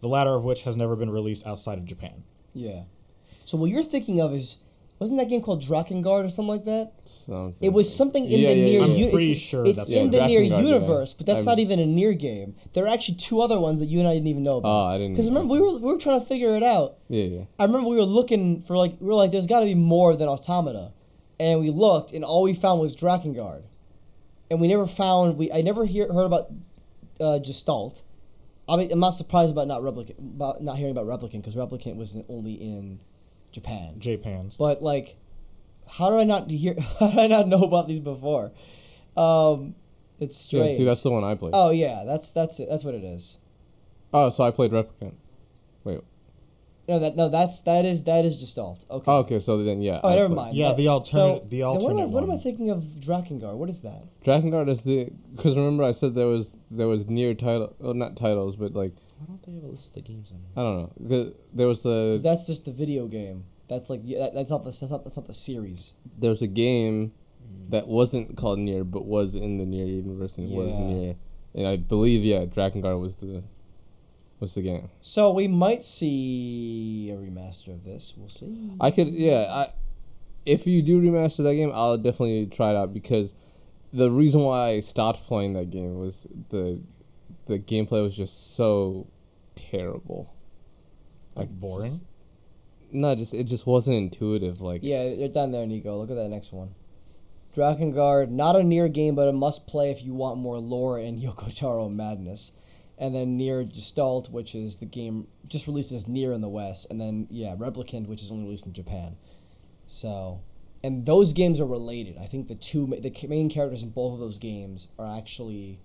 the 0.00 0.06
latter 0.08 0.30
of 0.30 0.44
which 0.44 0.62
has 0.62 0.76
never 0.76 0.94
been 0.96 1.10
released 1.10 1.44
outside 1.46 1.76
of 1.76 1.84
Japan. 1.84 2.22
Yeah. 2.52 2.82
So 3.44 3.56
what 3.58 3.70
you're 3.70 3.82
thinking 3.84 4.20
of 4.20 4.32
is 4.34 4.58
wasn't 4.98 5.18
that 5.18 5.30
game 5.30 5.40
called 5.40 5.62
Drakengard 5.62 6.24
or 6.26 6.28
something 6.28 6.48
like 6.56 6.64
that? 6.64 6.92
Something. 7.04 7.66
It 7.66 7.72
was 7.72 7.94
something 7.94 8.22
in 8.24 8.38
Yeah, 8.38 8.48
the 8.52 8.54
yeah, 8.54 8.66
NieR. 8.80 8.98
yeah. 8.98 9.04
I'm 9.06 9.10
pretty 9.10 9.32
it's, 9.32 9.40
sure 9.40 9.64
it's 9.66 9.76
that's 9.76 9.92
in 9.92 10.10
the 10.10 10.18
NieR 10.18 10.46
Drakengard, 10.50 10.62
universe, 10.62 11.14
but 11.14 11.26
that's 11.26 11.38
I'm- 11.38 11.46
not 11.46 11.58
even 11.58 11.78
a 11.80 11.86
NieR 11.86 12.18
game. 12.18 12.54
There 12.74 12.84
are 12.84 12.88
actually 12.88 13.14
two 13.16 13.40
other 13.40 13.58
ones 13.58 13.78
that 13.78 13.86
you 13.86 13.98
and 14.00 14.06
I 14.08 14.12
didn't 14.14 14.28
even 14.28 14.42
know 14.42 14.58
about. 14.58 14.68
Oh, 14.68 14.86
I 14.88 14.98
didn't 14.98 15.14
Because 15.14 15.28
remember 15.28 15.54
we 15.54 15.60
were 15.60 15.72
we 15.78 15.92
were 15.92 15.98
trying 15.98 16.20
to 16.20 16.26
figure 16.26 16.54
it 16.54 16.62
out. 16.62 16.98
Yeah, 17.08 17.24
yeah. 17.24 17.44
I 17.58 17.64
remember 17.64 17.88
we 17.88 17.96
were 17.96 18.02
looking 18.02 18.60
for 18.60 18.76
like 18.76 18.92
we 19.00 19.06
were 19.06 19.14
like, 19.14 19.30
there's 19.30 19.46
got 19.46 19.60
to 19.60 19.66
be 19.66 19.74
more 19.74 20.14
than 20.16 20.28
Automata, 20.28 20.92
and 21.38 21.60
we 21.60 21.70
looked, 21.70 22.12
and 22.12 22.22
all 22.22 22.42
we 22.42 22.52
found 22.52 22.78
was 22.80 22.94
Drakengard, 22.94 23.62
and 24.50 24.60
we 24.60 24.68
never 24.68 24.86
found 24.86 25.38
we 25.38 25.50
I 25.50 25.62
never 25.62 25.86
hear, 25.86 26.12
heard 26.12 26.26
about 26.26 26.48
uh, 27.20 27.38
Gestalt. 27.38 28.02
I 28.70 28.76
mean, 28.76 28.90
I'm 28.92 29.00
not 29.00 29.10
surprised 29.10 29.50
about 29.52 29.66
not 29.66 29.82
replicant 29.82 30.18
about 30.18 30.62
not 30.62 30.76
hearing 30.76 30.96
about 30.96 31.06
Replicant 31.06 31.42
because 31.42 31.56
Replicant 31.56 31.96
was 31.96 32.16
only 32.28 32.52
in 32.54 33.00
Japan. 33.52 33.94
Japans. 33.98 34.56
But 34.56 34.80
like, 34.82 35.16
how 35.88 36.10
did 36.10 36.20
I 36.20 36.24
not 36.24 36.50
hear? 36.50 36.74
How 37.00 37.10
did 37.10 37.18
I 37.18 37.26
not 37.26 37.48
know 37.48 37.62
about 37.62 37.88
these 37.88 38.00
before? 38.00 38.52
Um, 39.16 39.74
it's 40.20 40.36
Yeah, 40.52 40.60
strange. 40.62 40.76
see, 40.76 40.84
that's 40.84 41.02
the 41.02 41.10
one 41.10 41.24
I 41.24 41.34
played. 41.34 41.52
oh 41.54 41.70
yeah, 41.70 42.04
that's 42.06 42.30
that's 42.30 42.60
it. 42.60 42.68
That's 42.70 42.84
what 42.84 42.94
it 42.94 43.02
is. 43.04 43.40
Oh, 44.14 44.28
so 44.30 44.44
I 44.44 44.50
played 44.50 44.70
Replicant. 44.72 45.14
Wait. 46.90 46.94
No, 46.94 46.98
that 46.98 47.16
no, 47.16 47.28
that's 47.28 47.60
that 47.62 47.84
is 47.84 48.04
that 48.04 48.24
is 48.24 48.36
Gestalt. 48.36 48.84
Okay. 48.90 49.10
Oh, 49.10 49.18
okay, 49.18 49.38
so 49.38 49.62
then, 49.62 49.80
yeah. 49.80 50.00
Oh, 50.02 50.08
I 50.08 50.14
never 50.16 50.26
played- 50.26 50.36
mind. 50.36 50.56
Yeah, 50.56 50.68
That- 50.68 50.76
the 50.76 50.88
alternate- 50.88 51.50
the 51.50 51.60
then 51.60 51.68
what 51.68 51.74
am 51.74 51.82
I- 51.82 52.02
alternate 52.02 52.08
What 52.10 52.22
am 52.24 52.30
I 52.30 52.36
thinking 52.36 52.70
of 52.70 52.82
Drakengard? 52.82 53.56
What 53.56 53.68
is 53.68 53.82
that? 53.82 54.04
Drakengard 54.24 54.68
is 54.68 54.82
the. 54.84 55.10
Because 55.34 55.56
remember 55.56 55.84
I 55.84 55.92
said 55.92 56.14
there 56.14 56.26
was 56.26 56.56
there 56.70 56.88
was 56.88 57.06
NieR 57.06 57.38
title. 57.38 57.74
Well, 57.78 57.94
not 57.94 58.16
titles, 58.16 58.56
but 58.56 58.74
like, 58.74 58.92
Why 59.18 59.26
don't 59.26 59.42
they 59.42 59.52
have 59.52 59.64
a 59.64 59.68
list 59.68 59.96
of 59.96 60.04
games 60.04 60.32
on 60.32 60.38
here? 60.38 60.50
I 60.56 60.60
don't 60.62 60.76
know. 60.78 60.92
The, 61.00 61.34
there 61.52 61.68
was 61.68 61.82
the. 61.82 62.20
that's 62.22 62.46
just 62.46 62.64
the 62.64 62.72
video 62.72 63.06
game. 63.06 63.44
That's 63.68 63.88
like 63.88 64.00
yeah, 64.02 64.18
that, 64.18 64.34
that's 64.34 64.50
not 64.50 64.64
the 64.64 64.70
that's 64.70 64.90
not, 64.90 65.04
that's 65.04 65.16
not 65.16 65.26
the 65.28 65.34
series. 65.34 65.94
There 66.18 66.30
was 66.30 66.42
a 66.42 66.48
game 66.48 67.12
hmm. 67.40 67.70
that 67.70 67.86
wasn't 67.86 68.36
called 68.36 68.58
NieR, 68.58 68.90
but 68.90 69.06
was 69.06 69.36
in 69.36 69.58
the 69.58 69.64
NieR 69.64 69.86
universe 69.86 70.38
and 70.38 70.50
was 70.50 70.68
Yeah. 70.68 70.74
NieR. 70.74 71.16
And 71.54 71.66
I 71.66 71.76
believe, 71.76 72.24
yeah, 72.24 72.44
Drakengard 72.44 73.00
was 73.00 73.16
the. 73.16 73.44
Was 74.40 74.54
the 74.54 74.62
game. 74.62 74.88
So 75.00 75.32
we 75.32 75.48
might 75.48 75.82
see 75.82 77.10
a 77.10 77.14
remaster 77.14 77.68
of 77.68 77.84
this. 77.84 78.14
We'll 78.16 78.28
see. 78.28 78.72
I 78.80 78.90
could, 78.90 79.12
yeah. 79.12 79.46
I, 79.50 79.66
if 80.46 80.66
you 80.66 80.82
do 80.82 81.00
remaster 81.00 81.44
that 81.44 81.54
game, 81.54 81.70
I'll 81.74 81.98
definitely 81.98 82.46
try 82.46 82.70
it 82.70 82.76
out 82.76 82.94
because 82.94 83.34
the 83.92 84.10
reason 84.10 84.40
why 84.42 84.68
I 84.70 84.80
stopped 84.80 85.24
playing 85.24 85.52
that 85.54 85.70
game 85.70 85.98
was 85.98 86.26
the 86.48 86.80
the 87.46 87.58
gameplay 87.58 88.02
was 88.02 88.16
just 88.16 88.54
so 88.54 89.08
terrible. 89.56 90.34
Like 91.36 91.50
boring. 91.50 92.00
No, 92.92 93.14
just 93.14 93.34
it 93.34 93.44
just 93.44 93.66
wasn't 93.66 93.96
intuitive. 93.96 94.60
Like 94.60 94.82
Yeah, 94.82 95.08
you're 95.08 95.28
down 95.28 95.52
there, 95.52 95.66
Nico. 95.66 95.96
Look 95.96 96.10
at 96.10 96.16
that 96.16 96.28
next 96.28 96.52
one. 96.52 96.74
Drakengard, 97.54 98.30
not 98.30 98.54
a 98.54 98.60
NieR 98.60 98.92
game, 98.92 99.16
but 99.16 99.26
a 99.26 99.32
must 99.32 99.66
play 99.66 99.90
if 99.90 100.04
you 100.04 100.14
want 100.14 100.38
more 100.38 100.58
lore 100.58 100.98
and 100.98 101.18
Yoko 101.22 101.56
Taro 101.56 101.88
madness. 101.88 102.52
And 103.00 103.14
then 103.14 103.36
NieR 103.38 103.66
Gestalt, 103.66 104.30
which 104.30 104.54
is 104.54 104.76
the 104.76 104.86
game 104.86 105.26
just 105.48 105.66
released 105.66 105.90
as 105.90 106.04
NieR 106.04 106.32
in 106.34 106.42
the 106.42 106.48
West. 106.48 106.86
And 106.90 107.00
then, 107.00 107.26
yeah, 107.30 107.56
Replicant, 107.56 108.06
which 108.06 108.22
is 108.22 108.30
only 108.30 108.44
released 108.44 108.66
in 108.66 108.74
Japan. 108.74 109.16
So, 109.86 110.42
and 110.84 111.06
those 111.06 111.32
games 111.32 111.60
are 111.60 111.66
related. 111.66 112.16
I 112.18 112.26
think 112.26 112.48
the 112.48 112.54
two, 112.54 112.86
the 112.86 113.12
main 113.26 113.50
characters 113.50 113.82
in 113.82 113.90
both 113.90 114.12
of 114.12 114.20
those 114.20 114.38
games 114.38 114.88
are 114.98 115.06
actually, 115.18 115.80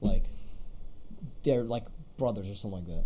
like, 0.00 0.24
they're 1.44 1.62
like 1.62 1.84
brothers 2.16 2.50
or 2.50 2.54
something 2.54 2.84
like 2.84 2.88
that. 2.88 3.04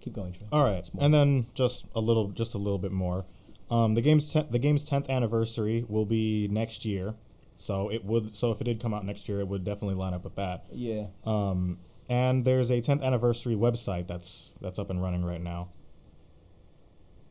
Keep 0.00 0.14
going, 0.14 0.32
Trey. 0.32 0.46
All 0.52 0.64
right, 0.64 0.88
and 0.98 1.12
then 1.12 1.48
just 1.54 1.86
a 1.94 2.00
little, 2.00 2.28
just 2.28 2.54
a 2.54 2.58
little 2.58 2.78
bit 2.78 2.92
more. 2.92 3.26
Um, 3.68 3.94
the 3.94 4.00
game's 4.00 4.32
ten- 4.32 4.46
the 4.48 4.58
game's 4.58 4.84
tenth 4.84 5.10
anniversary 5.10 5.84
will 5.88 6.06
be 6.06 6.48
next 6.50 6.84
year, 6.86 7.16
so 7.60 7.90
it 7.90 8.04
would. 8.04 8.34
So 8.34 8.52
if 8.52 8.60
it 8.60 8.64
did 8.64 8.80
come 8.80 8.94
out 8.94 9.04
next 9.04 9.28
year, 9.28 9.40
it 9.40 9.48
would 9.48 9.64
definitely 9.64 9.96
line 9.96 10.14
up 10.14 10.22
with 10.24 10.36
that. 10.36 10.64
Yeah. 10.72 11.08
Um, 11.26 11.78
and 12.08 12.44
there's 12.44 12.70
a 12.70 12.80
tenth 12.80 13.02
anniversary 13.02 13.54
website 13.56 14.06
that's 14.06 14.54
that's 14.60 14.78
up 14.78 14.88
and 14.90 15.02
running 15.02 15.24
right 15.24 15.40
now. 15.42 15.68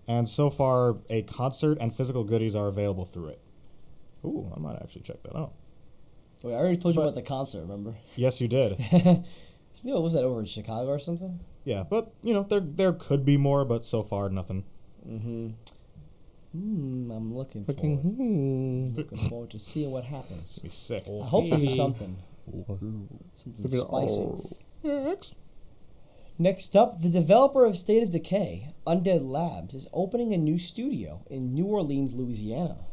And 0.07 0.27
so 0.29 0.49
far, 0.49 0.97
a 1.09 1.21
concert 1.23 1.77
and 1.81 1.93
physical 1.93 2.23
goodies 2.23 2.55
are 2.55 2.67
available 2.67 3.05
through 3.05 3.27
it. 3.29 3.41
Ooh, 4.25 4.51
I 4.55 4.59
might 4.59 4.75
actually 4.81 5.01
check 5.01 5.21
that 5.23 5.35
out. 5.35 5.53
Wait, 6.43 6.53
I 6.53 6.57
already 6.57 6.77
told 6.77 6.95
you 6.95 6.99
But- 7.01 7.07
about 7.09 7.15
the 7.15 7.21
concert, 7.23 7.61
remember? 7.61 7.95
Yes, 8.15 8.39
you 8.41 8.47
did. 8.47 8.77
You 9.83 9.93
know, 9.93 10.01
was 10.01 10.13
that 10.13 10.23
over 10.23 10.39
in 10.39 10.45
Chicago 10.47 10.89
or 10.89 10.97
something? 10.99 11.39
yeah, 11.63 11.83
but 11.87 12.11
you 12.23 12.33
know 12.33 12.41
there 12.41 12.59
there 12.59 12.91
could 12.93 13.23
be 13.23 13.37
more, 13.37 13.63
but 13.63 13.85
so 13.85 14.01
far 14.01 14.27
nothing. 14.27 14.63
Mm-hmm. 15.07 15.49
Hmm, 16.57 17.11
I'm 17.11 17.33
looking 17.35 17.65
fucking. 17.65 18.01
forward. 18.01 18.15
Hmm. 18.17 18.95
looking 18.97 19.29
forward 19.29 19.49
to 19.51 19.59
seeing 19.59 19.91
what 19.91 20.03
happens. 20.05 20.59
Be 20.59 20.69
sick. 20.69 21.03
I 21.07 21.23
hope 21.25 21.45
they 21.49 21.57
do 21.57 21.67
Hey. 21.67 21.69
something. 21.69 22.17
Something 23.35 23.67
spicy. 23.69 24.27
Next. 24.83 25.35
Next 26.39 26.75
up, 26.75 27.01
the 27.01 27.09
developer 27.09 27.65
of 27.65 27.75
State 27.77 28.03
of 28.03 28.11
Decay, 28.11 28.69
Undead 28.85 29.23
Labs, 29.27 29.73
is 29.75 29.87
opening 29.91 30.33
a 30.33 30.37
new 30.37 30.57
studio 30.59 31.21
in 31.29 31.53
New 31.53 31.65
Orleans, 31.65 32.13
Louisiana. 32.13 32.85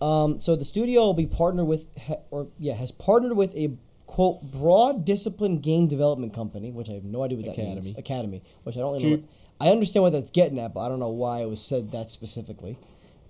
Um, 0.00 0.38
so 0.38 0.56
the 0.56 0.64
studio 0.64 1.02
will 1.04 1.14
be 1.14 1.26
partnered 1.26 1.66
with, 1.66 1.86
ha- 1.98 2.16
or 2.30 2.48
yeah, 2.58 2.74
has 2.74 2.92
partnered 2.92 3.36
with 3.36 3.54
a 3.56 3.76
quote 4.06 4.42
broad 4.50 5.04
discipline 5.04 5.58
game 5.58 5.86
development 5.86 6.32
company, 6.32 6.70
which 6.72 6.88
I 6.88 6.92
have 6.94 7.04
no 7.04 7.22
idea 7.24 7.38
what 7.38 7.46
that 7.46 7.58
means. 7.58 7.88
Academy. 7.90 8.00
Academy, 8.00 8.42
which 8.64 8.76
I 8.76 8.80
don't 8.80 8.92
really 8.94 9.04
know. 9.10 9.16
Cheap. 9.16 9.20
What, 9.26 9.30
I 9.60 9.68
understand 9.68 10.02
what 10.02 10.12
that's 10.12 10.30
getting 10.30 10.58
at, 10.58 10.74
but 10.74 10.80
I 10.80 10.88
don't 10.88 11.00
know 11.00 11.10
why 11.10 11.40
it 11.40 11.48
was 11.48 11.62
said 11.62 11.92
that 11.92 12.10
specifically. 12.10 12.78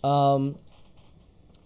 Um, 0.03 0.57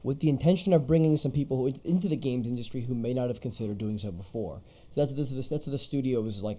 with 0.03 0.21
the 0.21 0.29
intention 0.29 0.73
of 0.73 0.87
bringing 0.87 1.17
some 1.17 1.33
people 1.33 1.59
who, 1.59 1.73
into 1.85 2.09
the 2.09 2.17
games 2.17 2.49
industry 2.49 2.83
who 2.83 2.95
may 2.95 3.13
not 3.15 3.29
have 3.29 3.41
considered 3.41 3.79
doing 3.79 3.99
so 3.99 4.11
before. 4.11 4.63
So 4.91 5.01
that's 5.01 5.13
this, 5.13 5.31
that's 5.31 5.67
what 5.67 5.73
the 5.73 5.79
studio's 5.79 6.43
like 6.43 6.59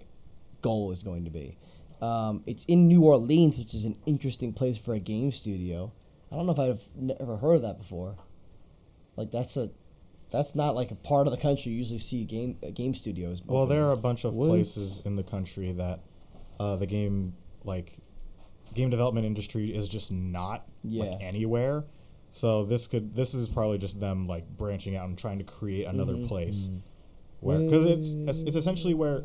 goal 0.60 0.92
is 0.92 1.02
going 1.02 1.24
to 1.24 1.30
be. 1.30 1.58
Um, 2.00 2.42
it's 2.46 2.64
in 2.64 2.88
New 2.88 3.04
Orleans, 3.04 3.58
which 3.58 3.74
is 3.74 3.84
an 3.84 3.96
interesting 4.06 4.52
place 4.52 4.76
for 4.78 4.94
a 4.94 4.98
game 4.98 5.30
studio. 5.30 5.92
I 6.30 6.36
don't 6.36 6.46
know 6.46 6.52
if 6.52 6.58
I've 6.58 6.88
never 6.96 7.36
heard 7.36 7.56
of 7.56 7.62
that 7.62 7.78
before. 7.78 8.16
Like 9.16 9.30
that's 9.30 9.56
a, 9.56 9.70
that's 10.30 10.54
not 10.56 10.74
like 10.74 10.90
a 10.90 10.94
part 10.94 11.26
of 11.26 11.32
the 11.32 11.36
country 11.40 11.72
you 11.72 11.78
usually 11.78 11.98
see 11.98 12.24
game 12.24 12.58
uh, 12.66 12.70
game 12.70 12.94
studios. 12.94 13.42
Well, 13.44 13.66
there 13.66 13.84
are 13.84 13.92
a 13.92 13.96
bunch 13.96 14.24
of 14.24 14.34
What? 14.34 14.48
places 14.48 15.02
in 15.04 15.16
the 15.16 15.22
country 15.22 15.72
that 15.72 16.00
uh, 16.58 16.76
the 16.76 16.86
game 16.86 17.34
like 17.64 17.98
game 18.74 18.90
development 18.90 19.26
industry 19.26 19.74
is 19.74 19.88
just 19.88 20.10
not 20.12 20.66
Yeah. 20.82 21.04
like 21.04 21.18
anywhere. 21.20 21.84
So 22.30 22.64
this 22.64 22.86
could 22.86 23.14
this 23.14 23.34
is 23.34 23.48
probably 23.48 23.78
just 23.78 24.00
them 24.00 24.26
like 24.26 24.48
branching 24.56 24.96
out 24.96 25.06
and 25.08 25.18
trying 25.18 25.38
to 25.38 25.44
create 25.44 25.84
another 25.86 26.14
Mhm. 26.14 26.28
place 26.28 26.70
where 27.40 27.58
because 27.60 27.84
it's 27.86 28.12
it's 28.12 28.42
it's 28.42 28.56
essentially 28.56 28.94
where. 28.94 29.24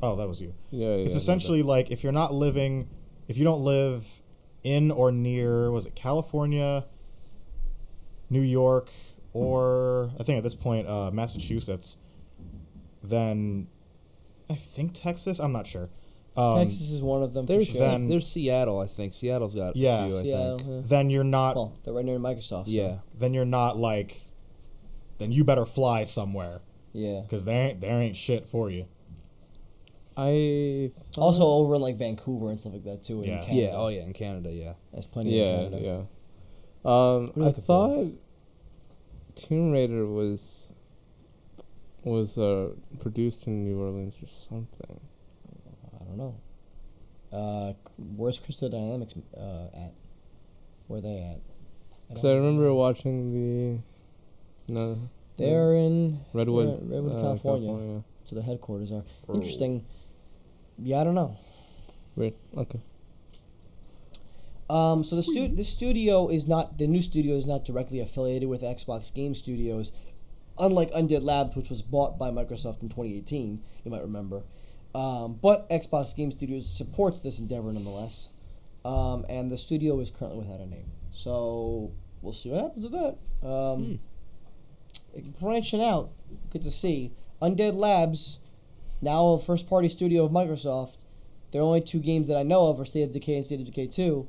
Oh, 0.00 0.16
that 0.16 0.26
was 0.28 0.40
you. 0.40 0.54
Yeah, 0.70 0.88
yeah. 0.96 1.04
It's 1.04 1.14
essentially 1.16 1.62
like 1.62 1.90
if 1.90 2.02
you're 2.02 2.12
not 2.12 2.32
living, 2.32 2.88
if 3.28 3.36
you 3.36 3.44
don't 3.44 3.62
live 3.62 4.22
in 4.64 4.90
or 4.90 5.12
near, 5.12 5.70
was 5.70 5.84
it 5.86 5.94
California, 5.94 6.86
New 8.30 8.40
York, 8.40 8.90
or 9.34 10.12
I 10.18 10.22
think 10.22 10.38
at 10.38 10.42
this 10.44 10.54
point 10.54 10.86
uh, 10.86 11.10
Massachusetts, 11.12 11.98
then 13.02 13.68
I 14.48 14.54
think 14.54 14.92
Texas. 14.94 15.38
I'm 15.38 15.52
not 15.52 15.66
sure. 15.66 15.90
Um, 16.36 16.58
Texas 16.58 16.90
is 16.92 17.02
one 17.02 17.22
of 17.22 17.34
them. 17.34 17.46
For 17.46 17.52
There's 17.54 17.68
sure. 17.70 17.80
Then- 17.88 18.08
there's 18.08 18.26
Seattle, 18.28 18.80
I 18.80 18.86
think. 18.86 19.12
Seattle's 19.14 19.54
got 19.54 19.76
Yeah. 19.76 20.04
a 20.04 20.08
few, 20.08 20.16
I 20.18 20.22
yeah, 20.22 20.56
think. 20.56 20.86
Then 20.86 21.10
you're 21.10 21.24
not. 21.24 21.56
well, 21.56 21.74
they're 21.84 21.92
right 21.92 22.04
near 22.04 22.18
Microsoft. 22.18 22.66
So. 22.66 22.70
Yeah. 22.70 22.98
Then 23.16 23.34
you're 23.34 23.44
not 23.44 23.76
like. 23.76 24.18
Then 25.18 25.30
you 25.30 25.44
better 25.44 25.66
fly 25.66 26.04
somewhere 26.04 26.62
yeah. 26.92 27.20
because 27.20 27.44
there 27.44 27.68
ain't 27.68 27.80
there 27.80 28.00
ain't 28.00 28.16
shit 28.16 28.46
for 28.46 28.70
you. 28.70 28.86
I. 30.16 30.90
Also 31.16 31.44
over 31.44 31.74
in 31.74 31.82
like 31.82 31.96
Vancouver 31.96 32.50
and 32.50 32.58
stuff 32.58 32.72
like 32.72 32.84
that 32.84 33.02
too. 33.02 33.22
In 33.22 33.28
Yeah. 33.30 33.40
Canada. 33.42 33.54
Yeah, 33.62 33.70
oh 33.76 33.88
yeah, 33.88 34.02
in 34.02 34.12
Canada, 34.12 34.50
yeah. 34.52 34.72
There's 34.92 35.06
plenty 35.06 35.38
in 35.38 35.46
Yeah, 35.46 35.56
Canada. 35.56 35.80
yeah. 35.80 35.92
Um, 35.94 36.02
What 36.84 36.90
are 36.90 37.20
you 37.20 37.32
I 37.36 37.46
looking 37.46 37.62
for? 37.62 37.62
thought 37.62 38.12
Tomb 39.36 39.70
Raider 39.70 40.06
was 40.06 40.70
was 42.04 42.36
uh, 42.36 42.70
produced 43.00 43.46
in 43.46 43.64
New 43.64 43.80
Orleans 43.80 44.16
or 44.22 44.26
something. 44.26 45.00
I 46.12 46.16
don't 46.16 46.18
know. 46.18 46.34
Uh, 47.32 47.72
where's 48.16 48.38
Crystal 48.38 48.68
Dynamics 48.68 49.14
uh, 49.36 49.66
at? 49.74 49.94
Where 50.86 50.98
are 50.98 51.02
they 51.02 51.18
at? 51.22 51.40
Because 52.08 52.24
I 52.26 52.34
remember 52.34 52.72
watching 52.74 53.28
the 53.28 54.72
no 54.72 54.98
They're 55.38 55.74
in 55.74 56.20
Redwood, 56.34 56.82
in 56.82 56.90
Redwood, 56.90 57.16
uh, 57.16 57.22
California. 57.22 58.02
so 58.24 58.34
their 58.36 58.44
headquarters 58.44 58.92
are. 58.92 59.02
Interesting. 59.32 59.84
Yeah, 60.78 61.00
I 61.00 61.04
don't 61.04 61.14
know. 61.14 61.36
Weird. 62.16 62.34
Okay. 62.56 62.80
Um, 64.68 65.04
so 65.04 65.16
the 65.16 65.22
stu- 65.22 65.48
the 65.48 65.64
studio 65.64 66.28
is 66.28 66.46
not 66.46 66.78
the 66.78 66.86
new 66.86 67.00
studio 67.00 67.34
is 67.34 67.46
not 67.46 67.64
directly 67.64 68.00
affiliated 68.00 68.48
with 68.48 68.62
Xbox 68.62 69.12
Game 69.12 69.34
Studios, 69.34 69.92
unlike 70.58 70.90
Undead 70.92 71.22
Labs, 71.22 71.56
which 71.56 71.70
was 71.70 71.82
bought 71.82 72.18
by 72.18 72.30
Microsoft 72.30 72.82
in 72.82 72.88
2018. 72.88 73.62
You 73.84 73.90
might 73.90 74.02
remember, 74.02 74.42
um, 74.94 75.38
but 75.40 75.68
Xbox 75.70 76.14
Game 76.16 76.30
Studios 76.30 76.68
supports 76.70 77.20
this 77.20 77.38
endeavor 77.38 77.72
nonetheless, 77.72 78.28
um, 78.84 79.24
and 79.28 79.50
the 79.50 79.56
studio 79.56 80.00
is 80.00 80.10
currently 80.10 80.38
without 80.38 80.60
a 80.60 80.66
name. 80.66 80.90
So 81.10 81.92
we'll 82.20 82.32
see 82.32 82.50
what 82.50 82.62
happens 82.62 82.88
with 82.88 82.92
that. 82.92 83.46
Um, 83.46 84.00
Branching 85.40 85.82
out, 85.82 86.10
good 86.50 86.62
to 86.62 86.70
see. 86.70 87.12
Undead 87.42 87.74
Labs, 87.74 88.40
now 89.02 89.32
a 89.32 89.38
first 89.38 89.68
party 89.68 89.88
studio 89.88 90.24
of 90.24 90.32
Microsoft. 90.32 91.04
The 91.50 91.58
only 91.58 91.82
two 91.82 92.00
games 92.00 92.28
that 92.28 92.36
I 92.36 92.42
know 92.42 92.70
of 92.70 92.80
are 92.80 92.84
State 92.84 93.02
of 93.02 93.12
Decay 93.12 93.36
and 93.36 93.44
State 93.44 93.60
of 93.60 93.66
Decay 93.66 93.88
2. 93.88 94.26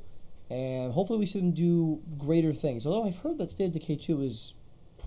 And 0.50 0.92
hopefully 0.92 1.18
we 1.18 1.26
see 1.26 1.40
them 1.40 1.52
do 1.52 2.02
greater 2.18 2.52
things. 2.52 2.86
Although 2.86 3.08
I've 3.08 3.18
heard 3.18 3.38
that 3.38 3.50
State 3.50 3.68
of 3.68 3.72
Decay 3.72 3.96
2 3.96 4.20
is 4.20 4.52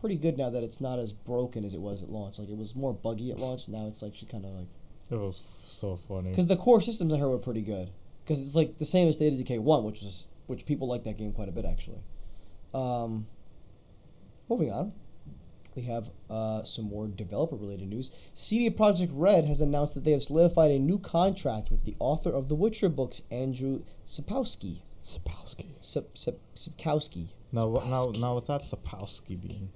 pretty 0.01 0.15
good 0.15 0.37
now 0.37 0.49
that 0.49 0.63
it's 0.63 0.81
not 0.81 0.97
as 0.97 1.11
broken 1.11 1.63
as 1.63 1.75
it 1.75 1.79
was 1.79 2.01
at 2.01 2.09
launch. 2.09 2.39
Like 2.39 2.49
it 2.49 2.57
was 2.57 2.75
more 2.75 2.93
buggy 2.93 3.31
at 3.31 3.39
launch. 3.39 3.69
Now 3.69 3.87
it's 3.87 4.01
like 4.01 4.15
she 4.15 4.25
kind 4.25 4.45
of 4.45 4.51
like 4.51 4.67
It 5.09 5.15
was 5.15 5.37
so 5.37 5.95
funny. 5.95 6.31
because 6.31 6.47
the 6.47 6.57
core 6.57 6.81
systems 6.81 7.13
I 7.13 7.17
heard 7.17 7.29
were 7.29 7.37
pretty 7.37 7.61
good. 7.61 7.89
Because 8.23 8.39
it's 8.39 8.55
like 8.55 8.77
the 8.77 8.85
same 8.85 9.07
as 9.07 9.15
State 9.15 9.31
of 9.33 9.39
Decay 9.39 9.59
One, 9.59 9.83
which 9.85 10.01
was 10.01 10.27
which 10.47 10.65
people 10.65 10.87
like 10.87 11.03
that 11.05 11.17
game 11.17 11.31
quite 11.31 11.47
a 11.49 11.51
bit 11.51 11.65
actually. 11.65 12.01
Um, 12.73 13.27
moving 14.49 14.71
on, 14.71 14.91
we 15.75 15.83
have 15.83 16.09
uh, 16.29 16.63
some 16.63 16.85
more 16.85 17.07
developer 17.07 17.55
related 17.55 17.87
news. 17.87 18.11
CD 18.33 18.69
Projekt 18.69 19.11
Red 19.13 19.45
has 19.45 19.61
announced 19.61 19.95
that 19.95 20.03
they 20.03 20.11
have 20.11 20.23
solidified 20.23 20.71
a 20.71 20.79
new 20.79 20.99
contract 20.99 21.71
with 21.71 21.85
the 21.85 21.95
author 21.99 22.29
of 22.31 22.49
the 22.49 22.55
Witcher 22.55 22.89
books, 22.89 23.21
Andrew 23.31 23.83
Sapkowski. 24.05 24.81
Sapowski. 25.05 25.67
Sap, 25.79 26.03
Sap, 26.15 26.33
Sapkowski. 26.53 27.27
Now, 27.53 27.67
what- 27.67 27.87
now, 27.87 28.11
now, 28.19 28.35
with 28.35 28.47
that 28.47 28.59
Sapowski 28.61 29.39
being, 29.39 29.69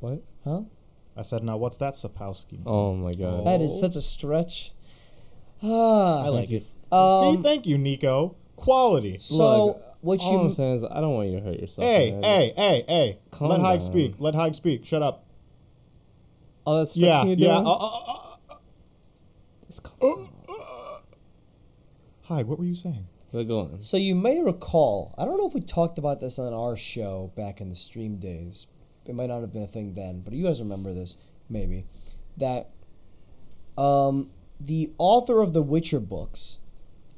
What? 0.00 0.22
Huh? 0.44 0.62
I 1.18 1.22
said, 1.22 1.42
now 1.42 1.56
what's 1.56 1.76
that 1.78 1.94
Sapowski? 1.94 2.60
Oh 2.64 2.94
my 2.94 3.12
god. 3.14 3.44
That 3.44 3.60
is 3.60 3.78
such 3.78 3.96
a 3.96 4.00
stretch. 4.00 4.72
Ah. 5.62 6.24
I 6.26 6.28
like 6.28 6.50
it. 6.50 6.62
Um, 6.92 7.36
See, 7.36 7.42
thank 7.42 7.66
you, 7.66 7.76
Nico. 7.76 8.36
Quality. 8.56 9.18
so 9.18 9.66
Look, 9.66 9.82
what 10.00 10.20
All 10.20 10.32
you 10.32 10.38
I'm 10.40 10.50
saying 10.52 10.76
is, 10.76 10.84
I 10.84 11.00
don't 11.00 11.14
want 11.14 11.28
you 11.30 11.38
to 11.40 11.44
hurt 11.44 11.58
yourself. 11.58 11.86
Hey, 11.86 12.12
man. 12.12 12.22
hey, 12.22 12.52
hey, 12.56 12.84
hey. 12.86 13.18
Calm 13.32 13.48
Let 13.50 13.60
Hike 13.60 13.80
down. 13.80 13.80
speak. 13.80 14.14
Let 14.20 14.34
Hike 14.36 14.54
speak. 14.54 14.86
Shut 14.86 15.02
up. 15.02 15.24
Oh, 16.66 16.78
that's 16.78 16.96
Yeah, 16.96 17.24
you're 17.24 17.34
yeah. 17.36 17.54
doing? 17.54 17.66
Uh, 17.66 17.72
uh, 17.72 17.90
uh, 18.50 18.54
Just 19.66 19.82
calm 19.82 19.96
uh, 20.02 20.06
down. 20.14 20.28
uh. 20.48 20.98
Hike, 22.22 22.46
what 22.46 22.58
were 22.58 22.64
you 22.64 22.74
saying? 22.76 23.06
But 23.32 23.44
go 23.48 23.60
on. 23.60 23.80
So 23.80 23.96
you 23.96 24.14
may 24.14 24.40
recall, 24.40 25.14
I 25.18 25.24
don't 25.24 25.36
know 25.38 25.46
if 25.48 25.54
we 25.54 25.60
talked 25.60 25.98
about 25.98 26.20
this 26.20 26.38
on 26.38 26.52
our 26.54 26.76
show 26.76 27.32
back 27.36 27.60
in 27.60 27.68
the 27.68 27.74
stream 27.74 28.16
days. 28.18 28.68
It 29.08 29.14
might 29.14 29.28
not 29.28 29.40
have 29.40 29.52
been 29.52 29.62
a 29.62 29.68
thing 29.68 29.94
then, 29.94 30.20
but 30.20 30.34
you 30.34 30.44
guys 30.44 30.60
remember 30.60 30.92
this, 30.92 31.16
maybe. 31.48 31.86
That 32.36 32.70
um, 33.76 34.30
the 34.60 34.92
author 34.98 35.40
of 35.40 35.54
the 35.54 35.62
Witcher 35.62 36.00
books 36.00 36.58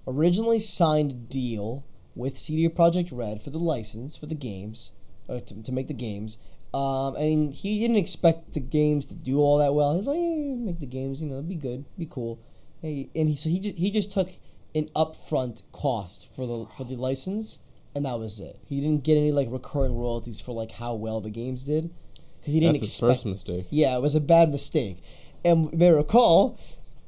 originally 0.06 0.58
signed 0.58 1.10
a 1.10 1.14
deal 1.14 1.84
with 2.14 2.36
CD 2.36 2.68
Projekt 2.68 3.10
Red 3.12 3.42
for 3.42 3.50
the 3.50 3.58
license 3.58 4.16
for 4.16 4.26
the 4.26 4.34
games, 4.34 4.92
uh, 5.28 5.40
to, 5.40 5.62
to 5.62 5.72
make 5.72 5.88
the 5.88 5.94
games. 5.94 6.38
Um, 6.72 7.16
and 7.16 7.52
he 7.52 7.80
didn't 7.80 7.96
expect 7.96 8.54
the 8.54 8.60
games 8.60 9.04
to 9.06 9.14
do 9.14 9.38
all 9.38 9.58
that 9.58 9.74
well. 9.74 9.96
He's 9.96 10.06
like, 10.06 10.18
yeah, 10.18 10.54
make 10.54 10.78
the 10.78 10.86
games, 10.86 11.22
you 11.22 11.28
know, 11.28 11.42
be 11.42 11.56
good, 11.56 11.84
be 11.98 12.06
cool. 12.06 12.38
Hey, 12.80 13.10
and 13.14 13.28
he 13.28 13.34
so 13.34 13.50
he 13.50 13.58
just 13.58 13.76
he 13.76 13.90
just 13.90 14.12
took 14.12 14.30
an 14.74 14.86
upfront 14.96 15.70
cost 15.72 16.34
for 16.34 16.46
the 16.46 16.66
for 16.76 16.84
the 16.84 16.94
license, 16.94 17.58
and 17.94 18.04
that 18.04 18.18
was 18.18 18.40
it. 18.40 18.56
He 18.66 18.80
didn't 18.80 19.04
get 19.04 19.16
any 19.16 19.32
like 19.32 19.48
recurring 19.50 19.96
royalties 19.96 20.40
for 20.40 20.52
like 20.52 20.72
how 20.72 20.94
well 20.94 21.20
the 21.20 21.30
games 21.30 21.64
did, 21.64 21.90
because 22.38 22.52
he 22.54 22.60
didn't 22.60 22.74
That's 22.74 22.86
his 22.86 23.00
first 23.00 23.26
mistake. 23.26 23.66
Yeah, 23.70 23.96
it 23.96 24.02
was 24.02 24.14
a 24.14 24.20
bad 24.20 24.50
mistake. 24.50 25.02
And 25.44 25.70
they 25.72 25.90
recall, 25.90 26.58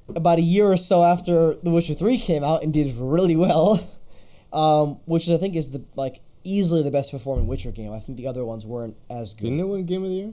about 0.08 0.38
a 0.38 0.42
year 0.42 0.66
or 0.72 0.76
so 0.76 1.04
after 1.04 1.54
The 1.62 1.70
Witcher 1.70 1.94
Three 1.94 2.18
came 2.18 2.42
out 2.42 2.62
and 2.62 2.72
did 2.72 2.94
really 2.96 3.36
well, 3.36 3.86
um, 4.52 4.98
which 5.04 5.28
I 5.28 5.36
think 5.36 5.54
is 5.54 5.70
the 5.70 5.84
like 5.94 6.20
easily 6.44 6.82
the 6.82 6.90
best 6.90 7.12
performing 7.12 7.46
Witcher 7.46 7.70
game. 7.70 7.92
I 7.92 8.00
think 8.00 8.18
the 8.18 8.26
other 8.26 8.44
ones 8.44 8.66
weren't 8.66 8.96
as 9.08 9.34
good. 9.34 9.44
Didn't 9.44 9.60
it 9.60 9.68
win 9.68 9.86
Game 9.86 10.02
of 10.02 10.10
the 10.10 10.16
Year? 10.16 10.32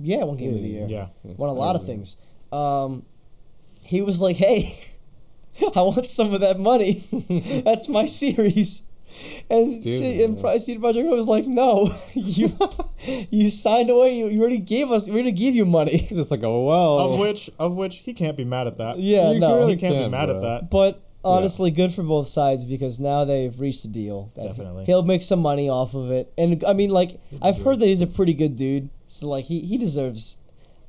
Yeah, 0.00 0.24
one 0.24 0.36
game 0.36 0.54
of 0.54 0.62
the 0.62 0.68
Yeah, 0.68 0.86
year. 0.86 1.08
Yeah. 1.24 1.32
Won 1.36 1.50
a 1.50 1.52
lot 1.52 1.74
of 1.76 1.84
things. 1.84 2.16
Um, 2.52 3.04
he 3.84 4.00
was 4.02 4.20
like, 4.20 4.36
"Hey, 4.36 4.72
I 5.74 5.80
want 5.82 6.06
some 6.06 6.32
of 6.34 6.40
that 6.40 6.58
money. 6.58 7.04
That's 7.64 7.88
my 7.88 8.06
series." 8.06 8.87
And, 9.50 9.82
Dude, 9.82 9.94
C- 9.94 10.22
and 10.22 10.34
man. 10.34 10.40
Pro- 10.40 10.58
CD 10.58 10.78
Projekt 10.80 11.08
was 11.10 11.26
like, 11.28 11.46
"No, 11.46 11.88
you 12.14 12.50
you 13.30 13.50
signed 13.50 13.90
away. 13.90 14.16
You, 14.18 14.28
you 14.28 14.40
already 14.40 14.58
gave 14.58 14.90
us. 14.90 15.08
We 15.08 15.14
already 15.14 15.32
gave 15.32 15.54
you 15.54 15.64
money." 15.64 15.98
Just 16.08 16.30
like, 16.30 16.44
oh 16.44 16.64
well. 16.64 16.98
Of 16.98 17.18
which, 17.20 17.50
of 17.58 17.74
which, 17.76 17.98
he 17.98 18.12
can't 18.14 18.36
be 18.36 18.44
mad 18.44 18.66
at 18.66 18.78
that. 18.78 18.98
Yeah, 18.98 19.32
You 19.32 19.40
no. 19.40 19.58
really 19.58 19.74
he 19.74 19.80
can't 19.80 19.94
be 19.94 19.98
can't, 20.00 20.12
mad 20.12 20.26
bro. 20.26 20.36
at 20.36 20.42
that. 20.42 20.70
But 20.70 21.00
honestly, 21.24 21.70
good 21.70 21.92
for 21.92 22.02
both 22.02 22.28
sides 22.28 22.64
because 22.64 23.00
now 23.00 23.24
they've 23.24 23.58
reached 23.58 23.84
a 23.84 23.88
deal. 23.88 24.30
that 24.34 24.44
Definitely. 24.44 24.84
he'll 24.84 25.02
make 25.02 25.22
some 25.22 25.40
money 25.40 25.68
off 25.68 25.94
of 25.94 26.10
it. 26.10 26.32
And 26.38 26.62
I 26.66 26.72
mean, 26.74 26.90
like 26.90 27.18
I've 27.42 27.60
heard 27.62 27.80
that 27.80 27.86
he's 27.86 28.02
a 28.02 28.06
pretty 28.06 28.34
good 28.34 28.56
dude. 28.56 28.90
So 29.06 29.28
like 29.28 29.46
he 29.46 29.60
he 29.60 29.78
deserves. 29.78 30.38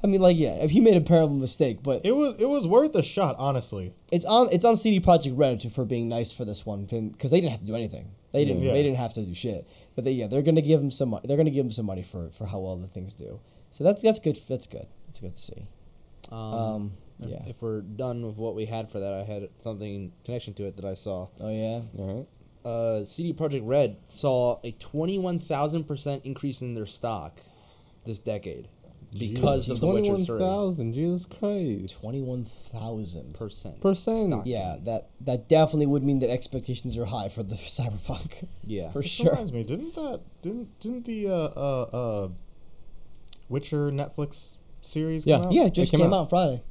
I 0.04 0.08
mean, 0.08 0.22
like 0.22 0.38
yeah, 0.38 0.54
if 0.56 0.72
he 0.72 0.80
made 0.80 0.96
a 0.96 1.02
terrible 1.02 1.36
mistake, 1.36 1.84
but 1.84 2.06
It 2.06 2.16
was, 2.16 2.40
it 2.40 2.48
was 2.48 2.66
worth 2.68 2.96
a 2.96 3.04
shot, 3.04 3.36
honestly. 3.38 3.94
it's 4.12 4.24
on 4.26 4.48
it's 4.52 4.64
on 4.64 4.76
CD 4.78 5.00
Projekt 5.02 5.38
Red 5.38 5.62
for 5.72 5.84
being 5.86 6.08
nice 6.08 6.32
for 6.32 6.46
this 6.46 6.66
one 6.66 6.86
because 6.86 7.32
they 7.32 7.42
didn't 7.42 7.52
have 7.52 7.60
to 7.62 7.68
do 7.68 7.76
anything. 7.76 8.12
They 8.32 8.46
didn't 8.46 8.62
Yeah. 8.64 8.72
they 8.74 8.84
didn't 8.84 8.98
have 8.98 9.14
to 9.16 9.22
do 9.26 9.34
shit. 9.34 9.68
But 9.96 10.06
they 10.06 10.12
yeah 10.14 10.28
they're 10.28 10.42
gonna 10.42 10.62
give 10.62 10.80
him 10.80 10.92
some 10.92 11.10
mo- 11.10 11.22
they're 11.24 11.36
gonna 11.38 11.50
give 11.50 11.66
him 11.66 11.72
some 11.72 11.86
money 11.86 12.04
for 12.04 12.30
for 12.30 12.46
how 12.46 12.60
well 12.60 12.78
the 12.78 12.88
things 12.88 13.14
do. 13.14 13.40
So 13.72 13.84
that's 13.84 14.02
that's 14.02 14.20
good. 14.20 14.38
That's 14.48 14.68
good. 14.68 14.88
That's 15.08 15.20
good 15.20 15.34
to 15.34 15.38
see. 15.38 15.68
Um, 16.32 16.40
Um, 16.40 16.92
yeah. 17.20 17.44
If 17.48 17.62
we're 17.62 17.82
done 17.82 18.26
with 18.26 18.38
what 18.38 18.56
we 18.56 18.66
had 18.66 18.90
for 18.90 19.00
that, 19.02 19.14
I 19.14 19.24
had 19.24 19.50
something 19.58 19.94
in 19.94 20.12
connection 20.24 20.54
to 20.56 20.64
it 20.66 20.78
that 20.78 20.86
I 20.86 20.94
saw. 20.94 21.28
Oh 21.42 21.50
yeah. 21.50 21.82
All 21.98 22.08
right. 22.18 22.28
Uh, 22.66 23.04
CD 23.04 23.34
Projekt 23.34 23.64
Red 23.66 23.98
saw 24.08 24.60
a 24.64 24.72
twenty-one 24.72 25.40
thousand 25.40 25.84
percent 25.86 26.24
increase 26.26 26.62
in 26.62 26.74
their 26.76 26.86
stock 26.86 27.40
this 28.06 28.20
decade 28.20 28.68
because 29.18 29.70
of 29.70 29.80
The 29.80 29.88
Witcher 29.88 30.00
Twenty-one 30.02 30.26
Three. 30.26 30.40
thousand. 30.40 30.94
Jesus 30.94 31.26
Christ. 31.26 32.02
Twenty 32.02 32.22
one 32.22 32.46
thousand. 32.46 33.34
Percent. 33.36 33.82
Percent. 33.82 34.30
Stock. 34.32 34.44
Yeah, 34.46 34.76
that 34.84 35.10
that 35.22 35.48
definitely 35.50 35.88
would 35.88 36.04
mean 36.04 36.20
that 36.20 36.30
expectations 36.30 36.98
are 36.98 37.06
high 37.06 37.30
for 37.30 37.42
the 37.44 37.56
Cyberpunk. 37.78 38.48
Yeah. 38.66 38.90
for 38.92 39.00
It 39.00 39.06
sure. 39.08 39.32
reminds 39.32 39.52
me, 39.54 39.64
didn't 39.64 39.96
that 39.96 40.22
didn't 40.42 40.80
didn't 40.80 41.06
the 41.06 41.28
uh 41.28 41.34
uh 41.34 41.82
uh 42.26 42.30
Witcher 43.50 43.90
Netflix 43.92 44.60
series 44.82 45.26
Yeah. 45.26 45.38
come 45.38 45.48
out? 45.48 45.52
Yeah, 45.54 45.66
it 45.66 45.74
just 45.74 45.94
It 45.94 45.98
came, 45.98 46.06
came 46.06 46.14
out 46.14 46.22
on 46.22 46.28
Friday. 46.30 46.62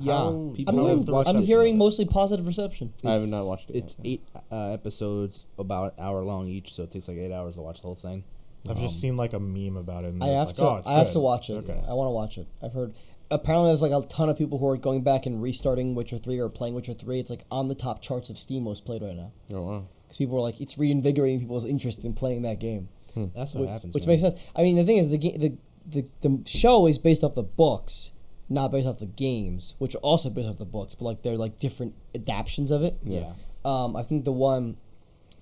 Yeah. 0.00 0.12
How- 0.16 0.52
people 0.54 0.74
I'm 0.74 0.76
How 0.78 0.84
hearing, 0.86 1.04
the 1.04 1.12
I'm 1.12 1.18
reception? 1.18 1.42
hearing 1.42 1.78
mostly 1.78 2.04
positive 2.04 2.46
reception. 2.46 2.92
I 3.04 3.12
have 3.12 3.28
not 3.28 3.46
watched 3.46 3.70
it 3.70 3.76
It's 3.76 3.96
yet. 3.98 4.06
eight 4.06 4.28
uh, 4.52 4.70
episodes, 4.72 5.46
about 5.58 5.94
an 5.98 6.04
hour 6.04 6.22
long 6.22 6.46
each, 6.48 6.72
so 6.72 6.84
it 6.84 6.90
takes 6.90 7.08
like 7.08 7.16
eight 7.16 7.32
hours 7.32 7.56
to 7.56 7.62
watch 7.62 7.80
the 7.80 7.86
whole 7.86 7.94
thing. 7.96 8.24
I've 8.68 8.78
just 8.78 9.00
seen 9.00 9.16
like 9.16 9.32
a 9.32 9.40
meme 9.40 9.76
about 9.76 10.04
it. 10.04 10.12
And 10.12 10.22
I 10.22 10.28
it's 10.28 10.38
have 10.38 10.46
like, 10.46 10.56
to. 10.56 10.62
Oh, 10.62 10.76
it's 10.76 10.88
I 10.88 10.94
have 10.94 11.12
to 11.12 11.20
watch 11.20 11.50
it. 11.50 11.54
Okay. 11.54 11.80
I 11.88 11.94
want 11.94 12.08
to 12.08 12.12
watch 12.12 12.38
it. 12.38 12.46
I've 12.62 12.72
heard. 12.72 12.94
Apparently, 13.30 13.68
there's 13.68 13.82
like 13.82 13.92
a 13.92 14.06
ton 14.08 14.30
of 14.30 14.38
people 14.38 14.58
who 14.58 14.68
are 14.68 14.76
going 14.78 15.02
back 15.02 15.26
and 15.26 15.42
restarting 15.42 15.94
Witcher 15.94 16.18
Three 16.18 16.38
or 16.38 16.48
playing 16.48 16.74
Witcher 16.74 16.94
Three. 16.94 17.20
It's 17.20 17.30
like 17.30 17.44
on 17.50 17.68
the 17.68 17.74
top 17.74 18.00
charts 18.00 18.30
of 18.30 18.38
Steam 18.38 18.64
most 18.64 18.84
played 18.86 19.02
right 19.02 19.14
now. 19.14 19.32
Oh 19.52 19.62
wow. 19.62 19.88
Because 20.02 20.16
people 20.16 20.38
are 20.38 20.40
like, 20.40 20.60
it's 20.60 20.78
reinvigorating 20.78 21.40
people's 21.40 21.66
interest 21.66 22.06
in 22.06 22.14
playing 22.14 22.42
that 22.42 22.58
game. 22.58 22.88
That's 23.34 23.52
what 23.52 23.62
which, 23.62 23.70
happens. 23.70 23.94
which 23.94 24.06
man. 24.06 24.12
makes 24.12 24.22
sense. 24.22 24.52
I 24.56 24.62
mean, 24.62 24.76
the 24.76 24.84
thing 24.84 24.96
is, 24.96 25.10
the, 25.10 25.18
ga- 25.18 25.36
the 25.36 25.58
the 25.86 26.08
the 26.20 26.42
show 26.46 26.86
is 26.86 26.98
based 26.98 27.24
off 27.24 27.34
the 27.34 27.42
books, 27.42 28.12
not 28.48 28.70
based 28.70 28.86
off 28.86 28.98
the 28.98 29.06
games, 29.06 29.74
which 29.78 29.94
are 29.94 29.98
also 29.98 30.30
based 30.30 30.48
off 30.48 30.58
the 30.58 30.64
books, 30.64 30.94
but 30.94 31.04
like 31.04 31.22
they're 31.22 31.36
like 31.36 31.58
different 31.58 31.94
adaptations 32.14 32.70
of 32.70 32.82
it. 32.82 32.96
Yeah. 33.02 33.32
Um, 33.64 33.96
I 33.96 34.02
think 34.02 34.24
the 34.24 34.32
one, 34.32 34.76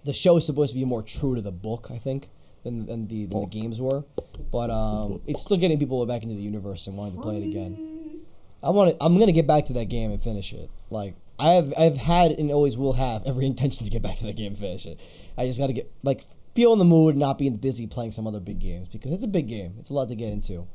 the 0.05 0.12
show 0.12 0.37
is 0.37 0.47
supposed 0.47 0.73
to 0.73 0.79
be 0.79 0.85
more 0.85 1.03
true 1.03 1.35
to 1.35 1.41
the 1.41 1.53
book. 1.53 1.89
I 1.93 1.99
think 1.99 2.31
than 2.67 2.87
than 2.87 3.07
the 3.07 3.27
than 3.27 3.41
the 3.41 3.47
games 3.47 3.81
were, 3.81 4.05
but 4.51 4.71
um, 4.71 5.23
it's 5.27 5.41
still 5.41 5.57
getting 5.57 5.79
people 5.79 6.05
back 6.05 6.23
into 6.23 6.35
the 6.35 6.43
universe 6.43 6.87
and 6.87 6.97
wanting 6.97 7.17
to 7.17 7.23
play 7.23 7.37
it 7.39 7.47
again. 7.47 8.21
I 8.62 8.71
want 8.71 8.91
to. 8.91 9.05
I'm 9.05 9.19
gonna 9.19 9.33
get 9.33 9.47
back 9.47 9.67
to 9.67 9.73
that 9.75 9.87
game 9.87 10.11
and 10.11 10.21
finish 10.21 10.53
it. 10.53 10.69
Like 10.91 11.14
I 11.39 11.53
have, 11.53 11.73
I've 11.79 11.97
had 11.97 12.33
and 12.33 12.51
always 12.51 12.77
will 12.77 12.95
have 12.95 13.23
every 13.25 13.47
intention 13.53 13.85
to 13.85 13.91
get 13.91 14.03
back 14.03 14.17
to 14.17 14.27
that 14.27 14.37
game 14.37 14.49
and 14.49 14.59
finish 14.59 14.87
it. 14.87 15.01
I 15.39 15.47
just 15.47 15.59
got 15.59 15.69
to 15.69 15.73
get 15.73 15.91
like 16.03 16.25
feel 16.55 16.73
in 16.73 16.79
the 16.79 16.85
mood, 16.85 17.14
and 17.14 17.21
not 17.21 17.39
being 17.39 17.57
busy 17.57 17.87
playing 17.87 18.12
some 18.12 18.27
other 18.27 18.41
big 18.41 18.59
games 18.59 18.89
because 18.89 19.12
it's 19.12 19.25
a 19.25 19.29
big 19.29 19.47
game. 19.47 19.75
It's 19.79 19.91
a 19.91 19.95
lot 19.95 20.09
to 20.09 20.17
get 20.17 20.33
into. 20.33 20.67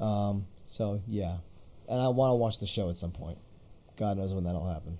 Um. 0.00 0.46
So 0.64 1.02
yeah, 1.08 1.38
and 1.88 2.00
I 2.00 2.08
want 2.08 2.30
to 2.30 2.36
watch 2.36 2.60
the 2.60 2.66
show 2.66 2.88
at 2.88 2.96
some 2.96 3.10
point. 3.10 3.38
God 3.96 4.16
knows 4.16 4.32
when 4.32 4.44
that'll 4.44 4.68
happen. 4.68 4.98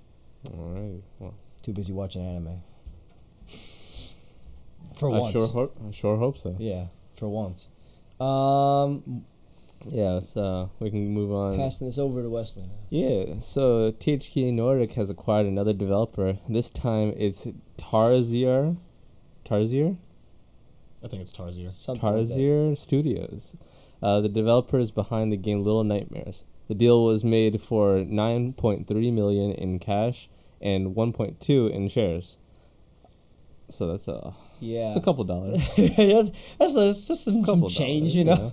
All 0.52 0.72
right. 0.74 1.02
Well, 1.20 1.34
Too 1.62 1.72
busy 1.72 1.92
watching 1.92 2.26
anime. 2.26 2.62
For 5.02 5.14
I 5.14 5.18
once. 5.18 5.32
sure 5.32 5.48
hope. 5.48 5.76
I 5.86 5.90
sure 5.90 6.16
hope 6.16 6.36
so. 6.36 6.56
Yeah, 6.58 6.86
for 7.14 7.28
once. 7.28 7.68
Um, 8.20 9.24
Yeah, 9.88 10.20
so 10.20 10.70
we 10.78 10.90
can 10.90 11.08
move 11.08 11.32
on. 11.32 11.56
Passing 11.58 11.88
this 11.88 11.98
over 11.98 12.22
to 12.22 12.30
Wesley. 12.30 12.62
now. 12.62 12.78
Yeah, 12.90 13.40
so 13.40 13.90
THQ 13.90 14.52
Nordic 14.52 14.92
has 14.92 15.10
acquired 15.10 15.46
another 15.46 15.72
developer. 15.72 16.38
This 16.48 16.70
time 16.70 17.12
it's 17.16 17.48
Tarsier. 17.76 18.76
Tarsier? 19.44 19.96
I 21.04 21.08
think 21.08 21.22
it's 21.22 21.32
Tarsier. 21.32 21.68
Something 21.68 22.28
like 22.70 22.78
Studios. 22.78 23.56
Uh, 24.00 24.20
the 24.20 24.28
developer 24.28 24.78
is 24.78 24.92
behind 24.92 25.32
the 25.32 25.36
game 25.36 25.64
Little 25.64 25.82
Nightmares. 25.84 26.44
The 26.68 26.74
deal 26.74 27.04
was 27.04 27.24
made 27.24 27.60
for 27.60 27.96
9.3 27.96 29.12
million 29.12 29.50
in 29.52 29.78
cash 29.80 30.28
and 30.60 30.94
1.2 30.94 31.70
in 31.70 31.88
shares. 31.88 32.38
So 33.68 33.88
that's 33.88 34.06
a 34.06 34.34
Yeah. 34.62 34.86
it's 34.88 34.96
a 34.96 35.00
couple 35.00 35.24
dollars. 35.24 35.58
that's 35.76 36.30
that's, 36.58 36.74
that's 36.74 37.08
just 37.08 37.24
some, 37.24 37.44
some 37.44 37.66
change, 37.68 38.14
dollars, 38.14 38.16
you 38.16 38.24
know. 38.24 38.34
yeah. 38.36 38.50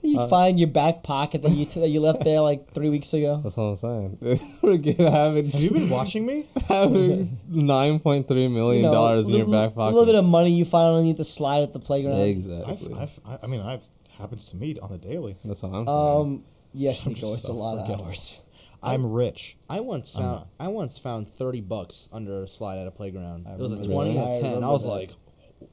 You 0.00 0.18
Uh, 0.20 0.28
find 0.28 0.60
your 0.60 0.68
back 0.68 1.02
pocket 1.02 1.42
that 1.42 1.50
you 1.50 1.64
t- 1.64 1.80
that 1.80 1.88
you 1.88 2.00
left 2.00 2.22
there 2.22 2.40
like 2.40 2.70
three 2.72 2.88
weeks 2.88 3.12
ago. 3.14 3.40
That's 3.42 3.56
what 3.56 3.64
I'm 3.64 3.76
saying. 3.76 4.18
We're 4.62 4.76
gonna 4.76 5.10
having 5.10 5.50
Have 5.50 5.60
you 5.60 5.70
been 5.70 5.90
watching 5.90 6.24
me? 6.24 6.46
having 6.68 7.38
nine 7.48 7.98
point 7.98 8.28
three 8.28 8.42
You 8.44 8.48
know, 8.82 8.92
dollars 8.92 9.26
in 9.28 9.34
your 9.34 9.46
back 9.50 9.74
pocket. 9.74 9.90
A 9.90 9.94
little 9.98 10.06
bit 10.06 10.14
of 10.14 10.24
money 10.24 10.52
you 10.52 10.64
find 10.64 10.94
underneath 10.94 11.16
the 11.16 11.24
slide 11.24 11.62
at 11.62 11.72
the 11.72 11.80
playground. 11.80 12.14
I've, 12.20 12.28
exactly. 12.28 12.94
I've, 12.94 13.18
I- 13.26 13.38
I 13.42 13.46
mean, 13.48 13.60
I've 13.62 13.82
happens 14.20 14.50
to 14.50 14.56
me 14.56 14.76
on 14.80 14.90
the 14.92 14.98
daily. 14.98 15.36
That's 15.44 15.62
what 15.64 15.72
I'm 15.74 15.86
saying. 15.86 16.20
Um. 16.36 16.44
Yes, 16.74 17.04
I'm 17.06 17.14
Nico. 17.14 17.32
It's 17.32 17.42
so 17.42 17.52
a 17.52 17.54
lot 17.54 17.78
of 17.78 18.00
hours. 18.06 18.42
I'm 18.82 19.10
rich. 19.10 19.56
I 19.68 19.80
once 19.80 20.12
found. 20.14 20.44
I 20.60 20.68
once 20.68 20.96
found 20.96 21.26
thirty 21.26 21.60
bucks 21.60 22.08
under 22.12 22.44
a 22.44 22.48
slide 22.48 22.78
at 22.78 22.86
a 22.86 22.92
playground. 22.92 23.46
I 23.48 23.54
it 23.54 23.58
was 23.58 23.72
a 23.72 23.82
twenty 23.82 24.14
that. 24.14 24.26
and 24.28 24.34
ten. 24.34 24.44
I 24.44 24.54
remember 24.54 24.68
was 24.68 24.84
that. 24.84 24.90
like, 24.90 25.10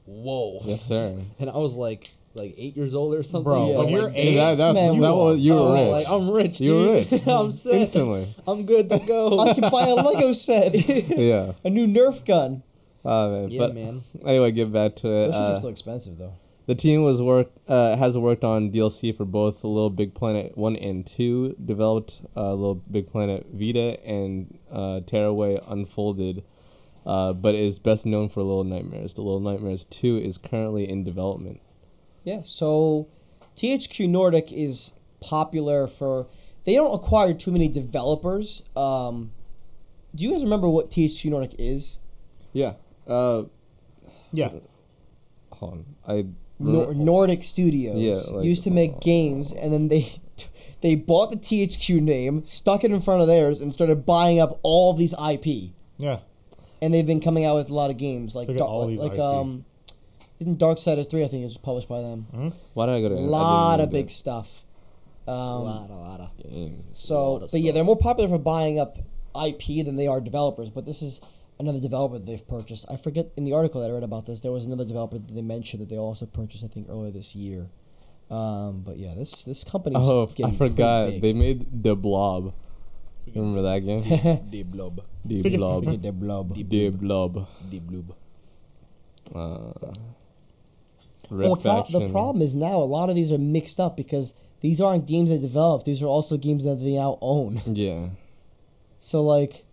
whoa. 0.04 0.60
yes, 0.64 0.84
sir. 0.84 1.16
And 1.38 1.50
I 1.50 1.56
was 1.56 1.74
like 1.74 2.10
like 2.34 2.54
eight 2.58 2.76
years 2.76 2.94
old 2.94 3.14
or 3.14 3.22
something. 3.22 3.44
Bro, 3.44 3.70
Yeah. 3.70 3.78
when 3.78 3.86
I'm 3.86 3.92
you're 3.92 4.02
like, 4.02 4.12
eight, 4.16 4.34
that, 4.36 4.58
that's, 4.58 4.74
man, 4.74 4.88
that 4.90 4.94
you 4.94 5.00
was, 5.00 5.38
you 5.40 5.52
were 5.54 5.60
oh, 5.60 5.72
rich. 5.74 5.92
Like 5.92 6.06
I'm 6.08 6.30
rich. 6.30 6.60
you 6.60 6.74
were 6.74 6.84
dude. 7.04 7.12
rich. 7.12 7.22
I'm 7.26 7.52
set. 7.52 7.72
Instantly. 7.72 8.28
I'm 8.46 8.66
good 8.66 8.90
to 8.90 8.98
go. 8.98 9.38
I 9.38 9.54
can 9.54 9.70
buy 9.70 9.86
a 9.86 9.94
Lego 9.94 10.32
set, 10.32 10.74
yeah. 11.16 11.52
a 11.64 11.70
new 11.70 11.86
Nerf 11.86 12.24
gun. 12.26 12.62
Oh 13.04 13.30
man. 13.32 13.50
yeah, 13.50 13.58
but 13.58 13.74
man. 13.74 14.02
anyway, 14.24 14.50
get 14.52 14.72
back 14.72 14.96
to 14.96 15.08
it. 15.08 15.26
Those 15.26 15.34
things 15.36 15.48
Uh, 15.48 15.52
are 15.52 15.56
still 15.56 15.70
expensive 15.70 16.18
though. 16.18 16.34
The 16.66 16.74
team 16.74 17.04
was 17.04 17.22
work 17.22 17.48
uh, 17.68 17.96
has 17.96 18.18
worked 18.18 18.42
on 18.42 18.72
DLC 18.72 19.16
for 19.16 19.24
both 19.24 19.62
Little 19.62 19.88
Big 19.88 20.12
Planet 20.14 20.58
one 20.58 20.74
and 20.76 21.06
two. 21.06 21.54
Developed 21.64 22.20
uh, 22.36 22.52
Little 22.54 22.74
Big 22.74 23.08
Planet 23.10 23.46
Vita 23.52 24.04
and 24.04 24.58
uh, 24.70 25.00
Tearaway 25.06 25.60
Unfolded, 25.68 26.42
uh, 27.06 27.32
but 27.32 27.54
is 27.54 27.78
best 27.78 28.04
known 28.04 28.28
for 28.28 28.42
Little 28.42 28.64
Nightmares. 28.64 29.14
The 29.14 29.22
Little 29.22 29.40
Nightmares 29.40 29.84
two 29.84 30.18
is 30.18 30.36
currently 30.36 30.88
in 30.88 31.04
development. 31.04 31.60
Yeah. 32.24 32.40
So, 32.42 33.08
THQ 33.56 34.08
Nordic 34.08 34.52
is 34.52 34.94
popular 35.20 35.86
for. 35.86 36.26
They 36.64 36.74
don't 36.74 36.92
acquire 36.94 37.32
too 37.32 37.52
many 37.52 37.68
developers. 37.68 38.68
Um, 38.74 39.30
do 40.14 40.24
you 40.24 40.32
guys 40.32 40.42
remember 40.42 40.68
what 40.68 40.90
THQ 40.90 41.30
Nordic 41.30 41.54
is? 41.58 42.00
Yeah. 42.52 42.72
Uh, 43.06 43.44
Yeah. 44.32 44.50
hold 45.52 45.72
on. 45.72 45.84
I 46.08 46.26
Nor- 46.58 46.94
Nordic 46.94 47.42
Studios 47.44 47.98
Yeah, 48.00 48.36
like- 48.36 48.44
used 48.46 48.64
to 48.64 48.70
make 48.70 48.98
games, 49.00 49.52
and 49.52 49.72
then 49.72 49.88
they 49.88 50.06
they 50.80 50.94
bought 50.96 51.30
the 51.30 51.36
THQ 51.36 52.00
name, 52.00 52.44
stuck 52.44 52.82
it 52.82 52.90
in 52.90 53.00
front 53.00 53.20
of 53.20 53.28
theirs, 53.28 53.60
and 53.60 53.72
started 53.72 54.04
buying 54.06 54.40
up 54.40 54.58
all 54.62 54.92
these 54.94 55.14
IP. 55.14 55.72
Yeah. 55.98 56.18
And 56.82 56.92
they've 56.92 57.06
been 57.06 57.20
coming 57.20 57.44
out 57.44 57.56
with 57.56 57.70
a 57.70 57.74
lot 57.74 57.90
of 57.90 57.96
games 57.96 58.36
like 58.36 58.48
Look 58.48 58.56
at 58.56 58.60
Dar- 58.60 58.68
all 58.68 58.80
like, 58.82 58.88
these 58.90 59.02
like 59.02 59.12
IP. 59.14 59.18
um, 59.18 59.64
isn't 60.40 60.58
Darksiders 60.58 61.10
three? 61.10 61.24
I 61.24 61.28
think 61.28 61.44
is 61.44 61.56
published 61.56 61.88
by 61.88 62.02
them. 62.02 62.26
why 62.74 62.86
did 62.86 62.92
I 62.96 63.00
go 63.00 63.08
to 63.08 63.14
A 63.14 63.18
I 63.18 63.20
didn't 63.20 63.30
lot 63.30 63.76
know 63.78 63.84
of 63.84 63.92
big 63.92 64.10
stuff. 64.10 64.64
Um, 65.28 65.34
a 65.34 65.58
lot, 65.62 65.90
a 65.90 65.94
lot 65.94 66.20
of. 66.20 66.36
game. 66.36 66.84
So, 66.92 67.32
lot 67.32 67.42
of 67.44 67.50
but 67.50 67.60
yeah, 67.60 67.72
they're 67.72 67.82
more 67.84 67.96
popular 67.96 68.28
for 68.28 68.38
buying 68.38 68.78
up 68.78 68.98
IP 69.34 69.84
than 69.84 69.96
they 69.96 70.06
are 70.06 70.20
developers. 70.20 70.70
But 70.70 70.86
this 70.86 71.02
is 71.02 71.20
another 71.58 71.80
developer 71.80 72.14
that 72.18 72.26
they've 72.26 72.46
purchased. 72.46 72.86
I 72.90 72.96
forget 72.96 73.26
in 73.36 73.44
the 73.44 73.52
article 73.54 73.80
that 73.80 73.90
I 73.90 73.94
read 73.94 74.02
about 74.04 74.26
this, 74.26 74.40
there 74.40 74.52
was 74.52 74.66
another 74.66 74.84
developer 74.84 75.18
that 75.18 75.34
they 75.34 75.42
mentioned 75.42 75.82
that 75.82 75.88
they 75.88 75.98
also 75.98 76.26
purchased. 76.26 76.62
I 76.64 76.68
think 76.68 76.88
earlier 76.88 77.10
this 77.10 77.34
year. 77.34 77.68
Um, 78.30 78.82
but 78.84 78.98
yeah, 78.98 79.14
this 79.16 79.44
this 79.44 79.64
company. 79.64 79.96
Oh, 79.98 80.24
I 80.24 80.50
forgot. 80.50 81.10
big. 81.10 81.22
They 81.22 81.32
made 81.32 81.82
the 81.82 81.96
Blob. 81.96 82.54
Remember 83.34 83.62
that 83.62 83.80
game? 83.80 84.02
The 84.50 84.62
blob. 84.62 85.00
The 85.24 85.42
Forget- 85.42 85.58
Blob. 85.58 85.84
Forget 85.84 86.02
their 86.02 86.12
blob. 86.12 86.54
The 86.54 86.90
Blob. 86.90 87.46
The 87.70 87.80
bloob. 87.80 88.14
Uh, 89.34 89.72
Red 91.28 91.46
Well, 91.48 91.54
the, 91.56 91.62
pro- 91.62 91.82
Faction. 91.82 92.06
the 92.06 92.12
problem 92.12 92.40
is 92.42 92.54
now 92.54 92.76
a 92.76 92.86
lot 92.86 93.08
of 93.10 93.16
these 93.16 93.32
are 93.32 93.38
mixed 93.38 93.80
up 93.80 93.96
because 93.96 94.40
these 94.60 94.80
aren't 94.80 95.06
games 95.08 95.30
they 95.30 95.38
developed. 95.38 95.84
These 95.84 96.00
are 96.02 96.06
also 96.06 96.36
games 96.36 96.64
that 96.64 96.76
they 96.76 96.94
now 96.96 97.18
own. 97.20 97.60
Yeah. 97.66 98.10
So 99.00 99.22
like, 99.22 99.64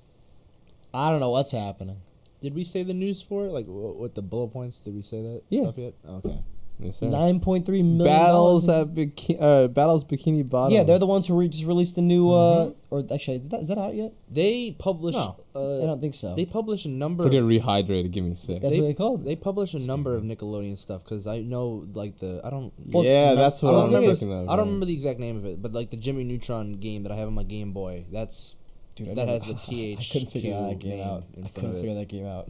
I 0.93 1.11
don't 1.11 1.19
know 1.19 1.29
what's 1.29 1.51
happening. 1.51 1.97
Did 2.41 2.55
we 2.55 2.63
say 2.63 2.81
the 2.83 2.93
news 2.95 3.21
for 3.21 3.45
it? 3.45 3.51
Like 3.51 3.67
wh- 3.67 3.99
what 3.99 4.15
the 4.15 4.21
bullet 4.23 4.49
points? 4.51 4.79
Did 4.79 4.95
we 4.95 5.01
say 5.03 5.21
that 5.21 5.43
Yeah. 5.49 5.63
stuff 5.63 5.77
yet? 5.77 5.93
Okay. 6.09 6.39
Yes, 6.79 6.97
sir. 6.97 7.05
Nine 7.07 7.39
point 7.39 7.65
three 7.65 7.81
million. 7.83 8.05
Battles 8.13 8.65
dollars 8.67 8.89
at 8.89 8.95
Biki- 8.95 9.37
uh, 9.39 9.67
Battles 9.69 10.03
Bikini 10.03 10.47
Bottom. 10.47 10.73
Yeah, 10.75 10.83
they're 10.83 10.99
the 10.99 11.05
ones 11.05 11.27
who 11.27 11.39
re- 11.39 11.47
just 11.47 11.65
released 11.65 11.95
the 11.95 12.01
new. 12.01 12.31
Uh, 12.31 12.71
or 12.89 13.03
actually, 13.13 13.37
is 13.37 13.47
that, 13.49 13.61
is 13.61 13.67
that 13.69 13.77
out 13.77 13.93
yet? 13.95 14.11
They 14.29 14.75
publish. 14.77 15.15
No. 15.15 15.37
Uh, 15.55 15.83
I 15.83 15.85
don't 15.85 16.01
think 16.01 16.13
so. 16.13 16.35
They 16.35 16.45
publish 16.45 16.83
a 16.85 16.89
number. 16.89 17.23
Forget 17.23 17.43
rehydrated. 17.43 18.11
Give 18.11 18.25
me 18.25 18.35
six. 18.35 18.61
That's 18.61 18.73
they- 18.73 18.81
what 18.81 18.87
they 18.87 18.93
called. 18.93 19.21
it. 19.21 19.25
They 19.25 19.35
publish 19.35 19.73
a 19.75 19.79
number 19.87 20.15
of 20.15 20.23
Nickelodeon 20.23 20.77
stuff 20.77 21.03
because 21.03 21.25
I 21.27 21.39
know 21.39 21.85
like 21.93 22.17
the 22.17 22.41
I 22.43 22.49
don't. 22.49 22.73
Well, 22.91 23.03
yeah, 23.05 23.29
no, 23.29 23.35
that's 23.37 23.63
I 23.63 23.67
what 23.67 23.71
don't 23.73 23.81
I'm 23.81 23.85
remember. 23.93 24.13
thinking 24.13 24.37
of. 24.37 24.49
I 24.49 24.55
don't 24.55 24.57
right. 24.57 24.65
remember 24.65 24.85
the 24.87 24.93
exact 24.93 25.19
name 25.19 25.37
of 25.37 25.45
it, 25.45 25.61
but 25.61 25.73
like 25.73 25.89
the 25.91 25.97
Jimmy 25.97 26.23
Neutron 26.25 26.73
game 26.73 27.03
that 27.03 27.11
I 27.11 27.15
have 27.15 27.27
on 27.27 27.33
my 27.35 27.43
Game 27.43 27.71
Boy. 27.71 28.05
That's 28.11 28.55
Dude, 28.95 29.09
I 29.09 29.13
that 29.13 29.25
never- 29.27 29.31
has 29.31 29.45
the 29.47 29.53
TH. 29.53 29.99
I 29.99 30.13
couldn't 30.13 30.31
figure 30.31 30.53
that 30.59 30.79
game 30.79 31.01
out. 31.03 31.23
I 31.43 31.47
couldn't 31.49 31.69
of 31.69 31.75
it. 31.77 31.79
figure 31.81 31.95
that 31.95 32.09
game 32.09 32.25
out. 32.25 32.49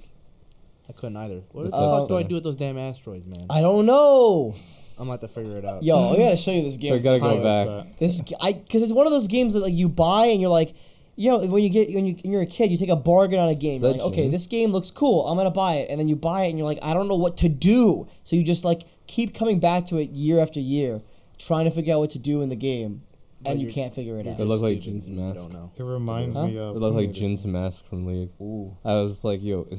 I 0.89 0.93
couldn't 0.93 1.17
either. 1.17 1.41
What 1.51 1.63
That's 1.63 1.73
the 1.73 1.79
fuck 1.79 2.07
do 2.09 2.17
I 2.17 2.23
do 2.23 2.35
with 2.35 2.43
those 2.43 2.55
damn 2.57 2.77
asteroids, 2.77 3.25
man? 3.25 3.45
I 3.49 3.61
don't 3.61 3.85
know. 3.85 4.53
I'm 4.97 5.05
gonna 5.07 5.11
have 5.11 5.19
to 5.21 5.27
figure 5.27 5.57
it 5.57 5.65
out. 5.65 5.81
Yo, 5.83 6.11
I 6.13 6.17
gotta 6.17 6.37
show 6.37 6.51
you 6.51 6.61
this 6.61 6.77
game. 6.77 6.93
I 6.93 6.99
gotta 6.99 7.19
go 7.19 7.29
sometime. 7.39 7.43
back. 7.43 7.67
upset. 7.67 7.99
This 7.99 8.21
g- 8.21 8.35
I 8.41 8.53
because 8.53 8.83
it's 8.83 8.91
one 8.93 9.07
of 9.07 9.11
those 9.11 9.27
games 9.27 9.53
that 9.55 9.61
like 9.61 9.73
you 9.73 9.89
buy 9.89 10.25
and 10.27 10.39
you're 10.39 10.51
like, 10.51 10.75
you 11.15 11.31
know, 11.31 11.39
when 11.47 11.63
you 11.63 11.69
get 11.69 11.93
when 11.95 12.05
you 12.05 12.13
when 12.23 12.31
you're 12.31 12.41
a 12.43 12.45
kid, 12.45 12.69
you 12.71 12.77
take 12.77 12.89
a 12.89 12.95
bargain 12.95 13.39
on 13.39 13.49
a 13.49 13.55
game. 13.55 13.81
You're 13.81 13.91
like, 13.93 14.01
okay, 14.01 14.27
this 14.29 14.45
game 14.47 14.71
looks 14.71 14.91
cool. 14.91 15.27
I'm 15.27 15.35
gonna 15.37 15.49
buy 15.51 15.75
it, 15.75 15.89
and 15.89 15.99
then 15.99 16.07
you 16.07 16.15
buy 16.15 16.45
it 16.45 16.49
and 16.49 16.57
you're 16.59 16.67
like, 16.67 16.79
I 16.83 16.93
don't 16.93 17.07
know 17.07 17.15
what 17.17 17.37
to 17.37 17.49
do. 17.49 18.07
So 18.23 18.35
you 18.35 18.43
just 18.43 18.63
like 18.65 18.83
keep 19.07 19.33
coming 19.33 19.59
back 19.59 19.87
to 19.87 19.97
it 19.97 20.11
year 20.11 20.39
after 20.39 20.59
year, 20.59 21.01
trying 21.39 21.65
to 21.65 21.71
figure 21.71 21.93
out 21.95 21.99
what 21.99 22.11
to 22.11 22.19
do 22.19 22.41
in 22.43 22.49
the 22.49 22.55
game, 22.55 23.01
But 23.41 23.53
and 23.53 23.61
you 23.61 23.71
can't 23.71 23.95
figure 23.95 24.17
it 24.19 24.27
out. 24.27 24.33
It 24.33 24.37
just 24.37 24.41
looked 24.41 24.63
like 24.63 24.81
stupid 24.81 24.95
Jhin's 24.99 25.07
and 25.07 25.15
you 25.15 25.21
mask. 25.23 25.37
don't 25.37 25.53
know. 25.53 25.71
It 25.75 25.83
reminds 25.83 26.35
Huh? 26.35 26.45
me 26.47 26.57
of. 26.59 26.75
It 26.75 26.79
looked 26.79 26.95
like 26.95 27.11
Just- 27.11 27.21
Jhin's 27.21 27.45
mask 27.47 27.85
from 27.87 28.05
League. 28.05 28.29
Ooh, 28.41 28.77
I 28.85 28.93
was 29.01 29.23
like, 29.23 29.41
yo. 29.43 29.67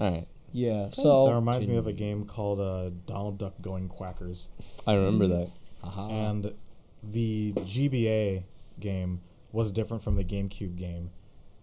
All 0.00 0.10
right, 0.10 0.26
yeah. 0.52 0.88
So 0.90 1.28
that 1.28 1.34
reminds 1.34 1.66
me 1.66 1.76
of 1.76 1.86
a 1.86 1.92
game 1.92 2.24
called 2.24 2.58
uh, 2.58 2.90
Donald 3.06 3.38
Duck 3.38 3.54
Going 3.60 3.88
Quackers. 3.88 4.48
I 4.86 4.94
remember 4.94 5.26
that. 5.28 5.50
Haha. 5.84 6.08
and 6.08 6.54
the 7.02 7.52
GBA 7.52 8.44
game 8.78 9.20
was 9.52 9.72
different 9.72 10.02
from 10.02 10.16
the 10.16 10.24
GameCube 10.24 10.76
game. 10.76 11.10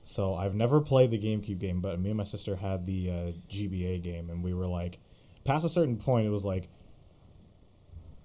So 0.01 0.35
I've 0.35 0.55
never 0.55 0.79
played 0.79 1.11
the 1.11 1.19
GameCube 1.19 1.59
game, 1.59 1.81
but 1.81 1.99
me 1.99 2.09
and 2.09 2.17
my 2.17 2.23
sister 2.23 2.55
had 2.55 2.85
the 2.85 3.11
uh, 3.11 3.31
GBA 3.49 4.01
game, 4.01 4.29
and 4.29 4.43
we 4.43 4.53
were 4.53 4.67
like, 4.67 4.99
past 5.43 5.65
a 5.65 5.69
certain 5.69 5.97
point, 5.97 6.25
it 6.25 6.29
was 6.29 6.45
like, 6.45 6.69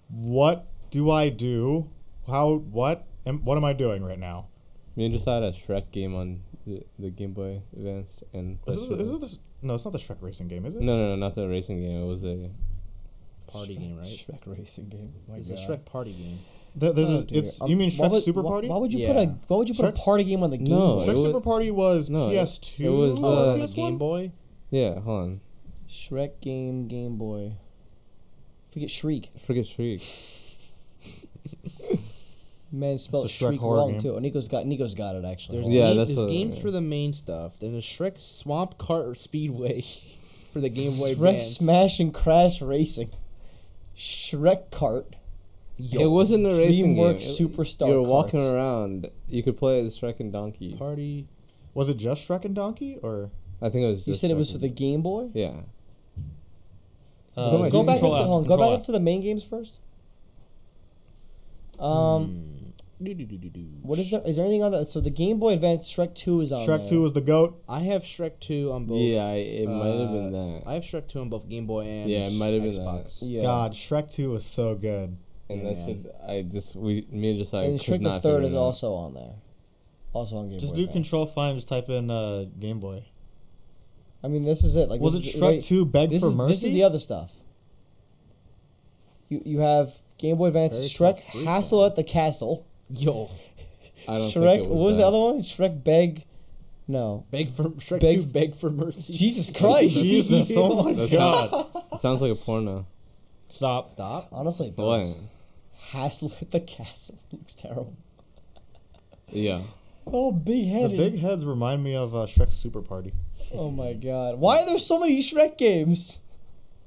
what 0.09 0.67
do 0.91 1.11
I 1.11 1.29
do? 1.29 1.91
How 2.27 2.55
what 2.55 3.07
am 3.27 3.45
what 3.45 3.57
am 3.57 3.65
I 3.65 3.73
doing 3.73 4.05
right 4.05 4.19
now? 4.19 4.47
Me 4.95 5.07
and 5.07 5.15
just 5.15 5.27
had 5.27 5.43
a 5.43 5.51
Shrek 5.51 5.91
game 5.91 6.15
on 6.15 6.43
the, 6.67 6.83
the 6.99 7.11
Game 7.11 7.33
Boy 7.33 7.63
Advanced 7.77 8.25
and. 8.33 8.59
Is 8.67 8.77
it, 8.77 9.01
is 9.01 9.11
it 9.13 9.21
this, 9.21 9.41
no, 9.63 9.75
it's 9.75 9.85
not 9.85 9.93
the 9.93 9.99
Shrek 9.99 10.19
racing 10.21 10.49
game, 10.49 10.65
is 10.67 10.75
it? 10.77 10.83
No, 10.83 10.97
no, 10.97 11.09
no, 11.11 11.17
not 11.17 11.35
the 11.35 11.49
racing 11.49 11.81
game. 11.81 12.05
It 12.05 12.11
was 12.11 12.25
a. 12.25 12.51
Party 13.47 13.77
game, 13.77 13.97
right? 13.97 14.07
Shrek 14.07 14.41
racing 14.47 14.89
game. 14.89 15.13
My 15.29 15.37
It's 15.37 15.51
a 15.51 15.55
Shrek 15.55 15.85
party 15.85 16.13
game. 16.13 16.39
There- 16.75 16.95
there's 16.95 17.11
Oh, 17.11 17.17
a, 17.17 17.27
it's 17.39 17.61
Um, 17.61 17.69
you 17.69 17.77
mean 17.77 17.91
Shrek 17.91 18.11
would- 18.11 18.23
Super 18.23 18.43
Party? 18.43 18.69
Why 18.69 18.79
would 18.79 18.95
you 18.95 19.07
put 19.07 19.17
a 19.17 19.27
Why 19.47 19.57
would 19.59 19.69
you 19.69 19.75
put 19.75 19.85
Shrek's- 19.95 20.01
a 20.03 20.05
party 20.07 20.25
game 20.25 20.43
on 20.43 20.49
the 20.49 20.57
Game 20.57 20.71
No, 20.71 20.97
Shrek 20.97 21.09
was- 21.13 21.23
Super 21.23 21.41
Party 21.43 21.71
was 21.71 22.09
no, 22.09 22.31
PS2. 22.31 22.81
it 22.85 22.89
was, 22.89 23.23
Oh, 23.23 23.27
uh, 23.27 23.53
on 23.53 23.59
the 23.59 23.65
PS1? 23.67 23.75
Game 23.77 23.99
Boy. 23.99 24.33
Yeah, 24.71 25.01
hold 25.01 25.23
on. 25.23 25.41
Shrek 25.87 26.41
game 26.41 26.89
Game 26.89 27.17
Boy. 27.19 27.53
Forget 28.71 28.91
Shriek. 28.91 29.29
Forget 29.39 29.67
Shriek. 29.67 30.01
Man 32.75 32.97
spelled 32.97 33.27
It's 33.27 33.41
a 33.41 33.45
Shrek 33.45 33.59
horror 33.59 33.77
wrong 33.79 33.91
game. 33.93 34.01
too. 34.01 34.19
Nico's 34.21 34.49
got 34.49 34.67
Nico's 34.67 34.95
got 34.95 35.15
it 35.15 35.25
actually. 35.27 35.59
There's, 35.59 35.69
Yeah, 35.71 35.89
game, 35.89 35.97
that's 35.99 36.11
there's 36.15 36.25
what- 36.25 36.33
games 36.33 36.57
yeah. 36.57 36.63
for 36.63 36.71
the 36.71 36.81
main 36.81 37.13
stuff. 37.13 37.59
Then 37.59 37.73
there's 37.73 37.85
Shrek 37.85 38.19
Swamp 38.19 38.79
Kart 38.79 39.17
Speedway 39.19 39.83
for 40.53 40.61
the 40.61 40.71
Game 40.71 40.87
Boy 40.87 41.11
Shrek 41.11 41.13
Advance. 41.13 41.47
Smash 41.49 42.01
and 42.01 42.15
Crash 42.15 42.63
Racing. 42.63 43.11
Shrek 43.95 44.71
Kart. 44.71 45.05
Yo, 45.77 46.01
it 46.01 46.07
wasn't 46.11 46.47
a 46.47 46.51
racing 46.51 46.95
game. 46.95 47.05
DreamWorks 47.05 47.41
It- 47.41 47.49
Superstar 47.51 47.89
You 47.89 47.95
were 47.95 48.09
walking 48.09 48.41
Karts. 48.41 48.53
around. 48.55 49.11
You 49.29 49.43
could 49.43 49.57
play 49.59 49.81
as 49.81 49.99
Shrek 49.99 50.21
and 50.21 50.33
Donkey. 50.33 50.75
party. 50.75 51.27
Was 51.75 51.89
it 51.91 51.97
just 51.99 52.27
Shrek 52.29 52.45
and 52.47 52.55
Donkey 52.55 52.99
or? 53.03 53.31
I 53.61 53.69
think 53.69 53.85
it 53.85 53.89
was. 53.89 54.07
You 54.07 54.13
just 54.13 54.21
said 54.23 54.31
it 54.31 54.37
was 54.37 54.51
for 54.53 54.59
the 54.59 54.69
Game 54.69 55.03
Boy. 55.03 55.31
Yeah. 55.35 55.53
Uh, 57.37 57.51
go, 57.51 57.71
go 57.71 57.83
back 57.83 57.97
up 57.97 58.01
to 58.03 58.07
F, 58.17 58.27
hold 58.27 58.47
go 58.47 58.57
back 58.59 58.79
up 58.79 58.85
to 58.85 58.93
the 58.93 59.01
main 59.01 59.21
games 59.23 59.43
first. 59.45 59.81
Um, 61.81 62.25
Do-do-do-do-do. 62.27 62.52
What 63.83 63.99
is 63.99 64.11
there? 64.11 64.21
Is 64.25 64.37
there 64.37 64.45
anything 64.45 64.63
on 64.63 64.73
that? 64.73 64.87
So 64.87 65.01
the 65.01 65.11
Game 65.11 65.39
Boy 65.39 65.55
Advance 65.55 65.93
Shrek 65.93 66.15
Two 66.15 66.41
is 66.41 66.53
on. 66.53 66.67
Shrek 66.67 66.81
there. 66.81 66.89
Two 66.91 67.05
is 67.05 67.13
the 67.13 67.21
goat. 67.21 67.63
I 67.69 67.81
have 67.81 68.03
Shrek 68.03 68.39
2 68.41 68.73
on 68.73 68.87
both. 68.87 68.99
Yeah, 69.01 69.25
I, 69.25 69.35
it 69.35 69.69
might 69.69 69.87
have 70.01 70.11
been 70.11 70.35
uh, 70.35 70.59
that. 70.61 70.63
I 70.67 70.75
have 70.75 70.83
Shrek 70.85 71.09
2 71.09 71.21
on 71.21 71.29
both 71.29 71.49
Game 71.49 71.67
Boy 71.67 71.85
and 71.87 72.11
Yeah, 72.11 72.27
it 72.27 72.33
might 72.33 72.53
have 72.55 72.63
been 72.63 72.73
Xbox. 72.73 73.19
Yeah. 73.23 73.43
God, 73.43 73.73
Shrek 73.73 74.13
Two 74.15 74.31
was 74.31 74.45
so 74.45 74.75
good. 74.75 75.17
and 75.51 75.63
Yeah, 75.63 75.69
that's 75.69 75.87
man. 75.87 76.03
just 76.03 76.15
I 76.29 76.43
just 76.43 76.77
we 76.77 77.07
me 77.11 77.31
and 77.31 77.39
just 77.39 77.53
like 77.53 77.67
and 77.67 77.79
could 77.81 78.01
Shrek 78.01 78.03
the 78.03 78.21
Third 78.21 78.45
is 78.45 78.55
also 78.55 78.95
on 78.95 79.15
there. 79.15 79.35
Also 80.13 80.37
on 80.37 80.49
Game 80.51 80.61
Just 80.61 80.75
Boy. 80.75 80.77
Just 80.77 80.77
do 80.77 80.83
Advance. 80.85 80.95
Control 81.09 81.27
Find. 81.27 81.57
Just 81.57 81.69
type 81.69 81.89
in 81.89 82.11
uh, 82.11 82.45
Game 82.59 82.81
Boy. 82.81 83.05
I 84.25 84.29
mean, 84.29 84.45
this 84.45 84.63
is 84.63 84.77
it. 84.77 84.89
Like, 84.89 85.01
Was 85.01 85.17
it 85.17 85.23
this 85.25 85.37
Shrek 85.41 85.43
wait, 85.49 85.63
Two? 85.63 85.85
Beg 85.85 86.11
This 86.11 86.23
for 86.23 86.29
is 86.29 86.37
Mercy. 86.37 86.53
this 86.53 86.63
is 86.65 86.73
the 86.73 86.85
other 86.85 86.99
stuff. 86.99 87.35
You 89.29 89.43
you 89.45 89.61
have 89.61 89.91
Game 90.19 90.37
Boy 90.37 90.47
Advance, 90.49 90.77
Very 90.77 91.13
Shrek, 91.15 91.17
tough 91.33 91.45
Hassle 91.45 91.85
at 91.87 91.97
the 91.97 92.05
Castle, 92.05 92.67
Yo, 92.95 93.31
I 94.09 94.15
don't 94.15 94.23
Shrek. 94.23 94.53
think 94.57 94.65
it 94.67 94.71
what 94.71 94.79
was 94.85 94.97
that. 94.97 95.03
the 95.03 95.09
other 95.09 95.19
one? 95.19 95.39
Shrek 95.41 95.83
Beg. 95.85 96.25
No. 96.89 97.25
beg 97.31 97.51
for 97.51 97.65
Shrek 97.65 98.01
Beg- 98.01 98.21
2 98.21 98.27
beg 98.33 98.55
for 98.55 98.69
mercy. 98.71 99.13
Jesus 99.13 99.51
Christ. 99.51 100.03
Jesus! 100.03 100.55
Oh 100.57 100.83
my 100.85 100.93
That 100.95 101.11
God! 101.13 101.51
sounds, 101.51 101.85
it 101.93 102.01
sounds 102.01 102.23
like 102.23 102.33
a 102.33 102.35
porno. 102.35 102.87
Stop. 103.49 103.91
Stop. 103.91 104.29
Honestly, 104.33 104.69
it 104.69 104.77
What? 104.77 104.99
does. 104.99 105.19
Hassle 105.93 106.33
at 106.41 106.51
the 106.51 106.61
Castle 106.61 107.19
looks 107.33 107.55
terrible. 107.55 107.97
Yeah. 109.31 109.61
Oh, 110.07 110.33
big 110.33 110.65
The 110.65 110.69
headed. 110.69 110.99
big 110.99 111.21
heads 111.21 111.45
remind 111.45 111.85
me 111.85 111.95
of 111.95 112.15
uh, 112.15 112.27
Shrek's 112.27 112.55
Super 112.57 112.83
Party. 112.83 113.13
Oh 113.55 113.71
my 113.71 113.93
god. 113.93 114.39
Why 114.41 114.59
are 114.61 114.67
there 114.67 114.79
so 114.79 114.99
many 114.99 115.21
Shrek 115.23 115.57
games? 115.57 116.21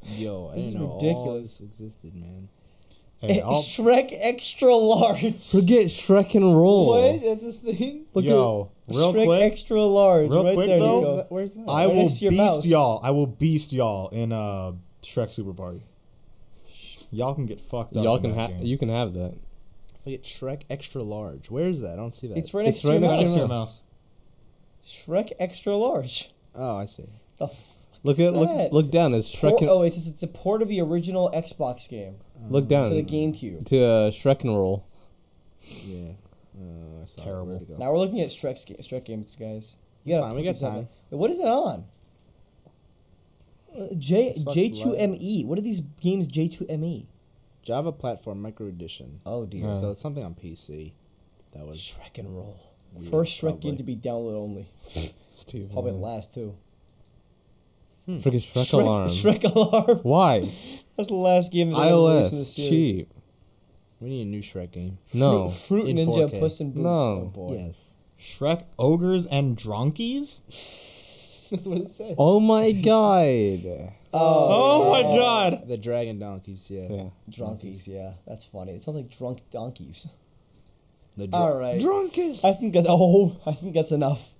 Yo, 0.03 0.49
I 0.51 0.55
This 0.55 0.65
is 0.65 0.73
didn't 0.73 0.85
know 0.85 0.91
all 0.91 0.99
ridiculous. 0.99 1.57
this 1.57 1.67
existed, 1.69 2.13
man. 2.15 2.49
Hey, 3.21 3.41
I'll, 3.41 3.53
Shrek 3.55 4.09
Extra 4.21 4.73
Large. 4.75 5.49
Forget 5.51 5.87
Shrek 5.87 6.35
and 6.35 6.55
roll. 6.55 6.87
What? 6.89 7.21
That's 7.23 7.43
a 7.45 7.51
thing? 7.73 8.05
Look 8.13 8.25
yo, 8.25 8.71
real 8.87 9.13
Shrek 9.13 9.25
quick, 9.25 9.41
Extra 9.41 9.81
Large. 9.81 10.29
Real 10.29 10.43
right 10.43 10.53
quick, 10.53 10.67
there, 10.67 10.79
though, 10.79 10.99
Nico. 11.15 11.25
Where's 11.29 11.55
that? 11.55 11.65
I 11.69 11.85
Right 11.85 11.93
will 11.95 12.01
next 12.03 12.19
to 12.19 12.25
your 12.25 12.31
beast 12.31 12.43
mouse. 12.43 12.67
y'all. 12.67 12.99
I 13.03 13.11
will 13.11 13.25
beast 13.27 13.73
y'all 13.73 14.09
in 14.09 14.31
uh, 14.31 14.73
Shrek 15.01 15.31
Super 15.31 15.53
Party. 15.53 15.81
Y'all 17.11 17.33
can 17.33 17.45
get 17.45 17.59
fucked 17.61 17.95
up. 17.97 18.03
Y'all 18.03 18.19
can 18.19 18.33
have 18.33 18.51
you 18.61 18.77
can 18.77 18.89
have 18.89 19.13
that. 19.13 19.35
Forget 20.03 20.23
Shrek 20.23 20.61
extra 20.69 21.01
large. 21.01 21.49
Where 21.49 21.65
is 21.65 21.81
that? 21.81 21.93
I 21.93 21.95
don't 21.95 22.13
see 22.13 22.27
that. 22.27 22.37
It's 22.37 22.53
right 22.53 22.65
It's 22.67 22.83
next 22.85 22.99
to 22.99 23.07
your 23.07 23.09
right 23.11 23.19
next 23.19 23.29
mouse. 23.29 23.33
to 23.33 23.39
your 23.39 23.47
mouse. 23.47 23.81
Shrek 24.85 25.31
Extra 25.39 25.75
Large. 25.75 26.29
oh, 26.53 26.77
I 26.77 26.85
see. 26.85 27.05
The 27.37 27.45
f- 27.45 27.81
Look 28.03 28.19
at 28.19 28.33
look 28.33 28.49
that? 28.49 28.71
look 28.71 28.91
down. 28.91 29.15
It's 29.15 29.35
Por- 29.35 29.51
Shrek. 29.51 29.61
And, 29.61 29.69
oh, 29.69 29.81
it's 29.81 30.07
it's 30.07 30.21
a 30.21 30.27
port 30.27 30.61
of 30.61 30.67
the 30.67 30.79
original 30.81 31.31
Xbox 31.33 31.89
game 31.89 32.17
look 32.49 32.67
down 32.67 32.85
to 32.89 32.93
the 32.95 33.03
GameCube. 33.03 33.65
to 33.67 33.77
uh, 33.83 34.11
Shrek 34.11 34.41
and 34.41 34.51
roll. 34.55 34.85
Yeah. 35.83 36.11
Uh, 36.57 37.03
I 37.03 37.05
saw 37.05 37.21
it. 37.21 37.23
Terrible. 37.23 37.45
Where'd 37.57 37.67
go? 37.69 37.77
Now 37.77 37.91
we're 37.91 37.99
looking 37.99 38.21
at 38.21 38.27
Shrek's 38.29 38.65
ga- 38.65 38.75
Shrek 38.75 39.05
games, 39.05 39.35
guys. 39.35 39.77
Yeah, 40.03 40.21
Fine, 40.21 40.35
we 40.35 40.43
got 40.43 40.51
these 40.51 40.61
time. 40.61 40.87
Wait, 41.09 41.17
what 41.17 41.31
is 41.31 41.39
that 41.39 41.47
on? 41.51 41.85
Uh, 43.77 43.87
J 43.97 44.33
J 44.53 44.69
two 44.69 44.95
M 44.95 45.15
E. 45.19 45.43
What 45.45 45.57
are 45.57 45.61
these 45.61 45.81
games 45.81 46.27
J 46.27 46.47
two 46.47 46.65
M 46.69 46.83
E? 46.83 47.07
Java 47.63 47.91
Platform 47.91 48.41
Micro 48.41 48.67
Edition. 48.67 49.19
Oh 49.25 49.45
dear. 49.45 49.71
So 49.73 49.91
it's 49.91 50.01
something 50.01 50.23
on 50.23 50.35
PC. 50.35 50.93
That 51.53 51.65
was 51.65 51.77
Shrek 51.79 52.17
and 52.19 52.29
Roll. 52.35 52.57
weird, 52.93 53.09
First 53.11 53.37
Shrek 53.41 53.41
probably. 53.49 53.61
game 53.71 53.77
to 53.77 53.83
be 53.83 53.95
download 53.95 54.35
only. 54.41 54.67
Steve. 55.27 55.69
Probably 55.73 55.91
the 55.93 55.97
last 55.97 56.33
too. 56.33 56.55
Hmm. 58.05 58.19
Forget 58.19 58.41
Shrek, 58.41 58.71
Shrek 58.71 58.81
alarm. 58.81 59.07
Shrek 59.09 59.43
Alarm. 59.55 59.97
Why? 60.03 60.39
That's 60.97 61.09
the 61.09 61.15
last 61.15 61.51
game 61.51 61.71
that 61.71 61.81
they 61.81 61.87
ever 61.87 61.95
released 61.97 62.31
in 62.31 62.37
the 62.37 62.43
iOS 62.43 62.45
series. 62.45 62.69
cheap. 62.69 63.13
We 63.99 64.09
need 64.09 64.21
a 64.21 64.25
new 64.25 64.41
Shrek 64.41 64.71
game. 64.71 64.97
No. 65.13 65.49
Fruit, 65.49 65.85
Fruit 65.85 65.95
Ninja 65.95 66.29
4K. 66.31 66.39
Puss 66.39 66.61
in 66.61 66.71
Boots. 66.71 66.83
No. 66.83 66.97
Oh 66.97 67.31
boy. 67.33 67.55
Yes. 67.55 67.95
Shrek 68.19 68.65
ogres 68.77 69.25
and 69.25 69.57
dronkies. 69.57 70.41
That's 71.49 71.65
what 71.67 71.77
it 71.79 71.89
says. 71.89 72.15
Oh 72.17 72.39
my 72.39 72.71
god. 72.71 73.91
Oh, 74.17 74.87
oh, 74.87 74.91
my 74.91 75.01
god! 75.01 75.67
The 75.67 75.77
Dragon 75.77 76.19
Donkeys. 76.19 76.69
Yeah. 76.69 76.87
Yeah. 76.89 77.09
Drunkies, 77.29 77.87
yeah. 77.87 78.13
That's 78.25 78.45
funny. 78.45 78.71
It 78.71 78.81
sounds 78.81 78.95
like 78.95 79.09
drunk 79.09 79.41
donkeys. 79.51 80.07
The 81.17 81.29
All 81.33 81.57
right. 81.57 81.79
Drunkies. 81.79 82.45
I 82.45 82.53
think 82.53 82.73
that's 82.73 82.87
oh, 82.89 83.37
I 83.45 83.51
think 83.51 83.73
that's 83.73 83.91
enough. 83.91 84.35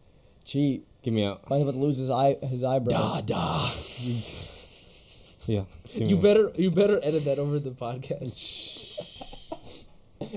Cheap. 0.45 0.87
Give 1.05 1.13
me 1.13 1.23
out. 1.23 1.47
Mine's 1.51 1.61
about 1.61 1.75
to 1.75 1.79
lose 1.79 1.99
his 1.99 2.09
eye 2.09 2.35
his 2.41 2.63
eyebrows. 2.63 3.21
da. 3.21 3.69
Yeah. 5.45 5.65
You 5.93 6.07
me 6.07 6.13
out. 6.15 6.23
better 6.23 6.51
you 6.55 6.71
better 6.71 6.99
edit 7.03 7.25
that 7.25 7.37
over 7.37 7.59
the 7.59 7.69
podcast. 7.69 8.99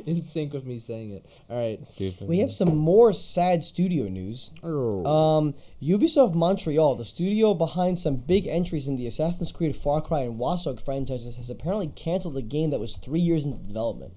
In 0.07 0.21
sync 0.21 0.53
with 0.53 0.67
me 0.67 0.79
saying 0.79 1.13
it. 1.13 1.43
All 1.49 1.57
right. 1.57 1.87
Stupid. 1.87 2.29
We 2.29 2.41
have 2.41 2.53
some 2.53 2.77
more 2.77 3.15
sad 3.15 3.65
studio 3.65 4.11
news. 4.11 4.51
Um, 4.63 5.55
Ubisoft 5.83 6.35
Montreal, 6.35 6.97
the 6.97 7.05
studio 7.07 7.55
behind 7.55 7.97
some 7.97 8.17
big 8.17 8.47
entries 8.47 8.89
in 8.89 8.99
the 8.99 9.07
Assassin's 9.07 9.51
Creed, 9.51 9.75
Far 9.75 10.03
Cry, 10.03 10.21
and 10.21 10.39
Watch 10.39 10.65
Dogs 10.65 10.83
franchises, 10.83 11.39
has 11.39 11.49
apparently 11.49 11.87
canceled 11.97 12.37
a 12.37 12.43
game 12.43 12.69
that 12.69 12.81
was 12.81 12.99
three 12.99 13.21
years 13.21 13.47
into 13.47 13.59
development. 13.63 14.13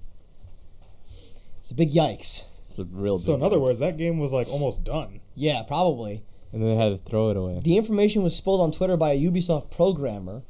It's 1.60 1.72
a 1.72 1.76
big 1.76 1.92
yikes. 1.94 2.44
It's 2.64 2.78
a 2.78 2.84
real. 2.84 3.18
So 3.18 3.32
big 3.32 3.40
in 3.40 3.46
other 3.46 3.56
deal. 3.56 3.64
words, 3.64 3.80
that 3.80 3.96
game 3.96 4.20
was 4.20 4.34
like 4.34 4.50
almost 4.50 4.84
done. 4.84 5.22
Yeah, 5.36 5.64
probably. 5.64 6.24
And 6.52 6.62
then 6.62 6.70
they 6.70 6.84
had 6.84 6.90
to 6.90 6.98
throw 6.98 7.30
it 7.30 7.38
away. 7.38 7.60
The 7.64 7.78
information 7.78 8.24
was 8.24 8.36
spilled 8.36 8.62
on 8.62 8.72
Twitter 8.72 8.98
by 8.98 9.14
a 9.14 9.20
Ubisoft 9.20 9.72
programmer. 9.72 10.44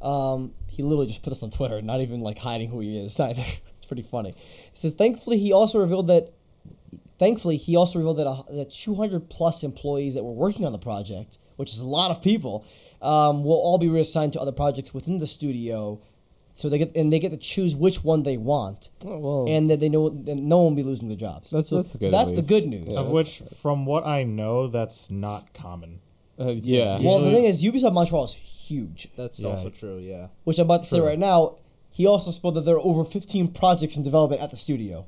Um, 0.00 0.54
he 0.68 0.82
literally 0.82 1.06
just 1.06 1.22
put 1.22 1.30
this 1.30 1.42
on 1.42 1.50
Twitter, 1.50 1.82
not 1.82 2.00
even 2.00 2.20
like 2.20 2.38
hiding 2.38 2.70
who 2.70 2.80
he 2.80 2.98
is 3.04 3.18
either. 3.20 3.42
it's 3.76 3.86
pretty 3.86 4.02
funny. 4.02 4.30
It 4.30 4.70
says, 4.74 4.94
thankfully, 4.94 5.38
he 5.38 5.52
also 5.52 5.80
revealed 5.80 6.06
that. 6.08 6.30
Thankfully, 7.18 7.58
he 7.58 7.76
also 7.76 7.98
revealed 7.98 8.16
that 8.16 8.26
uh, 8.26 8.42
that 8.56 8.70
200 8.70 9.28
plus 9.28 9.62
employees 9.62 10.14
that 10.14 10.24
were 10.24 10.32
working 10.32 10.64
on 10.64 10.72
the 10.72 10.78
project, 10.78 11.36
which 11.56 11.70
is 11.70 11.80
a 11.80 11.86
lot 11.86 12.10
of 12.10 12.22
people, 12.22 12.64
um, 13.02 13.44
will 13.44 13.60
all 13.60 13.76
be 13.76 13.90
reassigned 13.90 14.32
to 14.32 14.40
other 14.40 14.52
projects 14.52 14.94
within 14.94 15.18
the 15.18 15.26
studio. 15.26 16.00
So 16.54 16.68
they 16.68 16.78
get 16.78 16.94
and 16.96 17.12
they 17.12 17.18
get 17.18 17.30
to 17.30 17.36
choose 17.38 17.74
which 17.76 18.04
one 18.04 18.22
they 18.22 18.36
want, 18.36 18.90
Oh, 19.06 19.18
well, 19.18 19.46
and 19.48 19.70
that 19.70 19.80
they 19.80 19.88
know 19.88 20.08
that 20.10 20.36
no 20.36 20.58
one 20.62 20.72
will 20.72 20.76
be 20.76 20.82
losing 20.82 21.08
their 21.08 21.16
jobs. 21.16 21.50
That's- 21.50 21.68
so, 21.68 21.76
that's 21.76 21.92
so 21.92 21.98
good, 21.98 22.12
that's 22.12 22.32
the 22.32 22.42
good 22.42 22.66
news. 22.66 22.88
Yeah. 22.90 23.00
of 23.00 23.08
which, 23.08 23.38
from 23.56 23.86
what 23.86 24.06
I 24.06 24.24
know, 24.24 24.66
that's 24.66 25.10
not 25.10 25.52
common. 25.54 26.00
uh, 26.38 26.54
yeah. 26.56 26.98
Well, 27.00 27.18
the 27.20 27.30
thing 27.32 27.44
is, 27.44 27.62
Ubisoft 27.62 27.92
Montreal 27.94 28.24
is 28.24 28.32
huge. 28.34 29.08
That's 29.16 29.38
Yeah. 29.40 29.48
also 29.50 29.68
true. 29.70 29.98
Yeah. 29.98 30.28
which 30.44 30.58
I'm 30.58 30.66
about 30.66 30.82
to 30.82 30.86
say 30.88 31.00
right 31.00 31.18
now. 31.18 31.56
He 31.92 32.06
also 32.06 32.30
spelled 32.30 32.54
that 32.54 32.62
there 32.62 32.76
are 32.76 32.80
over 32.86 33.04
15 33.04 33.48
projects 33.48 33.96
in 33.96 34.02
development 34.04 34.40
at 34.42 34.50
the 34.50 34.56
studio. 34.56 35.06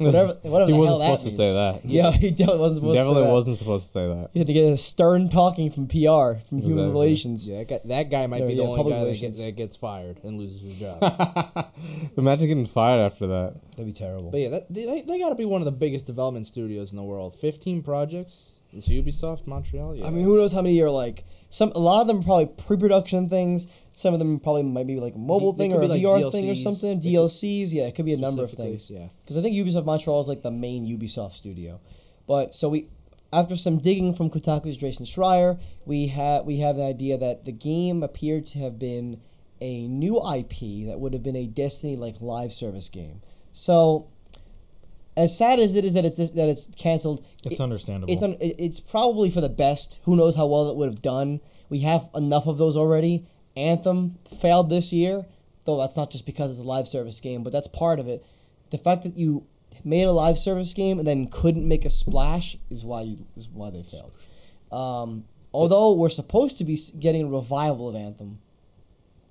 Whatever, 0.06 0.32
whatever 0.42 0.70
He 0.70 0.72
the 0.72 0.78
wasn't 0.78 1.02
hell 1.02 1.16
supposed 1.18 1.38
that 1.38 1.42
to 1.42 1.46
say 1.46 1.54
that. 1.54 1.84
Yeah, 1.84 2.10
he 2.12 2.30
definitely 2.30 2.58
wasn't 2.60 2.80
supposed 2.80 2.94
to 2.94 2.96
say 2.96 3.02
Definitely 3.04 3.22
that. 3.26 3.32
wasn't 3.32 3.58
supposed 3.58 3.84
to 3.86 3.90
say 3.90 4.06
that. 4.08 4.30
He 4.32 4.38
had 4.40 4.46
to 4.46 4.52
get 4.54 4.64
a 4.72 4.76
stern 4.76 5.28
talking 5.28 5.70
from 5.70 5.86
PR, 5.88 5.96
from 5.96 6.32
Exactly. 6.38 6.62
Human 6.68 6.90
Relations. 6.90 7.48
Yeah, 7.48 7.58
that 7.58 7.68
guy, 7.68 7.80
that 7.84 8.10
guy 8.10 8.26
might 8.26 8.40
Yeah, 8.42 8.46
be 8.48 8.54
the 8.54 8.62
yeah, 8.62 8.66
only 8.68 8.76
public 8.78 8.94
guy 8.94 8.98
that 9.00 9.04
relations. 9.04 9.36
gets, 9.38 9.44
that 9.44 9.52
gets 9.56 9.76
fired 9.76 10.18
and 10.24 10.38
loses 10.38 10.62
his 10.62 10.78
job. 10.78 11.00
Imagine 12.16 12.48
getting 12.48 12.66
fired 12.66 13.00
after 13.00 13.26
that. 13.26 13.54
That'd 13.72 13.86
be 13.86 13.92
terrible. 13.92 14.30
but 14.30 14.40
yeah, 14.40 14.48
that, 14.50 14.72
they, 14.72 15.02
they 15.02 15.18
got 15.18 15.28
to 15.30 15.34
be 15.34 15.44
one 15.44 15.60
of 15.60 15.64
the 15.66 15.72
biggest 15.72 16.06
development 16.06 16.46
studios 16.46 16.92
in 16.92 16.96
the 16.96 17.02
world. 17.04 17.34
15 17.34 17.82
projects. 17.82 18.60
Is 18.72 18.86
Ubisoft 18.88 19.46
Montreal? 19.48 19.96
Yeah. 19.96 20.06
I 20.06 20.10
mean, 20.10 20.24
who 20.24 20.36
knows 20.36 20.52
how 20.52 20.62
many 20.62 20.80
are 20.80 20.90
like 20.90 21.24
some? 21.48 21.72
A 21.72 21.78
lot 21.80 22.02
of 22.02 22.06
them 22.06 22.20
are 22.20 22.22
probably 22.22 22.46
pre-production 22.46 23.28
things. 23.28 23.76
Some 24.00 24.14
of 24.14 24.18
them 24.18 24.40
probably 24.40 24.62
might 24.62 24.86
be 24.86 24.98
like 24.98 25.14
a 25.14 25.18
mobile 25.18 25.52
D- 25.52 25.58
thing 25.58 25.72
or 25.74 25.82
a 25.82 25.86
like, 25.86 26.00
VR 26.00 26.32
thing 26.32 26.48
or 26.48 26.54
something. 26.54 27.00
They 27.00 27.10
could- 27.12 27.18
DLCs, 27.28 27.72
yeah, 27.74 27.82
it 27.86 27.94
could 27.94 28.06
be 28.06 28.14
a 28.14 28.18
number 28.18 28.42
of 28.42 28.50
things. 28.50 28.90
Yeah. 28.90 29.08
because 29.22 29.36
I 29.36 29.42
think 29.42 29.54
Ubisoft 29.54 29.84
Montreal 29.84 30.20
is 30.20 30.28
like 30.28 30.40
the 30.42 30.50
main 30.50 30.86
Ubisoft 30.86 31.32
studio. 31.32 31.80
But 32.26 32.54
so 32.54 32.70
we, 32.70 32.88
after 33.32 33.56
some 33.56 33.76
digging 33.78 34.14
from 34.14 34.30
Kotaku's 34.30 34.78
Jason 34.78 35.04
Schreier, 35.04 35.60
we 35.84 36.06
have 36.06 36.46
we 36.46 36.58
have 36.60 36.76
the 36.76 36.84
idea 36.84 37.18
that 37.18 37.44
the 37.44 37.52
game 37.52 38.02
appeared 38.02 38.46
to 38.46 38.58
have 38.60 38.78
been 38.78 39.20
a 39.60 39.86
new 39.88 40.16
IP 40.34 40.86
that 40.88 40.98
would 40.98 41.12
have 41.12 41.22
been 41.22 41.36
a 41.36 41.46
Destiny 41.46 41.94
like 41.96 42.20
live 42.22 42.52
service 42.52 42.88
game. 42.88 43.20
So, 43.52 44.06
as 45.16 45.36
sad 45.36 45.58
as 45.58 45.74
it 45.74 45.84
is 45.84 45.92
that 45.94 46.04
it's 46.06 46.16
that 46.16 46.48
it's 46.48 46.68
canceled, 46.76 47.22
It's 47.44 47.56
it- 47.56 47.60
understandable. 47.62 48.12
it's 48.12 48.22
un, 48.22 48.36
it's 48.40 48.80
probably 48.80 49.28
for 49.30 49.40
the 49.42 49.48
best. 49.50 50.00
Who 50.04 50.16
knows 50.16 50.36
how 50.36 50.46
well 50.46 50.70
it 50.70 50.76
would 50.76 50.88
have 50.88 51.02
done? 51.02 51.40
We 51.68 51.80
have 51.80 52.08
enough 52.14 52.46
of 52.46 52.56
those 52.58 52.76
already. 52.76 53.26
Anthem 53.60 54.16
failed 54.40 54.70
this 54.70 54.92
year, 54.92 55.26
though 55.66 55.78
that's 55.78 55.96
not 55.96 56.10
just 56.10 56.26
because 56.26 56.50
it's 56.52 56.60
a 56.60 56.68
live 56.68 56.86
service 56.88 57.20
game, 57.20 57.42
but 57.42 57.52
that's 57.52 57.68
part 57.68 57.98
of 58.00 58.08
it. 58.08 58.24
The 58.70 58.78
fact 58.78 59.02
that 59.04 59.16
you 59.16 59.46
made 59.84 60.04
a 60.04 60.12
live 60.12 60.36
service 60.38 60.74
game 60.74 60.98
and 60.98 61.06
then 61.06 61.26
couldn't 61.26 61.66
make 61.66 61.84
a 61.84 61.90
splash 61.90 62.56
is 62.70 62.84
why 62.84 63.02
you 63.02 63.24
is 63.36 63.48
why 63.48 63.70
they 63.70 63.82
failed. 63.82 64.16
Um, 64.72 65.24
although 65.52 65.94
we're 65.94 66.08
supposed 66.08 66.58
to 66.58 66.64
be 66.64 66.76
getting 66.98 67.26
a 67.26 67.28
revival 67.28 67.88
of 67.88 67.96
Anthem, 67.96 68.38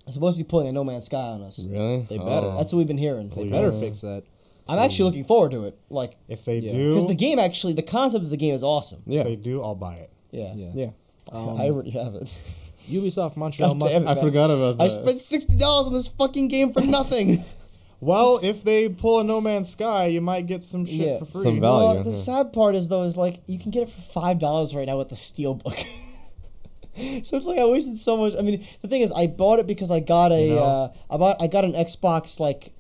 it's 0.06 0.14
supposed 0.16 0.38
to 0.38 0.44
be 0.44 0.48
pulling 0.48 0.68
a 0.68 0.72
No 0.72 0.84
Man's 0.84 1.06
Sky 1.06 1.18
on 1.18 1.42
us. 1.44 1.64
Really? 1.64 2.06
They 2.10 2.18
better. 2.18 2.48
Oh. 2.48 2.58
That's 2.58 2.74
what 2.74 2.80
we've 2.80 2.88
been 2.88 2.98
hearing. 2.98 3.30
They 3.30 3.36
Please. 3.36 3.52
better 3.52 3.72
fix 3.72 4.02
that. 4.02 4.24
I'm 4.68 4.78
actually 4.80 5.06
looking 5.06 5.24
forward 5.24 5.52
to 5.52 5.66
it, 5.66 5.78
like 5.90 6.16
if 6.28 6.46
they 6.46 6.60
Yeah. 6.60 6.70
do, 6.70 6.90
because 6.90 7.08
the 7.08 7.16
game 7.16 7.40
actually 7.40 7.74
the 7.74 7.82
concept 7.82 8.24
of 8.24 8.30
the 8.30 8.38
game 8.38 8.54
is 8.54 8.64
awesome. 8.64 9.02
yeah. 9.08 9.22
if 9.22 9.26
they 9.26 9.36
do, 9.36 9.64
I'll 9.64 9.74
buy 9.76 9.96
it. 9.96 10.12
Yeah, 10.32 10.54
Yeah. 10.56 10.72
yeah. 10.76 10.90
Um, 11.32 11.50
I 11.60 11.70
already 11.70 11.92
have 11.92 12.14
it. 12.16 12.28
Ubisoft 12.90 13.38
Montreal 13.38 13.72
God 13.72 13.80
must 13.84 13.94
damn 13.94 14.08
it. 14.08 14.18
I 14.18 14.22
forgot 14.22 14.50
about 14.50 14.78
that. 14.78 14.84
I 14.84 14.88
spent 14.88 15.20
sixty 15.20 15.56
dollars 15.58 15.88
on 15.88 15.94
this 15.94 16.08
fucking 16.08 16.48
game 16.48 16.72
for 16.72 16.82
nothing. 16.82 17.44
Well, 18.02 18.40
if 18.42 18.64
they 18.64 18.88
pull 18.88 19.20
a 19.20 19.24
No 19.26 19.42
Man's 19.42 19.70
Sky, 19.70 20.06
you 20.06 20.22
might 20.22 20.48
get 20.48 20.64
some 20.64 20.86
shit 20.86 21.00
Yeah. 21.00 21.20
for 21.20 21.26
free. 21.26 21.44
Some 21.44 21.60
value. 21.60 21.86
Well, 21.86 21.96
yeah. 21.96 22.04
the 22.04 22.14
sad 22.14 22.54
part 22.54 22.76
is 22.76 22.88
though 22.88 23.04
is 23.04 23.18
like 23.18 23.42
you 23.46 23.60
can 23.60 23.72
get 23.72 23.84
it 23.84 23.90
for 23.90 24.00
five 24.00 24.40
dollars 24.40 24.74
right 24.74 24.88
now 24.88 24.98
with 24.98 25.10
the 25.10 25.16
steelbook. 25.16 25.78
so 27.26 27.38
it's 27.38 27.46
like 27.46 27.60
I 27.60 27.66
wasted 27.66 27.98
so 27.98 28.16
much. 28.16 28.36
I 28.38 28.42
mean, 28.42 28.64
the 28.82 28.88
thing 28.88 29.02
is, 29.02 29.12
I 29.12 29.28
bought 29.28 29.60
it 29.60 29.68
because 29.68 29.92
I 29.92 30.00
got 30.00 30.32
a 30.32 30.42
You 30.42 30.56
know? 30.56 30.64
uh, 30.64 30.94
I 31.10 31.18
bought 31.18 31.42
I 31.42 31.48
got 31.48 31.66
an 31.66 31.74
Xbox 31.74 32.40
like 32.40 32.72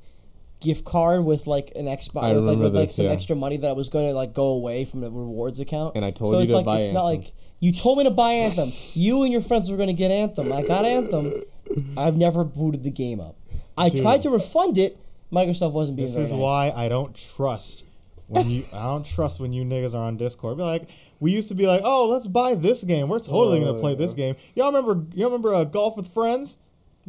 gift 0.61 0.86
card 0.86 1.26
with 1.26 1.48
like 1.48 1.72
an 1.76 1.88
Xbox 1.88 2.23
I 2.23 2.34
with, 2.34 2.44
like, 2.44 2.52
remember 2.52 2.64
with 2.65 2.76
like 2.76 2.88
this, 2.88 2.95
some 2.95 3.07
yeah. 3.07 3.11
extra 3.11 3.36
money 3.36 3.57
that 3.57 3.68
I 3.69 3.73
was 3.73 3.90
going 3.90 4.07
to 4.07 4.14
like 4.14 4.34
go 4.34 4.48
away 4.48 4.86
from 4.86 5.02
the 5.02 5.11
rewards 5.11 5.60
account. 5.60 5.98
And 5.98 6.06
I 6.06 6.11
told 6.11 6.31
so 6.31 6.38
you 6.38 6.41
it's 6.44 6.52
to 6.52 6.57
like 6.57 6.65
buy 6.65 6.77
it's 6.77 6.91
not 6.91 7.03
like 7.03 7.34
you 7.60 7.72
told 7.72 7.98
me 7.98 8.03
to 8.06 8.11
buy 8.11 8.31
Anthem. 8.31 8.72
You 8.94 9.23
and 9.23 9.31
your 9.31 9.41
friends 9.41 9.69
were 9.69 9.77
going 9.77 9.88
to 9.88 9.94
get 9.94 10.11
Anthem. 10.11 10.52
I 10.52 10.64
got 10.64 10.86
Anthem. 10.86 11.34
I've 11.98 12.18
never 12.18 12.44
booted 12.44 12.84
the 12.84 12.91
game 12.91 13.19
up. 13.19 13.36
I 13.77 13.90
Dude. 13.90 14.02
tried 14.02 14.22
to 14.23 14.30
refund 14.30 14.77
it. 14.77 14.98
Microsoft 15.31 15.73
wasn't 15.73 15.98
being 15.98 16.06
This 16.07 16.15
very 16.15 16.26
is 16.26 16.31
nice. 16.31 16.40
why 16.41 16.73
I 16.76 16.90
don't 16.90 17.15
trust 17.15 17.86
when 18.27 18.49
you. 18.49 18.64
I 18.73 18.84
don't 18.84 19.06
trust 19.06 19.40
when 19.40 19.53
you 19.53 19.64
niggas 19.64 19.94
are 19.94 20.06
on 20.06 20.18
Discord. 20.18 20.57
Be 20.57 20.64
like, 20.64 20.90
we 21.19 21.31
used 21.31 21.49
to 21.49 21.56
be 21.56 21.68
like, 21.68 21.81
oh, 21.84 22.07
let's 22.10 22.27
buy 22.27 22.56
this 22.56 22.84
game. 22.84 23.07
We're 23.10 23.19
totally 23.19 23.60
gonna 23.60 23.77
play 23.77 23.94
this 23.95 24.14
game. 24.15 24.36
Y'all 24.56 24.72
remember? 24.72 25.06
Y'all 25.15 25.27
remember 25.27 25.53
uh, 25.53 25.65
Golf 25.65 25.98
with 25.98 26.07
Friends? 26.07 26.60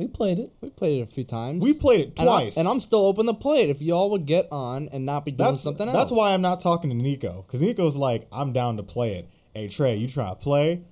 we 0.00 0.06
played 0.08 0.38
it. 0.38 0.50
We 0.62 0.70
played 0.70 0.98
it 1.00 1.02
a 1.02 1.06
few 1.06 1.24
times. 1.24 1.62
We 1.62 1.74
played 1.74 2.00
it 2.00 2.18
and, 2.18 2.20
I, 2.20 2.24
twice. 2.24 2.56
and 2.56 2.66
I'm 2.66 2.80
still 2.80 3.04
open 3.04 3.26
to 3.26 3.34
play 3.34 3.62
it 3.62 3.70
if 3.70 3.82
y'all 3.82 4.10
would 4.10 4.24
get 4.24 4.48
on 4.50 4.88
and 4.92 5.04
not 5.04 5.26
be 5.26 5.30
doing 5.30 5.50
that's 5.50 5.60
something 5.60 5.86
else. 5.88 5.96
that's 5.96 6.10
why 6.10 6.32
I'm 6.32 6.40
not 6.40 6.60
talking 6.60 6.88
to 6.88 6.96
Nico 6.96 7.44
because 7.46 7.60
Nico's 7.60 7.98
like, 7.98 8.26
I'm 8.32 8.52
down 8.52 8.78
to 8.78 8.82
play 8.82 9.16
it. 9.16 9.28
Hey 9.54 9.68
Trey, 9.68 9.96
you 9.96 10.08
trying 10.08 10.34
to 10.34 10.40
play? 10.40 10.82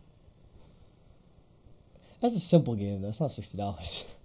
That's 2.21 2.35
a 2.35 2.41
simple 2.41 2.75
game 2.75 3.03
though. 3.03 3.09
It's 3.09 3.21
not 3.21 3.31
sixty 3.31 3.57
dollars. 3.57 4.17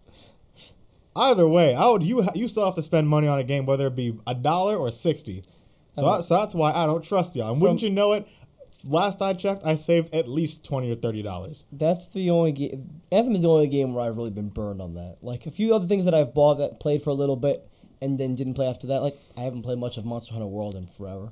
Either 1.15 1.47
way, 1.47 1.75
I 1.75 1.85
would 1.87 2.03
you 2.03 2.27
you 2.33 2.47
still 2.47 2.65
have 2.65 2.75
to 2.75 2.83
spend 2.83 3.07
money 3.07 3.27
on 3.27 3.37
a 3.37 3.43
game 3.43 3.65
whether 3.65 3.87
it 3.87 3.95
be 3.95 4.17
a 4.25 4.33
dollar 4.33 4.75
or 4.75 4.91
sixty. 4.91 5.43
So, 5.93 6.07
I, 6.07 6.21
so 6.21 6.39
that's 6.39 6.55
why 6.55 6.71
I 6.71 6.87
don't 6.87 7.03
trust 7.03 7.35
y'all. 7.35 7.51
And 7.53 7.61
wouldn't 7.61 7.83
you 7.83 7.91
know 7.91 8.13
it? 8.13 8.27
Last 8.83 9.21
I 9.21 9.33
checked, 9.33 9.61
I 9.63 9.75
saved 9.75 10.13
at 10.13 10.27
least 10.27 10.65
twenty 10.65 10.91
or 10.91 10.95
thirty 10.95 11.21
dollars. 11.21 11.65
That's 11.71 12.07
the 12.07 12.31
only 12.31 12.51
game. 12.51 13.01
Anthem 13.11 13.35
is 13.35 13.43
the 13.43 13.49
only 13.49 13.67
game 13.67 13.93
where 13.93 14.05
I've 14.05 14.17
really 14.17 14.31
been 14.31 14.49
burned 14.49 14.81
on 14.81 14.95
that. 14.95 15.17
Like 15.21 15.45
a 15.45 15.51
few 15.51 15.75
other 15.75 15.85
things 15.85 16.05
that 16.05 16.15
I've 16.15 16.33
bought 16.33 16.55
that 16.55 16.79
played 16.79 17.03
for 17.03 17.11
a 17.11 17.13
little 17.13 17.35
bit 17.35 17.69
and 18.01 18.19
then 18.19 18.33
didn't 18.35 18.55
play 18.55 18.67
after 18.67 18.87
that. 18.87 19.03
Like 19.03 19.15
I 19.37 19.41
haven't 19.41 19.61
played 19.61 19.77
much 19.77 19.97
of 19.97 20.05
Monster 20.05 20.33
Hunter 20.33 20.47
World 20.47 20.73
in 20.73 20.87
forever, 20.87 21.31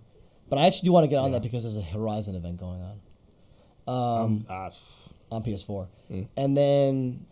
but 0.51 0.59
I 0.59 0.67
actually 0.67 0.87
do 0.87 0.91
want 0.93 1.05
to 1.05 1.09
get 1.09 1.17
on 1.17 1.31
that 1.31 1.41
because 1.41 1.63
there's 1.63 1.77
a 1.77 1.81
Horizon 1.81 2.35
event 2.35 2.57
going 2.57 2.81
on 2.81 2.99
Um, 3.87 4.45
ah, 4.49 4.69
on 5.31 5.41
PS4, 5.43 5.87
and 6.37 6.55
then 6.55 7.25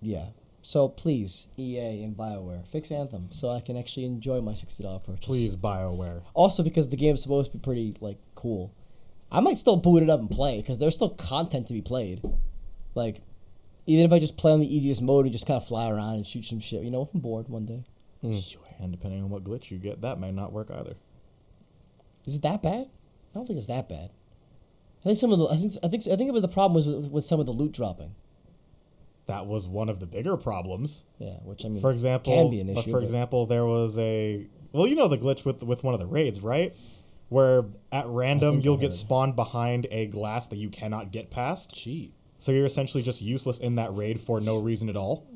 yeah. 0.00 0.26
So 0.62 0.88
please, 0.88 1.46
EA 1.56 2.02
and 2.02 2.16
Bioware, 2.16 2.66
fix 2.66 2.90
Anthem 2.90 3.28
so 3.30 3.48
I 3.50 3.60
can 3.60 3.76
actually 3.76 4.04
enjoy 4.06 4.40
my 4.40 4.52
sixty 4.54 4.82
dollar 4.82 4.98
purchase. 4.98 5.26
please, 5.26 5.56
Bioware. 5.56 6.22
Also 6.34 6.62
because 6.62 6.88
the 6.90 6.96
game's 6.96 7.22
supposed 7.22 7.50
to 7.52 7.58
be 7.58 7.62
pretty 7.62 7.96
like 8.00 8.18
cool. 8.34 8.72
I 9.30 9.40
might 9.40 9.58
still 9.58 9.76
boot 9.76 10.02
it 10.02 10.10
up 10.10 10.20
and 10.20 10.30
play 10.30 10.60
because 10.60 10.78
there's 10.78 10.94
still 10.94 11.10
content 11.10 11.66
to 11.68 11.74
be 11.74 11.82
played. 11.82 12.20
Like, 12.94 13.22
even 13.86 14.04
if 14.04 14.12
I 14.12 14.18
just 14.18 14.36
play 14.38 14.52
on 14.52 14.60
the 14.60 14.66
easiest 14.76 15.02
mode 15.02 15.24
and 15.24 15.32
just 15.32 15.46
kind 15.46 15.56
of 15.56 15.66
fly 15.66 15.88
around 15.90 16.14
and 16.14 16.26
shoot 16.26 16.44
some 16.44 16.60
shit, 16.60 16.82
you 16.82 16.90
know, 16.90 17.02
if 17.02 17.12
I'm 17.14 17.20
bored 17.20 17.48
one 17.48 17.64
day. 17.66 17.84
And 18.78 18.92
depending 18.92 19.22
on 19.22 19.30
what 19.30 19.44
glitch 19.44 19.70
you 19.70 19.78
get, 19.78 20.02
that 20.02 20.18
may 20.18 20.30
not 20.32 20.52
work 20.52 20.70
either. 20.70 20.94
Is 22.26 22.36
it 22.36 22.42
that 22.42 22.62
bad? 22.62 22.86
I 22.88 23.34
don't 23.34 23.46
think 23.46 23.58
it's 23.58 23.68
that 23.68 23.88
bad. 23.88 24.10
I 25.00 25.02
think 25.10 25.18
some 25.18 25.32
of 25.32 25.38
the 25.38 25.46
I 25.46 25.56
think 25.56 25.72
I 25.84 25.88
think 25.88 26.02
I 26.12 26.16
think 26.16 26.32
the 26.40 26.48
problem 26.48 26.74
was 26.74 26.86
with, 26.86 27.10
with 27.10 27.24
some 27.24 27.38
of 27.40 27.46
the 27.46 27.52
loot 27.52 27.72
dropping. 27.72 28.14
That 29.26 29.46
was 29.46 29.66
one 29.66 29.88
of 29.88 29.98
the 30.00 30.06
bigger 30.06 30.36
problems. 30.36 31.06
Yeah, 31.18 31.34
which 31.44 31.64
I 31.64 31.68
mean, 31.68 31.80
For 31.80 31.90
example, 31.90 32.32
can 32.32 32.50
be 32.50 32.60
an 32.60 32.68
but 32.68 32.78
issue. 32.80 32.90
for 32.90 32.98
but- 32.98 33.04
example, 33.04 33.46
there 33.46 33.64
was 33.66 33.98
a 33.98 34.46
well, 34.72 34.86
you 34.86 34.94
know 34.96 35.08
the 35.08 35.18
glitch 35.18 35.44
with 35.44 35.62
with 35.62 35.82
one 35.84 35.94
of 35.94 36.00
the 36.00 36.06
raids, 36.06 36.40
right? 36.40 36.74
Where 37.28 37.64
at 37.90 38.06
random 38.06 38.60
you'll 38.60 38.76
get 38.76 38.92
spawned 38.92 39.34
behind 39.36 39.86
a 39.90 40.06
glass 40.06 40.46
that 40.48 40.56
you 40.56 40.68
cannot 40.68 41.10
get 41.10 41.30
past. 41.30 41.74
cheat. 41.74 42.12
So 42.38 42.52
you're 42.52 42.66
essentially 42.66 43.02
just 43.02 43.22
useless 43.22 43.58
in 43.58 43.74
that 43.74 43.94
raid 43.96 44.20
for 44.20 44.40
no 44.40 44.58
reason 44.60 44.88
at 44.88 44.96
all. 44.96 45.26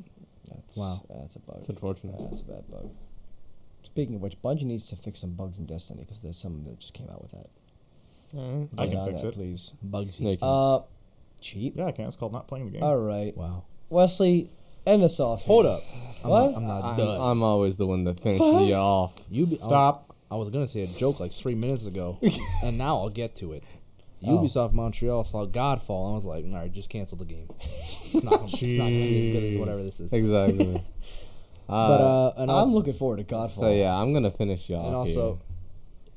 that's, 0.49 0.77
Wow. 0.77 1.01
that's 1.09 1.35
a 1.37 1.41
bug. 1.41 1.57
It's 1.59 1.69
unfortunate. 1.69 2.17
That's 2.19 2.43
a 2.43 2.45
bad 2.45 2.71
bug. 2.71 2.91
Speaking 3.83 4.17
of 4.17 4.21
which, 4.21 4.41
Bungie 4.43 4.65
needs 4.65 4.87
to 4.89 4.97
fix 4.97 5.19
some 5.21 5.33
bugs 5.33 5.59
in 5.59 5.67
Destiny 5.67 6.01
because 6.03 6.21
there's 6.21 6.37
some 6.37 6.65
that 6.65 6.79
just 6.81 6.95
came 6.95 7.09
out 7.11 7.23
with 7.23 7.33
that. 7.33 7.47
I 8.79 8.85
Get 8.85 8.91
can 8.91 8.99
on 8.99 9.09
fix 9.09 9.23
that, 9.23 9.29
it. 9.29 9.35
please. 9.35 9.73
Bugsy. 9.85 10.21
Yeah, 10.21 10.31
you 10.31 10.37
can. 10.37 10.49
Uh, 10.49 10.81
cheap. 11.41 11.75
Yeah, 11.77 11.87
I 11.87 11.93
can. 11.93 12.07
It's 12.07 12.17
called 12.17 12.33
not 12.33 12.47
playing 12.47 12.67
the 12.67 12.73
game. 12.73 12.83
All 12.83 12.97
right. 12.99 13.37
wow. 13.37 13.65
Wesley, 13.89 14.49
end 14.87 15.03
us 15.03 15.19
off. 15.19 15.45
Hold 15.47 15.65
here. 15.65 15.75
up. 15.75 15.83
I'm 16.25 16.31
What? 16.31 16.51
Not, 16.53 16.57
I'm 16.59 16.67
not 16.67 16.85
I'm, 16.85 16.97
done. 16.97 17.21
I'm 17.21 17.43
always 17.43 17.77
the 17.77 17.87
one 17.87 18.05
that 18.05 18.21
finishes 18.21 18.69
you 18.69 18.75
off. 18.75 19.19
you 19.31 19.47
be, 19.47 19.59
Stop. 19.59 20.15
I 20.31 20.37
was 20.37 20.51
gonna 20.51 20.69
say 20.69 20.83
a 20.83 20.87
joke 20.87 21.19
like 21.19 21.33
three 21.33 21.57
minutes 21.57 21.87
ago, 21.87 22.19
and 22.65 22.79
now 22.79 22.99
I'll 22.99 23.09
get 23.09 23.35
to 23.37 23.53
it. 23.53 23.65
Oh. 24.25 24.39
Ubisoft 24.39 24.75
Montreal 24.75 25.25
saw 25.25 25.45
Godfall, 25.47 26.05
and 26.05 26.13
I 26.13 26.15
was 26.15 26.27
like, 26.27 26.45
all 26.45 26.53
right, 26.55 26.71
just 26.71 26.89
cancel 26.91 27.17
the 27.19 27.25
game. 27.25 27.49
It's 27.59 28.15
not, 28.23 28.43
it's 28.45 28.63
not 28.63 28.85
gonna 28.85 28.91
be 28.91 29.29
as 29.31 29.35
good 29.35 29.53
as 29.55 29.59
whatever 29.59 29.83
this 29.83 29.99
is. 29.99 30.13
Exactly. 30.13 30.81
But 31.71 32.01
uh, 32.01 32.33
and 32.39 32.51
I'm 32.51 32.57
also, 32.57 32.73
looking 32.73 32.93
forward 32.93 33.19
to 33.19 33.25
Godfall. 33.35 33.49
so 33.61 33.71
yeah, 33.73 33.95
I'm 33.95 34.13
gonna 34.13 34.31
finish 34.31 34.69
you 34.69 34.77
off. 34.77 34.87
and 34.87 34.95
also, 34.95 35.41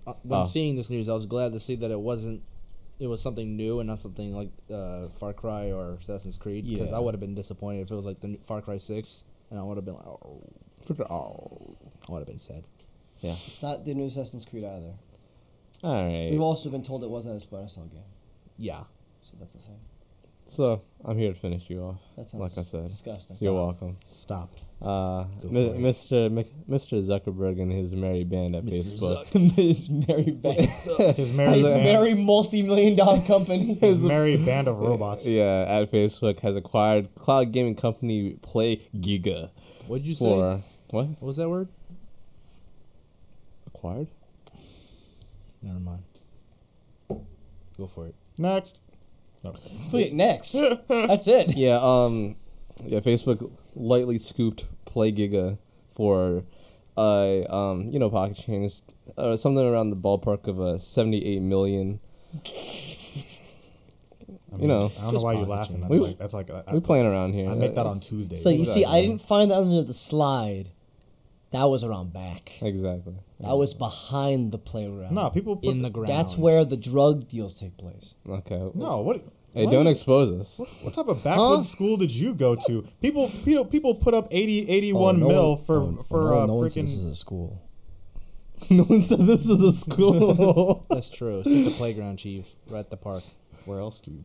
uh, 0.07 0.13
when 0.23 0.41
Oh. 0.41 0.43
seeing 0.43 0.75
this 0.75 0.89
news, 0.89 1.07
I 1.09 1.13
was 1.13 1.25
glad 1.25 1.53
to 1.53 1.59
see 1.59 1.75
that 1.75 1.91
it 1.91 1.99
wasn't. 1.99 2.41
It 2.99 3.07
was 3.07 3.21
something 3.21 3.55
new 3.57 3.80
and 3.80 3.88
not 3.89 3.99
something 3.99 4.34
like 4.35 4.49
uh, 4.73 5.09
Far 5.09 5.34
Cry 5.34 5.71
or 5.71 5.93
Assassin's 5.95 6.38
Creed. 6.38 6.65
Because 6.65 6.91
Yeah. 6.91 6.97
I 6.97 6.99
would 6.99 7.13
have 7.13 7.19
been 7.21 7.35
disappointed 7.35 7.81
if 7.81 7.91
it 7.91 7.95
was 7.95 8.05
like 8.05 8.19
the 8.21 8.27
new 8.30 8.38
Far 8.43 8.61
Cry 8.61 8.77
Six, 8.77 9.25
and 9.49 9.59
I 9.59 9.63
would 9.63 9.77
have 9.77 9.85
been 9.85 9.95
like, 9.95 10.05
oh. 10.07 10.41
Oh. 11.09 11.75
I 12.07 12.11
would 12.11 12.19
have 12.19 12.27
been 12.27 12.38
sad. 12.39 12.63
Yeah. 13.21 13.31
It's 13.31 13.63
not 13.63 13.85
the 13.85 13.93
new 13.93 14.05
Assassin's 14.05 14.45
Creed 14.45 14.63
either. 14.65 14.93
All 15.84 15.93
right. 16.05 16.30
We've 16.30 16.41
also 16.41 16.69
been 16.69 16.84
told 16.84 17.03
it 17.03 17.09
wasn't 17.09 17.35
a 17.35 17.39
Splinter 17.39 17.67
Cell 17.69 17.85
game, 17.85 18.03
Yeah. 18.57 18.84
so 19.21 19.38
that's 19.39 19.53
the 19.53 19.59
thing. 19.59 19.80
So 20.45 20.81
I'm 21.05 21.17
here 21.17 21.31
to 21.34 21.39
finish 21.39 21.69
you 21.69 21.81
off. 21.84 22.01
That 22.17 22.27
sounds 22.30 22.41
like 22.41 22.57
I 22.57 22.61
said. 22.67 22.84
disgusting. 22.85 23.38
You're 23.39 23.55
welcome. 23.57 23.97
Stop. 24.03 24.53
Uh, 24.84 25.26
Mi- 25.43 25.69
Mr. 25.69 26.30
Mc- 26.31 26.68
Mr. 26.69 27.01
Zuckerberg 27.01 27.61
and 27.61 27.72
his 27.72 27.95
merry 27.95 28.23
band 28.23 28.55
at 28.55 28.64
Mr. 28.65 28.81
Facebook. 28.81 29.27
His 29.55 29.89
merry 29.89 30.31
band. 30.31 30.60
His 31.15 31.31
merry 31.34 31.53
His 31.53 31.69
band, 31.72 31.84
merry 31.84 32.14
multi-million 32.15 32.95
dollar 32.95 33.22
company. 33.22 33.73
his 33.81 34.01
merry 34.03 34.35
band 34.38 34.68
of 34.68 34.80
robots. 34.80 35.27
Yeah, 35.27 35.65
at 35.68 35.89
Facebook 35.91 36.41
has 36.41 36.55
acquired 36.55 37.15
cloud 37.15 37.51
gaming 37.51 37.76
company 37.76 38.31
Play 38.41 38.77
Giga 38.95 39.51
What'd 39.88 40.05
you 40.05 40.15
say? 40.15 40.26
what? 40.26 40.61
What 40.91 41.22
was 41.22 41.38
that 41.38 41.49
word? 41.49 41.69
Acquired? 43.68 44.07
Never 45.61 45.80
mind. 45.80 46.03
Go 47.77 47.88
for 47.88 48.07
it. 48.07 48.15
Next. 48.38 48.81
Wait, 49.91 50.14
next. 50.14 50.53
That's 50.88 51.27
it. 51.27 51.53
Yeah, 51.57 51.80
um, 51.81 52.35
yeah. 52.85 52.99
Facebook 52.99 53.51
lightly 53.76 54.18
scooped 54.18 54.65
Play 54.93 55.11
Giga 55.11 55.57
for, 55.95 56.43
uh, 56.95 57.41
um, 57.49 57.89
you 57.89 57.97
know, 57.97 58.11
pocket 58.11 58.37
change, 58.37 58.73
uh, 59.17 59.35
something 59.35 59.65
around 59.65 59.89
the 59.89 59.95
ballpark 59.95 60.47
of 60.47 60.61
uh, 60.61 60.77
seventy-eight 60.77 61.41
million. 61.41 61.99
I 64.55 64.61
You 64.61 64.67
know, 64.67 64.91
I 64.99 65.05
don't 65.05 65.13
know 65.15 65.19
why 65.21 65.33
you're 65.33 65.47
laughing. 65.47 65.81
That's 65.81 65.89
We- 65.97 65.99
like 65.99 66.17
that's 66.19 66.33
like 66.35 66.51
I, 66.51 66.63
We're 66.71 66.81
playing 66.81 67.07
around 67.07 67.33
here. 67.33 67.49
I 67.49 67.55
make 67.55 67.73
that 67.73 67.87
on 67.87 67.95
That's- 67.95 68.07
Tuesday. 68.07 68.37
So 68.37 68.49
you 68.49 68.65
see, 68.65 68.85
I 68.85 69.01
didn't 69.01 69.21
find 69.21 69.49
that 69.49 69.57
under 69.57 69.81
the 69.81 69.93
slide. 69.93 70.69
That 71.49 71.65
was 71.65 71.83
around 71.83 72.13
back. 72.13 72.51
Exactly. 72.61 73.15
That 73.39 73.55
was 73.57 73.73
behind 73.73 74.51
the 74.51 74.57
playground. 74.57 75.13
no, 75.15 75.29
people 75.31 75.55
put 75.55 75.69
In 75.69 75.79
the 75.83 75.89
ground. 75.89 76.07
That's 76.09 76.37
where 76.37 76.63
the 76.65 76.77
drug 76.77 77.27
deals 77.27 77.53
take 77.55 77.77
place. 77.77 78.15
Okay. 78.27 78.61
no. 78.75 79.01
What? 79.01 79.23
Hey, 79.55 79.65
don't 79.67 79.88
expose 79.88 80.31
us. 80.31 80.59
What 80.81 80.93
type 80.93 81.07
of 81.07 81.23
backwoods 81.23 81.69
school 81.69 81.97
did 81.97 82.11
you 82.11 82.34
go 82.34 82.55
to? 82.67 82.84
People, 83.01 83.30
people, 83.45 83.65
people 83.65 83.95
put 83.95 84.13
up 84.13 84.27
80, 84.31 84.69
81 84.69 85.19
no 85.19 85.27
mil 85.27 85.49
one- 85.55 85.63
for 85.63 85.75
oh, 85.81 86.03
for 86.09 86.23
no, 86.31 86.39
uh, 86.41 86.45
no 86.47 86.53
one 86.55 86.69
said 86.69 86.84
this 86.85 86.93
is 86.93 87.05
a 87.05 87.15
school. 87.15 87.61
no 88.69 88.84
one 88.84 89.01
said 89.01 89.19
this 89.19 89.47
is 89.49 89.61
a 89.61 89.71
school. 89.73 90.85
That's 90.89 91.09
true. 91.09 91.39
It's 91.39 91.49
just 91.49 91.67
a 91.75 91.77
playground, 91.77 92.17
chief. 92.17 92.47
Right 92.69 92.80
at 92.80 92.89
the 92.89 92.97
park. 92.97 93.23
Where 93.65 93.80
else 93.80 94.01
do? 94.01 94.11
You, 94.11 94.23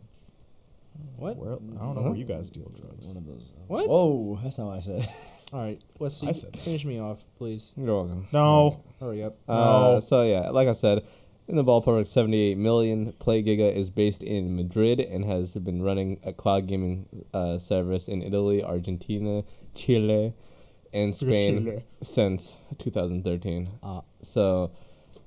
What? 1.17 1.37
where 1.37 1.55
I 1.55 1.57
don't 1.59 1.95
know 1.95 2.03
where 2.03 2.15
you 2.17 2.25
guys 2.25 2.51
deal 2.51 2.71
drugs. 2.75 3.09
One 3.09 3.19
of 3.19 3.27
those. 3.27 3.53
uh, 3.55 3.61
What? 3.67 3.89
Whoa, 3.89 4.41
that's 4.43 4.59
not 4.59 4.69
what 4.69 4.77
I 4.77 4.81
said. 4.81 5.07
All 5.53 5.61
right. 5.61 5.81
Wesley, 5.99 6.29
I 6.29 6.33
said 6.33 6.59
finish 6.59 6.85
me 6.85 7.01
off, 7.01 7.25
please. 7.37 7.73
You're 7.77 7.87
welcome. 7.95 8.27
No, 8.33 8.81
Hurry 9.01 9.23
up. 9.25 9.37
Uh, 9.49 9.55
No. 9.95 10.01
so 10.01 10.23
yeah, 10.23 10.51
like 10.51 10.69
I 10.69 10.73
said, 10.73 11.05
in 11.49 11.57
the 11.57 11.65
ballpark 11.65 12.01
of 12.01 12.09
78 12.09 12.59
million. 12.59 13.13
Play 13.15 13.43
Giga 13.43 13.75
is 13.75 13.91
based 13.91 14.23
in 14.23 14.55
Madrid 14.55 15.01
and 15.01 15.25
has 15.25 15.55
been 15.55 15.83
running 15.83 16.21
a 16.23 16.33
cloud 16.33 16.67
gaming 16.67 17.25
uh, 17.33 17.59
service 17.59 18.07
in 18.07 18.23
Italy, 18.23 18.63
Argentina, 18.63 19.43
Chile, 19.75 20.35
and 20.93 21.17
Spain 21.17 21.65
Chile. 21.65 21.85
since 22.03 22.59
2013. 22.79 23.67
Uh, 23.83 24.03
So, 24.23 24.71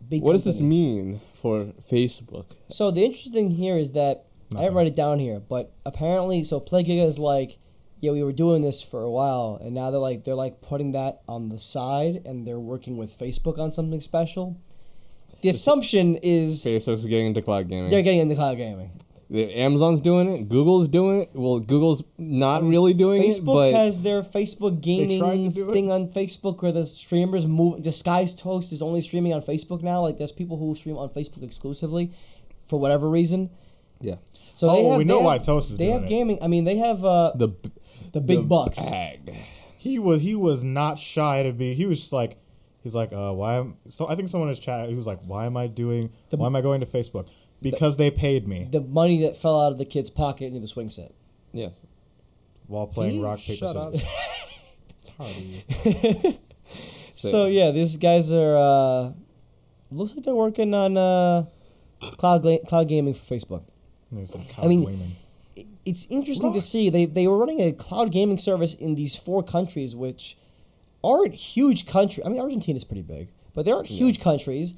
Big 0.08 0.22
what 0.22 0.34
does 0.34 0.46
this 0.46 0.62
mean 0.62 1.22
for 1.34 1.66
Facebook? 1.82 2.46
So 2.70 2.92
the 2.92 3.04
interesting 3.04 3.34
thing 3.34 3.50
here 3.52 3.78
is 3.78 3.94
that 3.94 4.26
I 4.56 4.62
didn't 4.62 4.76
write 4.76 4.88
it 4.88 4.96
down 4.96 5.20
here, 5.20 5.40
but 5.40 5.72
apparently, 5.86 6.44
so 6.44 6.60
Play 6.60 6.84
Giga 6.84 7.06
is 7.08 7.18
like 7.18 7.58
yeah, 8.02 8.12
we 8.12 8.24
were 8.24 8.34
doing 8.34 8.64
this 8.64 8.82
for 8.82 9.04
a 9.04 9.12
while, 9.12 9.60
and 9.62 9.76
now 9.76 9.92
they're 9.92 10.02
like 10.02 10.24
they're 10.24 10.34
like 10.36 10.60
putting 10.60 10.92
that 10.94 11.22
on 11.28 11.50
the 11.50 11.60
side, 11.60 12.24
and 12.26 12.48
they're 12.48 12.60
working 12.60 12.98
with 12.98 13.12
Facebook 13.12 13.60
on 13.60 13.70
something 13.70 14.00
special. 14.00 14.58
The 15.42 15.50
assumption 15.50 16.18
is 16.22 16.64
Facebook's 16.66 17.06
getting 17.06 17.28
into 17.28 17.42
cloud 17.42 17.68
gaming. 17.68 17.90
they're 17.90 18.04
getting 18.04 18.20
into 18.22 18.36
cloud 18.36 18.58
gaming. 18.58 18.92
Amazon's 19.34 20.02
doing 20.02 20.30
it. 20.30 20.50
Google's 20.50 20.90
doing 20.90 21.22
it. 21.22 21.30
Well, 21.34 21.60
Google's 21.62 22.04
not 22.18 22.64
really 22.64 22.94
doing 22.94 23.22
Facebook 23.22 23.70
it, 23.70 23.74
but 23.74 23.74
has 23.74 24.02
their 24.04 24.22
Facebook 24.24 24.82
gaming 24.82 25.20
tried 25.20 25.38
to 25.38 25.50
do 25.50 25.70
it. 25.70 25.74
thing 25.74 25.90
on 25.90 26.10
Facebook 26.10 26.62
where 26.62 26.74
the 26.74 26.86
streamers 26.86 27.48
move. 27.48 27.82
Disguised 27.82 28.40
Toast 28.40 28.74
is 28.74 28.82
only 28.82 29.00
streaming 29.00 29.34
on 29.34 29.42
Facebook 29.42 29.82
now. 29.84 30.02
Like 30.02 30.18
there's 30.18 30.34
people 30.34 30.58
who 30.58 30.76
stream 30.76 30.98
on 30.98 31.10
Facebook 31.10 31.44
exclusively, 31.44 32.12
for 32.66 32.78
whatever 32.78 33.10
reason. 33.10 33.50
yeah, 34.02 34.16
So 34.52 34.68
Oh, 34.70 34.76
they 34.76 34.84
have, 34.90 34.98
we 34.98 35.04
they 35.06 35.08
know 35.08 35.20
have- 35.20 35.26
why 35.26 35.38
Toast 35.38 35.72
is 35.72 35.78
They 35.78 35.86
doing 35.86 35.94
have 35.94 36.04
it. 36.04 36.10
gaming. 36.10 36.38
I 36.42 36.48
mean, 36.48 36.66
they 36.66 36.76
have 36.78 37.06
uh, 37.06 37.32
the 37.36 37.50
the 38.12 38.20
big 38.20 38.50
bucks. 38.50 38.90
bag. 38.90 39.34
He 39.78 39.98
was 39.98 40.22
he 40.24 40.36
was 40.36 40.66
not 40.66 41.00
shy 41.00 41.44
to 41.44 41.54
be. 41.54 41.74
He 41.74 41.86
was 41.86 42.02
just 42.02 42.12
like, 42.12 42.38
he's 42.84 42.96
like, 42.96 43.12
uh, 43.14 43.32
why? 43.34 43.56
Am, 43.56 43.78
so 43.88 44.08
I 44.10 44.16
think 44.16 44.30
someone 44.30 44.48
in 44.50 44.56
his 44.56 44.60
chat. 44.60 44.90
He 44.90 44.96
was 44.96 45.08
like, 45.08 45.20
why 45.24 45.46
am 45.46 45.56
I 45.58 45.68
doing? 45.68 46.12
The- 46.30 46.38
why 46.38 46.48
am 46.48 46.56
I 46.56 46.62
going 46.62 46.80
to 46.82 46.86
Facebook? 46.86 47.30
Because 47.62 47.98
they 47.98 48.10
paid 48.10 48.48
me 48.48 48.68
The 48.72 48.82
money 48.82 49.22
that 49.22 49.36
fell 49.36 49.62
out 49.62 49.72
of 49.72 49.78
the 49.78 49.86
kid's 49.86 50.10
pocket 50.10 50.46
into 50.46 50.60
the 50.60 50.68
swing 50.68 50.90
set. 50.90 51.12
Yes. 51.54 51.80
while 52.66 52.88
Can 52.88 52.94
playing 52.96 53.16
you 53.18 53.24
rock 53.24 53.38
paper 53.40 53.68
shut 53.68 53.76
up? 53.76 53.94
scissors. 53.96 54.78
Tardy. 55.18 56.40
So 57.12 57.46
yeah, 57.48 57.70
these 57.72 57.98
guys 57.98 58.32
are. 58.34 58.56
Uh, 58.56 59.14
looks 59.92 60.16
like 60.16 60.26
they're 60.26 60.34
working 60.34 60.74
on 60.74 60.98
uh, 60.98 61.46
cloud 62.18 62.42
gla- 62.42 62.66
cloud 62.66 62.88
gaming 62.88 63.14
for 63.14 63.36
Facebook. 63.36 63.64
And 64.10 64.28
I 64.58 64.68
mean- 64.68 64.86
gaming." 64.86 65.16
It's 65.84 66.06
interesting 66.12 66.54
to 66.54 66.62
see 66.62 66.90
they 66.92 67.06
they 67.06 67.28
were 67.28 67.38
running 67.38 67.60
a 67.60 67.72
cloud 67.72 68.12
gaming 68.12 68.38
service 68.38 68.74
in 68.76 68.94
these 68.96 69.16
four 69.16 69.42
countries, 69.44 69.96
which 69.96 70.38
aren't 71.04 71.34
huge 71.34 71.88
country. 71.88 72.24
I 72.26 72.30
mean, 72.30 72.42
Argentina's 72.42 72.84
pretty 72.84 73.02
big, 73.02 73.30
but 73.54 73.66
they 73.66 73.72
aren't 73.72 73.88
huge 73.88 74.20
countries. 74.20 74.76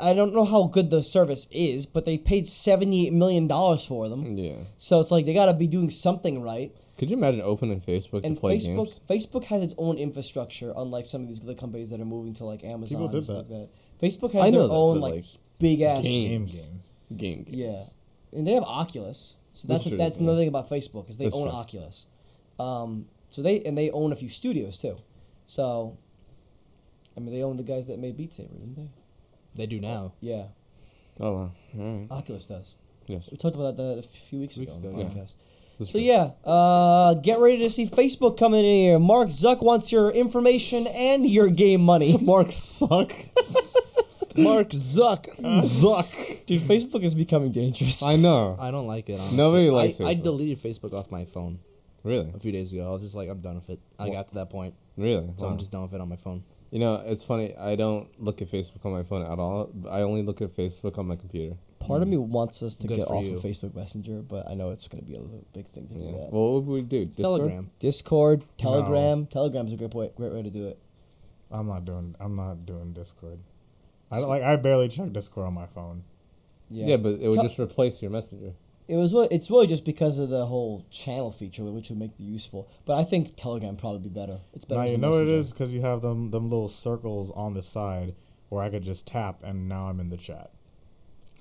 I 0.00 0.14
don't 0.14 0.34
know 0.34 0.44
how 0.44 0.64
good 0.64 0.90
the 0.90 1.02
service 1.02 1.46
is, 1.52 1.86
but 1.86 2.04
they 2.04 2.18
paid 2.18 2.48
seventy 2.48 3.06
eight 3.06 3.12
million 3.12 3.46
dollars 3.46 3.84
for 3.86 4.08
them. 4.08 4.36
Yeah. 4.36 4.56
So 4.78 4.98
it's 5.00 5.10
like 5.10 5.26
they 5.26 5.34
got 5.34 5.46
to 5.46 5.54
be 5.54 5.66
doing 5.66 5.90
something 5.90 6.42
right. 6.42 6.74
Could 6.98 7.10
you 7.10 7.16
imagine 7.16 7.42
opening 7.42 7.80
Facebook 7.80 8.24
And 8.24 8.36
to 8.36 8.40
play 8.40 8.56
Facebook, 8.56 8.86
games? 8.86 9.00
Facebook 9.08 9.44
has 9.44 9.62
its 9.62 9.74
own 9.78 9.98
infrastructure, 9.98 10.72
unlike 10.76 11.04
some 11.06 11.20
of 11.22 11.28
these 11.28 11.42
other 11.42 11.54
companies 11.54 11.90
that 11.90 12.00
are 12.00 12.06
moving 12.06 12.34
to 12.34 12.44
like 12.44 12.64
Amazon. 12.64 12.98
People 12.98 13.08
did 13.08 13.16
and 13.18 13.24
stuff 13.24 13.48
that. 13.48 13.54
Like 13.54 13.68
that. 14.00 14.06
Facebook 14.06 14.32
has 14.32 14.48
I 14.48 14.50
their 14.50 14.62
that, 14.62 14.70
own 14.70 15.00
but, 15.00 15.02
like, 15.02 15.14
like, 15.14 15.24
big 15.58 15.82
ass. 15.82 16.02
games. 16.02 16.68
games. 16.68 16.92
Game 17.16 17.42
games. 17.44 17.50
Yeah, 17.52 17.84
and 18.38 18.46
they 18.46 18.52
have 18.52 18.64
Oculus. 18.64 19.36
So 19.52 19.68
that's 19.68 19.84
That's 19.84 19.88
true, 19.88 19.98
that's 19.98 20.18
yeah. 20.18 20.24
another 20.24 20.40
thing 20.40 20.48
about 20.48 20.68
Facebook 20.68 21.08
is 21.08 21.16
they 21.18 21.26
That's 21.26 21.36
own 21.36 21.48
true. 21.48 21.56
Oculus. 21.56 22.06
Um, 22.58 23.06
so 23.28 23.40
they 23.42 23.62
and 23.62 23.78
they 23.78 23.90
own 23.90 24.10
a 24.10 24.16
few 24.16 24.28
studios 24.28 24.76
too. 24.76 24.96
So, 25.46 25.96
I 27.16 27.20
mean, 27.20 27.32
they 27.34 27.42
own 27.42 27.56
the 27.56 27.62
guys 27.62 27.86
that 27.86 27.98
made 27.98 28.16
Beat 28.16 28.32
Saber, 28.32 28.54
didn't 28.54 28.76
they? 28.76 28.88
They 29.54 29.66
do 29.66 29.80
now. 29.80 30.12
Yeah, 30.20 30.44
Oh 31.18 31.32
wow. 31.32 31.52
All 31.78 31.98
right. 31.98 32.06
Oculus 32.10 32.44
does. 32.46 32.76
Yes. 33.06 33.30
We 33.30 33.38
talked 33.38 33.54
about 33.56 33.76
that 33.78 33.98
a 33.98 34.02
few 34.02 34.40
weeks, 34.40 34.58
Weeks 34.58 34.74
ago 34.76 34.88
on 34.88 34.94
ago, 34.96 34.98
the 35.08 35.14
yeah. 35.14 35.22
podcast. 35.22 35.34
That's 35.78 35.90
So 35.92 35.98
true. 35.98 36.00
yeah, 36.06 36.30
uh, 36.44 37.14
get 37.14 37.38
ready 37.38 37.58
to 37.58 37.70
see 37.70 37.86
Facebook 37.86 38.38
coming 38.38 38.60
in 38.64 38.72
here. 38.88 38.98
Mark 38.98 39.28
Zuck 39.28 39.62
wants 39.62 39.92
your 39.92 40.10
information 40.10 40.86
and 40.94 41.24
your 41.28 41.48
game 41.48 41.80
money. 41.82 42.18
Mark 42.22 42.48
Zuck. 42.48 43.12
Mark 44.36 44.68
Zuck. 44.70 45.34
Zuck. 45.40 46.44
Dude, 46.46 46.60
Facebook 46.60 47.02
is 47.02 47.14
becoming 47.14 47.52
dangerous. 47.52 48.02
I 48.02 48.16
know. 48.16 48.56
I 48.60 48.70
don't 48.70 48.86
like 48.86 49.08
it. 49.08 49.14
Honestly. 49.18 49.36
Nobody 49.38 49.70
likes 49.70 50.00
I, 50.00 50.06
I 50.08 50.14
deleted 50.14 50.58
Facebook 50.58 50.92
off 50.92 51.10
my 51.10 51.24
phone 51.24 51.60
Really? 52.04 52.30
a 52.34 52.38
few 52.38 52.52
days 52.52 52.72
ago. 52.74 52.86
I 52.86 52.90
was 52.90 53.02
just 53.02 53.14
like, 53.14 53.30
I'm 53.30 53.40
done 53.40 53.54
with 53.54 53.70
it. 53.70 53.80
I 53.98 54.10
got 54.10 54.28
to 54.28 54.34
that 54.34 54.50
point, 54.50 54.74
Really? 54.96 55.30
so 55.36 55.46
Wow. 55.46 55.52
I'm 55.52 55.58
just 55.58 55.72
done 55.72 55.82
with 55.82 55.92
it 55.94 56.00
on 56.00 56.08
my 56.08 56.16
phone. 56.16 56.42
You 56.70 56.80
know, 56.80 57.02
it's 57.06 57.22
funny. 57.22 57.54
I 57.56 57.76
don't 57.76 58.08
look 58.20 58.42
at 58.42 58.48
Facebook 58.48 58.84
on 58.84 58.92
my 58.92 59.02
phone 59.02 59.22
at 59.22 59.38
all. 59.38 59.70
I 59.90 60.00
only 60.02 60.22
look 60.22 60.40
at 60.42 60.48
Facebook 60.50 60.98
on 60.98 61.06
my 61.06 61.16
computer. 61.16 61.56
Part 61.78 62.02
of 62.02 62.08
me 62.08 62.16
mm. 62.16 62.26
wants 62.26 62.62
us 62.62 62.76
to 62.78 62.88
Good 62.88 62.96
get 62.96 63.08
off 63.08 63.24
you. 63.24 63.34
of 63.34 63.40
Facebook 63.40 63.74
Messenger, 63.74 64.22
but 64.22 64.48
I 64.48 64.54
know 64.54 64.70
it's 64.70 64.88
going 64.88 65.04
to 65.04 65.08
be 65.08 65.16
a 65.16 65.20
big 65.52 65.66
thing 65.68 65.86
to 65.88 65.94
do 65.98 66.04
Yeah. 66.04 66.10
that. 66.12 66.32
Well, 66.32 66.54
what 66.54 66.64
would 66.64 66.66
we 66.66 66.82
do? 66.82 67.04
Discord? 67.06 67.40
Telegram. 67.40 67.70
Discord, 67.78 68.44
Telegram. 68.58 69.26
Telegram's 69.26 69.72
a 69.72 69.76
great 69.76 69.94
way, 69.94 70.10
great 70.16 70.32
way 70.32 70.42
to 70.42 70.50
do 70.50 70.66
it. 70.66 70.78
I'm 71.50 71.68
not 71.68 71.84
doing. 71.84 72.16
I'm 72.18 72.34
not 72.34 72.66
doing 72.66 72.92
Discord. 72.92 73.38
I 74.10 74.18
don't- 74.20 74.28
like. 74.28 74.42
I 74.42 74.56
barely 74.56 74.88
check 74.88 75.12
Discord 75.12 75.46
on 75.46 75.54
my 75.54 75.66
phone. 75.66 76.02
Yeah, 76.68 76.86
Yeah, 76.86 76.96
but 76.96 77.20
it 77.20 77.28
would 77.28 77.34
Tel- 77.34 77.44
just 77.44 77.60
replace 77.60 78.02
your 78.02 78.10
messenger. 78.10 78.54
It 78.88 78.96
was. 78.96 79.12
really- 79.12 79.28
It's 79.30 79.50
really 79.50 79.66
just 79.66 79.84
because 79.84 80.18
of 80.18 80.28
the 80.28 80.46
whole 80.46 80.84
channel 80.90 81.30
feature, 81.30 81.64
which 81.64 81.88
would 81.90 81.98
make 81.98 82.12
it 82.18 82.22
useful. 82.22 82.68
But 82.84 82.96
I 82.98 83.04
think 83.04 83.34
Telegram 83.36 83.76
probably 83.76 84.00
be 84.00 84.08
better. 84.08 84.40
It's 84.54 84.64
better. 84.64 84.80
Now 84.82 84.86
you 84.86 84.98
know 84.98 85.10
what 85.10 85.16
it 85.22 85.24
messenger. 85.24 85.36
is 85.36 85.50
because 85.50 85.74
you 85.74 85.80
have 85.82 86.02
them 86.02 86.30
them 86.30 86.44
little 86.50 86.68
circles 86.68 87.30
on 87.32 87.54
the 87.54 87.62
side 87.62 88.14
where 88.48 88.62
I 88.62 88.70
could 88.70 88.82
just 88.84 89.06
tap 89.06 89.42
and 89.42 89.68
now 89.68 89.88
I'm 89.88 89.98
in 90.00 90.10
the 90.10 90.16
chat. 90.16 90.50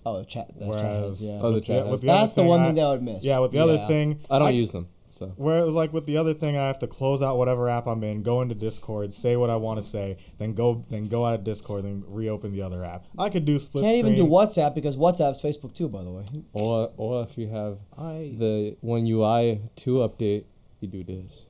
Oh, 0.08 0.20
the 0.20 0.26
chat. 0.26 0.52
The 0.60 0.66
Whereas 0.68 0.82
chat 0.82 0.92
has, 0.96 1.32
yeah. 1.32 1.40
Oh, 1.42 1.52
the 1.52 1.62
chat. 1.62 1.88
with 1.88 2.02
the 2.02 2.08
That's 2.08 2.34
the 2.36 2.42
thing, 2.42 2.48
one 2.50 2.60
I- 2.62 2.66
thing 2.68 2.76
that 2.76 2.86
I 2.86 2.90
would 2.92 3.04
miss. 3.04 3.26
Yeah, 3.26 3.40
with 3.40 3.52
the 3.52 3.60
other 3.60 3.78
thing, 3.88 4.20
I 4.30 4.40
don't 4.40 4.54
use 4.54 4.72
them. 4.72 4.88
So 5.16 5.32
Whereas 5.38 5.76
like 5.76 5.94
with 5.94 6.06
the 6.08 6.18
other 6.18 6.34
thing, 6.34 6.58
I 6.58 6.68
have 6.68 6.80
to 6.80 6.88
close 6.88 7.24
out 7.24 7.38
whatever 7.38 7.70
app 7.70 7.88
I'm 7.88 8.04
in, 8.04 8.22
go 8.22 8.42
into 8.42 8.54
Discord, 8.54 9.14
say 9.14 9.38
what 9.38 9.50
I 9.50 9.56
want 9.56 9.78
to 9.78 9.82
say, 9.82 10.18
then 10.40 10.54
go 10.54 10.84
then 10.90 11.06
go 11.06 11.24
out 11.26 11.34
of 11.36 11.46
Discord 11.46 11.86
then 11.86 12.04
reopen 12.06 12.52
the 12.52 12.62
other 12.62 12.84
app. 12.84 13.06
I 13.18 13.30
could 13.30 13.46
do 13.46 13.58
split 13.58 13.86
Can't 13.86 13.96
even 13.96 14.16
do. 14.16 14.26
WhatsApp 14.28 14.76
because 14.76 14.98
WhatsApp's 14.98 15.42
Facebook 15.42 15.74
too. 15.74 15.88
By 15.88 16.04
the 16.04 16.12
way. 16.12 16.26
or 16.52 16.92
or 16.98 17.24
if 17.24 17.38
you 17.38 17.48
have 17.48 17.78
I 17.98 18.34
the 18.38 18.76
one 18.82 19.06
UI 19.08 19.62
two 19.78 20.00
update, 20.00 20.44
you 20.82 20.90
do 20.90 21.02
this. 21.06 21.46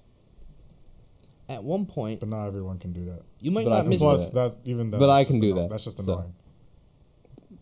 at 1.49 1.63
one 1.63 1.87
point 1.87 2.19
But 2.19 2.29
not 2.29 2.45
everyone 2.45 2.77
can 2.77 2.93
do 2.93 3.05
that. 3.05 3.21
you 3.39 3.49
might 3.49 3.65
But 3.65 3.71
not 3.71 3.81
can 3.81 3.89
miss 3.89 3.99
do 3.99 4.05
Plus, 4.05 4.29
that. 4.29 4.51
that 4.51 4.69
even 4.69 4.91
then, 4.91 4.99
But 4.99 5.09
I 5.09 5.23
can 5.23 5.39
do 5.39 5.49
anno- 5.53 5.61
that, 5.61 5.69
That's 5.71 5.85
just 5.85 5.97
so. 6.03 6.13
annoying. 6.13 6.33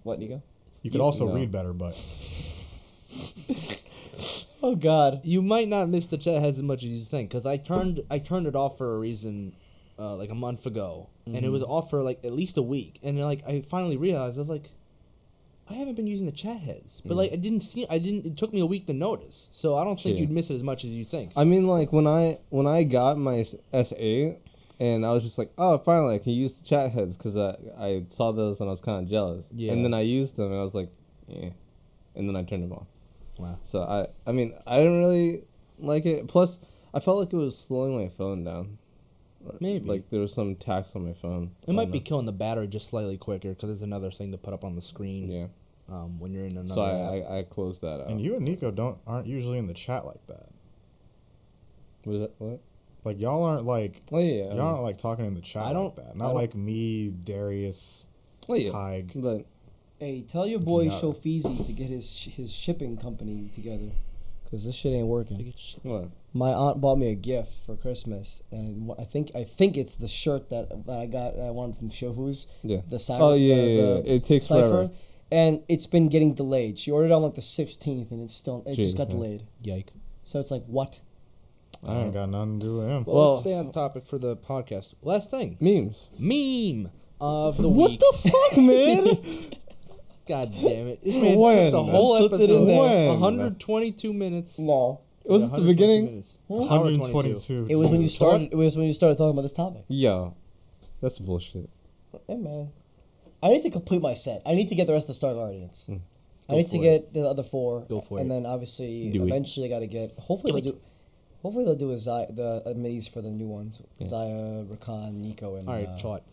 What, 0.03 0.19
Nico? 0.19 0.41
You 0.81 0.91
could 0.91 0.97
You- 0.99 1.03
also 1.05 1.27
no. 1.29 1.33
read 1.35 1.49
better, 1.49 1.71
but 1.71 1.93
Oh 4.63 4.75
God. 4.75 5.19
You 5.25 5.41
might 5.41 5.67
not 5.67 5.89
miss 5.89 6.07
the 6.07 6.17
chat 6.17 6.41
heads 6.41 6.57
as 6.57 6.63
much 6.63 6.83
as 6.83 6.89
you 6.89 7.03
think 7.03 7.29
because 7.29 7.45
I 7.45 7.57
turned 7.57 8.01
I 8.09 8.17
turned 8.19 8.47
it 8.47 8.55
off 8.55 8.77
for 8.77 8.95
a 8.95 8.97
reason, 8.97 9.53
uh, 9.99 10.15
like 10.15 10.31
a 10.31 10.35
month 10.35 10.65
ago, 10.65 11.09
and 11.25 11.35
it 11.35 11.43
mm-hmm. 11.43 11.51
was 11.51 11.63
off 11.63 11.89
for 11.89 12.01
like 12.01 12.23
at 12.23 12.31
least 12.31 12.57
a 12.57 12.61
week, 12.61 12.97
and 13.03 13.17
then, 13.17 13.25
like 13.25 13.45
I 13.45 13.59
finally 13.59 13.97
realized 13.97 14.37
I 14.37 14.39
was 14.39 14.49
like, 14.49 14.71
I 15.69 15.73
haven't 15.73 15.95
been 15.95 16.07
using 16.07 16.25
the 16.25 16.31
chat 16.31 16.61
heads, 16.61 17.01
but 17.05 17.17
like 17.17 17.31
mm. 17.31 17.33
I 17.33 17.35
didn't 17.37 17.61
see 17.61 17.85
I 17.89 17.97
didn't 17.97 18.25
it 18.25 18.37
took 18.37 18.53
me 18.53 18.61
a 18.61 18.65
week 18.65 18.87
to 18.87 18.93
notice, 18.93 19.49
so 19.51 19.75
I 19.75 19.83
don't 19.83 19.99
think 19.99 20.15
Yeah. 20.15 20.21
you'd 20.21 20.31
miss 20.31 20.49
it 20.49 20.55
as 20.55 20.63
much 20.63 20.85
as 20.85 20.91
you 20.91 21.03
think. 21.03 21.33
I 21.35 21.43
mean, 21.43 21.67
like 21.67 21.91
when 21.91 22.07
I 22.07 22.39
when 22.49 22.65
I 22.65 22.83
got 22.83 23.17
my 23.17 23.43
S 23.73 23.93
eight, 23.97 24.37
and 24.79 25.05
I 25.05 25.11
was 25.11 25.23
just 25.23 25.37
like, 25.37 25.51
oh, 25.57 25.77
finally 25.77 26.15
I 26.15 26.19
can 26.19 26.31
use 26.31 26.59
the 26.59 26.65
chat 26.65 26.91
heads 26.93 27.17
because 27.17 27.35
I 27.35 27.57
I 27.77 28.05
saw 28.07 28.31
those 28.31 28.61
and 28.61 28.69
I 28.69 28.71
was 28.71 28.81
kind 28.81 29.03
of 29.03 29.09
jealous. 29.09 29.49
Yeah. 29.51 29.73
And 29.73 29.83
then 29.83 29.93
I 29.93 30.01
used 30.01 30.37
them 30.37 30.51
and 30.51 30.59
I 30.59 30.63
was 30.63 30.73
like, 30.73 30.89
yeah, 31.27 31.49
and 32.15 32.29
then 32.29 32.37
I 32.37 32.43
turned 32.43 32.63
them 32.63 32.71
off. 32.71 32.87
Wow. 33.37 33.57
So 33.63 33.81
I 33.83 34.07
I 34.29 34.31
mean 34.33 34.53
I 34.67 34.77
didn't 34.77 34.99
really 34.99 35.43
like 35.79 36.05
it. 36.05 36.27
Plus, 36.27 36.59
I 36.93 36.99
felt 36.99 37.19
like 37.19 37.33
it 37.33 37.37
was 37.37 37.57
slowing 37.57 37.97
my 37.97 38.09
phone 38.09 38.43
down. 38.43 38.77
Maybe. 39.59 39.85
like 39.89 40.09
there 40.09 40.21
was 40.21 40.33
some 40.33 40.55
tax 40.55 40.95
on 40.95 41.05
my 41.05 41.11
phone. 41.13 41.51
It 41.67 41.73
might 41.73 41.87
on 41.87 41.91
be 41.91 41.99
killing 41.99 42.25
the 42.25 42.31
battery 42.31 42.65
just 42.67 42.87
slightly 42.89 43.17
quicker 43.17 43.49
because 43.49 43.67
there's 43.67 43.81
another 43.81 44.09
thing 44.09 44.31
to 44.31 44.37
put 44.37 44.53
up 44.53 44.63
on 44.63 44.75
the 44.75 44.81
screen. 44.81 45.29
Yeah. 45.29 45.47
Um, 45.89 46.17
when 46.19 46.31
you're 46.31 46.45
in 46.45 46.53
another. 46.53 46.69
So 46.69 46.85
app. 46.85 46.93
I, 47.29 47.35
I 47.35 47.39
I 47.39 47.43
closed 47.43 47.81
that 47.81 47.99
out. 48.01 48.07
and 48.07 48.21
you 48.21 48.35
and 48.35 48.45
Nico 48.45 48.71
don't 48.71 48.99
aren't 49.05 49.27
usually 49.27 49.57
in 49.57 49.67
the 49.67 49.73
chat 49.73 50.05
like 50.05 50.25
that. 50.27 50.47
Was 52.05 52.19
that 52.19 52.31
what? 52.37 52.59
Like 53.03 53.19
y'all 53.19 53.43
aren't 53.43 53.65
like 53.65 53.99
Oh 54.13 54.19
yeah. 54.19 54.53
y'all 54.53 54.61
aren't 54.61 54.83
like 54.83 54.97
talking 54.97 55.25
in 55.25 55.33
the 55.33 55.41
chat 55.41 55.63
I 55.63 55.73
don't- 55.73 55.85
like 55.85 55.95
that. 55.95 56.11
I 56.13 56.17
Not 56.17 56.27
don't- 56.27 56.35
like 56.35 56.55
me, 56.55 57.09
Darius, 57.09 58.07
Oh 58.47 58.53
yeah. 58.55 58.71
Tig. 58.71 59.11
But 59.15 59.45
Hey, 60.03 60.21
tell 60.27 60.45
your 60.45 60.59
boy 60.59 60.83
Yeah. 60.83 60.89
Shofizi 60.91 61.65
to 61.65 61.71
get 61.71 61.87
his 61.89 62.25
his 62.35 62.53
shipping 62.53 62.97
company 62.97 63.49
together, 63.53 63.89
cause 64.51 64.65
this 64.65 64.75
shit 64.75 64.91
ain't 64.93 65.07
working. 65.07 65.53
what? 65.83 66.09
My 66.33 66.51
aunt 66.51 66.81
bought 66.81 66.97
me 66.97 67.09
a 67.11 67.15
gift 67.15 67.53
for 67.65 67.77
Christmas, 67.77 68.43
and 68.51 68.91
I 68.99 69.05
think 69.05 69.31
I 69.33 69.45
think 69.45 69.77
it's 69.77 69.95
the 69.95 70.09
shirt 70.09 70.49
that, 70.49 70.85
that 70.87 70.99
I 70.99 71.05
got 71.05 71.37
that 71.37 71.45
I 71.45 71.51
wanted 71.51 71.77
from 71.77 71.89
Shofu's. 71.89 72.47
Yeah. 72.63 72.81
The 72.89 72.99
sign. 72.99 73.21
Oh 73.21 73.33
yeah, 73.35 73.55
the, 73.55 73.61
yeah, 73.61 73.67
yeah. 73.77 73.93
the 74.01 74.13
It 74.15 74.23
takes 74.25 74.45
cipher, 74.47 74.67
forever. 74.69 74.91
and 75.31 75.61
it's 75.69 75.87
been 75.87 76.09
getting 76.09 76.33
delayed. 76.33 76.79
She 76.79 76.91
ordered 76.91 77.13
on 77.13 77.21
like 77.23 77.35
the 77.35 77.41
sixteenth, 77.41 78.11
and 78.11 78.21
it's 78.21 78.35
still 78.35 78.61
it 78.65 78.75
just 78.75 78.97
got 78.97 79.07
yeah. 79.07 79.13
delayed. 79.15 79.43
Yike. 79.61 79.93
So 80.25 80.39
it's 80.41 80.51
like 80.51 80.65
what? 80.65 80.99
I 81.87 81.95
ain't 81.99 82.13
got 82.13 82.29
nothing 82.29 82.59
to 82.59 82.65
do 82.65 82.77
with 82.79 82.87
him. 82.89 83.03
Well, 83.05 83.15
Well- 83.15 83.29
let's 83.31 83.41
stay 83.43 83.53
on 83.53 83.71
topic 83.71 84.05
for 84.05 84.17
the 84.17 84.35
podcast. 84.35 84.95
Last 85.01 85.31
thing, 85.31 85.55
Memes. 85.61 86.07
meme 86.19 86.91
of 87.21 87.57
the 87.57 87.69
What 87.69 87.91
week. 87.91 87.99
the 88.01 88.29
fuck, 88.29 88.57
man? 88.57 89.51
God 90.27 90.51
damn 90.53 90.87
it! 90.87 91.01
This 91.01 91.21
man 91.21 91.37
When? 91.37 91.57
took 91.71 91.71
the 91.71 91.83
whole 91.83 92.17
Slipped 92.17 92.33
it 92.35 92.49
episode. 92.49 92.61
in 92.61 92.67
there. 92.67 92.81
When? 93.09 93.19
122 93.19 94.13
minutes. 94.13 94.57
No, 94.59 95.01
It 95.25 95.31
Was 95.31 95.43
it 95.43 95.45
the 95.47 95.61
122 95.61 95.67
beginning? 95.73 96.05
minutes. 96.05 96.37
122. 96.47 97.67
it 97.69 97.75
was 97.75 97.89
when 97.89 98.01
you 98.01 98.07
started. 98.07 98.49
It 98.51 98.55
was 98.55 98.77
when 98.77 98.85
you 98.85 98.93
started 98.93 99.17
talking 99.17 99.31
about 99.31 99.41
this 99.43 99.53
topic. 99.53 99.83
Yo, 99.89 100.33
that's 101.01 101.19
bullshit. 101.19 101.69
Hey 102.27 102.37
man, 102.37 102.69
I 103.41 103.49
need 103.49 103.63
to 103.63 103.69
complete 103.69 104.01
my 104.01 104.13
set. 104.13 104.41
I 104.45 104.53
need 104.53 104.69
to 104.69 104.75
get 104.75 104.87
the 104.87 104.93
rest 104.93 105.05
of 105.05 105.07
the 105.09 105.13
Star 105.15 105.33
Guardians. 105.33 105.87
I 105.89 105.93
Hmm. 105.93 106.57
Need 106.57 106.69
to 106.69 106.77
for 106.77 106.83
get 106.83 107.13
the 107.13 107.27
other 107.27 107.43
four. 107.43 107.81
Go 107.89 108.01
for 108.01 108.19
and 108.19 108.29
it. 108.29 108.33
then 108.33 108.45
obviously, 108.45 109.11
Do 109.11 109.23
it. 109.23 109.27
eventually, 109.27 109.65
I 109.65 109.69
got 109.69 109.79
to 109.79 109.87
get. 109.87 110.13
Hopefully, 110.19 110.61
Do 110.61 110.61
they'll 110.61 110.73
do. 110.73 110.79
Hopefully 111.41 111.65
they'll 111.65 111.75
do 111.75 111.91
a 111.91 111.95
Xayah, 111.95 112.33
the 112.33 112.63
uh, 112.65 112.73
minis 112.73 113.09
for 113.09 113.21
the 113.21 113.29
new 113.29 113.47
ones. 113.49 113.81
Xayah, 114.01 114.65
Rakan, 114.67 115.15
Nico, 115.15 115.55
and 115.57 115.67
All 115.67 115.75
right, 115.75 115.87
uh, 115.87 115.97
Chart. 115.97 116.23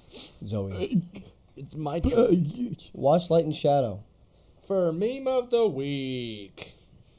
Zoe. 0.44 1.02
It's 1.60 1.76
my 1.76 2.00
turn. 2.00 2.46
Watch 2.94 3.30
Light 3.30 3.44
and 3.44 3.54
Shadow. 3.54 4.02
For 4.66 4.92
meme 4.92 5.26
of 5.28 5.50
the 5.50 5.68
week. 5.68 6.72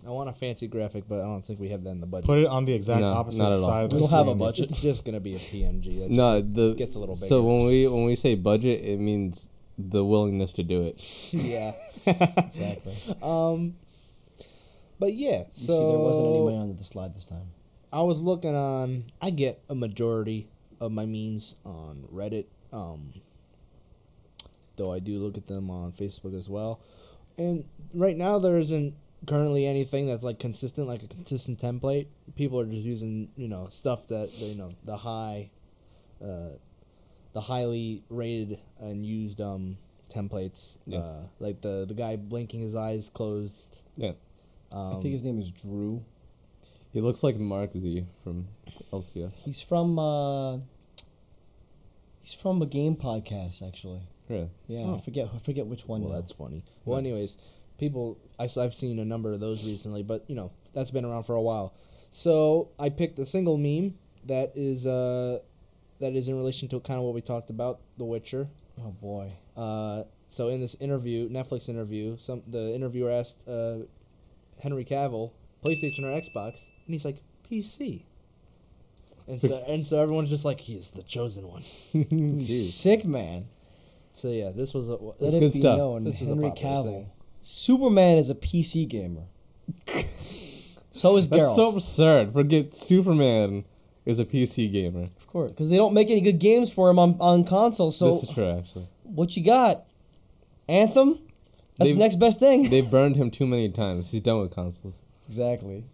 I 0.05 0.09
want 0.09 0.29
a 0.29 0.33
fancy 0.33 0.65
graphic, 0.67 1.03
but 1.07 1.19
I 1.19 1.23
don't 1.25 1.43
think 1.43 1.59
we 1.59 1.69
have 1.69 1.83
that 1.83 1.91
in 1.91 2.01
the 2.01 2.07
budget. 2.07 2.25
Put 2.25 2.39
it 2.39 2.47
on 2.47 2.65
the 2.65 2.73
exact 2.73 3.01
No, 3.01 3.09
opposite 3.11 3.37
not 3.43 3.51
at 3.51 3.57
all. 3.59 3.67
side 3.67 3.83
of 3.83 3.89
the 3.91 3.95
We 3.97 4.01
don't 4.01 4.09
have 4.09 4.27
a 4.27 4.29
screen. 4.31 4.37
budget. 4.39 4.71
It's 4.71 4.81
just 4.81 5.05
gonna 5.05 5.19
be 5.19 5.35
a 5.35 5.39
PNG. 5.39 5.99
That 5.99 6.09
No, 6.09 6.41
the 6.41 6.73
gets 6.73 6.95
a 6.95 6.99
little 6.99 7.13
So 7.15 7.43
when 7.43 7.67
we 7.67 7.85
when 7.87 8.05
we 8.05 8.15
say 8.15 8.33
budget, 8.35 8.81
it 8.83 8.99
means 8.99 9.49
the 9.77 10.03
willingness 10.03 10.53
to 10.53 10.63
do 10.63 10.81
it. 10.83 10.99
yeah. 11.33 11.73
Exactly. 12.37 12.95
Um. 13.21 13.75
But 14.99 15.13
yeah, 15.13 15.39
You 15.39 15.45
so 15.51 15.73
see, 15.73 15.85
there 15.91 15.99
wasn't 15.99 16.27
any 16.27 16.43
money 16.43 16.57
under 16.57 16.73
the 16.73 16.83
slide 16.83 17.13
this 17.15 17.25
time. 17.25 17.51
I 17.93 18.01
was 18.01 18.21
looking 18.21 18.55
on. 18.55 19.05
I 19.21 19.29
get 19.29 19.61
a 19.69 19.75
majority 19.75 20.47
of 20.79 20.91
my 20.91 21.05
memes 21.05 21.55
on 21.63 22.07
Reddit. 22.11 22.45
Um, 22.73 23.11
though 24.81 24.93
I 24.93 24.99
do 24.99 25.19
look 25.19 25.37
at 25.37 25.47
them 25.47 25.69
on 25.69 25.91
Facebook 25.91 26.37
as 26.37 26.49
well. 26.49 26.81
And 27.37 27.65
right 27.93 28.17
now 28.17 28.39
there 28.39 28.57
isn't 28.57 28.95
currently 29.27 29.65
anything 29.65 30.07
that's 30.07 30.23
like 30.23 30.39
consistent, 30.39 30.87
like 30.87 31.03
a 31.03 31.07
consistent 31.07 31.59
template. 31.59 32.07
People 32.35 32.59
are 32.59 32.65
just 32.65 32.81
using 32.81 33.29
you 33.35 33.47
know 33.47 33.67
stuff 33.69 34.07
that 34.07 34.31
you 34.37 34.55
know 34.55 34.73
the 34.83 34.97
high, 34.97 35.51
uh, 36.23 36.55
the 37.33 37.41
highly 37.41 38.03
rated 38.09 38.59
and 38.79 39.05
used 39.05 39.41
um 39.41 39.77
templates. 40.09 40.77
Yes. 40.85 41.05
Uh, 41.05 41.23
like 41.39 41.61
the 41.61 41.85
the 41.87 41.93
guy 41.93 42.15
blinking 42.15 42.61
his 42.61 42.75
eyes 42.75 43.09
closed. 43.09 43.81
Yeah. 43.97 44.13
Um, 44.71 44.97
I 44.97 44.99
think 44.99 45.13
his 45.13 45.23
name 45.23 45.37
is 45.37 45.51
Drew. 45.51 46.03
He 46.93 46.99
looks 47.01 47.23
like 47.23 47.37
Mark 47.37 47.71
Z 47.73 48.05
from 48.23 48.47
LCS. 48.91 49.43
He's 49.43 49.61
from 49.61 49.97
uh 49.97 50.57
He's 52.21 52.33
from 52.33 52.61
a 52.61 52.67
game 52.67 52.95
podcast 52.95 53.65
actually. 53.67 54.01
Really? 54.31 54.49
Yeah, 54.67 54.85
Oh. 54.85 54.95
I 54.95 54.97
forget 54.97 55.29
I 55.33 55.37
forget 55.39 55.67
which 55.67 55.87
one. 55.87 56.01
Well, 56.01 56.11
now. 56.11 56.15
that's 56.19 56.31
funny. 56.31 56.63
Well, 56.85 56.97
anyways, 56.97 57.37
people, 57.77 58.17
I've, 58.39 58.57
I've 58.57 58.73
seen 58.73 58.97
a 58.99 59.05
number 59.05 59.31
of 59.31 59.39
those 59.39 59.65
recently, 59.67 60.03
but 60.03 60.23
you 60.27 60.35
know 60.35 60.51
that's 60.73 60.91
been 60.91 61.05
around 61.05 61.23
for 61.23 61.35
a 61.35 61.41
while. 61.41 61.73
So 62.09 62.69
I 62.79 62.89
picked 62.89 63.19
a 63.19 63.25
single 63.25 63.57
meme 63.57 63.95
that 64.25 64.51
is 64.55 64.87
uh, 64.87 65.39
that 65.99 66.13
is 66.13 66.27
in 66.27 66.35
relation 66.37 66.67
to 66.69 66.79
kind 66.79 66.97
of 66.97 67.03
what 67.05 67.13
we 67.13 67.21
talked 67.21 67.49
about, 67.49 67.79
The 67.97 68.05
Witcher. 68.05 68.47
Oh 68.79 68.91
boy. 69.01 69.31
Uh, 69.57 70.03
so 70.27 70.47
in 70.47 70.61
this 70.61 70.75
interview, 70.75 71.29
Netflix 71.29 71.67
interview, 71.69 72.17
some 72.17 72.41
the 72.47 72.73
interviewer 72.73 73.11
asked 73.11 73.47
uh, 73.47 73.79
Henry 74.61 74.85
Cavill, 74.85 75.31
PlayStation 75.63 76.03
or 76.03 76.19
Xbox, 76.21 76.69
and 76.85 76.93
he's 76.93 77.03
like 77.05 77.17
PC. 77.49 78.03
And 79.27 79.41
so, 79.41 79.63
and 79.67 79.85
so 79.85 80.01
everyone's 80.01 80.29
just 80.29 80.45
like, 80.45 80.59
he 80.59 80.75
is 80.75 80.91
the 80.91 81.03
chosen 81.03 81.47
one. 81.47 81.61
Jeez. 81.93 82.47
Sick 82.47 83.05
man. 83.05 83.45
So 84.13 84.29
yeah, 84.29 84.51
this 84.51 84.73
was 84.73 84.89
a 84.89 84.95
Let 84.95 85.19
That's 85.19 85.35
it 85.35 85.53
be 85.53 85.59
stuff. 85.61 85.77
known, 85.77 86.03
This 86.03 86.19
was 86.19 86.29
a 86.29 86.33
Henry 86.35 86.49
Cavill. 86.51 86.83
thing. 86.83 87.09
Superman 87.41 88.17
is 88.17 88.29
a 88.29 88.35
PC 88.35 88.87
gamer. 88.87 89.23
so 90.91 91.17
is 91.17 91.27
Daryl. 91.29 91.29
That's 91.29 91.51
Geralt. 91.51 91.55
so 91.55 91.67
absurd. 91.75 92.33
Forget 92.33 92.75
Superman 92.75 93.65
is 94.05 94.19
a 94.19 94.25
PC 94.25 94.71
gamer. 94.71 95.03
of 95.03 95.27
course, 95.27 95.51
because 95.51 95.69
they 95.69 95.77
don't 95.77 95.93
make 95.93 96.09
any 96.09 96.21
good 96.21 96.39
games 96.39 96.71
for 96.73 96.89
him 96.89 96.99
on, 96.99 97.15
on 97.19 97.43
console. 97.45 97.91
So 97.91 98.11
this 98.11 98.23
is 98.23 98.33
true, 98.33 98.49
actually. 98.49 98.87
what 99.03 99.35
you 99.37 99.43
got? 99.43 99.85
Anthem. 100.67 101.19
That's 101.77 101.89
They've- 101.89 101.97
the 101.97 102.03
next 102.03 102.15
best 102.15 102.39
thing. 102.39 102.69
They 102.69 102.81
burned 102.95 103.15
him 103.15 103.31
too 103.31 103.47
many 103.47 103.69
times. 103.69 104.11
He's 104.11 104.21
done 104.21 104.41
with 104.41 104.51
consoles. 104.51 105.01
exactly. 105.27 105.85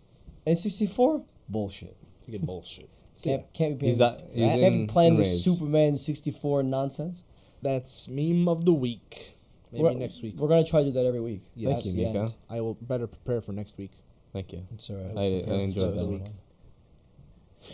N64. 0.46 1.24
Bullshit. 1.50 1.96
You 2.26 2.32
get 2.38 2.46
bullshit. 2.46 2.90
Can't, 3.24 3.52
can't 3.54 3.80
be 3.80 3.80
playing 3.80 3.90
He's 3.92 3.98
this, 4.00 4.12
not- 4.12 4.22
he's 4.34 4.52
can't 4.52 4.74
be 4.74 4.80
in- 4.82 4.88
playing 4.88 5.16
this. 5.16 5.44
Superman 5.44 5.96
64 5.98 6.64
nonsense. 6.64 7.24
That's 7.62 8.08
meme 8.08 8.48
of 8.48 8.66
the 8.66 8.74
week. 8.74 9.34
Maybe 9.72 9.84
we're, 9.84 9.94
next 9.94 10.22
week. 10.24 10.36
We're 10.38 10.48
gonna 10.48 10.64
try 10.64 10.80
to 10.82 10.86
do 10.88 10.92
that 10.94 11.06
every 11.06 11.20
week. 11.22 11.42
Yes. 11.56 11.70
That's 11.72 11.84
Thank 11.84 11.96
the 11.96 12.02
you, 12.02 12.08
end. 12.08 12.16
Nico. 12.16 12.36
I 12.50 12.62
will 12.62 12.76
better 12.76 13.08
prepare 13.08 13.42
for 13.42 13.52
next 13.52 13.78
week. 13.78 13.92
Thank 14.34 14.54
you. 14.54 14.64
It's 14.74 14.90
all 14.90 14.98
right. 14.98 15.18
I- 15.18 15.38
I 15.38 15.40
Prepare 15.42 15.60
enjoyed 15.60 15.74
do 15.74 15.92
that 16.00 16.04
it. 16.04 16.10
week. 16.10 16.22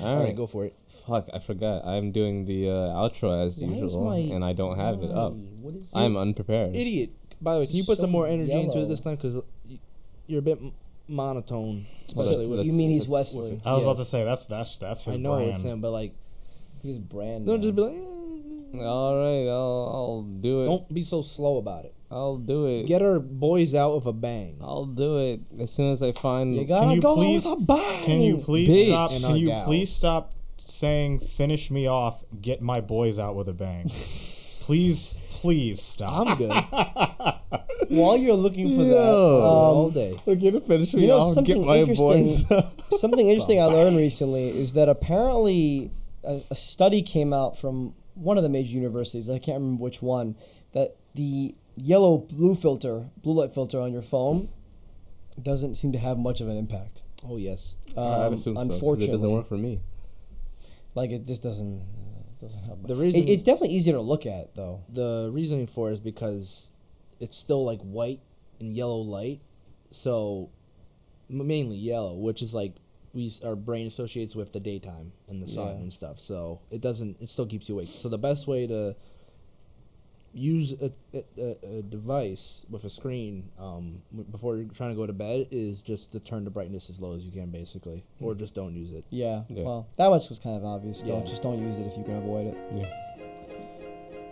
All 0.01 0.07
All 0.07 0.15
right, 0.17 0.23
right. 0.25 0.35
go 0.35 0.47
for 0.47 0.65
it. 0.65 0.73
Fuck, 0.87 1.27
I 1.33 1.39
forgot. 1.39 1.85
I'm 1.85 2.11
doing 2.11 2.45
the 2.45 2.69
uh, 2.69 2.73
outro 3.03 3.45
as 3.45 3.57
Why 3.57 3.67
is 3.73 3.79
usual, 3.81 4.05
my- 4.05 4.17
and 4.17 4.43
I 4.43 4.53
don't 4.53 4.77
have 4.77 5.03
it 5.03 5.11
up. 5.11 5.33
Why? 5.33 5.39
What 5.61 5.75
is 5.75 5.93
I'm 5.95 6.15
it? 6.15 6.19
unprepared. 6.19 6.75
Idiot. 6.75 7.11
By 7.41 7.55
the 7.55 7.59
way, 7.61 7.67
can 7.67 7.75
you 7.75 7.83
put 7.83 7.97
So 7.97 8.03
some 8.03 8.09
more 8.11 8.25
energy 8.25 8.51
into 8.53 8.81
it 8.81 8.87
this 8.87 9.01
time? 9.01 9.15
Because 9.15 9.39
you're 10.25 10.39
a 10.39 10.41
bit 10.41 10.57
m- 10.59 10.71
monotone. 11.07 11.85
Well, 12.15 12.25
Especially 12.25 12.47
with, 12.47 12.65
you 12.65 12.73
mean 12.73 12.89
he's 12.89 13.07
that's- 13.07 13.35
Wesley? 13.35 13.61
I 13.65 13.73
was 13.73 13.83
Yeah. 13.83 13.89
about 13.89 13.97
to 13.97 14.05
say 14.05 14.23
that's 14.23 14.45
that's 14.47 14.79
that's 14.79 15.03
his 15.03 15.15
I 15.17 15.19
know 15.19 15.35
brand. 15.35 15.51
it's 15.51 15.61
him, 15.61 15.81
but 15.81 15.91
like, 15.91 16.13
He's 16.81 16.97
brand. 16.97 17.45
don't 17.45 17.61
just 17.61 17.75
be 17.75 17.81
like, 17.81 17.93
eh, 17.93 18.12
All 18.79 19.15
right, 19.17 19.47
I'll, 19.47 19.91
I'll 19.93 20.21
do 20.23 20.61
it. 20.61 20.65
don't 20.65 20.91
be 20.93 21.03
so 21.03 21.21
slow 21.21 21.57
about 21.57 21.85
it. 21.85 21.93
I'll 22.09 22.37
do 22.37 22.65
it. 22.67 22.85
Get 22.85 23.01
our 23.01 23.19
boys 23.19 23.73
out 23.75 23.95
with 23.95 24.05
a 24.05 24.13
bang. 24.13 24.57
I'll 24.61 24.85
do 24.85 25.19
it 25.19 25.41
as 25.59 25.71
soon 25.71 25.91
as 25.91 26.01
I 26.01 26.11
find. 26.11 26.55
You 26.55 26.65
gotta 26.65 26.95
you 26.95 27.01
go 27.01 27.15
please- 27.15 27.45
with 27.45 27.57
a 27.57 27.61
bang. 27.61 28.03
Can 28.03 28.21
you 28.21 28.37
please 28.37 28.69
Bitch. 28.69 28.87
stop? 28.87 29.11
And 29.11 29.23
Can 29.23 29.35
you 29.37 29.47
gals. 29.47 29.65
please 29.65 29.91
stop 29.91 30.33
saying 30.57 31.19
"finish 31.19 31.71
me 31.71 31.87
off"? 31.87 32.23
Get 32.39 32.61
my 32.61 32.81
boys 32.81 33.17
out 33.19 33.35
with 33.35 33.47
a 33.49 33.53
bang. 33.53 33.89
please, 34.59 35.17
please 35.29 35.81
stop. 35.81 36.27
I'm 36.27 36.37
good 36.37 36.51
While 37.89 38.17
you're 38.17 38.35
looking 38.35 38.75
for 38.75 38.83
Yo. 38.83 39.41
all 39.41 39.89
day. 39.89 40.19
We're 40.25 40.35
gonna 40.35 40.61
finish 40.61 40.93
um, 40.93 40.99
me 40.99 41.05
you 41.05 41.11
know 41.11 41.17
off. 41.19 41.33
something 41.33 41.57
Get 41.57 41.65
my 41.67 41.77
interesting. 41.77 42.23
boys. 42.49 42.65
something 42.99 43.27
interesting 43.27 43.59
I 43.61 43.65
learned 43.65 43.97
recently 43.97 44.49
is 44.49 44.73
that 44.73 44.87
apparently 44.89 45.91
a, 46.23 46.41
a 46.51 46.55
study 46.55 47.01
came 47.01 47.33
out 47.33 47.57
from 47.57 47.93
one 48.15 48.37
of 48.37 48.43
the 48.43 48.49
major 48.49 48.71
universities. 48.75 49.29
I 49.29 49.39
can't 49.39 49.59
remember 49.61 49.83
which 49.83 50.01
one. 50.01 50.35
That 50.73 50.95
the 51.15 51.55
yellow 51.75 52.17
blue 52.19 52.55
filter, 52.55 53.09
blue 53.21 53.33
light 53.33 53.51
filter 53.53 53.79
on 53.79 53.91
your 53.93 54.01
phone, 54.01 54.49
doesn't 55.41 55.75
seem 55.75 55.91
to 55.93 55.99
have 55.99 56.17
much 56.17 56.41
of 56.41 56.47
an 56.47 56.57
impact. 56.57 57.03
Oh 57.27 57.37
yes. 57.37 57.75
Um, 57.95 58.37
so, 58.37 58.53
'cause 58.53 58.61
unfortunately, 58.63 59.05
it 59.05 59.11
doesn't 59.11 59.31
work 59.31 59.47
for 59.47 59.57
me. 59.57 59.79
like 60.95 61.11
it 61.11 61.25
just 61.25 61.41
doesn't 61.43 61.81
doesn't 62.39 62.63
help. 62.63 62.85
The 62.85 62.93
It- 62.95 62.97
reason- 62.97 63.27
it's 63.27 63.41
definitely 63.43 63.75
easier 63.75 63.93
to 63.93 64.01
look 64.01 64.25
at 64.25 64.53
though. 64.55 64.81
The 64.91 65.29
reasoning 65.31 65.65
for 65.65 65.89
it 65.89 65.93
is 65.93 65.99
because 65.99 66.71
it's 67.19 67.37
still 67.37 67.63
like 67.63 67.81
white 67.81 68.19
and 68.59 68.75
yellow 68.75 68.99
light, 68.99 69.39
so 69.89 70.49
mainly 71.29 71.77
yellow, 71.77 72.15
which 72.15 72.41
is 72.41 72.53
like 72.53 72.73
we 73.13 73.31
our 73.45 73.55
brain 73.55 73.87
associates 73.87 74.35
with 74.35 74.53
the 74.53 74.59
daytime 74.59 75.11
and 75.27 75.41
the 75.41 75.47
sun 75.47 75.67
Yeah. 75.67 75.73
and 75.83 75.93
stuff. 75.93 76.19
So 76.19 76.61
it 76.71 76.81
doesn't. 76.81 77.17
It 77.21 77.29
still 77.29 77.45
keeps 77.45 77.69
you 77.69 77.75
awake. 77.75 77.89
So 77.89 78.09
the 78.09 78.17
best 78.17 78.47
way 78.47 78.65
to 78.67 78.95
use 80.35 80.73
a, 80.81 80.91
a, 81.15 81.23
a- 81.37 81.77
a 81.77 81.81
device 81.83 82.65
with 82.69 82.83
a 82.85 82.89
screen 82.89 83.51
um, 83.59 84.01
before 84.31 84.55
you're 84.57 84.65
trying 84.73 84.89
to 84.89 84.95
go 84.95 85.05
to 85.05 85.13
bed 85.13 85.47
is 85.51 85.79
just 85.81 86.11
to 86.11 86.19
turn 86.19 86.43
the 86.43 86.49
brightness 86.49 86.89
as 86.89 86.99
low 87.03 87.13
as 87.13 87.23
you 87.23 87.31
can, 87.31 87.51
basically, 87.51 88.03
or 88.19 88.33
just 88.33 88.55
don't 88.55 88.73
use 88.75 88.91
it. 88.93 89.05
Yeah. 89.11 89.43
Yeah. 89.47 89.63
Well, 89.63 89.87
that 89.97 90.09
much 90.09 90.29
was 90.29 90.39
kind 90.39 90.57
of 90.57 90.65
obvious. 90.65 91.01
Don't 91.03 91.19
Yeah. 91.19 91.25
just 91.25 91.43
don't 91.43 91.59
use 91.59 91.77
it 91.77 91.85
if 91.85 91.95
you 91.97 92.03
can 92.03 92.15
avoid 92.15 92.47
it. 92.47 92.57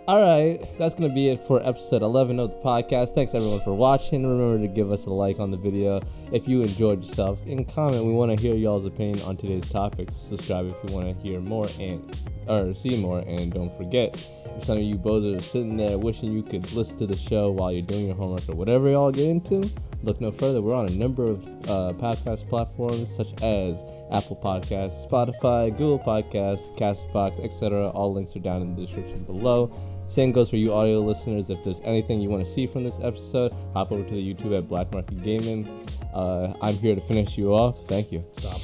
All 0.07 0.19
right, 0.19 0.59
that's 0.79 0.95
gonna 0.95 1.13
be 1.13 1.29
it 1.29 1.39
for 1.39 1.61
episode 1.65 2.01
11 2.01 2.39
of 2.39 2.49
the 2.49 2.57
podcast. 2.57 3.13
Thanks 3.13 3.35
everyone 3.35 3.59
for 3.61 3.73
watching. 3.73 4.25
Remember 4.25 4.67
to 4.67 4.73
give 4.73 4.91
us 4.91 5.05
a 5.05 5.11
like 5.11 5.39
on 5.39 5.51
the 5.51 5.57
video 5.57 6.01
if 6.31 6.47
you 6.47 6.63
enjoyed 6.63 6.97
yourself. 6.97 7.39
And 7.45 7.67
comment. 7.67 8.03
We 8.03 8.11
want 8.11 8.31
to 8.31 8.41
hear 8.41 8.55
y'all's 8.55 8.87
opinion 8.87 9.21
on 9.21 9.37
today's 9.37 9.69
topics. 9.69 10.15
Subscribe 10.15 10.65
if 10.65 10.75
you 10.83 10.95
want 10.95 11.05
to 11.05 11.13
hear 11.21 11.39
more 11.39 11.69
and 11.79 12.17
or 12.47 12.73
see 12.73 12.99
more. 12.99 13.19
And 13.19 13.53
don't 13.53 13.71
forget, 13.77 14.15
if 14.57 14.63
some 14.63 14.77
of 14.77 14.83
you 14.83 14.95
both 14.95 15.23
are 15.23 15.39
sitting 15.39 15.77
there 15.77 15.99
wishing 15.99 16.33
you 16.33 16.41
could 16.41 16.71
listen 16.73 16.97
to 16.97 17.05
the 17.05 17.15
show 17.15 17.51
while 17.51 17.71
you're 17.71 17.83
doing 17.83 18.07
your 18.07 18.15
homework 18.15 18.49
or 18.49 18.55
whatever 18.55 18.89
y'all 18.89 19.11
get 19.11 19.27
into, 19.27 19.69
look 20.03 20.19
no 20.21 20.31
further. 20.31 20.61
We're 20.61 20.75
on 20.75 20.87
a 20.87 20.91
number 20.91 21.25
of 21.25 21.45
uh, 21.65 21.93
podcast 21.99 22.47
platforms 22.49 23.13
such 23.13 23.33
as 23.41 23.83
Apple 24.11 24.39
Podcasts, 24.43 25.07
Spotify, 25.07 25.69
Google 25.71 25.99
Podcasts, 25.99 26.75
Castbox, 26.77 27.43
etc. 27.43 27.89
All 27.89 28.13
links 28.13 28.35
are 28.35 28.39
down 28.39 28.61
in 28.61 28.75
the 28.75 28.81
description 28.81 29.23
below. 29.23 29.71
Same 30.07 30.31
goes 30.31 30.49
for 30.49 30.57
you 30.57 30.73
audio 30.73 30.99
listeners. 30.99 31.49
If 31.49 31.63
there's 31.63 31.81
anything 31.81 32.19
you 32.19 32.29
want 32.29 32.43
to 32.43 32.49
see 32.49 32.67
from 32.67 32.83
this 32.83 32.99
episode, 33.01 33.53
hop 33.73 33.91
over 33.91 34.03
to 34.03 34.13
the 34.13 34.33
YouTube 34.33 34.57
at 34.57 34.67
Black 34.67 34.91
Market 34.91 35.23
Gaming. 35.23 35.67
Uh, 36.13 36.53
I'm 36.61 36.75
here 36.75 36.95
to 36.95 37.01
finish 37.01 37.37
you 37.37 37.53
off. 37.53 37.85
Thank 37.87 38.11
you. 38.11 38.21
Stop. 38.33 38.59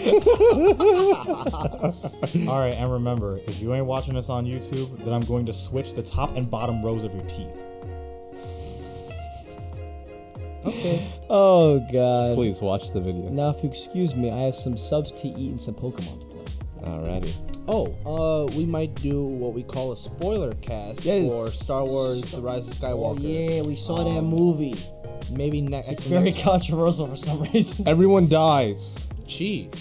All 2.48 2.60
right, 2.60 2.74
and 2.74 2.90
remember, 2.90 3.40
if 3.46 3.60
you 3.60 3.74
ain't 3.74 3.86
watching 3.86 4.16
us 4.16 4.30
on 4.30 4.46
YouTube, 4.46 5.04
then 5.04 5.12
I'm 5.12 5.24
going 5.24 5.44
to 5.46 5.52
switch 5.52 5.94
the 5.94 6.02
top 6.02 6.36
and 6.36 6.48
bottom 6.48 6.82
rows 6.82 7.04
of 7.04 7.14
your 7.14 7.24
teeth. 7.24 7.66
Oh 10.64 11.84
God. 11.92 12.34
Please 12.36 12.60
watch 12.60 12.92
the 12.92 13.00
video. 13.00 13.28
Now, 13.30 13.50
if 13.50 13.62
you 13.62 13.68
excuse 13.68 14.14
me, 14.16 14.30
I 14.30 14.40
have 14.42 14.54
some 14.54 14.76
subs 14.76 15.12
to 15.12 15.28
eat 15.28 15.50
and 15.50 15.60
some 15.60 15.74
Pokemon 15.74 16.20
to 16.20 16.26
play. 16.26 16.44
Alrighty. 16.82 17.32
Oh, 17.68 17.94
uh, 18.04 18.52
we 18.56 18.66
might 18.66 18.94
do 18.96 19.22
what 19.22 19.52
we 19.54 19.62
call 19.62 19.92
a 19.92 19.96
spoiler 19.96 20.54
cast 20.56 21.04
Yes. 21.04 21.28
for 21.28 21.50
Star 21.50 21.84
Wars: 21.84 22.22
The 22.32 22.40
Rise 22.40 22.68
of 22.68 22.82
Oh 22.82 22.86
Skywalker. 23.14 23.18
yeah, 23.20 23.62
we 23.62 23.76
saw 23.76 24.02
that 24.02 24.22
movie. 24.22 24.74
Maybe 25.30 25.60
next. 25.60 25.88
It's 25.90 26.04
very 26.04 26.32
controversial 26.32 27.06
for 27.06 27.16
some 27.16 27.42
reason. 27.54 27.86
Everyone 27.86 28.28
dies. 28.28 28.98
cheap. 29.26 29.74